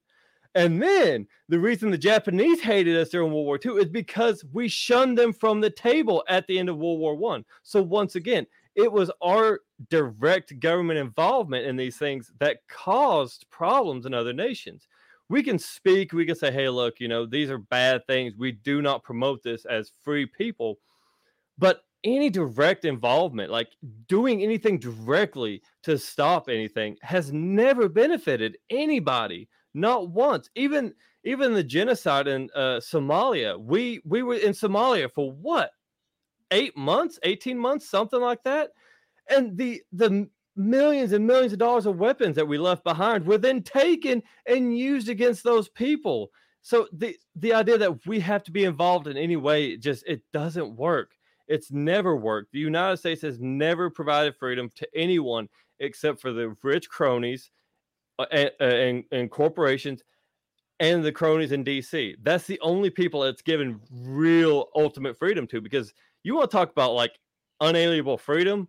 And 0.55 0.81
then 0.81 1.27
the 1.49 1.57
reason 1.57 1.89
the 1.89 1.97
Japanese 1.97 2.61
hated 2.61 2.95
us 2.95 3.09
during 3.09 3.31
World 3.31 3.45
War 3.45 3.59
II 3.63 3.81
is 3.81 3.89
because 3.89 4.45
we 4.53 4.67
shunned 4.67 5.17
them 5.17 5.33
from 5.33 5.61
the 5.61 5.69
table 5.71 6.23
at 6.29 6.45
the 6.45 6.59
end 6.59 6.69
of 6.69 6.77
World 6.77 6.99
War 6.99 7.15
One. 7.15 7.43
So 7.63 7.81
once 7.81 8.15
again, 8.15 8.45
it 8.75 8.91
was 8.91 9.11
our 9.21 9.61
direct 9.89 10.59
government 10.59 10.99
involvement 10.99 11.65
in 11.65 11.75
these 11.75 11.97
things 11.97 12.31
that 12.39 12.59
caused 12.67 13.45
problems 13.49 14.05
in 14.05 14.13
other 14.13 14.33
nations. 14.33 14.87
We 15.29 15.41
can 15.41 15.57
speak, 15.57 16.13
we 16.13 16.25
can 16.25 16.35
say, 16.35 16.51
hey, 16.51 16.69
look, 16.69 16.99
you 16.99 17.07
know, 17.07 17.25
these 17.25 17.49
are 17.49 17.57
bad 17.57 18.05
things. 18.07 18.33
We 18.37 18.51
do 18.51 18.81
not 18.81 19.03
promote 19.03 19.41
this 19.41 19.65
as 19.65 19.91
free 20.03 20.25
people. 20.25 20.79
But 21.57 21.81
any 22.03 22.29
direct 22.29 22.85
involvement, 22.85 23.49
like 23.49 23.69
doing 24.07 24.43
anything 24.43 24.77
directly 24.79 25.61
to 25.83 25.97
stop 25.97 26.49
anything, 26.49 26.97
has 27.01 27.31
never 27.31 27.87
benefited 27.87 28.57
anybody, 28.69 29.47
not 29.73 30.09
once. 30.09 30.49
Even 30.55 30.93
even 31.23 31.53
the 31.53 31.63
genocide 31.63 32.27
in 32.27 32.49
uh, 32.53 32.79
Somalia, 32.79 33.57
we 33.57 34.01
we 34.03 34.23
were 34.23 34.35
in 34.35 34.51
Somalia 34.51 35.09
for 35.11 35.31
what 35.31 35.71
eight 36.51 36.75
months, 36.75 37.19
eighteen 37.23 37.57
months, 37.57 37.89
something 37.89 38.19
like 38.19 38.43
that, 38.43 38.71
and 39.29 39.57
the 39.57 39.81
the 39.93 40.27
millions 40.55 41.11
and 41.13 41.25
millions 41.25 41.53
of 41.53 41.59
dollars 41.59 41.85
of 41.85 41.97
weapons 41.97 42.35
that 42.35 42.47
we 42.47 42.57
left 42.57 42.83
behind 42.83 43.25
were 43.25 43.37
then 43.37 43.61
taken 43.63 44.21
and 44.45 44.77
used 44.77 45.09
against 45.09 45.43
those 45.43 45.69
people. 45.69 46.29
So 46.61 46.87
the 46.93 47.15
the 47.35 47.53
idea 47.53 47.77
that 47.77 48.05
we 48.05 48.19
have 48.21 48.43
to 48.43 48.51
be 48.51 48.63
involved 48.63 49.07
in 49.07 49.17
any 49.17 49.35
way 49.35 49.77
just 49.77 50.03
it 50.07 50.21
doesn't 50.31 50.75
work. 50.75 51.11
It's 51.47 51.71
never 51.71 52.15
worked. 52.15 52.51
The 52.53 52.59
United 52.59 52.97
States 52.97 53.21
has 53.23 53.39
never 53.39 53.89
provided 53.89 54.35
freedom 54.37 54.69
to 54.75 54.87
anyone 54.95 55.49
except 55.79 56.21
for 56.21 56.31
the 56.31 56.55
rich 56.63 56.89
cronies 56.89 57.51
uh, 58.17 58.25
and, 58.31 58.51
and, 58.59 59.03
and 59.11 59.31
corporations 59.31 60.03
and 60.79 61.03
the 61.03 61.11
cronies 61.11 61.51
in 61.51 61.63
DC. 61.63 62.15
That's 62.23 62.47
the 62.47 62.59
only 62.61 62.89
people 62.89 63.21
that's 63.21 63.41
given 63.41 63.79
real 63.91 64.69
ultimate 64.75 65.17
freedom 65.17 65.47
to 65.47 65.61
because 65.61 65.93
you 66.23 66.35
want 66.35 66.49
to 66.49 66.57
talk 66.57 66.71
about 66.71 66.93
like 66.93 67.19
unalienable 67.59 68.17
freedom 68.17 68.67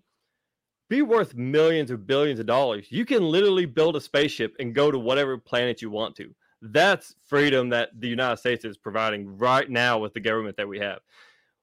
be 0.89 1.03
worth 1.03 1.35
millions 1.35 1.91
or 1.91 1.97
billions 1.97 2.41
of 2.41 2.47
dollars. 2.47 2.87
You 2.91 3.05
can 3.05 3.23
literally 3.23 3.67
build 3.67 3.97
a 3.97 4.01
spaceship 4.01 4.55
and 4.59 4.75
go 4.75 4.91
to 4.91 4.99
whatever 4.99 5.39
planet 5.39 5.81
you 5.81 5.91
want 5.91 6.15
to. 6.17 6.35
That's 6.61 7.15
freedom 7.27 7.69
that 7.71 7.91
the 7.99 8.09
United 8.09 8.39
States 8.39 8.65
is 8.65 8.77
providing 8.77 9.37
right 9.39 9.69
now 9.69 9.99
with 9.99 10.15
the 10.15 10.21
government 10.21 10.57
that 10.57 10.69
we 10.69 10.79
have. 10.79 11.01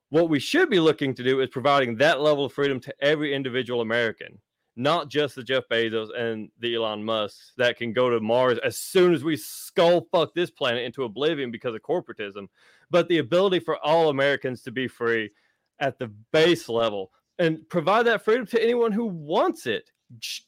What 0.10 0.30
we 0.30 0.40
should 0.40 0.70
be 0.70 0.80
looking 0.80 1.14
to 1.16 1.24
do 1.24 1.40
is 1.40 1.50
providing 1.50 1.96
that 1.98 2.22
level 2.22 2.46
of 2.46 2.54
freedom 2.54 2.80
to 2.82 2.94
every 3.00 3.34
individual 3.34 3.82
American, 3.82 4.40
not 4.76 5.10
just 5.10 5.36
the 5.36 5.44
Jeff 5.44 5.64
Bezos 5.72 6.10
and 6.16 6.50
the 6.60 6.76
Elon 6.76 7.04
Musk 7.04 7.38
that 7.58 7.78
can 7.78 7.94
go 7.94 8.10
to 8.10 8.20
Mars 8.20 8.60
as 8.64 8.78
soon 8.78 9.14
as 9.14 9.24
we 9.24 9.38
skull 9.38 10.08
fuck 10.12 10.34
this 10.34 10.52
planet 10.52 10.84
into 10.84 11.04
oblivion 11.04 11.50
because 11.50 11.74
of 11.74 11.82
corporatism, 11.82 12.48
but 12.90 13.08
the 13.08 13.20
ability 13.20 13.60
for 13.60 13.78
all 13.78 14.10
Americans 14.10 14.62
to 14.64 14.72
be 14.72 14.88
free 14.88 15.32
at 15.80 15.98
the 15.98 16.12
base 16.34 16.68
level 16.68 17.12
and 17.42 17.68
provide 17.70 18.06
that 18.06 18.24
freedom 18.24 18.46
to 18.48 18.64
anyone 18.64 18.92
who 18.92 19.06
wants 19.06 19.66
it. 19.66 19.90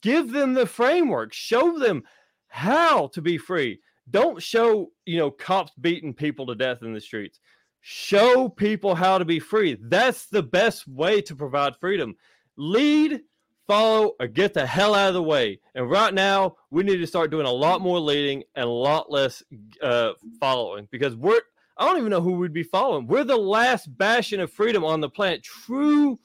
Give 0.02 0.32
them 0.32 0.54
the 0.54 0.66
framework, 0.66 1.34
show 1.34 1.78
them 1.80 2.04
how 2.48 3.08
to 3.08 3.22
be 3.22 3.38
free. 3.38 3.80
Don't 4.10 4.42
show, 4.42 4.92
you 5.06 5.18
know, 5.18 5.32
cops 5.32 5.72
beating 5.80 6.14
people 6.14 6.46
to 6.48 6.56
death 6.56 6.84
in 6.84 6.94
the 6.94 7.02
streets 7.02 7.40
show 7.86 8.48
people 8.48 8.96
how 8.96 9.18
to 9.18 9.26
be 9.26 9.40
free. 9.40 9.78
That's 9.80 10.28
the 10.28 10.42
best 10.42 10.88
way 10.88 11.22
to 11.24 11.36
provide 11.36 11.76
freedom. 11.76 12.16
Lead, 12.56 13.22
follow, 13.68 14.14
or 14.22 14.28
get 14.28 14.54
the 14.54 14.66
hell 14.66 14.96
out 14.96 15.10
of 15.10 15.14
the 15.14 15.22
way. 15.22 15.60
And 15.76 15.92
right 15.92 16.14
now, 16.14 16.56
we 16.72 16.84
need 16.84 16.98
to 16.98 17.08
start 17.08 17.30
doing 17.30 17.46
a 17.46 17.52
lot 17.52 17.82
more 17.82 18.00
leading 18.00 18.44
and 18.56 18.66
a 18.66 18.72
lot 18.72 19.12
less 19.12 19.44
uh, 19.82 20.14
following 20.40 20.88
because 20.92 21.16
we're, 21.18 21.42
I 21.78 21.86
don't 21.86 21.98
even 21.98 22.10
know 22.10 22.22
who 22.22 22.34
we'd 22.34 22.54
be 22.54 22.64
following. 22.64 23.06
We're 23.06 23.26
the 23.26 23.36
last 23.36 23.96
bastion 23.98 24.40
of 24.40 24.52
freedom 24.52 24.86
on 24.86 25.02
the 25.02 25.10
planet. 25.10 25.44
True, 25.44 26.18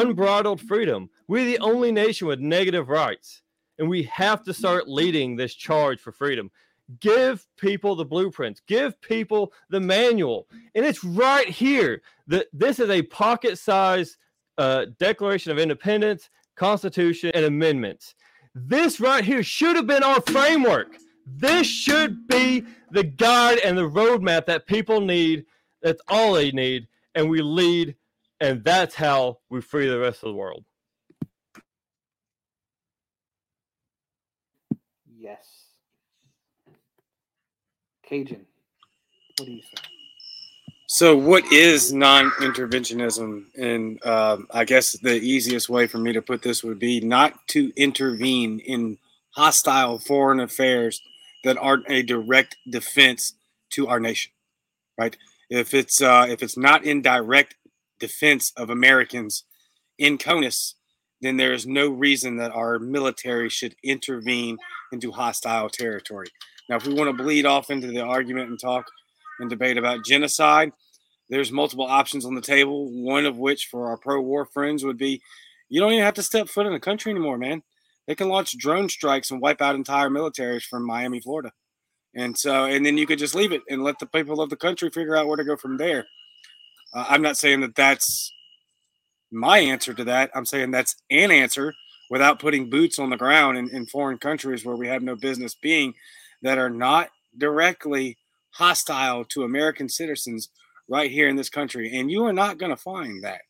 unbridled 0.00 0.60
freedom. 0.60 1.10
We're 1.28 1.44
the 1.44 1.58
only 1.58 1.92
nation 1.92 2.26
with 2.28 2.40
negative 2.40 2.88
rights. 2.88 3.42
And 3.78 3.88
we 3.88 4.04
have 4.04 4.42
to 4.44 4.54
start 4.54 4.88
leading 4.88 5.36
this 5.36 5.54
charge 5.54 6.00
for 6.00 6.12
freedom. 6.12 6.50
Give 7.00 7.44
people 7.56 7.96
the 7.96 8.04
blueprints, 8.04 8.62
give 8.66 9.00
people 9.00 9.52
the 9.70 9.80
manual. 9.80 10.46
And 10.74 10.84
it's 10.86 11.02
right 11.02 11.48
here. 11.48 12.02
that 12.28 12.46
this 12.52 12.78
is 12.78 12.90
a 12.90 13.02
pocket 13.02 13.58
sized 13.58 14.16
uh, 14.58 14.86
Declaration 14.98 15.52
of 15.52 15.58
Independence, 15.58 16.30
Constitution, 16.54 17.30
and 17.34 17.44
amendments. 17.44 18.14
This 18.54 19.00
right 19.00 19.24
here 19.24 19.42
should 19.42 19.76
have 19.76 19.86
been 19.86 20.02
our 20.02 20.20
framework. 20.22 20.96
This 21.26 21.66
should 21.66 22.26
be 22.28 22.64
the 22.90 23.02
guide 23.02 23.58
and 23.58 23.76
the 23.76 23.88
roadmap 23.88 24.46
that 24.46 24.66
people 24.66 25.00
need. 25.00 25.44
That's 25.82 26.00
all 26.08 26.34
they 26.34 26.52
need. 26.52 26.88
And 27.14 27.28
we 27.28 27.42
lead, 27.42 27.96
and 28.40 28.62
that's 28.64 28.94
how 28.94 29.38
we 29.50 29.60
free 29.60 29.88
the 29.88 29.98
rest 29.98 30.22
of 30.22 30.28
the 30.28 30.34
world. 30.34 30.64
Yes. 35.18 35.66
Cajun, 38.04 38.46
what 39.36 39.46
do 39.46 39.52
you 39.52 39.62
say? 39.62 39.82
So, 40.88 41.16
what 41.16 41.44
is 41.52 41.92
non-interventionism? 41.92 43.46
And 43.58 43.98
uh, 44.04 44.38
I 44.52 44.64
guess 44.64 44.92
the 44.92 45.16
easiest 45.16 45.68
way 45.68 45.88
for 45.88 45.98
me 45.98 46.12
to 46.12 46.22
put 46.22 46.42
this 46.42 46.62
would 46.62 46.78
be 46.78 47.00
not 47.00 47.46
to 47.48 47.72
intervene 47.76 48.60
in 48.60 48.98
hostile 49.30 49.98
foreign 49.98 50.38
affairs 50.38 51.02
that 51.42 51.58
aren't 51.58 51.90
a 51.90 52.02
direct 52.02 52.56
defense 52.70 53.34
to 53.70 53.88
our 53.88 53.98
nation, 53.98 54.30
right? 54.96 55.16
If 55.50 55.74
it's 55.74 56.00
uh, 56.00 56.26
if 56.28 56.42
it's 56.42 56.56
not 56.56 56.84
in 56.84 57.02
direct 57.02 57.56
defense 57.98 58.52
of 58.56 58.70
Americans 58.70 59.44
in 59.98 60.18
CONUS, 60.18 60.74
then 61.20 61.36
there 61.36 61.52
is 61.52 61.66
no 61.66 61.88
reason 61.88 62.36
that 62.36 62.52
our 62.52 62.78
military 62.78 63.48
should 63.48 63.74
intervene 63.82 64.58
into 64.92 65.10
hostile 65.10 65.68
territory. 65.68 66.28
Now, 66.68 66.76
if 66.76 66.86
we 66.86 66.94
want 66.94 67.16
to 67.16 67.22
bleed 67.22 67.46
off 67.46 67.70
into 67.70 67.86
the 67.86 68.00
argument 68.00 68.50
and 68.50 68.60
talk 68.60 68.86
and 69.40 69.48
debate 69.48 69.78
about 69.78 70.04
genocide, 70.04 70.72
there's 71.28 71.52
multiple 71.52 71.86
options 71.86 72.24
on 72.24 72.34
the 72.34 72.40
table. 72.40 72.90
One 72.90 73.26
of 73.26 73.38
which, 73.38 73.66
for 73.66 73.88
our 73.88 73.96
pro-war 73.96 74.46
friends, 74.46 74.84
would 74.84 74.98
be 74.98 75.20
you 75.68 75.80
don't 75.80 75.92
even 75.92 76.04
have 76.04 76.14
to 76.14 76.22
step 76.22 76.48
foot 76.48 76.66
in 76.66 76.72
the 76.72 76.80
country 76.80 77.10
anymore, 77.10 77.38
man. 77.38 77.62
They 78.06 78.14
can 78.14 78.28
launch 78.28 78.56
drone 78.58 78.88
strikes 78.88 79.30
and 79.30 79.40
wipe 79.40 79.60
out 79.60 79.74
entire 79.74 80.10
militaries 80.10 80.62
from 80.62 80.86
Miami, 80.86 81.20
Florida, 81.20 81.52
and 82.14 82.36
so 82.38 82.64
and 82.66 82.86
then 82.86 82.96
you 82.96 83.06
could 83.06 83.18
just 83.18 83.34
leave 83.34 83.52
it 83.52 83.62
and 83.68 83.82
let 83.82 83.98
the 83.98 84.06
people 84.06 84.40
of 84.40 84.50
the 84.50 84.56
country 84.56 84.90
figure 84.90 85.16
out 85.16 85.26
where 85.26 85.36
to 85.36 85.44
go 85.44 85.56
from 85.56 85.76
there. 85.76 86.06
Uh, 86.96 87.04
I'm 87.08 87.22
not 87.22 87.36
saying 87.36 87.60
that 87.60 87.74
that's 87.74 88.32
my 89.30 89.58
answer 89.58 89.92
to 89.92 90.04
that. 90.04 90.30
I'm 90.34 90.46
saying 90.46 90.70
that's 90.70 90.96
an 91.10 91.30
answer 91.30 91.74
without 92.08 92.38
putting 92.38 92.70
boots 92.70 92.98
on 92.98 93.10
the 93.10 93.16
ground 93.16 93.58
in, 93.58 93.68
in 93.70 93.84
foreign 93.86 94.18
countries 94.18 94.64
where 94.64 94.76
we 94.76 94.88
have 94.88 95.02
no 95.02 95.14
business 95.14 95.54
being 95.54 95.92
that 96.42 96.58
are 96.58 96.70
not 96.70 97.10
directly 97.36 98.16
hostile 98.50 99.24
to 99.26 99.42
American 99.42 99.88
citizens 99.88 100.48
right 100.88 101.10
here 101.10 101.28
in 101.28 101.36
this 101.36 101.50
country. 101.50 101.98
And 101.98 102.10
you 102.10 102.24
are 102.24 102.32
not 102.32 102.58
going 102.58 102.70
to 102.70 102.76
find 102.76 103.22
that. 103.24 103.42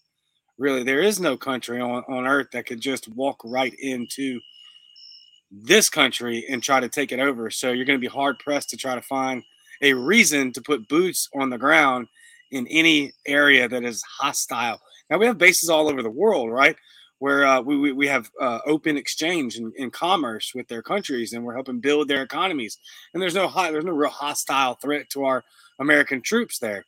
Really, 0.59 0.83
there 0.83 1.03
is 1.03 1.21
no 1.21 1.37
country 1.37 1.81
on, 1.81 2.03
on 2.09 2.27
earth 2.27 2.49
that 2.53 2.67
could 2.67 2.81
just 2.81 3.09
walk 3.09 3.41
right 3.45 3.75
into 3.79 4.41
this 5.53 5.89
country 5.89 6.45
and 6.49 6.63
try 6.63 6.81
to 6.81 6.89
take 6.89 7.13
it 7.13 7.21
over. 7.21 7.51
So 7.51 7.73
you're 7.73 7.85
going 7.85 7.99
to 7.99 8.09
be 8.09 8.13
hard 8.13 8.39
pressed 8.39 8.71
to 8.71 8.77
try 8.77 8.95
to 8.95 9.03
find 9.03 9.45
a 9.83 9.93
reason 9.93 10.53
to 10.55 10.63
put 10.63 10.89
boots 10.89 11.29
on 11.39 11.51
the 11.51 11.59
ground 11.59 12.09
in 12.51 12.67
any 12.69 13.13
area 13.27 13.69
that 13.69 13.85
is 13.85 14.03
hostile. 14.03 14.81
Now 15.11 15.19
we 15.19 15.27
have 15.27 15.39
bases 15.39 15.69
all 15.69 15.89
over 15.89 16.03
the 16.03 16.11
world, 16.11 16.51
right? 16.51 16.77
where 17.19 17.47
uh, 17.47 17.61
we, 17.61 17.93
we 17.93 18.07
have 18.07 18.31
uh, 18.41 18.59
open 18.67 18.97
exchange 18.97 19.57
and, 19.57 19.93
commerce 19.93 20.53
with 20.55 20.69
their 20.69 20.83
countries, 20.83 21.33
and 21.33 21.45
we're 21.45 21.55
helping 21.55 21.81
build 21.81 22.09
their 22.09 22.23
economies. 22.23 22.79
And 23.15 23.23
there's 23.23 23.35
no 23.35 23.51
there's 23.71 23.85
no 23.85 23.93
real 23.93 24.11
hostile 24.11 24.75
threat 24.75 25.09
to 25.11 25.25
our 25.25 25.43
American 25.79 26.21
troops 26.21 26.59
there. 26.59 26.85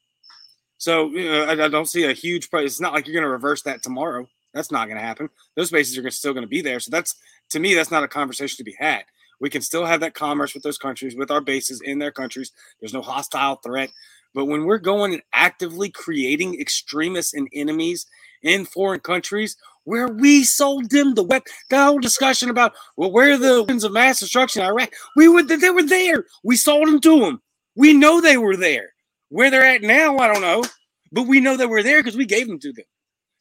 So 0.76 1.08
you 1.10 1.30
know, 1.30 1.44
I, 1.44 1.52
I, 1.64 1.68
don't 1.68 1.88
see 1.88 2.04
a 2.04 2.12
huge. 2.12 2.48
It's 2.52 2.80
not 2.80 2.92
like 2.92 3.06
you're 3.06 3.14
going 3.14 3.24
to 3.24 3.30
reverse 3.30 3.62
that 3.62 3.82
tomorrow. 3.82 4.28
That's 4.52 4.70
not 4.70 4.86
going 4.86 4.98
to 4.98 5.04
happen. 5.04 5.30
Those 5.56 5.70
bases 5.70 5.96
are 5.96 6.10
still 6.10 6.34
going 6.34 6.44
to 6.44 6.48
be 6.48 6.60
there. 6.60 6.80
So 6.80 6.90
that's 6.90 7.14
to 7.50 7.60
me, 7.60 7.74
that's 7.74 7.90
not 7.90 8.04
a 8.04 8.08
conversation 8.08 8.56
to 8.58 8.64
be 8.64 8.76
had. 8.78 9.04
We 9.40 9.50
can 9.50 9.62
still 9.62 9.86
have 9.86 10.00
that 10.00 10.14
commerce 10.14 10.52
with 10.52 10.62
those 10.62 10.78
countries, 10.78 11.16
with 11.16 11.30
our 11.30 11.40
bases 11.40 11.80
in 11.80 11.98
their 11.98 12.10
countries. 12.10 12.52
There's 12.80 12.92
no 12.94 13.02
hostile 13.02 13.56
threat. 13.56 13.90
But 14.38 14.44
when 14.44 14.66
we're 14.66 14.78
going 14.78 15.14
and 15.14 15.22
actively 15.32 15.90
creating 15.90 16.60
extremists 16.60 17.34
and 17.34 17.48
enemies 17.52 18.06
in 18.40 18.66
foreign 18.66 19.00
countries, 19.00 19.56
where 19.82 20.06
we 20.06 20.44
sold 20.44 20.90
them 20.90 21.16
the 21.16 21.24
weapon. 21.24 21.52
The 21.70 21.82
whole 21.82 21.98
discussion 21.98 22.48
about 22.48 22.74
well, 22.96 23.10
where 23.10 23.32
are 23.32 23.36
the 23.36 23.62
weapons 23.62 23.82
of 23.82 23.90
mass 23.90 24.20
destruction 24.20 24.62
in 24.62 24.68
Iraq? 24.68 24.92
We 25.16 25.26
were 25.26 25.42
they 25.42 25.70
were 25.70 25.82
there. 25.82 26.24
We 26.44 26.54
sold 26.54 26.86
them 26.86 27.00
to 27.00 27.18
them. 27.18 27.42
We 27.74 27.94
know 27.94 28.20
they 28.20 28.38
were 28.38 28.56
there. 28.56 28.92
Where 29.28 29.50
they're 29.50 29.66
at 29.66 29.82
now, 29.82 30.18
I 30.18 30.32
don't 30.32 30.40
know, 30.40 30.62
but 31.10 31.26
we 31.26 31.40
know 31.40 31.56
they 31.56 31.66
were 31.66 31.82
there 31.82 31.98
because 31.98 32.16
we 32.16 32.24
gave 32.24 32.46
them 32.46 32.60
to 32.60 32.72
them. 32.72 32.86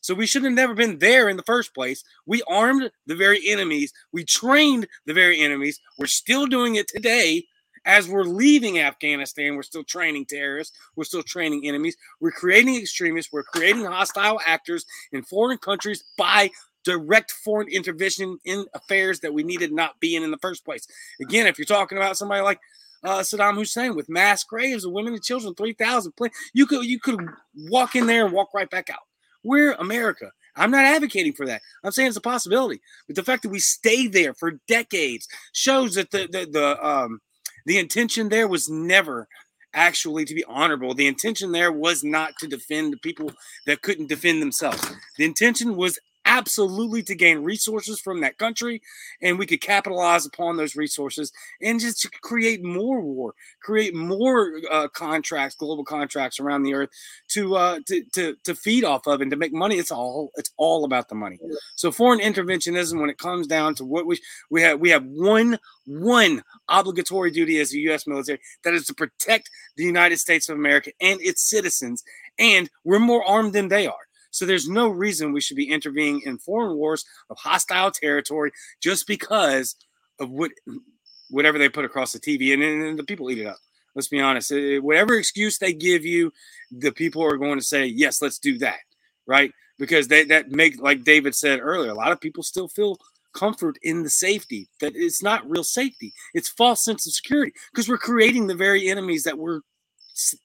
So 0.02 0.16
we 0.16 0.26
should 0.26 0.46
have 0.46 0.54
never 0.54 0.74
been 0.74 0.98
there 0.98 1.30
in 1.30 1.38
the 1.38 1.44
first 1.44 1.76
place. 1.76 2.04
We 2.26 2.42
armed 2.50 2.90
the 3.06 3.16
very 3.16 3.48
enemies. 3.48 3.94
We 4.12 4.26
trained 4.26 4.88
the 5.06 5.14
very 5.14 5.42
enemies. 5.42 5.80
We're 6.00 6.08
still 6.08 6.48
doing 6.48 6.74
it 6.74 6.88
today 6.88 7.44
as 7.88 8.08
we're 8.10 8.24
leaving 8.24 8.80
Afghanistan, 8.80 9.56
we're 9.56 9.64
still 9.64 9.84
training 9.84 10.26
terrorists, 10.26 10.78
we're 10.96 11.06
still 11.06 11.24
training 11.24 11.66
enemies, 11.66 11.96
we're 12.20 12.32
creating 12.32 12.76
extremists, 12.76 13.32
we're 13.32 13.44
creating 13.44 13.86
hostile 13.86 14.40
actors 14.46 14.86
in 15.14 15.24
foreign 15.24 15.58
countries 15.58 16.04
by 16.18 16.52
direct 16.84 17.32
foreign 17.32 17.70
intervention 17.70 18.38
in 18.46 18.66
affairs 18.74 19.22
that 19.22 19.34
we 19.34 19.42
needed 19.42 19.72
not 19.72 20.00
be 20.00 20.16
in 20.16 20.24
in 20.24 20.32
the 20.32 20.38
first 20.38 20.66
place. 20.66 20.86
Again, 21.22 21.48
if 21.48 21.58
you're 21.58 21.66
talking 21.66 21.98
about 21.98 22.18
somebody 22.18 22.42
like 22.42 22.60
uh, 23.04 23.20
Saddam 23.20 23.56
Hussein 23.56 23.96
with 23.96 24.10
mass 24.10 24.44
graves 24.44 24.84
of 24.84 24.92
women 24.92 25.14
and 25.14 25.24
children, 25.24 25.56
three 25.56 25.74
thousand, 25.74 26.14
you 26.54 26.66
could 26.66 26.86
you 26.86 27.00
could 27.00 27.26
walk 27.56 27.96
in 27.96 28.06
there 28.06 28.26
and 28.26 28.34
walk 28.34 28.54
right 28.54 28.70
back 28.70 28.90
out. 28.90 29.00
We're 29.44 29.74
America. 29.74 30.32
I'm 30.58 30.72
not 30.72 30.86
advocating 30.86 31.34
for 31.34 31.46
that. 31.46 31.62
I'm 31.84 31.92
saying 31.92 32.10
it's 32.10 32.18
a 32.18 32.22
possibility. 32.22 32.82
But 33.06 33.16
the 33.16 33.24
fact 33.24 33.44
that 33.44 33.50
we 33.50 33.60
stayed 33.60 34.12
there 34.12 34.34
for 34.34 34.60
decades 34.68 35.28
shows 35.54 35.96
that 35.96 36.12
the 36.12 36.28
the, 36.32 36.50
the 36.52 36.86
um 36.86 37.22
the 37.68 37.78
intention 37.78 38.30
there 38.30 38.48
was 38.48 38.70
never 38.70 39.28
actually 39.74 40.24
to 40.26 40.34
be 40.34 40.44
honorable. 40.46 40.94
The 40.94 41.08
intention 41.08 41.52
there 41.52 41.72
was 41.72 42.04
not 42.04 42.32
to 42.40 42.48
defend 42.48 42.94
the 42.94 42.98
people 42.98 43.32
that 43.66 43.82
couldn't 43.82 44.08
defend 44.08 44.42
themselves. 44.42 44.82
The 45.18 45.26
intention 45.26 45.76
was 45.76 46.00
absolutely 46.28 47.02
to 47.02 47.16
gain 47.16 47.40
resources 47.40 48.00
from 48.00 48.22
that 48.22 48.38
country 48.38 48.82
and 49.22 49.40
we 49.40 49.46
could 49.46 49.62
capitalize 49.62 50.26
upon 50.26 50.58
those 50.58 50.76
resources 50.76 51.32
and 51.62 51.80
just 51.80 52.02
to 52.02 52.10
create 52.22 52.64
more 52.64 53.02
war 53.02 53.34
create 53.62 53.96
more 53.96 54.60
uh, 54.70 54.88
contracts 54.90 55.56
global 55.56 55.84
contracts 55.84 56.40
around 56.40 56.64
the 56.64 56.74
earth 56.74 56.90
to, 57.30 57.56
uh, 57.56 57.80
to 57.88 58.04
to 58.14 58.36
to 58.44 58.56
feed 58.56 58.84
off 58.84 59.08
of 59.08 59.22
and 59.22 59.32
to 59.32 59.38
make 59.38 59.54
money. 59.54 59.76
It's 59.76 59.92
all 59.92 60.32
it's 60.36 60.52
all 60.58 60.86
about 60.86 61.10
the 61.10 61.16
money. 61.16 61.40
So 61.76 61.92
foreign 61.92 62.20
interventionism 62.20 63.00
when 63.00 63.10
it 63.10 63.18
comes 63.18 63.48
down 63.48 63.76
to 63.76 63.86
what 63.86 64.06
we 64.06 64.20
we 64.50 64.62
have 64.62 64.80
we 64.80 64.90
have 64.90 65.06
one 65.06 65.58
one 65.86 66.44
obligatory 66.68 67.32
duty 67.32 67.60
as 67.60 67.72
the 67.72 67.80
US 67.92 68.08
military 68.08 68.40
that 68.64 68.74
is 68.74 68.86
to 68.88 68.94
protect 68.94 69.50
the 69.76 69.84
United 69.84 70.18
States 70.18 70.50
of 70.50 70.58
America 70.58 70.92
and 71.02 71.22
its 71.22 71.50
citizens 71.50 72.04
and 72.40 72.70
we're 72.84 73.00
more 73.00 73.26
armed 73.26 73.54
than 73.54 73.68
they 73.68 73.88
are 73.88 74.07
so 74.38 74.46
there's 74.46 74.70
no 74.70 74.90
reason 74.90 75.32
we 75.32 75.42
should 75.42 75.58
be 75.58 75.72
intervening 75.72 76.22
in 76.26 76.38
foreign 76.38 76.78
wars 76.78 77.04
of 77.32 77.38
hostile 77.38 77.90
territory 77.90 78.52
just 78.82 79.08
because 79.08 79.76
of 80.20 80.30
what 80.30 80.52
whatever 81.30 81.58
they 81.58 81.70
put 81.70 81.86
across 81.86 82.14
the 82.14 82.20
TV 82.20 82.54
and, 82.54 82.62
and 82.62 83.00
the 83.00 83.04
people 83.04 83.30
eat 83.32 83.40
it 83.40 83.48
up. 83.48 83.58
Let's 83.96 84.08
be 84.08 84.22
honest. 84.22 84.52
Eh, 84.52 84.76
eh, 84.76 84.78
whatever 84.78 85.16
excuse 85.16 85.58
they 85.58 85.74
give 85.74 86.06
you, 86.06 86.32
the 86.72 86.92
people 86.92 87.24
are 87.24 87.38
going 87.38 87.58
to 87.58 87.66
say, 87.66 87.86
yes, 87.88 88.22
let's 88.22 88.38
do 88.38 88.60
that. 88.60 88.78
Right. 89.26 89.52
Because 89.80 90.08
they 90.08 90.24
that 90.26 90.52
make 90.52 90.80
like 90.80 91.04
David 91.04 91.34
said 91.34 91.60
earlier, 91.60 91.92
a 91.92 91.96
lot 91.96 92.12
of 92.12 92.22
people 92.22 92.44
still 92.44 92.68
feel 92.68 92.98
comfort 93.34 93.78
in 93.82 94.04
the 94.04 94.10
safety 94.10 94.70
that 94.80 94.94
it's 94.96 95.24
not 95.24 95.50
real 95.50 95.64
safety. 95.64 96.14
It's 96.36 96.50
false 96.50 96.86
sense 96.86 97.08
of 97.08 97.14
security 97.14 97.54
because 97.72 97.90
we're 97.90 97.98
creating 97.98 98.46
the 98.46 98.56
very 98.56 98.88
enemies 98.88 99.24
that 99.24 99.38
we're 99.38 99.62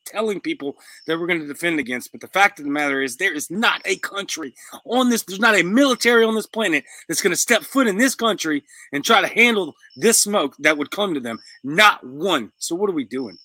telling 0.05 0.41
people 0.41 0.77
that 1.07 1.19
we're 1.19 1.27
going 1.27 1.41
to 1.41 1.47
defend 1.47 1.81
against. 1.81 2.13
But 2.13 2.21
the 2.21 2.29
fact 2.29 2.59
of 2.59 2.65
the 2.65 2.71
matter 2.71 3.03
is, 3.03 3.17
there 3.17 3.35
is 3.35 3.51
not 3.51 3.81
a 3.85 3.97
country 3.97 4.55
on 4.85 5.11
this, 5.11 5.23
there's 5.23 5.41
not 5.41 5.59
a 5.59 5.63
military 5.63 6.25
on 6.25 6.35
this 6.35 6.47
planet 6.47 6.85
that's 7.09 7.23
going 7.23 7.33
to 7.33 7.37
step 7.37 7.63
foot 7.63 7.87
in 7.87 7.99
this 7.99 8.15
country 8.15 8.65
and 8.93 9.05
try 9.05 9.21
to 9.21 9.27
handle 9.27 9.75
this 9.97 10.23
smoke 10.23 10.57
that 10.59 10.79
would 10.79 10.91
come 10.91 11.15
to 11.15 11.21
them. 11.21 11.39
Not 11.65 12.05
one. 12.07 12.53
So, 12.59 12.75
what 12.75 12.91
are 12.91 12.95
we 12.95 13.05
doing? 13.05 13.39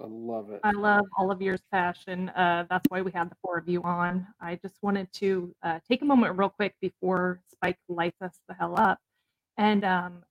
I 0.00 0.06
love 0.06 0.50
it. 0.50 0.60
I 0.62 0.70
love 0.70 1.04
all 1.18 1.32
of 1.32 1.42
yours 1.42 1.60
passion. 1.72 2.28
Uh, 2.28 2.66
that's 2.70 2.84
why 2.88 3.02
we 3.02 3.10
had 3.10 3.30
the 3.30 3.36
four 3.42 3.58
of 3.58 3.68
you 3.68 3.82
on. 3.82 4.28
I 4.40 4.54
just 4.56 4.76
wanted 4.80 5.12
to 5.14 5.52
uh, 5.64 5.80
take 5.88 6.02
a 6.02 6.04
moment 6.04 6.38
real 6.38 6.50
quick 6.50 6.76
before 6.80 7.40
Spike 7.50 7.78
lights 7.88 8.22
us 8.22 8.38
the 8.46 8.54
hell 8.54 8.78
up 8.78 9.00
and 9.56 9.84
um, 9.84 10.22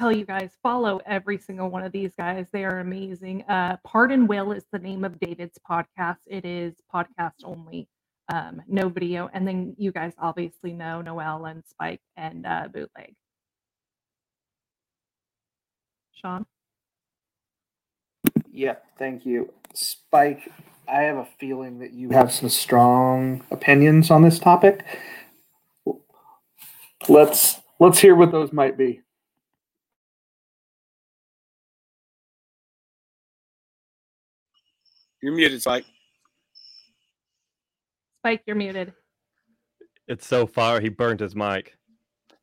tell 0.00 0.10
you 0.10 0.24
guys 0.24 0.50
follow 0.62 0.98
every 1.04 1.36
single 1.36 1.68
one 1.68 1.84
of 1.84 1.92
these 1.92 2.12
guys. 2.16 2.46
They 2.52 2.64
are 2.64 2.78
amazing. 2.78 3.42
Uh, 3.42 3.76
Pardon 3.84 4.26
Will 4.26 4.50
is 4.52 4.64
the 4.72 4.78
name 4.78 5.04
of 5.04 5.20
David's 5.20 5.58
podcast. 5.68 6.16
It 6.26 6.46
is 6.46 6.72
podcast 6.92 7.34
only, 7.44 7.86
um, 8.32 8.62
no 8.66 8.88
video. 8.88 9.28
And 9.34 9.46
then 9.46 9.74
you 9.76 9.92
guys 9.92 10.14
obviously 10.18 10.72
know 10.72 11.02
Noel 11.02 11.44
and 11.44 11.62
Spike 11.66 12.00
and 12.16 12.46
uh, 12.46 12.68
Bootleg. 12.72 13.14
Sean? 16.14 16.46
Yeah, 18.50 18.76
thank 18.98 19.26
you. 19.26 19.52
Spike, 19.74 20.50
I 20.88 21.02
have 21.02 21.18
a 21.18 21.28
feeling 21.38 21.78
that 21.80 21.92
you 21.92 22.08
have 22.10 22.32
some 22.32 22.48
strong 22.48 23.44
opinions 23.50 24.10
on 24.10 24.22
this 24.22 24.38
topic. 24.38 24.82
Let's 27.06 27.60
let's 27.78 27.98
hear 27.98 28.14
what 28.14 28.32
those 28.32 28.50
might 28.50 28.78
be. 28.78 29.02
You're 35.22 35.34
muted, 35.34 35.60
Spike. 35.60 35.84
Spike, 38.20 38.42
you're 38.46 38.56
muted. 38.56 38.92
It's 40.08 40.26
so 40.26 40.46
far 40.46 40.80
he 40.80 40.88
burned 40.88 41.20
his 41.20 41.36
mic. 41.36 41.76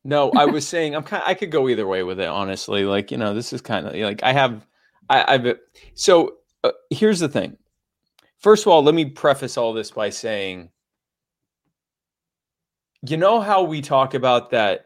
No, 0.03 0.31
I 0.31 0.45
was 0.45 0.67
saying 0.67 0.95
I'm 0.95 1.03
kind. 1.03 1.23
I 1.25 1.33
could 1.33 1.51
go 1.51 1.69
either 1.69 1.87
way 1.87 2.03
with 2.03 2.19
it, 2.19 2.27
honestly. 2.27 2.83
Like 2.83 3.11
you 3.11 3.17
know, 3.17 3.33
this 3.33 3.53
is 3.53 3.61
kind 3.61 3.87
of 3.87 3.95
like 3.95 4.23
I 4.23 4.33
have. 4.33 4.65
I, 5.09 5.35
I've 5.35 5.57
so 5.93 6.37
uh, 6.63 6.71
here's 6.89 7.19
the 7.19 7.29
thing. 7.29 7.57
First 8.39 8.63
of 8.63 8.71
all, 8.71 8.83
let 8.83 8.95
me 8.95 9.05
preface 9.05 9.57
all 9.57 9.73
this 9.73 9.91
by 9.91 10.09
saying, 10.09 10.69
you 13.07 13.17
know 13.17 13.41
how 13.41 13.63
we 13.63 13.81
talk 13.81 14.13
about 14.13 14.51
that 14.51 14.85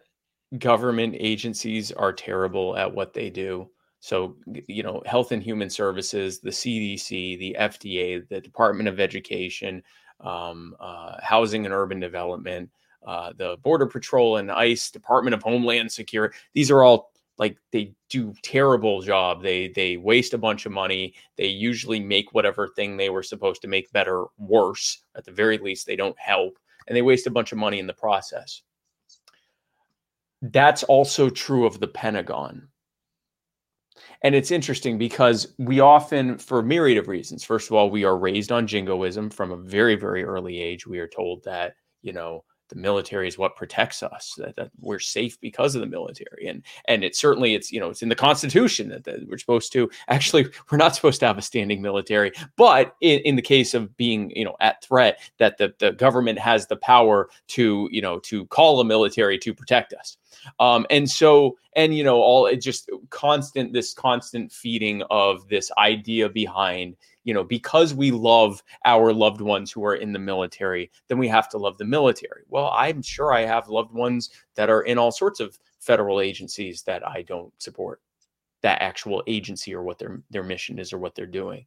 government 0.57 1.15
agencies 1.17 1.91
are 1.91 2.13
terrible 2.13 2.77
at 2.77 2.93
what 2.93 3.13
they 3.13 3.29
do. 3.29 3.69
So, 4.01 4.35
you 4.67 4.81
know, 4.81 5.01
Health 5.05 5.31
and 5.31 5.43
Human 5.43 5.69
Services, 5.69 6.39
the 6.39 6.49
CDC, 6.49 7.37
the 7.37 7.55
FDA, 7.59 8.27
the 8.27 8.41
Department 8.41 8.89
of 8.89 8.99
Education, 8.99 9.83
um, 10.19 10.75
uh, 10.79 11.17
Housing 11.21 11.65
and 11.65 11.73
Urban 11.73 11.99
Development, 11.99 12.69
uh, 13.05 13.31
the 13.37 13.57
Border 13.61 13.85
Patrol 13.85 14.37
and 14.37 14.51
ICE, 14.51 14.89
Department 14.89 15.35
of 15.35 15.43
Homeland 15.43 15.91
Security. 15.91 16.35
These 16.53 16.71
are 16.71 16.83
all 16.83 17.11
like 17.37 17.57
they 17.71 17.93
do 18.09 18.33
terrible 18.41 19.01
job. 19.01 19.43
They 19.43 19.67
they 19.69 19.97
waste 19.97 20.33
a 20.33 20.37
bunch 20.39 20.65
of 20.65 20.71
money. 20.71 21.13
They 21.37 21.47
usually 21.47 21.99
make 21.99 22.33
whatever 22.33 22.67
thing 22.67 22.97
they 22.97 23.11
were 23.11 23.23
supposed 23.23 23.61
to 23.61 23.67
make 23.67 23.91
better 23.91 24.25
worse. 24.39 25.03
At 25.15 25.25
the 25.25 25.31
very 25.31 25.59
least, 25.59 25.85
they 25.85 25.95
don't 25.95 26.17
help, 26.19 26.57
and 26.87 26.97
they 26.97 27.01
waste 27.03 27.27
a 27.27 27.31
bunch 27.31 27.51
of 27.51 27.59
money 27.59 27.77
in 27.77 27.87
the 27.87 27.93
process. 27.93 28.63
That's 30.41 30.83
also 30.83 31.29
true 31.29 31.67
of 31.67 31.79
the 31.79 31.87
Pentagon. 31.87 32.67
And 34.23 34.35
it's 34.35 34.51
interesting 34.51 34.97
because 34.97 35.53
we 35.57 35.79
often, 35.79 36.37
for 36.37 36.59
a 36.59 36.63
myriad 36.63 36.97
of 36.97 37.07
reasons, 37.07 37.43
first 37.43 37.69
of 37.69 37.75
all, 37.75 37.89
we 37.89 38.03
are 38.03 38.17
raised 38.17 38.51
on 38.51 38.67
jingoism 38.67 39.29
from 39.29 39.51
a 39.51 39.57
very, 39.57 39.95
very 39.95 40.23
early 40.23 40.59
age. 40.61 40.85
We 40.87 40.99
are 40.99 41.07
told 41.07 41.43
that, 41.45 41.73
you 42.01 42.13
know, 42.13 42.43
the 42.71 42.79
military 42.79 43.27
is 43.27 43.37
what 43.37 43.55
protects 43.55 44.01
us 44.01 44.33
that, 44.37 44.55
that, 44.55 44.71
we're 44.79 44.97
safe 44.97 45.39
because 45.39 45.75
of 45.75 45.81
the 45.81 45.87
military. 45.87 46.47
And 46.47 46.63
and 46.85 47.03
it 47.03 47.15
certainly 47.15 47.53
it's 47.53 47.71
you 47.71 47.79
know 47.79 47.89
it's 47.89 48.01
in 48.01 48.09
the 48.09 48.15
constitution 48.15 48.89
that, 48.89 49.03
that, 49.03 49.27
we're 49.27 49.37
supposed 49.37 49.71
to 49.73 49.89
actually 50.07 50.47
we're 50.71 50.77
not 50.77 50.95
supposed 50.95 51.19
to 51.19 51.27
have 51.27 51.37
a 51.37 51.41
standing 51.41 51.81
military. 51.81 52.31
But 52.55 52.95
in, 53.01 53.19
in 53.19 53.35
the 53.35 53.41
case 53.41 53.73
of 53.73 53.95
being 53.97 54.31
you 54.35 54.45
know 54.45 54.55
at 54.59 54.83
threat 54.83 55.19
that 55.37 55.57
the, 55.57 55.73
the 55.79 55.91
government 55.91 56.39
has 56.39 56.67
the 56.67 56.77
power 56.77 57.29
to 57.49 57.89
you 57.91 58.01
know 58.01 58.19
to 58.19 58.45
call 58.47 58.79
a 58.79 58.85
military 58.85 59.37
to 59.39 59.53
protect 59.53 59.93
us. 59.93 60.17
Um, 60.59 60.85
and 60.89 61.09
so, 61.09 61.57
and 61.75 61.95
you 61.95 62.03
know, 62.03 62.17
all 62.17 62.45
it 62.45 62.57
just 62.57 62.89
constant, 63.09 63.73
this 63.73 63.93
constant 63.93 64.51
feeding 64.51 65.03
of 65.09 65.47
this 65.49 65.71
idea 65.77 66.29
behind, 66.29 66.95
you 67.23 67.33
know, 67.33 67.43
because 67.43 67.93
we 67.93 68.11
love 68.11 68.63
our 68.85 69.13
loved 69.13 69.41
ones 69.41 69.71
who 69.71 69.85
are 69.85 69.95
in 69.95 70.13
the 70.13 70.19
military, 70.19 70.91
then 71.07 71.17
we 71.17 71.27
have 71.27 71.49
to 71.49 71.57
love 71.57 71.77
the 71.77 71.85
military. 71.85 72.43
Well, 72.49 72.71
I'm 72.73 73.01
sure 73.01 73.33
I 73.33 73.41
have 73.41 73.69
loved 73.69 73.93
ones 73.93 74.29
that 74.55 74.69
are 74.69 74.81
in 74.81 74.97
all 74.97 75.11
sorts 75.11 75.39
of 75.39 75.57
federal 75.79 76.21
agencies 76.21 76.83
that 76.83 77.07
I 77.07 77.21
don't 77.23 77.53
support 77.61 78.01
that 78.61 78.81
actual 78.81 79.23
agency 79.27 79.73
or 79.73 79.83
what 79.83 79.99
their 79.99 80.21
their 80.29 80.43
mission 80.43 80.79
is 80.79 80.93
or 80.93 80.97
what 80.97 81.15
they're 81.15 81.25
doing. 81.25 81.65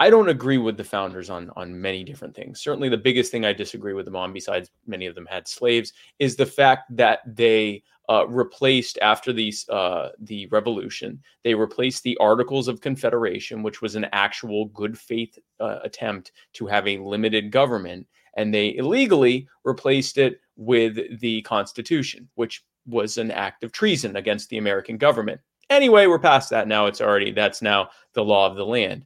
I 0.00 0.08
don't 0.08 0.30
agree 0.30 0.56
with 0.56 0.78
the 0.78 0.84
founders 0.84 1.28
on 1.28 1.50
on 1.56 1.78
many 1.78 2.04
different 2.04 2.34
things. 2.34 2.62
Certainly, 2.62 2.88
the 2.88 2.96
biggest 2.96 3.30
thing 3.30 3.44
I 3.44 3.52
disagree 3.52 3.92
with 3.92 4.06
them 4.06 4.16
on, 4.16 4.32
besides 4.32 4.70
many 4.86 5.04
of 5.04 5.14
them 5.14 5.26
had 5.26 5.46
slaves, 5.46 5.92
is 6.18 6.34
the 6.36 6.46
fact 6.46 6.96
that 6.96 7.20
they 7.26 7.82
uh, 8.08 8.26
replaced 8.26 8.98
after 9.02 9.30
the 9.30 9.52
uh, 9.68 10.08
the 10.20 10.46
revolution. 10.46 11.22
They 11.44 11.54
replaced 11.54 12.02
the 12.02 12.16
Articles 12.16 12.66
of 12.66 12.80
Confederation, 12.80 13.62
which 13.62 13.82
was 13.82 13.94
an 13.94 14.06
actual 14.12 14.66
good 14.66 14.98
faith 14.98 15.38
uh, 15.60 15.80
attempt 15.84 16.32
to 16.54 16.66
have 16.66 16.88
a 16.88 16.96
limited 16.96 17.50
government, 17.50 18.06
and 18.38 18.54
they 18.54 18.76
illegally 18.76 19.46
replaced 19.64 20.16
it 20.16 20.40
with 20.56 21.20
the 21.20 21.42
Constitution, 21.42 22.26
which 22.36 22.64
was 22.86 23.18
an 23.18 23.30
act 23.30 23.64
of 23.64 23.70
treason 23.70 24.16
against 24.16 24.48
the 24.48 24.56
American 24.56 24.96
government. 24.96 25.42
Anyway, 25.68 26.06
we're 26.06 26.18
past 26.18 26.48
that 26.48 26.66
now. 26.66 26.86
It's 26.86 27.02
already 27.02 27.32
that's 27.32 27.60
now 27.60 27.90
the 28.14 28.24
law 28.24 28.50
of 28.50 28.56
the 28.56 28.64
land 28.64 29.04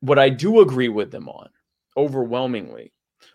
what 0.00 0.18
I 0.18 0.28
do 0.28 0.60
agree 0.60 0.88
with 0.88 1.10
them 1.10 1.28
on 1.28 1.48
overwhelmingly 1.96 2.92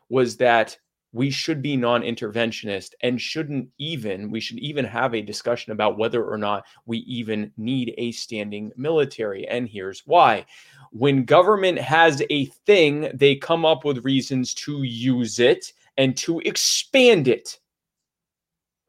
was 0.10 0.38
that 0.38 0.78
we 1.14 1.30
should 1.30 1.62
be 1.62 1.76
non-interventionist 1.76 2.92
and 3.02 3.20
shouldn't 3.20 3.68
even 3.78 4.32
we 4.32 4.40
should 4.40 4.60
even 4.60 4.86
have 4.86 5.14
a 5.14 5.22
discussion 5.22 5.74
about 5.74 5.98
whether 5.98 6.24
or 6.24 6.38
not 6.38 6.64
we 6.86 7.00
even 7.00 7.52
need 7.58 7.94
a 7.98 8.12
standing 8.12 8.72
military 8.78 9.46
and 9.48 9.68
here's 9.68 10.04
why 10.06 10.46
when 10.92 11.26
government 11.26 11.80
has 11.80 12.24
a 12.30 12.46
thing 12.66 13.10
they 13.14 13.36
come 13.36 13.66
up 13.66 13.84
with 13.84 14.06
reasons 14.06 14.54
to 14.54 14.84
use 14.84 15.40
it 15.40 15.74
and 15.98 16.18
to 16.18 16.40
expand 16.42 17.28
it. 17.28 17.60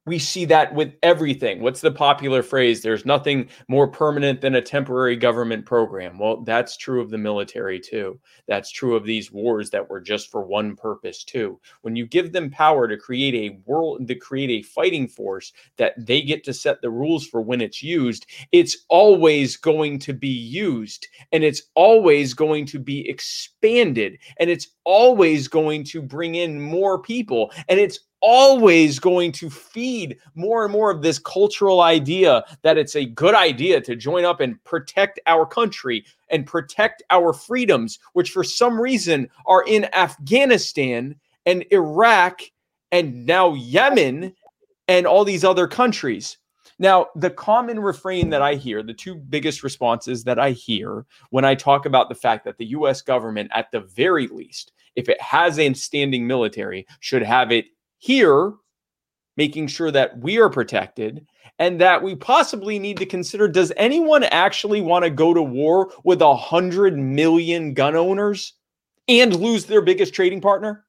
We 0.05 0.19
see 0.19 0.47
that 0.47 0.75
with 0.75 0.95
everything. 1.05 1.61
What's 1.61 1.81
the 1.81 1.93
popular 1.93 2.43
phrase? 2.43 2.83
There's 2.83 3.07
nothing 3.07 3.49
more 3.69 3.87
permanent 3.87 4.41
than 4.41 4.57
a 4.57 4.61
temporary 4.61 5.15
government 5.15 5.65
program. 5.65 6.19
Well, 6.19 6.43
that's 6.43 6.77
true 6.77 7.01
of 7.01 7.11
the 7.11 7.19
military 7.19 7.79
too. 7.79 8.19
That's 8.49 8.73
true 8.73 8.97
of 8.97 9.05
these 9.05 9.31
wars 9.31 9.71
that 9.71 9.89
were 9.89 10.01
just 10.01 10.29
for 10.29 10.43
one 10.45 10.75
purpose 10.75 11.23
too. 11.23 11.61
When 11.83 11.95
you 11.95 12.05
give 12.05 12.33
them 12.33 12.51
power 12.51 12.89
to 12.89 12.97
create 12.97 13.35
a 13.37 13.61
world, 13.65 14.09
to 14.09 14.17
create 14.17 14.51
a 14.51 14.67
fighting 14.67 15.07
force 15.07 15.53
that 15.77 15.95
they 15.97 16.21
get 16.21 16.43
to 16.45 16.53
set 16.53 16.83
the 16.83 16.91
rules 16.91 17.25
for 17.25 17.41
when 17.41 17.61
it's 17.61 17.81
used, 17.81 18.27
it's 18.51 18.79
always 18.89 19.57
going 19.57 20.01
to 20.01 20.13
be 20.13 20.27
used 20.27 21.07
and 21.31 21.45
it's 21.45 21.63
always 21.77 22.35
going 22.35 22.67
to 22.67 22.81
be 22.81 23.09
expanded 23.09 24.19
and 24.39 24.51
it's 24.51 24.67
always 24.83 25.47
going 25.47 25.85
to 25.85 26.03
bring 26.03 26.35
in 26.35 26.61
more 26.61 27.01
people 27.01 27.53
and 27.69 27.79
it's 27.79 28.01
always 28.23 28.99
going 28.99 29.33
to 29.33 29.51
feed 29.51 30.17
more 30.35 30.65
and 30.65 30.73
more 30.73 30.91
of 30.91 31.03
this 31.03 31.19
cultural 31.19 31.83
idea 31.83 32.45
that 32.63 32.79
it's 32.79 32.97
a 32.97 33.05
good 33.05 33.35
idea 33.35 33.81
to 33.81 33.97
join 33.97 34.25
up 34.25 34.41
and 34.41 34.63
protect 34.65 35.21
our 35.27 35.45
country 35.45 36.05
and 36.31 36.47
protect 36.47 37.03
our 37.11 37.33
freedoms, 37.33 37.99
which 38.15 38.31
for 38.31 38.45
some 38.45 38.81
reason 38.81 39.29
are 39.47 39.65
in 39.65 39.93
Afghanistan 39.93 41.17
and 41.45 41.65
Iraq 41.71 42.43
and 42.93 43.27
now 43.27 43.55
Yemen 43.55 44.35
and 44.89 45.07
all 45.07 45.25
these 45.25 45.45
other 45.45 45.67
countries. 45.67 46.39
Now, 46.79 47.09
the 47.15 47.31
common 47.31 47.79
refrain 47.79 48.31
that 48.31 48.43
I 48.43 48.55
hear, 48.55 48.83
the 48.83 48.95
two 48.95 49.15
biggest 49.15 49.63
responses 49.63 50.25
that 50.25 50.39
I 50.39 50.51
hear 50.51 51.07
when 51.31 51.45
I 51.45 51.55
talk 51.55 51.87
about 51.87 52.09
the 52.09 52.15
fact 52.15 52.45
that 52.45 52.59
the 52.59 52.67
US 52.67 53.03
government, 53.03 53.51
at 53.55 53.71
the 53.71 53.81
very 53.81 54.27
least, 54.29 54.73
if 54.97 55.09
it 55.09 55.21
has 55.21 55.59
a 55.59 55.73
standing 55.75 56.27
military, 56.27 56.87
should 57.01 57.23
have 57.23 57.53
it 57.53 57.67
here, 58.03 58.55
making 59.37 59.69
sure 59.69 59.93
that 59.93 60.19
we 60.19 60.37
are 60.41 60.51
protected 60.51 61.25
and 61.61 61.81
that 61.81 62.03
we 62.03 62.17
possibly 62.17 62.77
need 62.77 62.97
to 62.97 63.07
consider 63.07 63.47
does 63.47 63.73
anyone 63.77 64.25
actually 64.25 64.81
want 64.81 65.05
to 65.05 65.11
go 65.11 65.33
to 65.33 65.41
war 65.41 65.93
with 66.03 66.21
a 66.21 66.35
hundred 66.35 66.99
million 66.99 67.75
gun 67.75 67.95
owners 67.95 68.55
and 69.07 69.37
lose 69.37 69.67
their 69.67 69.83
biggest 69.83 70.13
trading 70.13 70.41
partner 70.41 70.85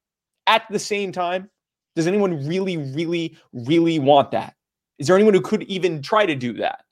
at 0.48 0.64
the 0.72 0.80
same 0.80 1.12
time? 1.12 1.52
Does 1.96 2.08
anyone 2.08 2.48
really, 2.48 2.78
really, 2.78 3.38
really 3.54 4.00
want 4.00 4.32
that? 4.32 4.56
Is 4.98 5.06
there 5.06 5.16
anyone 5.16 5.36
who 5.36 5.42
could 5.42 5.62
even 5.64 6.02
try 6.02 6.26
to 6.26 6.34
do 6.34 6.54
that, 6.54 6.84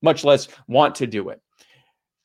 much 0.00 0.24
less 0.24 0.48
want 0.68 0.94
to 0.94 1.06
do 1.06 1.28
it? 1.28 1.42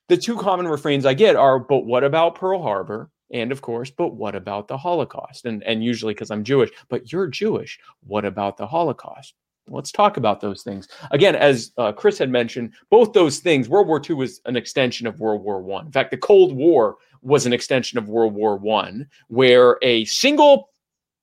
The 0.08 0.16
two 0.16 0.38
common 0.38 0.70
refrains 0.70 1.06
I 1.06 1.16
get 1.16 1.36
are, 1.36 1.60
but 1.60 1.80
what 1.80 2.06
about 2.06 2.36
Pearl 2.36 2.62
Harbor? 2.62 3.10
And 3.32 3.52
of 3.52 3.62
course 3.62 3.90
but 3.90 4.16
what 4.16 4.36
about 4.36 4.68
the 4.68 4.78
holocaust? 4.78 5.46
And 5.46 5.64
and 5.64 5.84
usually 5.84 6.14
because 6.14 6.32
i'm 6.32 6.44
jewish 6.44 6.72
but 6.90 7.12
you're 7.12 7.28
jewish. 7.28 7.80
What 8.02 8.26
about 8.26 8.58
the 8.58 8.68
holocaust? 8.68 9.34
Let's 9.68 9.92
talk 9.92 10.18
about 10.18 10.42
those 10.42 10.64
things. 10.64 10.88
Again 11.12 11.36
as 11.36 11.72
uh, 11.78 11.92
chris 11.92 12.18
had 12.18 12.30
mentioned 12.30 12.74
both 12.90 13.14
those 13.14 13.40
things 13.40 13.70
world 13.70 13.88
war 13.88 14.02
ii 14.10 14.16
was 14.16 14.42
an 14.46 14.56
extension 14.56 15.08
of 15.08 15.20
world 15.20 15.44
war 15.44 15.62
one. 15.62 15.86
In 15.86 15.92
fact 15.92 16.12
the 16.12 16.18
cold 16.18 16.54
war 16.54 16.98
was 17.22 17.46
an 17.46 17.54
extension 17.54 17.98
of 17.98 18.10
world 18.10 18.34
war 18.34 18.58
one 18.58 19.08
where 19.28 19.78
a 19.82 20.06
single 20.06 20.70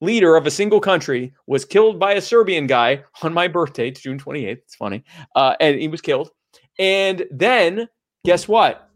leader 0.01 0.37
of 0.37 0.47
a 0.47 0.51
single 0.51 0.79
country 0.79 1.33
was 1.45 1.65
killed 1.65 1.99
by 1.99 2.13
a 2.13 2.21
serbian 2.21 2.65
guy 2.65 3.03
on 3.21 3.33
my 3.33 3.49
birthday 3.49 3.91
june 3.91 4.17
28th 4.17 4.51
it's 4.51 4.75
funny 4.75 5.03
uh, 5.35 5.55
and 5.59 5.79
he 5.79 5.87
was 5.87 6.01
killed. 6.01 6.31
And 6.79 7.25
then 7.29 7.89
guess 8.25 8.47
what 8.47 8.88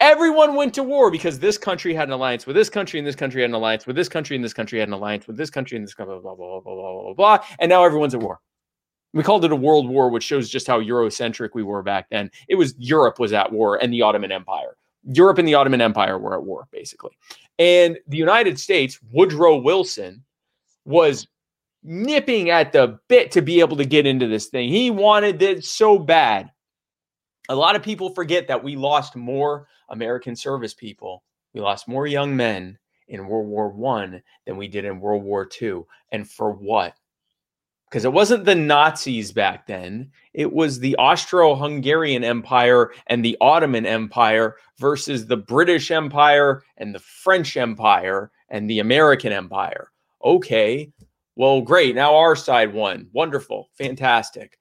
Everyone 0.00 0.54
went 0.54 0.72
to 0.74 0.82
war 0.82 1.10
because 1.10 1.38
this 1.38 1.58
country 1.58 1.92
had 1.92 2.08
an 2.08 2.12
alliance 2.12 2.46
with 2.46 2.56
this 2.56 2.70
country, 2.70 2.98
and 2.98 3.06
this 3.06 3.16
country 3.16 3.42
had 3.42 3.50
an 3.50 3.54
alliance 3.54 3.86
with 3.86 3.96
this 3.96 4.08
country, 4.08 4.34
and 4.34 4.44
this 4.44 4.54
country 4.54 4.78
had 4.78 4.88
an 4.88 4.94
alliance 4.94 5.26
with 5.26 5.36
this 5.36 5.50
country, 5.50 5.76
and 5.76 5.86
this 5.86 5.94
country, 5.94 6.18
blah, 6.20 6.34
blah, 6.34 6.60
blah, 6.60 6.60
blah, 6.60 6.74
blah, 6.74 7.02
blah, 7.02 7.12
blah. 7.14 7.46
And 7.58 7.68
now 7.68 7.84
everyone's 7.84 8.14
at 8.14 8.20
war. 8.20 8.40
We 9.12 9.22
called 9.22 9.44
it 9.44 9.52
a 9.52 9.56
world 9.56 9.88
war, 9.88 10.08
which 10.08 10.24
shows 10.24 10.48
just 10.48 10.66
how 10.66 10.80
Eurocentric 10.80 11.50
we 11.52 11.62
were 11.62 11.82
back 11.82 12.06
then. 12.10 12.30
It 12.48 12.54
was 12.54 12.74
Europe 12.78 13.18
was 13.18 13.32
at 13.32 13.52
war 13.52 13.82
and 13.82 13.92
the 13.92 14.02
Ottoman 14.02 14.32
Empire. 14.32 14.76
Europe 15.04 15.38
and 15.38 15.48
the 15.48 15.54
Ottoman 15.54 15.80
Empire 15.80 16.18
were 16.18 16.34
at 16.34 16.44
war, 16.44 16.68
basically. 16.70 17.10
And 17.58 17.98
the 18.06 18.16
United 18.16 18.58
States, 18.58 18.98
Woodrow 19.10 19.56
Wilson, 19.56 20.24
was 20.84 21.26
nipping 21.82 22.50
at 22.50 22.72
the 22.72 22.98
bit 23.08 23.30
to 23.32 23.42
be 23.42 23.60
able 23.60 23.76
to 23.76 23.84
get 23.84 24.06
into 24.06 24.28
this 24.28 24.46
thing. 24.46 24.68
He 24.68 24.90
wanted 24.90 25.42
it 25.42 25.64
so 25.64 25.98
bad. 25.98 26.50
A 27.50 27.54
lot 27.54 27.74
of 27.74 27.82
people 27.82 28.14
forget 28.14 28.46
that 28.46 28.62
we 28.62 28.76
lost 28.76 29.16
more 29.16 29.66
American 29.88 30.36
service 30.36 30.72
people. 30.72 31.24
We 31.52 31.60
lost 31.60 31.88
more 31.88 32.06
young 32.06 32.36
men 32.36 32.78
in 33.08 33.26
World 33.26 33.48
War 33.48 33.70
One 33.70 34.22
than 34.46 34.56
we 34.56 34.68
did 34.68 34.84
in 34.84 35.00
World 35.00 35.24
War 35.24 35.44
Two. 35.44 35.84
And 36.12 36.30
for 36.30 36.52
what? 36.52 36.94
Because 37.88 38.04
it 38.04 38.12
wasn't 38.12 38.44
the 38.44 38.54
Nazis 38.54 39.32
back 39.32 39.66
then. 39.66 40.12
It 40.32 40.52
was 40.52 40.78
the 40.78 40.94
Austro 40.94 41.56
Hungarian 41.56 42.22
Empire 42.22 42.92
and 43.08 43.24
the 43.24 43.36
Ottoman 43.40 43.84
Empire 43.84 44.54
versus 44.78 45.26
the 45.26 45.36
British 45.36 45.90
Empire 45.90 46.62
and 46.76 46.94
the 46.94 47.00
French 47.00 47.56
Empire 47.56 48.30
and 48.50 48.70
the 48.70 48.78
American 48.78 49.32
Empire. 49.32 49.90
Okay, 50.24 50.92
well, 51.34 51.62
great. 51.62 51.96
Now 51.96 52.14
our 52.14 52.36
side 52.36 52.72
won. 52.72 53.08
Wonderful. 53.12 53.70
Fantastic. 53.76 54.56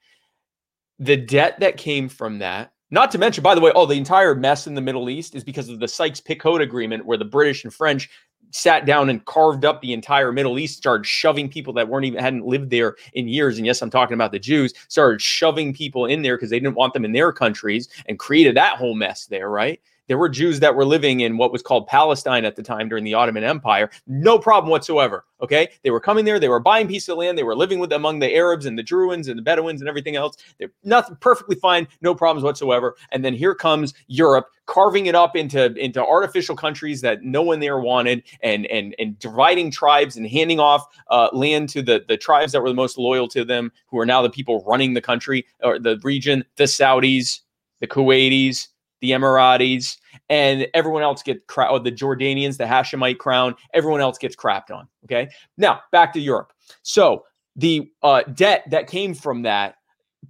The 0.97 1.17
debt 1.17 1.59
that 1.59 1.77
came 1.77 2.09
from 2.09 2.39
that 2.39 2.73
not 2.91 3.11
to 3.11 3.17
mention, 3.17 3.43
by 3.43 3.55
the 3.55 3.61
way, 3.61 3.71
oh, 3.75 3.85
the 3.85 3.97
entire 3.97 4.35
mess 4.35 4.67
in 4.67 4.75
the 4.75 4.81
Middle 4.81 5.09
East 5.09 5.35
is 5.35 5.43
because 5.43 5.69
of 5.69 5.79
the 5.79 5.87
Sykes-Picot 5.87 6.61
Agreement, 6.61 7.05
where 7.05 7.17
the 7.17 7.25
British 7.25 7.63
and 7.63 7.73
French 7.73 8.09
sat 8.51 8.85
down 8.85 9.09
and 9.09 9.23
carved 9.25 9.63
up 9.63 9.79
the 9.79 9.93
entire 9.93 10.31
Middle 10.31 10.57
East, 10.57 10.77
started 10.77 11.05
shoving 11.05 11.47
people 11.47 11.71
that 11.73 11.87
weren't 11.87 12.05
even 12.05 12.19
hadn't 12.19 12.45
lived 12.45 12.71
there 12.71 12.95
in 13.13 13.27
years. 13.27 13.57
And 13.57 13.65
yes, 13.65 13.81
I'm 13.81 13.91
talking 13.91 14.15
about 14.15 14.31
the 14.31 14.39
Jews, 14.39 14.73
started 14.87 15.21
shoving 15.21 15.73
people 15.73 16.07
in 16.07 16.23
there 16.23 16.35
because 16.35 16.49
they 16.49 16.59
didn't 16.59 16.75
want 16.75 16.93
them 16.93 17.05
in 17.05 17.11
their 17.11 17.31
countries 17.31 17.89
and 18.07 18.17
created 18.17 18.55
that 18.57 18.77
whole 18.77 18.95
mess 18.95 19.27
there, 19.27 19.49
right? 19.49 19.79
There 20.10 20.18
were 20.18 20.27
Jews 20.27 20.60
that 20.60 20.76
were 20.76 20.86
living 20.86 21.22
in 21.22 21.38
what 21.38 21.52
was 21.52 21.61
called 21.61 21.86
Palestine 21.86 22.44
at 22.44 22.56
the 22.56 22.64
time 22.64 22.90
during 22.90 23.03
the 23.03 23.14
Ottoman 23.14 23.44
Empire. 23.44 23.91
No 24.07 24.40
problem 24.40 24.72
whatsoever. 24.72 25.23
Okay. 25.40 25.69
They 25.84 25.91
were 25.91 25.99
coming 25.99 26.26
there. 26.26 26.40
They 26.40 26.49
were 26.49 26.60
buying 26.60 26.88
pieces 26.88 27.10
of 27.10 27.19
land. 27.19 27.38
They 27.38 27.44
were 27.44 27.56
living 27.56 27.77
with 27.77 27.94
among 27.94 28.18
the 28.18 28.36
Arabs 28.36 28.65
and 28.65 28.77
the 28.77 28.84
Druze 28.84 29.27
and 29.27 29.38
the 29.38 29.44
Bedouins 29.44 29.81
and 29.81 29.88
everything 29.88 30.15
else. 30.15 30.36
They're 30.57 30.72
nothing 30.84 31.15
perfectly 31.22 31.56
fine. 31.56 31.88
No 32.02 32.15
problems 32.15 32.44
whatsoever. 32.44 32.95
And 33.11 33.23
then 33.23 33.36
here 33.36 33.53
comes 33.53 33.94
Europe 34.07 34.48
carving 34.65 35.06
it 35.06 35.15
up 35.15 35.36
into, 35.36 35.73
into 35.76 36.03
artificial 36.03 36.56
countries 36.56 37.02
that 37.02 37.23
no 37.23 37.44
one 37.44 37.60
there 37.60 37.80
wanted 37.80 38.23
and, 38.41 38.65
and, 38.68 38.95
and 38.98 39.18
dividing 39.19 39.69
tribes 39.69 40.18
and 40.18 40.27
handing 40.27 40.60
off 40.60 40.88
uh, 41.11 41.30
land 41.34 41.69
to 41.69 41.84
the, 41.84 42.03
the 42.07 42.18
tribes 42.18 42.52
that 42.52 42.61
were 42.61 42.69
the 42.69 42.76
most 42.76 42.98
loyal 42.98 43.27
to 43.27 43.45
them, 43.45 43.72
who 43.88 43.99
are 43.99 44.06
now 44.06 44.23
the 44.23 44.30
people 44.30 44.64
running 44.65 44.95
the 44.95 45.02
country 45.02 45.45
or 45.64 45.77
the 45.77 45.99
region, 46.03 46.44
the 46.56 46.65
Saudis, 46.65 47.41
the 47.80 47.88
Kuwaitis, 47.88 48.68
the 49.01 49.11
Emiratis, 49.11 49.97
and 50.30 50.67
everyone 50.73 51.03
else 51.03 51.23
get 51.23 51.45
cra- 51.47 51.80
the 51.84 51.91
Jordanians, 51.91 52.57
the 52.57 52.65
Hashemite 52.65 53.17
crown, 53.17 53.55
everyone 53.73 54.01
else 54.01 54.17
gets 54.17 54.35
crapped 54.35 54.71
on. 54.71 54.88
Okay. 55.05 55.30
Now 55.57 55.81
back 55.91 56.13
to 56.13 56.19
Europe. 56.19 56.53
So 56.84 57.26
the 57.55 57.91
uh, 58.03 58.23
debt 58.34 58.63
that 58.69 58.88
came 58.88 59.13
from 59.13 59.41
that 59.43 59.76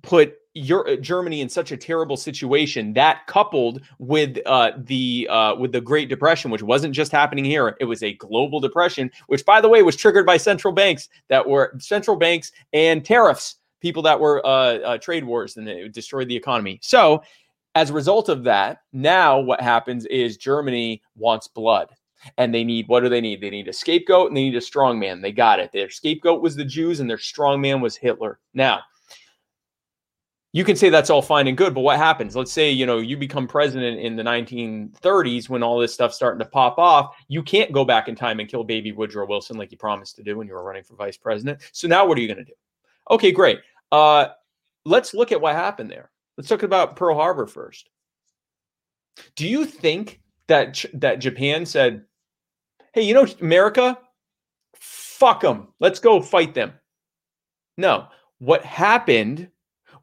put 0.02 0.36
uh, 0.58 0.96
Germany 0.96 1.41
in 1.41 1.50
such 1.50 1.72
a 1.72 1.78
terrible 1.78 2.18
situation. 2.18 2.94
That 2.94 3.28
coupled 3.28 3.82
with 4.00 4.40
uh, 4.46 4.72
the 4.78 5.28
uh, 5.30 5.56
with 5.56 5.72
the 5.72 5.82
Great 5.82 6.10
Depression, 6.10 6.52
which 6.52 6.64
wasn't 6.64 6.94
just 6.94 7.12
happening 7.12 7.46
here, 7.46 7.78
it 7.80 7.86
was 7.86 8.04
a 8.04 8.14
global 8.14 8.60
depression, 8.60 9.12
which 9.28 9.46
by 9.46 9.62
the 9.62 9.70
way 9.70 9.84
was 9.84 9.96
triggered 9.96 10.26
by 10.26 10.38
central 10.38 10.74
banks 10.74 11.08
that 11.28 11.48
were 11.48 11.76
central 11.80 12.18
banks 12.18 12.52
and 12.74 13.06
tariffs, 13.06 13.56
people 13.80 14.02
that 14.04 14.20
were 14.20 14.46
uh, 14.46 14.80
uh, 14.80 14.98
trade 14.98 15.24
wars, 15.24 15.58
and 15.58 15.68
it 15.68 15.94
destroyed 15.94 16.28
the 16.28 16.36
economy. 16.36 16.80
So 16.82 17.22
as 17.80 17.92
a 17.92 17.94
result 17.94 18.28
of 18.28 18.44
that, 18.44 18.82
now 18.92 19.40
what 19.40 19.62
happens 19.62 20.06
is 20.08 20.36
Germany 20.36 21.02
wants 21.16 21.48
blood. 21.48 21.88
And 22.38 22.54
they 22.54 22.66
need 22.66 22.90
what 22.90 23.00
do 23.00 23.08
they 23.08 23.22
need? 23.22 23.40
They 23.40 23.50
need 23.50 23.70
a 23.70 23.74
scapegoat 23.74 24.28
and 24.28 24.36
they 24.36 24.42
need 24.42 24.56
a 24.56 24.60
strongman. 24.60 25.22
They 25.22 25.32
got 25.32 25.62
it. 25.62 25.72
Their 25.72 25.90
scapegoat 25.90 26.42
was 26.42 26.58
the 26.58 26.66
Jews 26.66 27.00
and 27.00 27.10
their 27.10 27.16
strongman 27.16 27.80
was 27.82 27.96
Hitler. 27.96 28.40
Now, 28.54 28.82
you 30.52 30.66
can 30.66 30.76
say 30.76 30.90
that's 30.90 31.10
all 31.10 31.22
fine 31.22 31.48
and 31.48 31.56
good, 31.56 31.74
but 31.74 31.80
what 31.80 31.96
happens? 31.96 32.36
Let's 32.36 32.52
say, 32.52 32.70
you 32.70 32.86
know, 32.86 32.98
you 32.98 33.16
become 33.16 33.48
president 33.48 34.02
in 34.02 34.18
the 34.18 34.24
1930s 34.24 35.48
when 35.48 35.64
all 35.64 35.80
this 35.80 35.94
stuff's 35.94 36.18
starting 36.18 36.40
to 36.40 36.50
pop 36.50 36.78
off. 36.78 37.16
You 37.30 37.42
can't 37.42 37.72
go 37.72 37.86
back 37.86 38.10
in 38.10 38.16
time 38.16 38.42
and 38.42 38.50
kill 38.50 38.66
baby 38.66 38.92
Woodrow 38.92 39.26
Wilson 39.26 39.58
like 39.58 39.72
you 39.72 39.78
promised 39.78 40.18
to 40.18 40.24
do 40.24 40.38
when 40.38 40.48
you 40.48 40.54
were 40.54 40.66
running 40.66 40.84
for 40.84 40.96
vice 40.96 41.16
president. 41.16 41.62
So 41.72 41.88
now 41.88 42.06
what 42.06 42.18
are 42.18 42.22
you 42.22 42.28
going 42.28 42.40
to 42.40 42.44
do? 42.44 42.58
Okay, 43.10 43.32
great. 43.32 43.60
Uh, 43.90 44.30
let's 44.84 45.14
look 45.14 45.32
at 45.32 45.40
what 45.40 45.56
happened 45.56 45.90
there. 45.90 46.12
Let's 46.40 46.48
talk 46.48 46.64
about 46.64 46.95
Pearl 46.95 47.16
Harbor 47.16 47.48
first. 47.48 47.90
Do 49.36 49.45
you 49.45 49.66
think 49.66 50.22
that 50.48 50.86
that 50.94 51.20
Japan 51.20 51.66
said, 51.66 52.06
"Hey, 52.94 53.02
you 53.02 53.14
know 53.14 53.28
America, 53.41 53.99
fuck 54.74 55.41
them. 55.41 55.74
Let's 55.82 55.99
go 55.99 56.22
fight 56.22 56.53
them." 56.53 56.72
No. 57.78 58.07
What 58.38 58.64
happened 58.64 59.49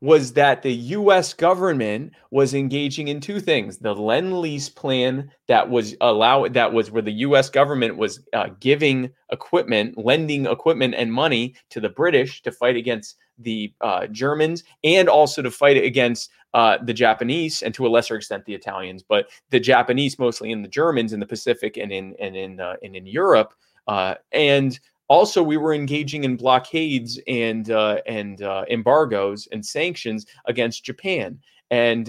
was 0.03 0.35
that 0.35 0.61
the 0.61 0.75
US 0.75 1.33
government 1.33 2.13
was 2.31 2.53
engaging 2.53 3.09
in 3.09 3.19
two 3.19 3.41
things. 3.41 3.79
The 3.79 3.95
Lend-Lease 3.95 4.69
plan 4.69 5.31
that 5.49 5.71
was 5.71 5.97
allow 6.03 6.47
that 6.49 6.71
was 6.71 6.91
where 6.91 7.01
the 7.01 7.25
US 7.25 7.49
government 7.49 7.97
was 7.97 8.21
uh, 8.35 8.51
giving 8.61 9.11
equipment, 9.33 9.97
lending 9.97 10.45
equipment 10.45 10.97
and 10.99 11.11
money 11.11 11.55
to 11.71 11.81
the 11.81 11.89
British 11.89 12.43
to 12.43 12.53
fight 12.53 12.77
against 12.77 13.17
the 13.39 13.73
uh, 13.81 14.07
Germans 14.07 14.65
and 14.85 15.09
also 15.09 15.43
to 15.43 15.51
fight 15.51 15.77
against 15.77 16.31
uh, 16.55 16.79
the 16.83 16.95
Japanese 16.95 17.63
and 17.63 17.75
to 17.75 17.87
a 17.87 17.89
lesser 17.89 18.17
extent 18.17 18.45
the 18.47 18.55
Italians, 18.55 19.03
but 19.03 19.29
the 19.51 19.61
Japanese 19.61 20.19
mostly 20.19 20.53
in 20.53 20.63
the 20.63 20.69
Germans 20.69 21.13
in 21.13 21.21
the 21.21 21.27
Pacific 21.27 21.77
and 21.77 21.93
in 21.93 22.15
and 22.19 22.35
in 22.35 22.61
uh, 22.61 22.77
and 22.83 22.97
in 22.97 23.07
Europe. 23.07 23.53
Uh, 23.87 24.15
and 24.33 24.81
also 25.09 25.43
we 25.43 25.57
were 25.57 25.75
engaging 25.75 26.25
in 26.25 26.37
blockades 26.37 27.21
and 27.29 27.71
uh, 27.71 27.99
and 28.07 28.43
uh, 28.43 28.65
embargoes 28.71 29.47
and 29.53 29.65
sanctions 29.65 30.27
against 30.47 30.85
Japan, 30.85 31.39
and 31.71 32.07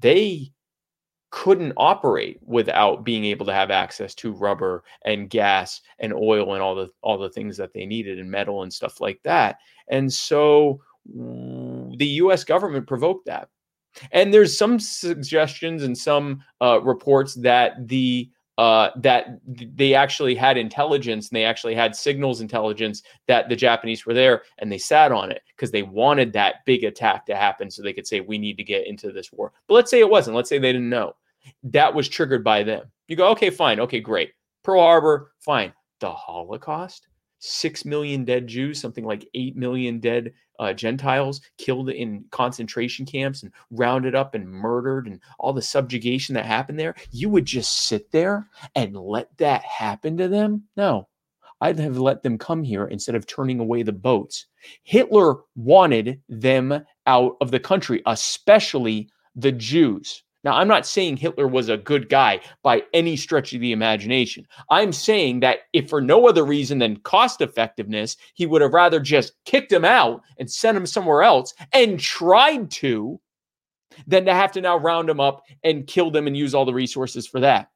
they 0.00 0.52
couldn't 1.30 1.74
operate 1.76 2.38
without 2.42 3.04
being 3.04 3.24
able 3.24 3.44
to 3.46 3.52
have 3.52 3.70
access 3.70 4.14
to 4.14 4.32
rubber 4.32 4.82
and 5.04 5.28
gas 5.28 5.80
and 5.98 6.12
oil 6.14 6.54
and 6.54 6.62
all 6.62 6.74
the 6.74 6.88
all 7.02 7.18
the 7.18 7.30
things 7.30 7.56
that 7.56 7.72
they 7.72 7.84
needed 7.84 8.18
and 8.18 8.30
metal 8.30 8.62
and 8.62 8.72
stuff 8.72 9.00
like 9.00 9.20
that. 9.24 9.56
And 9.88 10.12
so 10.12 10.80
the 11.06 12.06
U.S. 12.06 12.44
government 12.44 12.86
provoked 12.86 13.26
that. 13.26 13.48
And 14.12 14.32
there's 14.32 14.56
some 14.56 14.78
suggestions 14.78 15.82
and 15.82 15.96
some 15.96 16.42
uh, 16.60 16.80
reports 16.82 17.34
that 17.36 17.88
the 17.88 18.30
uh, 18.58 18.90
that 18.96 19.38
they 19.46 19.94
actually 19.94 20.34
had 20.34 20.58
intelligence 20.58 21.28
and 21.28 21.36
they 21.36 21.44
actually 21.44 21.76
had 21.76 21.94
signals 21.94 22.40
intelligence 22.40 23.04
that 23.28 23.48
the 23.48 23.54
Japanese 23.54 24.04
were 24.04 24.12
there 24.12 24.42
and 24.58 24.70
they 24.70 24.76
sat 24.76 25.12
on 25.12 25.30
it 25.30 25.42
because 25.56 25.70
they 25.70 25.84
wanted 25.84 26.32
that 26.32 26.56
big 26.66 26.82
attack 26.82 27.24
to 27.24 27.36
happen 27.36 27.70
so 27.70 27.82
they 27.82 27.92
could 27.92 28.06
say, 28.06 28.20
we 28.20 28.36
need 28.36 28.56
to 28.56 28.64
get 28.64 28.88
into 28.88 29.12
this 29.12 29.32
war. 29.32 29.52
But 29.68 29.74
let's 29.74 29.90
say 29.92 30.00
it 30.00 30.10
wasn't. 30.10 30.36
Let's 30.36 30.48
say 30.48 30.58
they 30.58 30.72
didn't 30.72 30.90
know. 30.90 31.14
That 31.62 31.94
was 31.94 32.08
triggered 32.08 32.42
by 32.42 32.64
them. 32.64 32.90
You 33.06 33.14
go, 33.14 33.28
okay, 33.28 33.48
fine. 33.48 33.78
Okay, 33.78 34.00
great. 34.00 34.32
Pearl 34.64 34.82
Harbor, 34.82 35.30
fine. 35.38 35.72
The 36.00 36.10
Holocaust, 36.10 37.06
six 37.38 37.84
million 37.84 38.24
dead 38.24 38.48
Jews, 38.48 38.80
something 38.80 39.04
like 39.04 39.28
eight 39.34 39.56
million 39.56 40.00
dead 40.00 40.32
uh, 40.58 40.72
Gentiles 40.72 41.40
killed 41.56 41.90
in 41.90 42.24
concentration 42.30 43.06
camps 43.06 43.42
and 43.42 43.52
rounded 43.70 44.14
up 44.14 44.34
and 44.34 44.48
murdered 44.48 45.06
and 45.06 45.20
all 45.38 45.52
the 45.52 45.62
subjugation 45.62 46.34
that 46.34 46.46
happened 46.46 46.78
there, 46.78 46.94
you 47.10 47.28
would 47.28 47.44
just 47.44 47.86
sit 47.86 48.10
there 48.10 48.48
and 48.74 48.96
let 48.96 49.36
that 49.38 49.62
happen 49.64 50.16
to 50.16 50.28
them? 50.28 50.64
No. 50.76 51.08
I'd 51.60 51.78
have 51.80 51.98
let 51.98 52.22
them 52.22 52.38
come 52.38 52.62
here 52.62 52.86
instead 52.86 53.16
of 53.16 53.26
turning 53.26 53.58
away 53.58 53.82
the 53.82 53.92
boats. 53.92 54.46
Hitler 54.84 55.38
wanted 55.56 56.22
them 56.28 56.84
out 57.06 57.36
of 57.40 57.50
the 57.50 57.58
country, 57.58 58.00
especially 58.06 59.08
the 59.34 59.52
Jews. 59.52 60.22
Now, 60.44 60.52
I'm 60.52 60.68
not 60.68 60.86
saying 60.86 61.16
Hitler 61.16 61.48
was 61.48 61.68
a 61.68 61.76
good 61.76 62.08
guy 62.08 62.40
by 62.62 62.82
any 62.94 63.16
stretch 63.16 63.52
of 63.52 63.60
the 63.60 63.72
imagination. 63.72 64.46
I'm 64.70 64.92
saying 64.92 65.40
that 65.40 65.60
if 65.72 65.90
for 65.90 66.00
no 66.00 66.28
other 66.28 66.44
reason 66.44 66.78
than 66.78 66.98
cost 66.98 67.40
effectiveness, 67.40 68.16
he 68.34 68.46
would 68.46 68.62
have 68.62 68.72
rather 68.72 69.00
just 69.00 69.32
kicked 69.44 69.72
him 69.72 69.84
out 69.84 70.22
and 70.38 70.50
sent 70.50 70.76
him 70.76 70.86
somewhere 70.86 71.22
else 71.22 71.54
and 71.72 71.98
tried 71.98 72.70
to 72.72 73.20
than 74.06 74.24
to 74.26 74.34
have 74.34 74.52
to 74.52 74.60
now 74.60 74.76
round 74.76 75.10
him 75.10 75.18
up 75.18 75.42
and 75.64 75.86
kill 75.86 76.10
them 76.10 76.26
and 76.26 76.36
use 76.36 76.54
all 76.54 76.64
the 76.64 76.74
resources 76.74 77.26
for 77.26 77.40
that. 77.40 77.70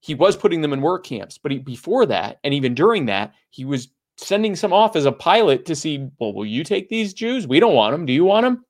He 0.00 0.14
was 0.14 0.36
putting 0.36 0.60
them 0.60 0.72
in 0.72 0.82
work 0.82 1.04
camps, 1.04 1.38
but 1.38 1.50
he, 1.50 1.58
before 1.58 2.06
that, 2.06 2.38
and 2.44 2.52
even 2.52 2.74
during 2.74 3.06
that, 3.06 3.32
he 3.50 3.64
was 3.64 3.88
sending 4.18 4.54
some 4.54 4.72
off 4.72 4.96
as 4.96 5.06
a 5.06 5.12
pilot 5.12 5.64
to 5.66 5.74
see, 5.74 6.08
well, 6.20 6.32
will 6.32 6.46
you 6.46 6.62
take 6.62 6.88
these 6.88 7.14
Jews? 7.14 7.46
We 7.46 7.58
don't 7.58 7.74
want 7.74 7.92
them. 7.92 8.06
Do 8.06 8.12
you 8.12 8.24
want 8.24 8.44
them? 8.44 8.64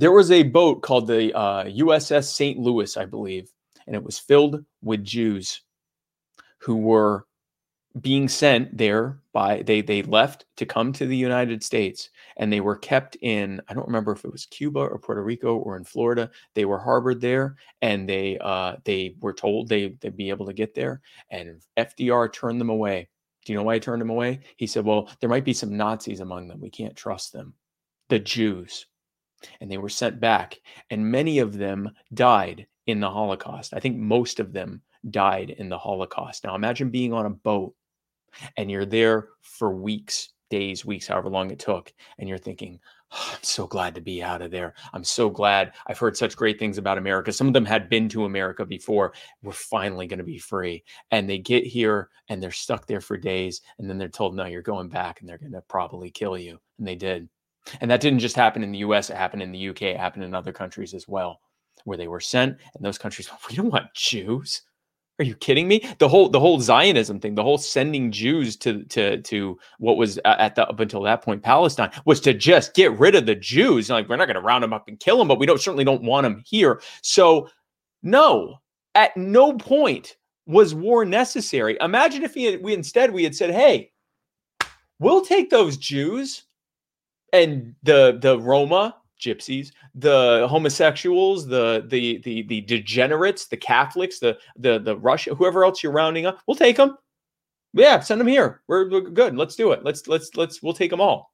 There 0.00 0.12
was 0.12 0.30
a 0.30 0.44
boat 0.44 0.80
called 0.80 1.08
the 1.08 1.30
uh, 1.36 1.64
USS 1.64 2.32
St. 2.32 2.58
Louis, 2.58 2.96
I 2.96 3.04
believe, 3.04 3.52
and 3.86 3.94
it 3.94 4.02
was 4.02 4.18
filled 4.18 4.64
with 4.80 5.04
Jews 5.04 5.60
who 6.56 6.76
were 6.76 7.26
being 8.00 8.26
sent 8.26 8.74
there 8.78 9.20
by 9.34 9.60
they 9.60 9.82
they 9.82 10.00
left 10.04 10.46
to 10.56 10.64
come 10.64 10.94
to 10.94 11.04
the 11.04 11.16
United 11.16 11.62
States 11.62 12.08
and 12.38 12.50
they 12.50 12.62
were 12.62 12.76
kept 12.76 13.18
in 13.20 13.60
I 13.68 13.74
don't 13.74 13.86
remember 13.86 14.12
if 14.12 14.24
it 14.24 14.32
was 14.32 14.46
Cuba 14.46 14.78
or 14.78 14.98
Puerto 14.98 15.22
Rico 15.22 15.56
or 15.56 15.76
in 15.76 15.84
Florida. 15.84 16.30
They 16.54 16.64
were 16.64 16.78
harbored 16.78 17.20
there 17.20 17.56
and 17.82 18.08
they 18.08 18.38
uh 18.38 18.76
they 18.84 19.16
were 19.20 19.34
told 19.34 19.68
they 19.68 19.88
they'd 20.00 20.16
be 20.16 20.30
able 20.30 20.46
to 20.46 20.54
get 20.54 20.74
there 20.74 21.02
and 21.30 21.60
FDR 21.76 22.32
turned 22.32 22.58
them 22.58 22.70
away. 22.70 23.10
Do 23.44 23.52
you 23.52 23.58
know 23.58 23.64
why 23.64 23.74
he 23.74 23.80
turned 23.80 24.00
them 24.00 24.08
away? 24.08 24.40
He 24.56 24.66
said 24.66 24.86
well 24.86 25.10
there 25.20 25.28
might 25.28 25.44
be 25.44 25.52
some 25.52 25.76
Nazis 25.76 26.20
among 26.20 26.48
them. 26.48 26.58
We 26.58 26.70
can't 26.70 26.96
trust 26.96 27.34
them. 27.34 27.52
The 28.08 28.18
Jews 28.18 28.86
and 29.60 29.70
they 29.70 29.78
were 29.78 29.88
sent 29.88 30.20
back. 30.20 30.60
And 30.90 31.10
many 31.10 31.38
of 31.38 31.56
them 31.56 31.90
died 32.14 32.66
in 32.86 33.00
the 33.00 33.10
Holocaust. 33.10 33.74
I 33.74 33.80
think 33.80 33.96
most 33.96 34.40
of 34.40 34.52
them 34.52 34.82
died 35.10 35.50
in 35.50 35.68
the 35.68 35.78
Holocaust. 35.78 36.44
Now 36.44 36.54
imagine 36.54 36.90
being 36.90 37.12
on 37.12 37.26
a 37.26 37.30
boat 37.30 37.74
and 38.56 38.70
you're 38.70 38.86
there 38.86 39.28
for 39.40 39.74
weeks, 39.74 40.30
days, 40.50 40.84
weeks, 40.84 41.06
however 41.06 41.28
long 41.28 41.50
it 41.50 41.58
took, 41.58 41.92
and 42.18 42.28
you're 42.28 42.38
thinking, 42.38 42.78
oh, 43.12 43.30
I'm 43.32 43.42
so 43.42 43.66
glad 43.66 43.94
to 43.94 44.00
be 44.00 44.22
out 44.22 44.42
of 44.42 44.50
there. 44.50 44.74
I'm 44.92 45.04
so 45.04 45.30
glad. 45.30 45.72
I've 45.86 45.98
heard 45.98 46.16
such 46.16 46.36
great 46.36 46.58
things 46.58 46.78
about 46.78 46.98
America. 46.98 47.32
Some 47.32 47.46
of 47.46 47.54
them 47.54 47.64
had 47.64 47.88
been 47.88 48.08
to 48.10 48.24
America 48.24 48.64
before. 48.64 49.14
We're 49.42 49.52
finally 49.52 50.06
going 50.06 50.18
to 50.18 50.24
be 50.24 50.38
free. 50.38 50.84
And 51.10 51.28
they 51.28 51.38
get 51.38 51.64
here 51.64 52.10
and 52.28 52.42
they're 52.42 52.50
stuck 52.50 52.86
there 52.86 53.00
for 53.00 53.16
days. 53.16 53.62
And 53.78 53.88
then 53.88 53.98
they're 53.98 54.08
told, 54.08 54.34
no, 54.34 54.44
you're 54.44 54.62
going 54.62 54.88
back 54.88 55.20
and 55.20 55.28
they're 55.28 55.38
going 55.38 55.52
to 55.52 55.62
probably 55.62 56.10
kill 56.10 56.38
you. 56.38 56.58
And 56.78 56.86
they 56.86 56.96
did. 56.96 57.28
And 57.80 57.90
that 57.90 58.00
didn't 58.00 58.20
just 58.20 58.36
happen 58.36 58.62
in 58.62 58.72
the 58.72 58.78
US, 58.78 59.10
it 59.10 59.16
happened 59.16 59.42
in 59.42 59.52
the 59.52 59.68
UK, 59.68 59.82
it 59.82 59.96
happened 59.96 60.24
in 60.24 60.34
other 60.34 60.52
countries 60.52 60.94
as 60.94 61.06
well, 61.06 61.40
where 61.84 61.98
they 61.98 62.08
were 62.08 62.20
sent. 62.20 62.56
And 62.74 62.84
those 62.84 62.98
countries, 62.98 63.30
we 63.48 63.56
don't 63.56 63.72
want 63.72 63.92
Jews. 63.94 64.62
Are 65.20 65.24
you 65.24 65.34
kidding 65.34 65.68
me? 65.68 65.86
The 65.98 66.08
whole 66.08 66.30
the 66.30 66.40
whole 66.40 66.60
Zionism 66.62 67.20
thing, 67.20 67.34
the 67.34 67.42
whole 67.42 67.58
sending 67.58 68.10
Jews 68.10 68.56
to 68.56 68.84
to 68.84 69.20
to 69.20 69.58
what 69.78 69.98
was 69.98 70.18
at 70.24 70.54
the 70.54 70.66
up 70.66 70.80
until 70.80 71.02
that 71.02 71.22
point 71.22 71.42
Palestine 71.42 71.90
was 72.06 72.20
to 72.20 72.32
just 72.32 72.72
get 72.72 72.98
rid 72.98 73.14
of 73.14 73.26
the 73.26 73.34
Jews. 73.34 73.90
Like 73.90 74.08
we're 74.08 74.16
not 74.16 74.28
going 74.28 74.36
to 74.36 74.40
round 74.40 74.64
them 74.64 74.72
up 74.72 74.88
and 74.88 74.98
kill 74.98 75.18
them, 75.18 75.28
but 75.28 75.38
we 75.38 75.44
don't 75.44 75.60
certainly 75.60 75.84
don't 75.84 76.02
want 76.02 76.24
them 76.24 76.42
here. 76.46 76.80
So 77.02 77.50
no, 78.02 78.56
at 78.94 79.14
no 79.14 79.52
point 79.58 80.16
was 80.46 80.74
war 80.74 81.04
necessary. 81.04 81.76
Imagine 81.82 82.22
if 82.22 82.34
we, 82.34 82.56
we 82.56 82.72
instead 82.72 83.12
we 83.12 83.22
had 83.22 83.36
said, 83.36 83.50
"Hey, 83.50 83.92
we'll 85.00 85.22
take 85.22 85.50
those 85.50 85.76
Jews 85.76 86.44
and 87.32 87.74
the 87.82 88.18
the 88.20 88.38
Roma 88.38 88.96
gypsies, 89.20 89.72
the 89.94 90.46
homosexuals, 90.48 91.46
the 91.46 91.84
the 91.88 92.18
the 92.18 92.42
the 92.42 92.60
degenerates, 92.62 93.46
the 93.46 93.56
Catholics, 93.56 94.18
the 94.18 94.38
the 94.56 94.78
the 94.78 94.96
Russia, 94.96 95.34
whoever 95.34 95.64
else 95.64 95.82
you're 95.82 95.92
rounding 95.92 96.26
up, 96.26 96.40
we'll 96.46 96.56
take 96.56 96.76
them. 96.76 96.96
Yeah, 97.72 98.00
send 98.00 98.20
them 98.20 98.28
here. 98.28 98.62
We're, 98.66 98.90
we're 98.90 99.00
good. 99.02 99.36
Let's 99.36 99.54
do 99.54 99.72
it. 99.72 99.84
Let's 99.84 100.08
let's 100.08 100.34
let's 100.36 100.62
we'll 100.62 100.74
take 100.74 100.90
them 100.90 101.00
all. 101.00 101.32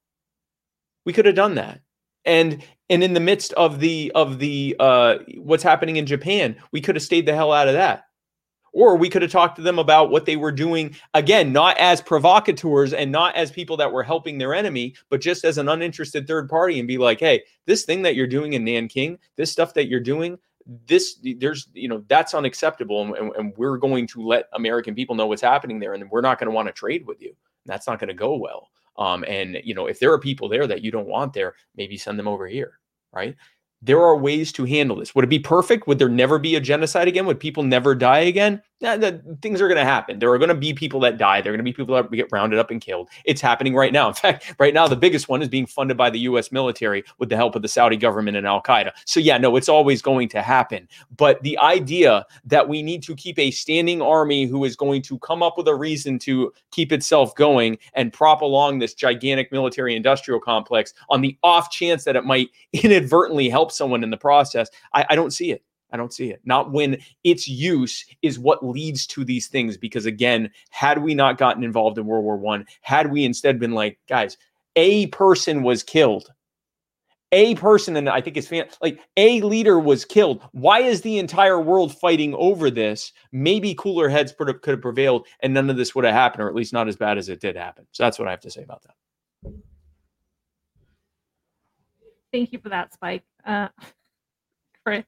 We 1.04 1.12
could 1.12 1.26
have 1.26 1.34
done 1.34 1.54
that. 1.54 1.80
And 2.24 2.62
and 2.90 3.02
in 3.02 3.14
the 3.14 3.20
midst 3.20 3.52
of 3.54 3.80
the 3.80 4.12
of 4.14 4.38
the 4.38 4.76
uh 4.78 5.18
what's 5.38 5.62
happening 5.62 5.96
in 5.96 6.06
Japan, 6.06 6.56
we 6.72 6.80
could 6.80 6.96
have 6.96 7.04
stayed 7.04 7.26
the 7.26 7.34
hell 7.34 7.52
out 7.52 7.68
of 7.68 7.74
that. 7.74 8.05
Or 8.76 8.94
we 8.94 9.08
could 9.08 9.22
have 9.22 9.30
talked 9.30 9.56
to 9.56 9.62
them 9.62 9.78
about 9.78 10.10
what 10.10 10.26
they 10.26 10.36
were 10.36 10.52
doing, 10.52 10.94
again, 11.14 11.50
not 11.50 11.78
as 11.78 12.02
provocateurs 12.02 12.92
and 12.92 13.10
not 13.10 13.34
as 13.34 13.50
people 13.50 13.78
that 13.78 13.90
were 13.90 14.02
helping 14.02 14.36
their 14.36 14.52
enemy, 14.52 14.94
but 15.08 15.22
just 15.22 15.46
as 15.46 15.56
an 15.56 15.70
uninterested 15.70 16.26
third 16.26 16.46
party 16.46 16.78
and 16.78 16.86
be 16.86 16.98
like, 16.98 17.18
hey, 17.18 17.42
this 17.64 17.86
thing 17.86 18.02
that 18.02 18.16
you're 18.16 18.26
doing 18.26 18.52
in 18.52 18.64
Nanking, 18.64 19.18
this 19.36 19.50
stuff 19.50 19.72
that 19.72 19.88
you're 19.88 19.98
doing, 19.98 20.36
this 20.86 21.18
there's 21.38 21.68
you 21.72 21.88
know 21.88 22.04
that's 22.08 22.34
unacceptable 22.34 23.14
and, 23.14 23.32
and, 23.36 23.56
we're 23.56 23.76
going 23.76 24.04
to 24.04 24.20
let 24.20 24.48
american 24.52 24.96
people 24.96 25.14
know 25.14 25.28
what's 25.28 25.40
happening 25.40 25.78
there 25.78 25.94
and 25.94 26.10
we're 26.10 26.20
not 26.20 26.40
going 26.40 26.50
to 26.50 26.54
want 26.54 26.66
to 26.66 26.72
trade 26.72 27.06
with 27.06 27.22
you. 27.22 27.34
That's 27.66 27.86
not 27.86 28.00
going 28.00 28.08
to 28.08 28.14
go 28.14 28.36
well. 28.36 28.68
Um, 28.98 29.24
and 29.28 29.58
you 29.64 29.74
know 29.74 29.86
if 29.86 30.00
there 30.00 30.12
are 30.12 30.18
people 30.18 30.48
there 30.48 30.66
that 30.66 30.82
you 30.82 30.90
don't 30.90 31.06
want 31.06 31.32
there 31.32 31.54
maybe 31.76 31.96
send 31.96 32.18
them 32.18 32.28
over 32.28 32.46
here 32.46 32.80
right 33.12 33.36
there 33.82 34.00
are 34.00 34.16
ways 34.16 34.52
to 34.52 34.64
handle 34.64 34.96
this. 34.96 35.14
Would 35.14 35.24
it 35.24 35.28
be 35.28 35.38
perfect? 35.38 35.86
Would 35.86 35.98
there 35.98 36.08
never 36.08 36.38
be 36.38 36.56
a 36.56 36.60
genocide 36.60 37.08
again? 37.08 37.26
Would 37.26 37.40
people 37.40 37.62
never 37.62 37.94
die 37.94 38.20
again? 38.20 38.62
Yeah, 38.78 38.98
the, 38.98 39.22
things 39.40 39.62
are 39.62 39.68
going 39.68 39.78
to 39.78 39.84
happen. 39.84 40.18
There 40.18 40.30
are 40.30 40.36
going 40.36 40.50
to 40.50 40.54
be 40.54 40.74
people 40.74 41.00
that 41.00 41.16
die. 41.16 41.40
There 41.40 41.50
are 41.50 41.56
going 41.56 41.64
to 41.64 41.70
be 41.70 41.72
people 41.72 41.94
that 41.96 42.10
get 42.12 42.28
rounded 42.30 42.58
up 42.58 42.70
and 42.70 42.78
killed. 42.78 43.08
It's 43.24 43.40
happening 43.40 43.74
right 43.74 43.90
now. 43.90 44.08
In 44.08 44.12
fact, 44.14 44.54
right 44.58 44.74
now, 44.74 44.86
the 44.86 44.96
biggest 44.96 45.30
one 45.30 45.40
is 45.40 45.48
being 45.48 45.64
funded 45.64 45.96
by 45.96 46.10
the 46.10 46.18
U.S. 46.20 46.52
military 46.52 47.02
with 47.18 47.30
the 47.30 47.36
help 47.36 47.56
of 47.56 47.62
the 47.62 47.68
Saudi 47.68 47.96
government 47.96 48.36
and 48.36 48.46
Al 48.46 48.60
Qaeda. 48.60 48.92
So, 49.06 49.18
yeah, 49.18 49.38
no, 49.38 49.56
it's 49.56 49.70
always 49.70 50.02
going 50.02 50.28
to 50.28 50.42
happen. 50.42 50.88
But 51.16 51.42
the 51.42 51.56
idea 51.58 52.26
that 52.44 52.68
we 52.68 52.82
need 52.82 53.02
to 53.04 53.14
keep 53.16 53.38
a 53.38 53.50
standing 53.50 54.02
army 54.02 54.44
who 54.44 54.62
is 54.66 54.76
going 54.76 55.00
to 55.02 55.18
come 55.20 55.42
up 55.42 55.56
with 55.56 55.68
a 55.68 55.74
reason 55.74 56.18
to 56.20 56.52
keep 56.70 56.92
itself 56.92 57.34
going 57.34 57.78
and 57.94 58.12
prop 58.12 58.42
along 58.42 58.78
this 58.78 58.92
gigantic 58.92 59.50
military 59.52 59.96
industrial 59.96 60.38
complex 60.38 60.92
on 61.08 61.22
the 61.22 61.38
off 61.42 61.70
chance 61.70 62.04
that 62.04 62.16
it 62.16 62.26
might 62.26 62.50
inadvertently 62.74 63.48
help 63.48 63.72
someone 63.72 64.04
in 64.04 64.10
the 64.10 64.18
process, 64.18 64.68
I, 64.92 65.06
I 65.08 65.16
don't 65.16 65.32
see 65.32 65.50
it. 65.50 65.62
I 65.90 65.96
don't 65.96 66.12
see 66.12 66.30
it. 66.30 66.40
Not 66.44 66.72
when 66.72 66.98
its 67.24 67.48
use 67.48 68.04
is 68.22 68.38
what 68.38 68.66
leads 68.66 69.06
to 69.08 69.24
these 69.24 69.46
things. 69.46 69.76
Because 69.76 70.06
again, 70.06 70.50
had 70.70 71.02
we 71.02 71.14
not 71.14 71.38
gotten 71.38 71.62
involved 71.62 71.98
in 71.98 72.06
World 72.06 72.24
War 72.24 72.36
One, 72.36 72.66
had 72.82 73.10
we 73.10 73.24
instead 73.24 73.58
been 73.58 73.72
like, 73.72 73.98
guys, 74.08 74.36
a 74.74 75.06
person 75.06 75.62
was 75.62 75.82
killed, 75.82 76.32
a 77.32 77.54
person, 77.56 77.96
and 77.96 78.08
I 78.08 78.20
think 78.20 78.36
it's 78.36 78.46
fan- 78.46 78.68
like 78.80 79.00
a 79.16 79.40
leader 79.42 79.78
was 79.78 80.04
killed. 80.04 80.42
Why 80.52 80.80
is 80.80 81.02
the 81.02 81.18
entire 81.18 81.60
world 81.60 81.96
fighting 81.96 82.34
over 82.34 82.70
this? 82.70 83.12
Maybe 83.32 83.74
cooler 83.74 84.08
heads 84.08 84.32
could 84.32 84.48
have, 84.48 84.60
could 84.60 84.72
have 84.72 84.82
prevailed, 84.82 85.26
and 85.40 85.52
none 85.54 85.70
of 85.70 85.76
this 85.76 85.94
would 85.94 86.04
have 86.04 86.14
happened, 86.14 86.44
or 86.44 86.48
at 86.48 86.54
least 86.54 86.72
not 86.72 86.88
as 86.88 86.96
bad 86.96 87.18
as 87.18 87.28
it 87.28 87.40
did 87.40 87.56
happen. 87.56 87.86
So 87.92 88.02
that's 88.04 88.18
what 88.18 88.28
I 88.28 88.30
have 88.32 88.40
to 88.40 88.50
say 88.50 88.62
about 88.62 88.82
that. 88.82 89.52
Thank 92.32 92.52
you 92.52 92.58
for 92.58 92.68
that, 92.68 92.92
Spike. 92.92 93.24
Uh, 93.44 93.68
Chris. 94.84 95.04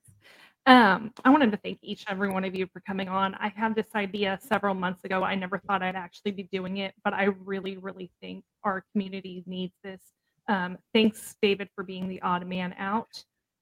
Um, 0.68 1.14
I 1.24 1.30
wanted 1.30 1.50
to 1.52 1.56
thank 1.56 1.78
each 1.80 2.04
and 2.06 2.14
every 2.14 2.28
one 2.28 2.44
of 2.44 2.54
you 2.54 2.66
for 2.70 2.80
coming 2.80 3.08
on. 3.08 3.34
I 3.36 3.48
had 3.56 3.74
this 3.74 3.86
idea 3.94 4.38
several 4.42 4.74
months 4.74 5.02
ago. 5.02 5.22
I 5.24 5.34
never 5.34 5.62
thought 5.66 5.82
I'd 5.82 5.96
actually 5.96 6.32
be 6.32 6.42
doing 6.52 6.76
it, 6.76 6.92
but 7.02 7.14
I 7.14 7.24
really, 7.46 7.78
really 7.78 8.10
think 8.20 8.44
our 8.64 8.84
community 8.92 9.42
needs 9.46 9.72
this. 9.82 10.02
Um, 10.46 10.76
thanks, 10.92 11.36
David, 11.40 11.70
for 11.74 11.84
being 11.84 12.06
the 12.06 12.20
odd 12.20 12.46
man 12.46 12.74
out. 12.78 13.08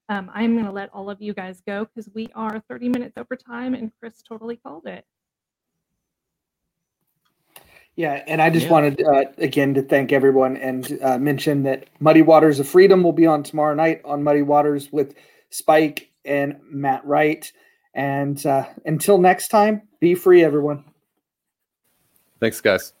Um, 0.09 0.29
I'm 0.33 0.55
going 0.55 0.65
to 0.65 0.71
let 0.71 0.89
all 0.93 1.09
of 1.09 1.21
you 1.21 1.33
guys 1.33 1.61
go 1.65 1.85
because 1.85 2.09
we 2.13 2.27
are 2.35 2.61
30 2.69 2.89
minutes 2.89 3.17
over 3.17 3.37
time 3.37 3.73
and 3.73 3.89
Chris 4.01 4.21
totally 4.21 4.57
called 4.57 4.85
it. 4.85 5.05
Yeah, 7.95 8.21
and 8.27 8.41
I 8.41 8.49
just 8.49 8.65
Yeah. 8.65 8.71
wanted 8.73 9.01
uh, 9.01 9.23
again 9.37 9.73
to 9.75 9.81
thank 9.81 10.11
everyone 10.11 10.57
and 10.57 10.99
uh, 11.01 11.17
mention 11.17 11.63
that 11.63 11.87
Muddy 12.01 12.21
Waters 12.21 12.59
of 12.59 12.67
Freedom 12.67 13.01
will 13.01 13.13
be 13.13 13.25
on 13.25 13.43
tomorrow 13.43 13.73
night 13.73 14.01
on 14.03 14.23
Muddy 14.23 14.41
Waters 14.41 14.91
with 14.91 15.15
Spike 15.51 16.11
and 16.27 16.59
Matt 16.69 17.05
Wright. 17.05 17.51
And 17.93 18.43
uh, 18.45 18.67
until 18.85 19.17
next 19.17 19.47
time, 19.47 19.87
be 19.99 20.13
free, 20.13 20.43
everyone. 20.43 20.85
Thanks, 22.39 22.61
guys. 22.61 22.93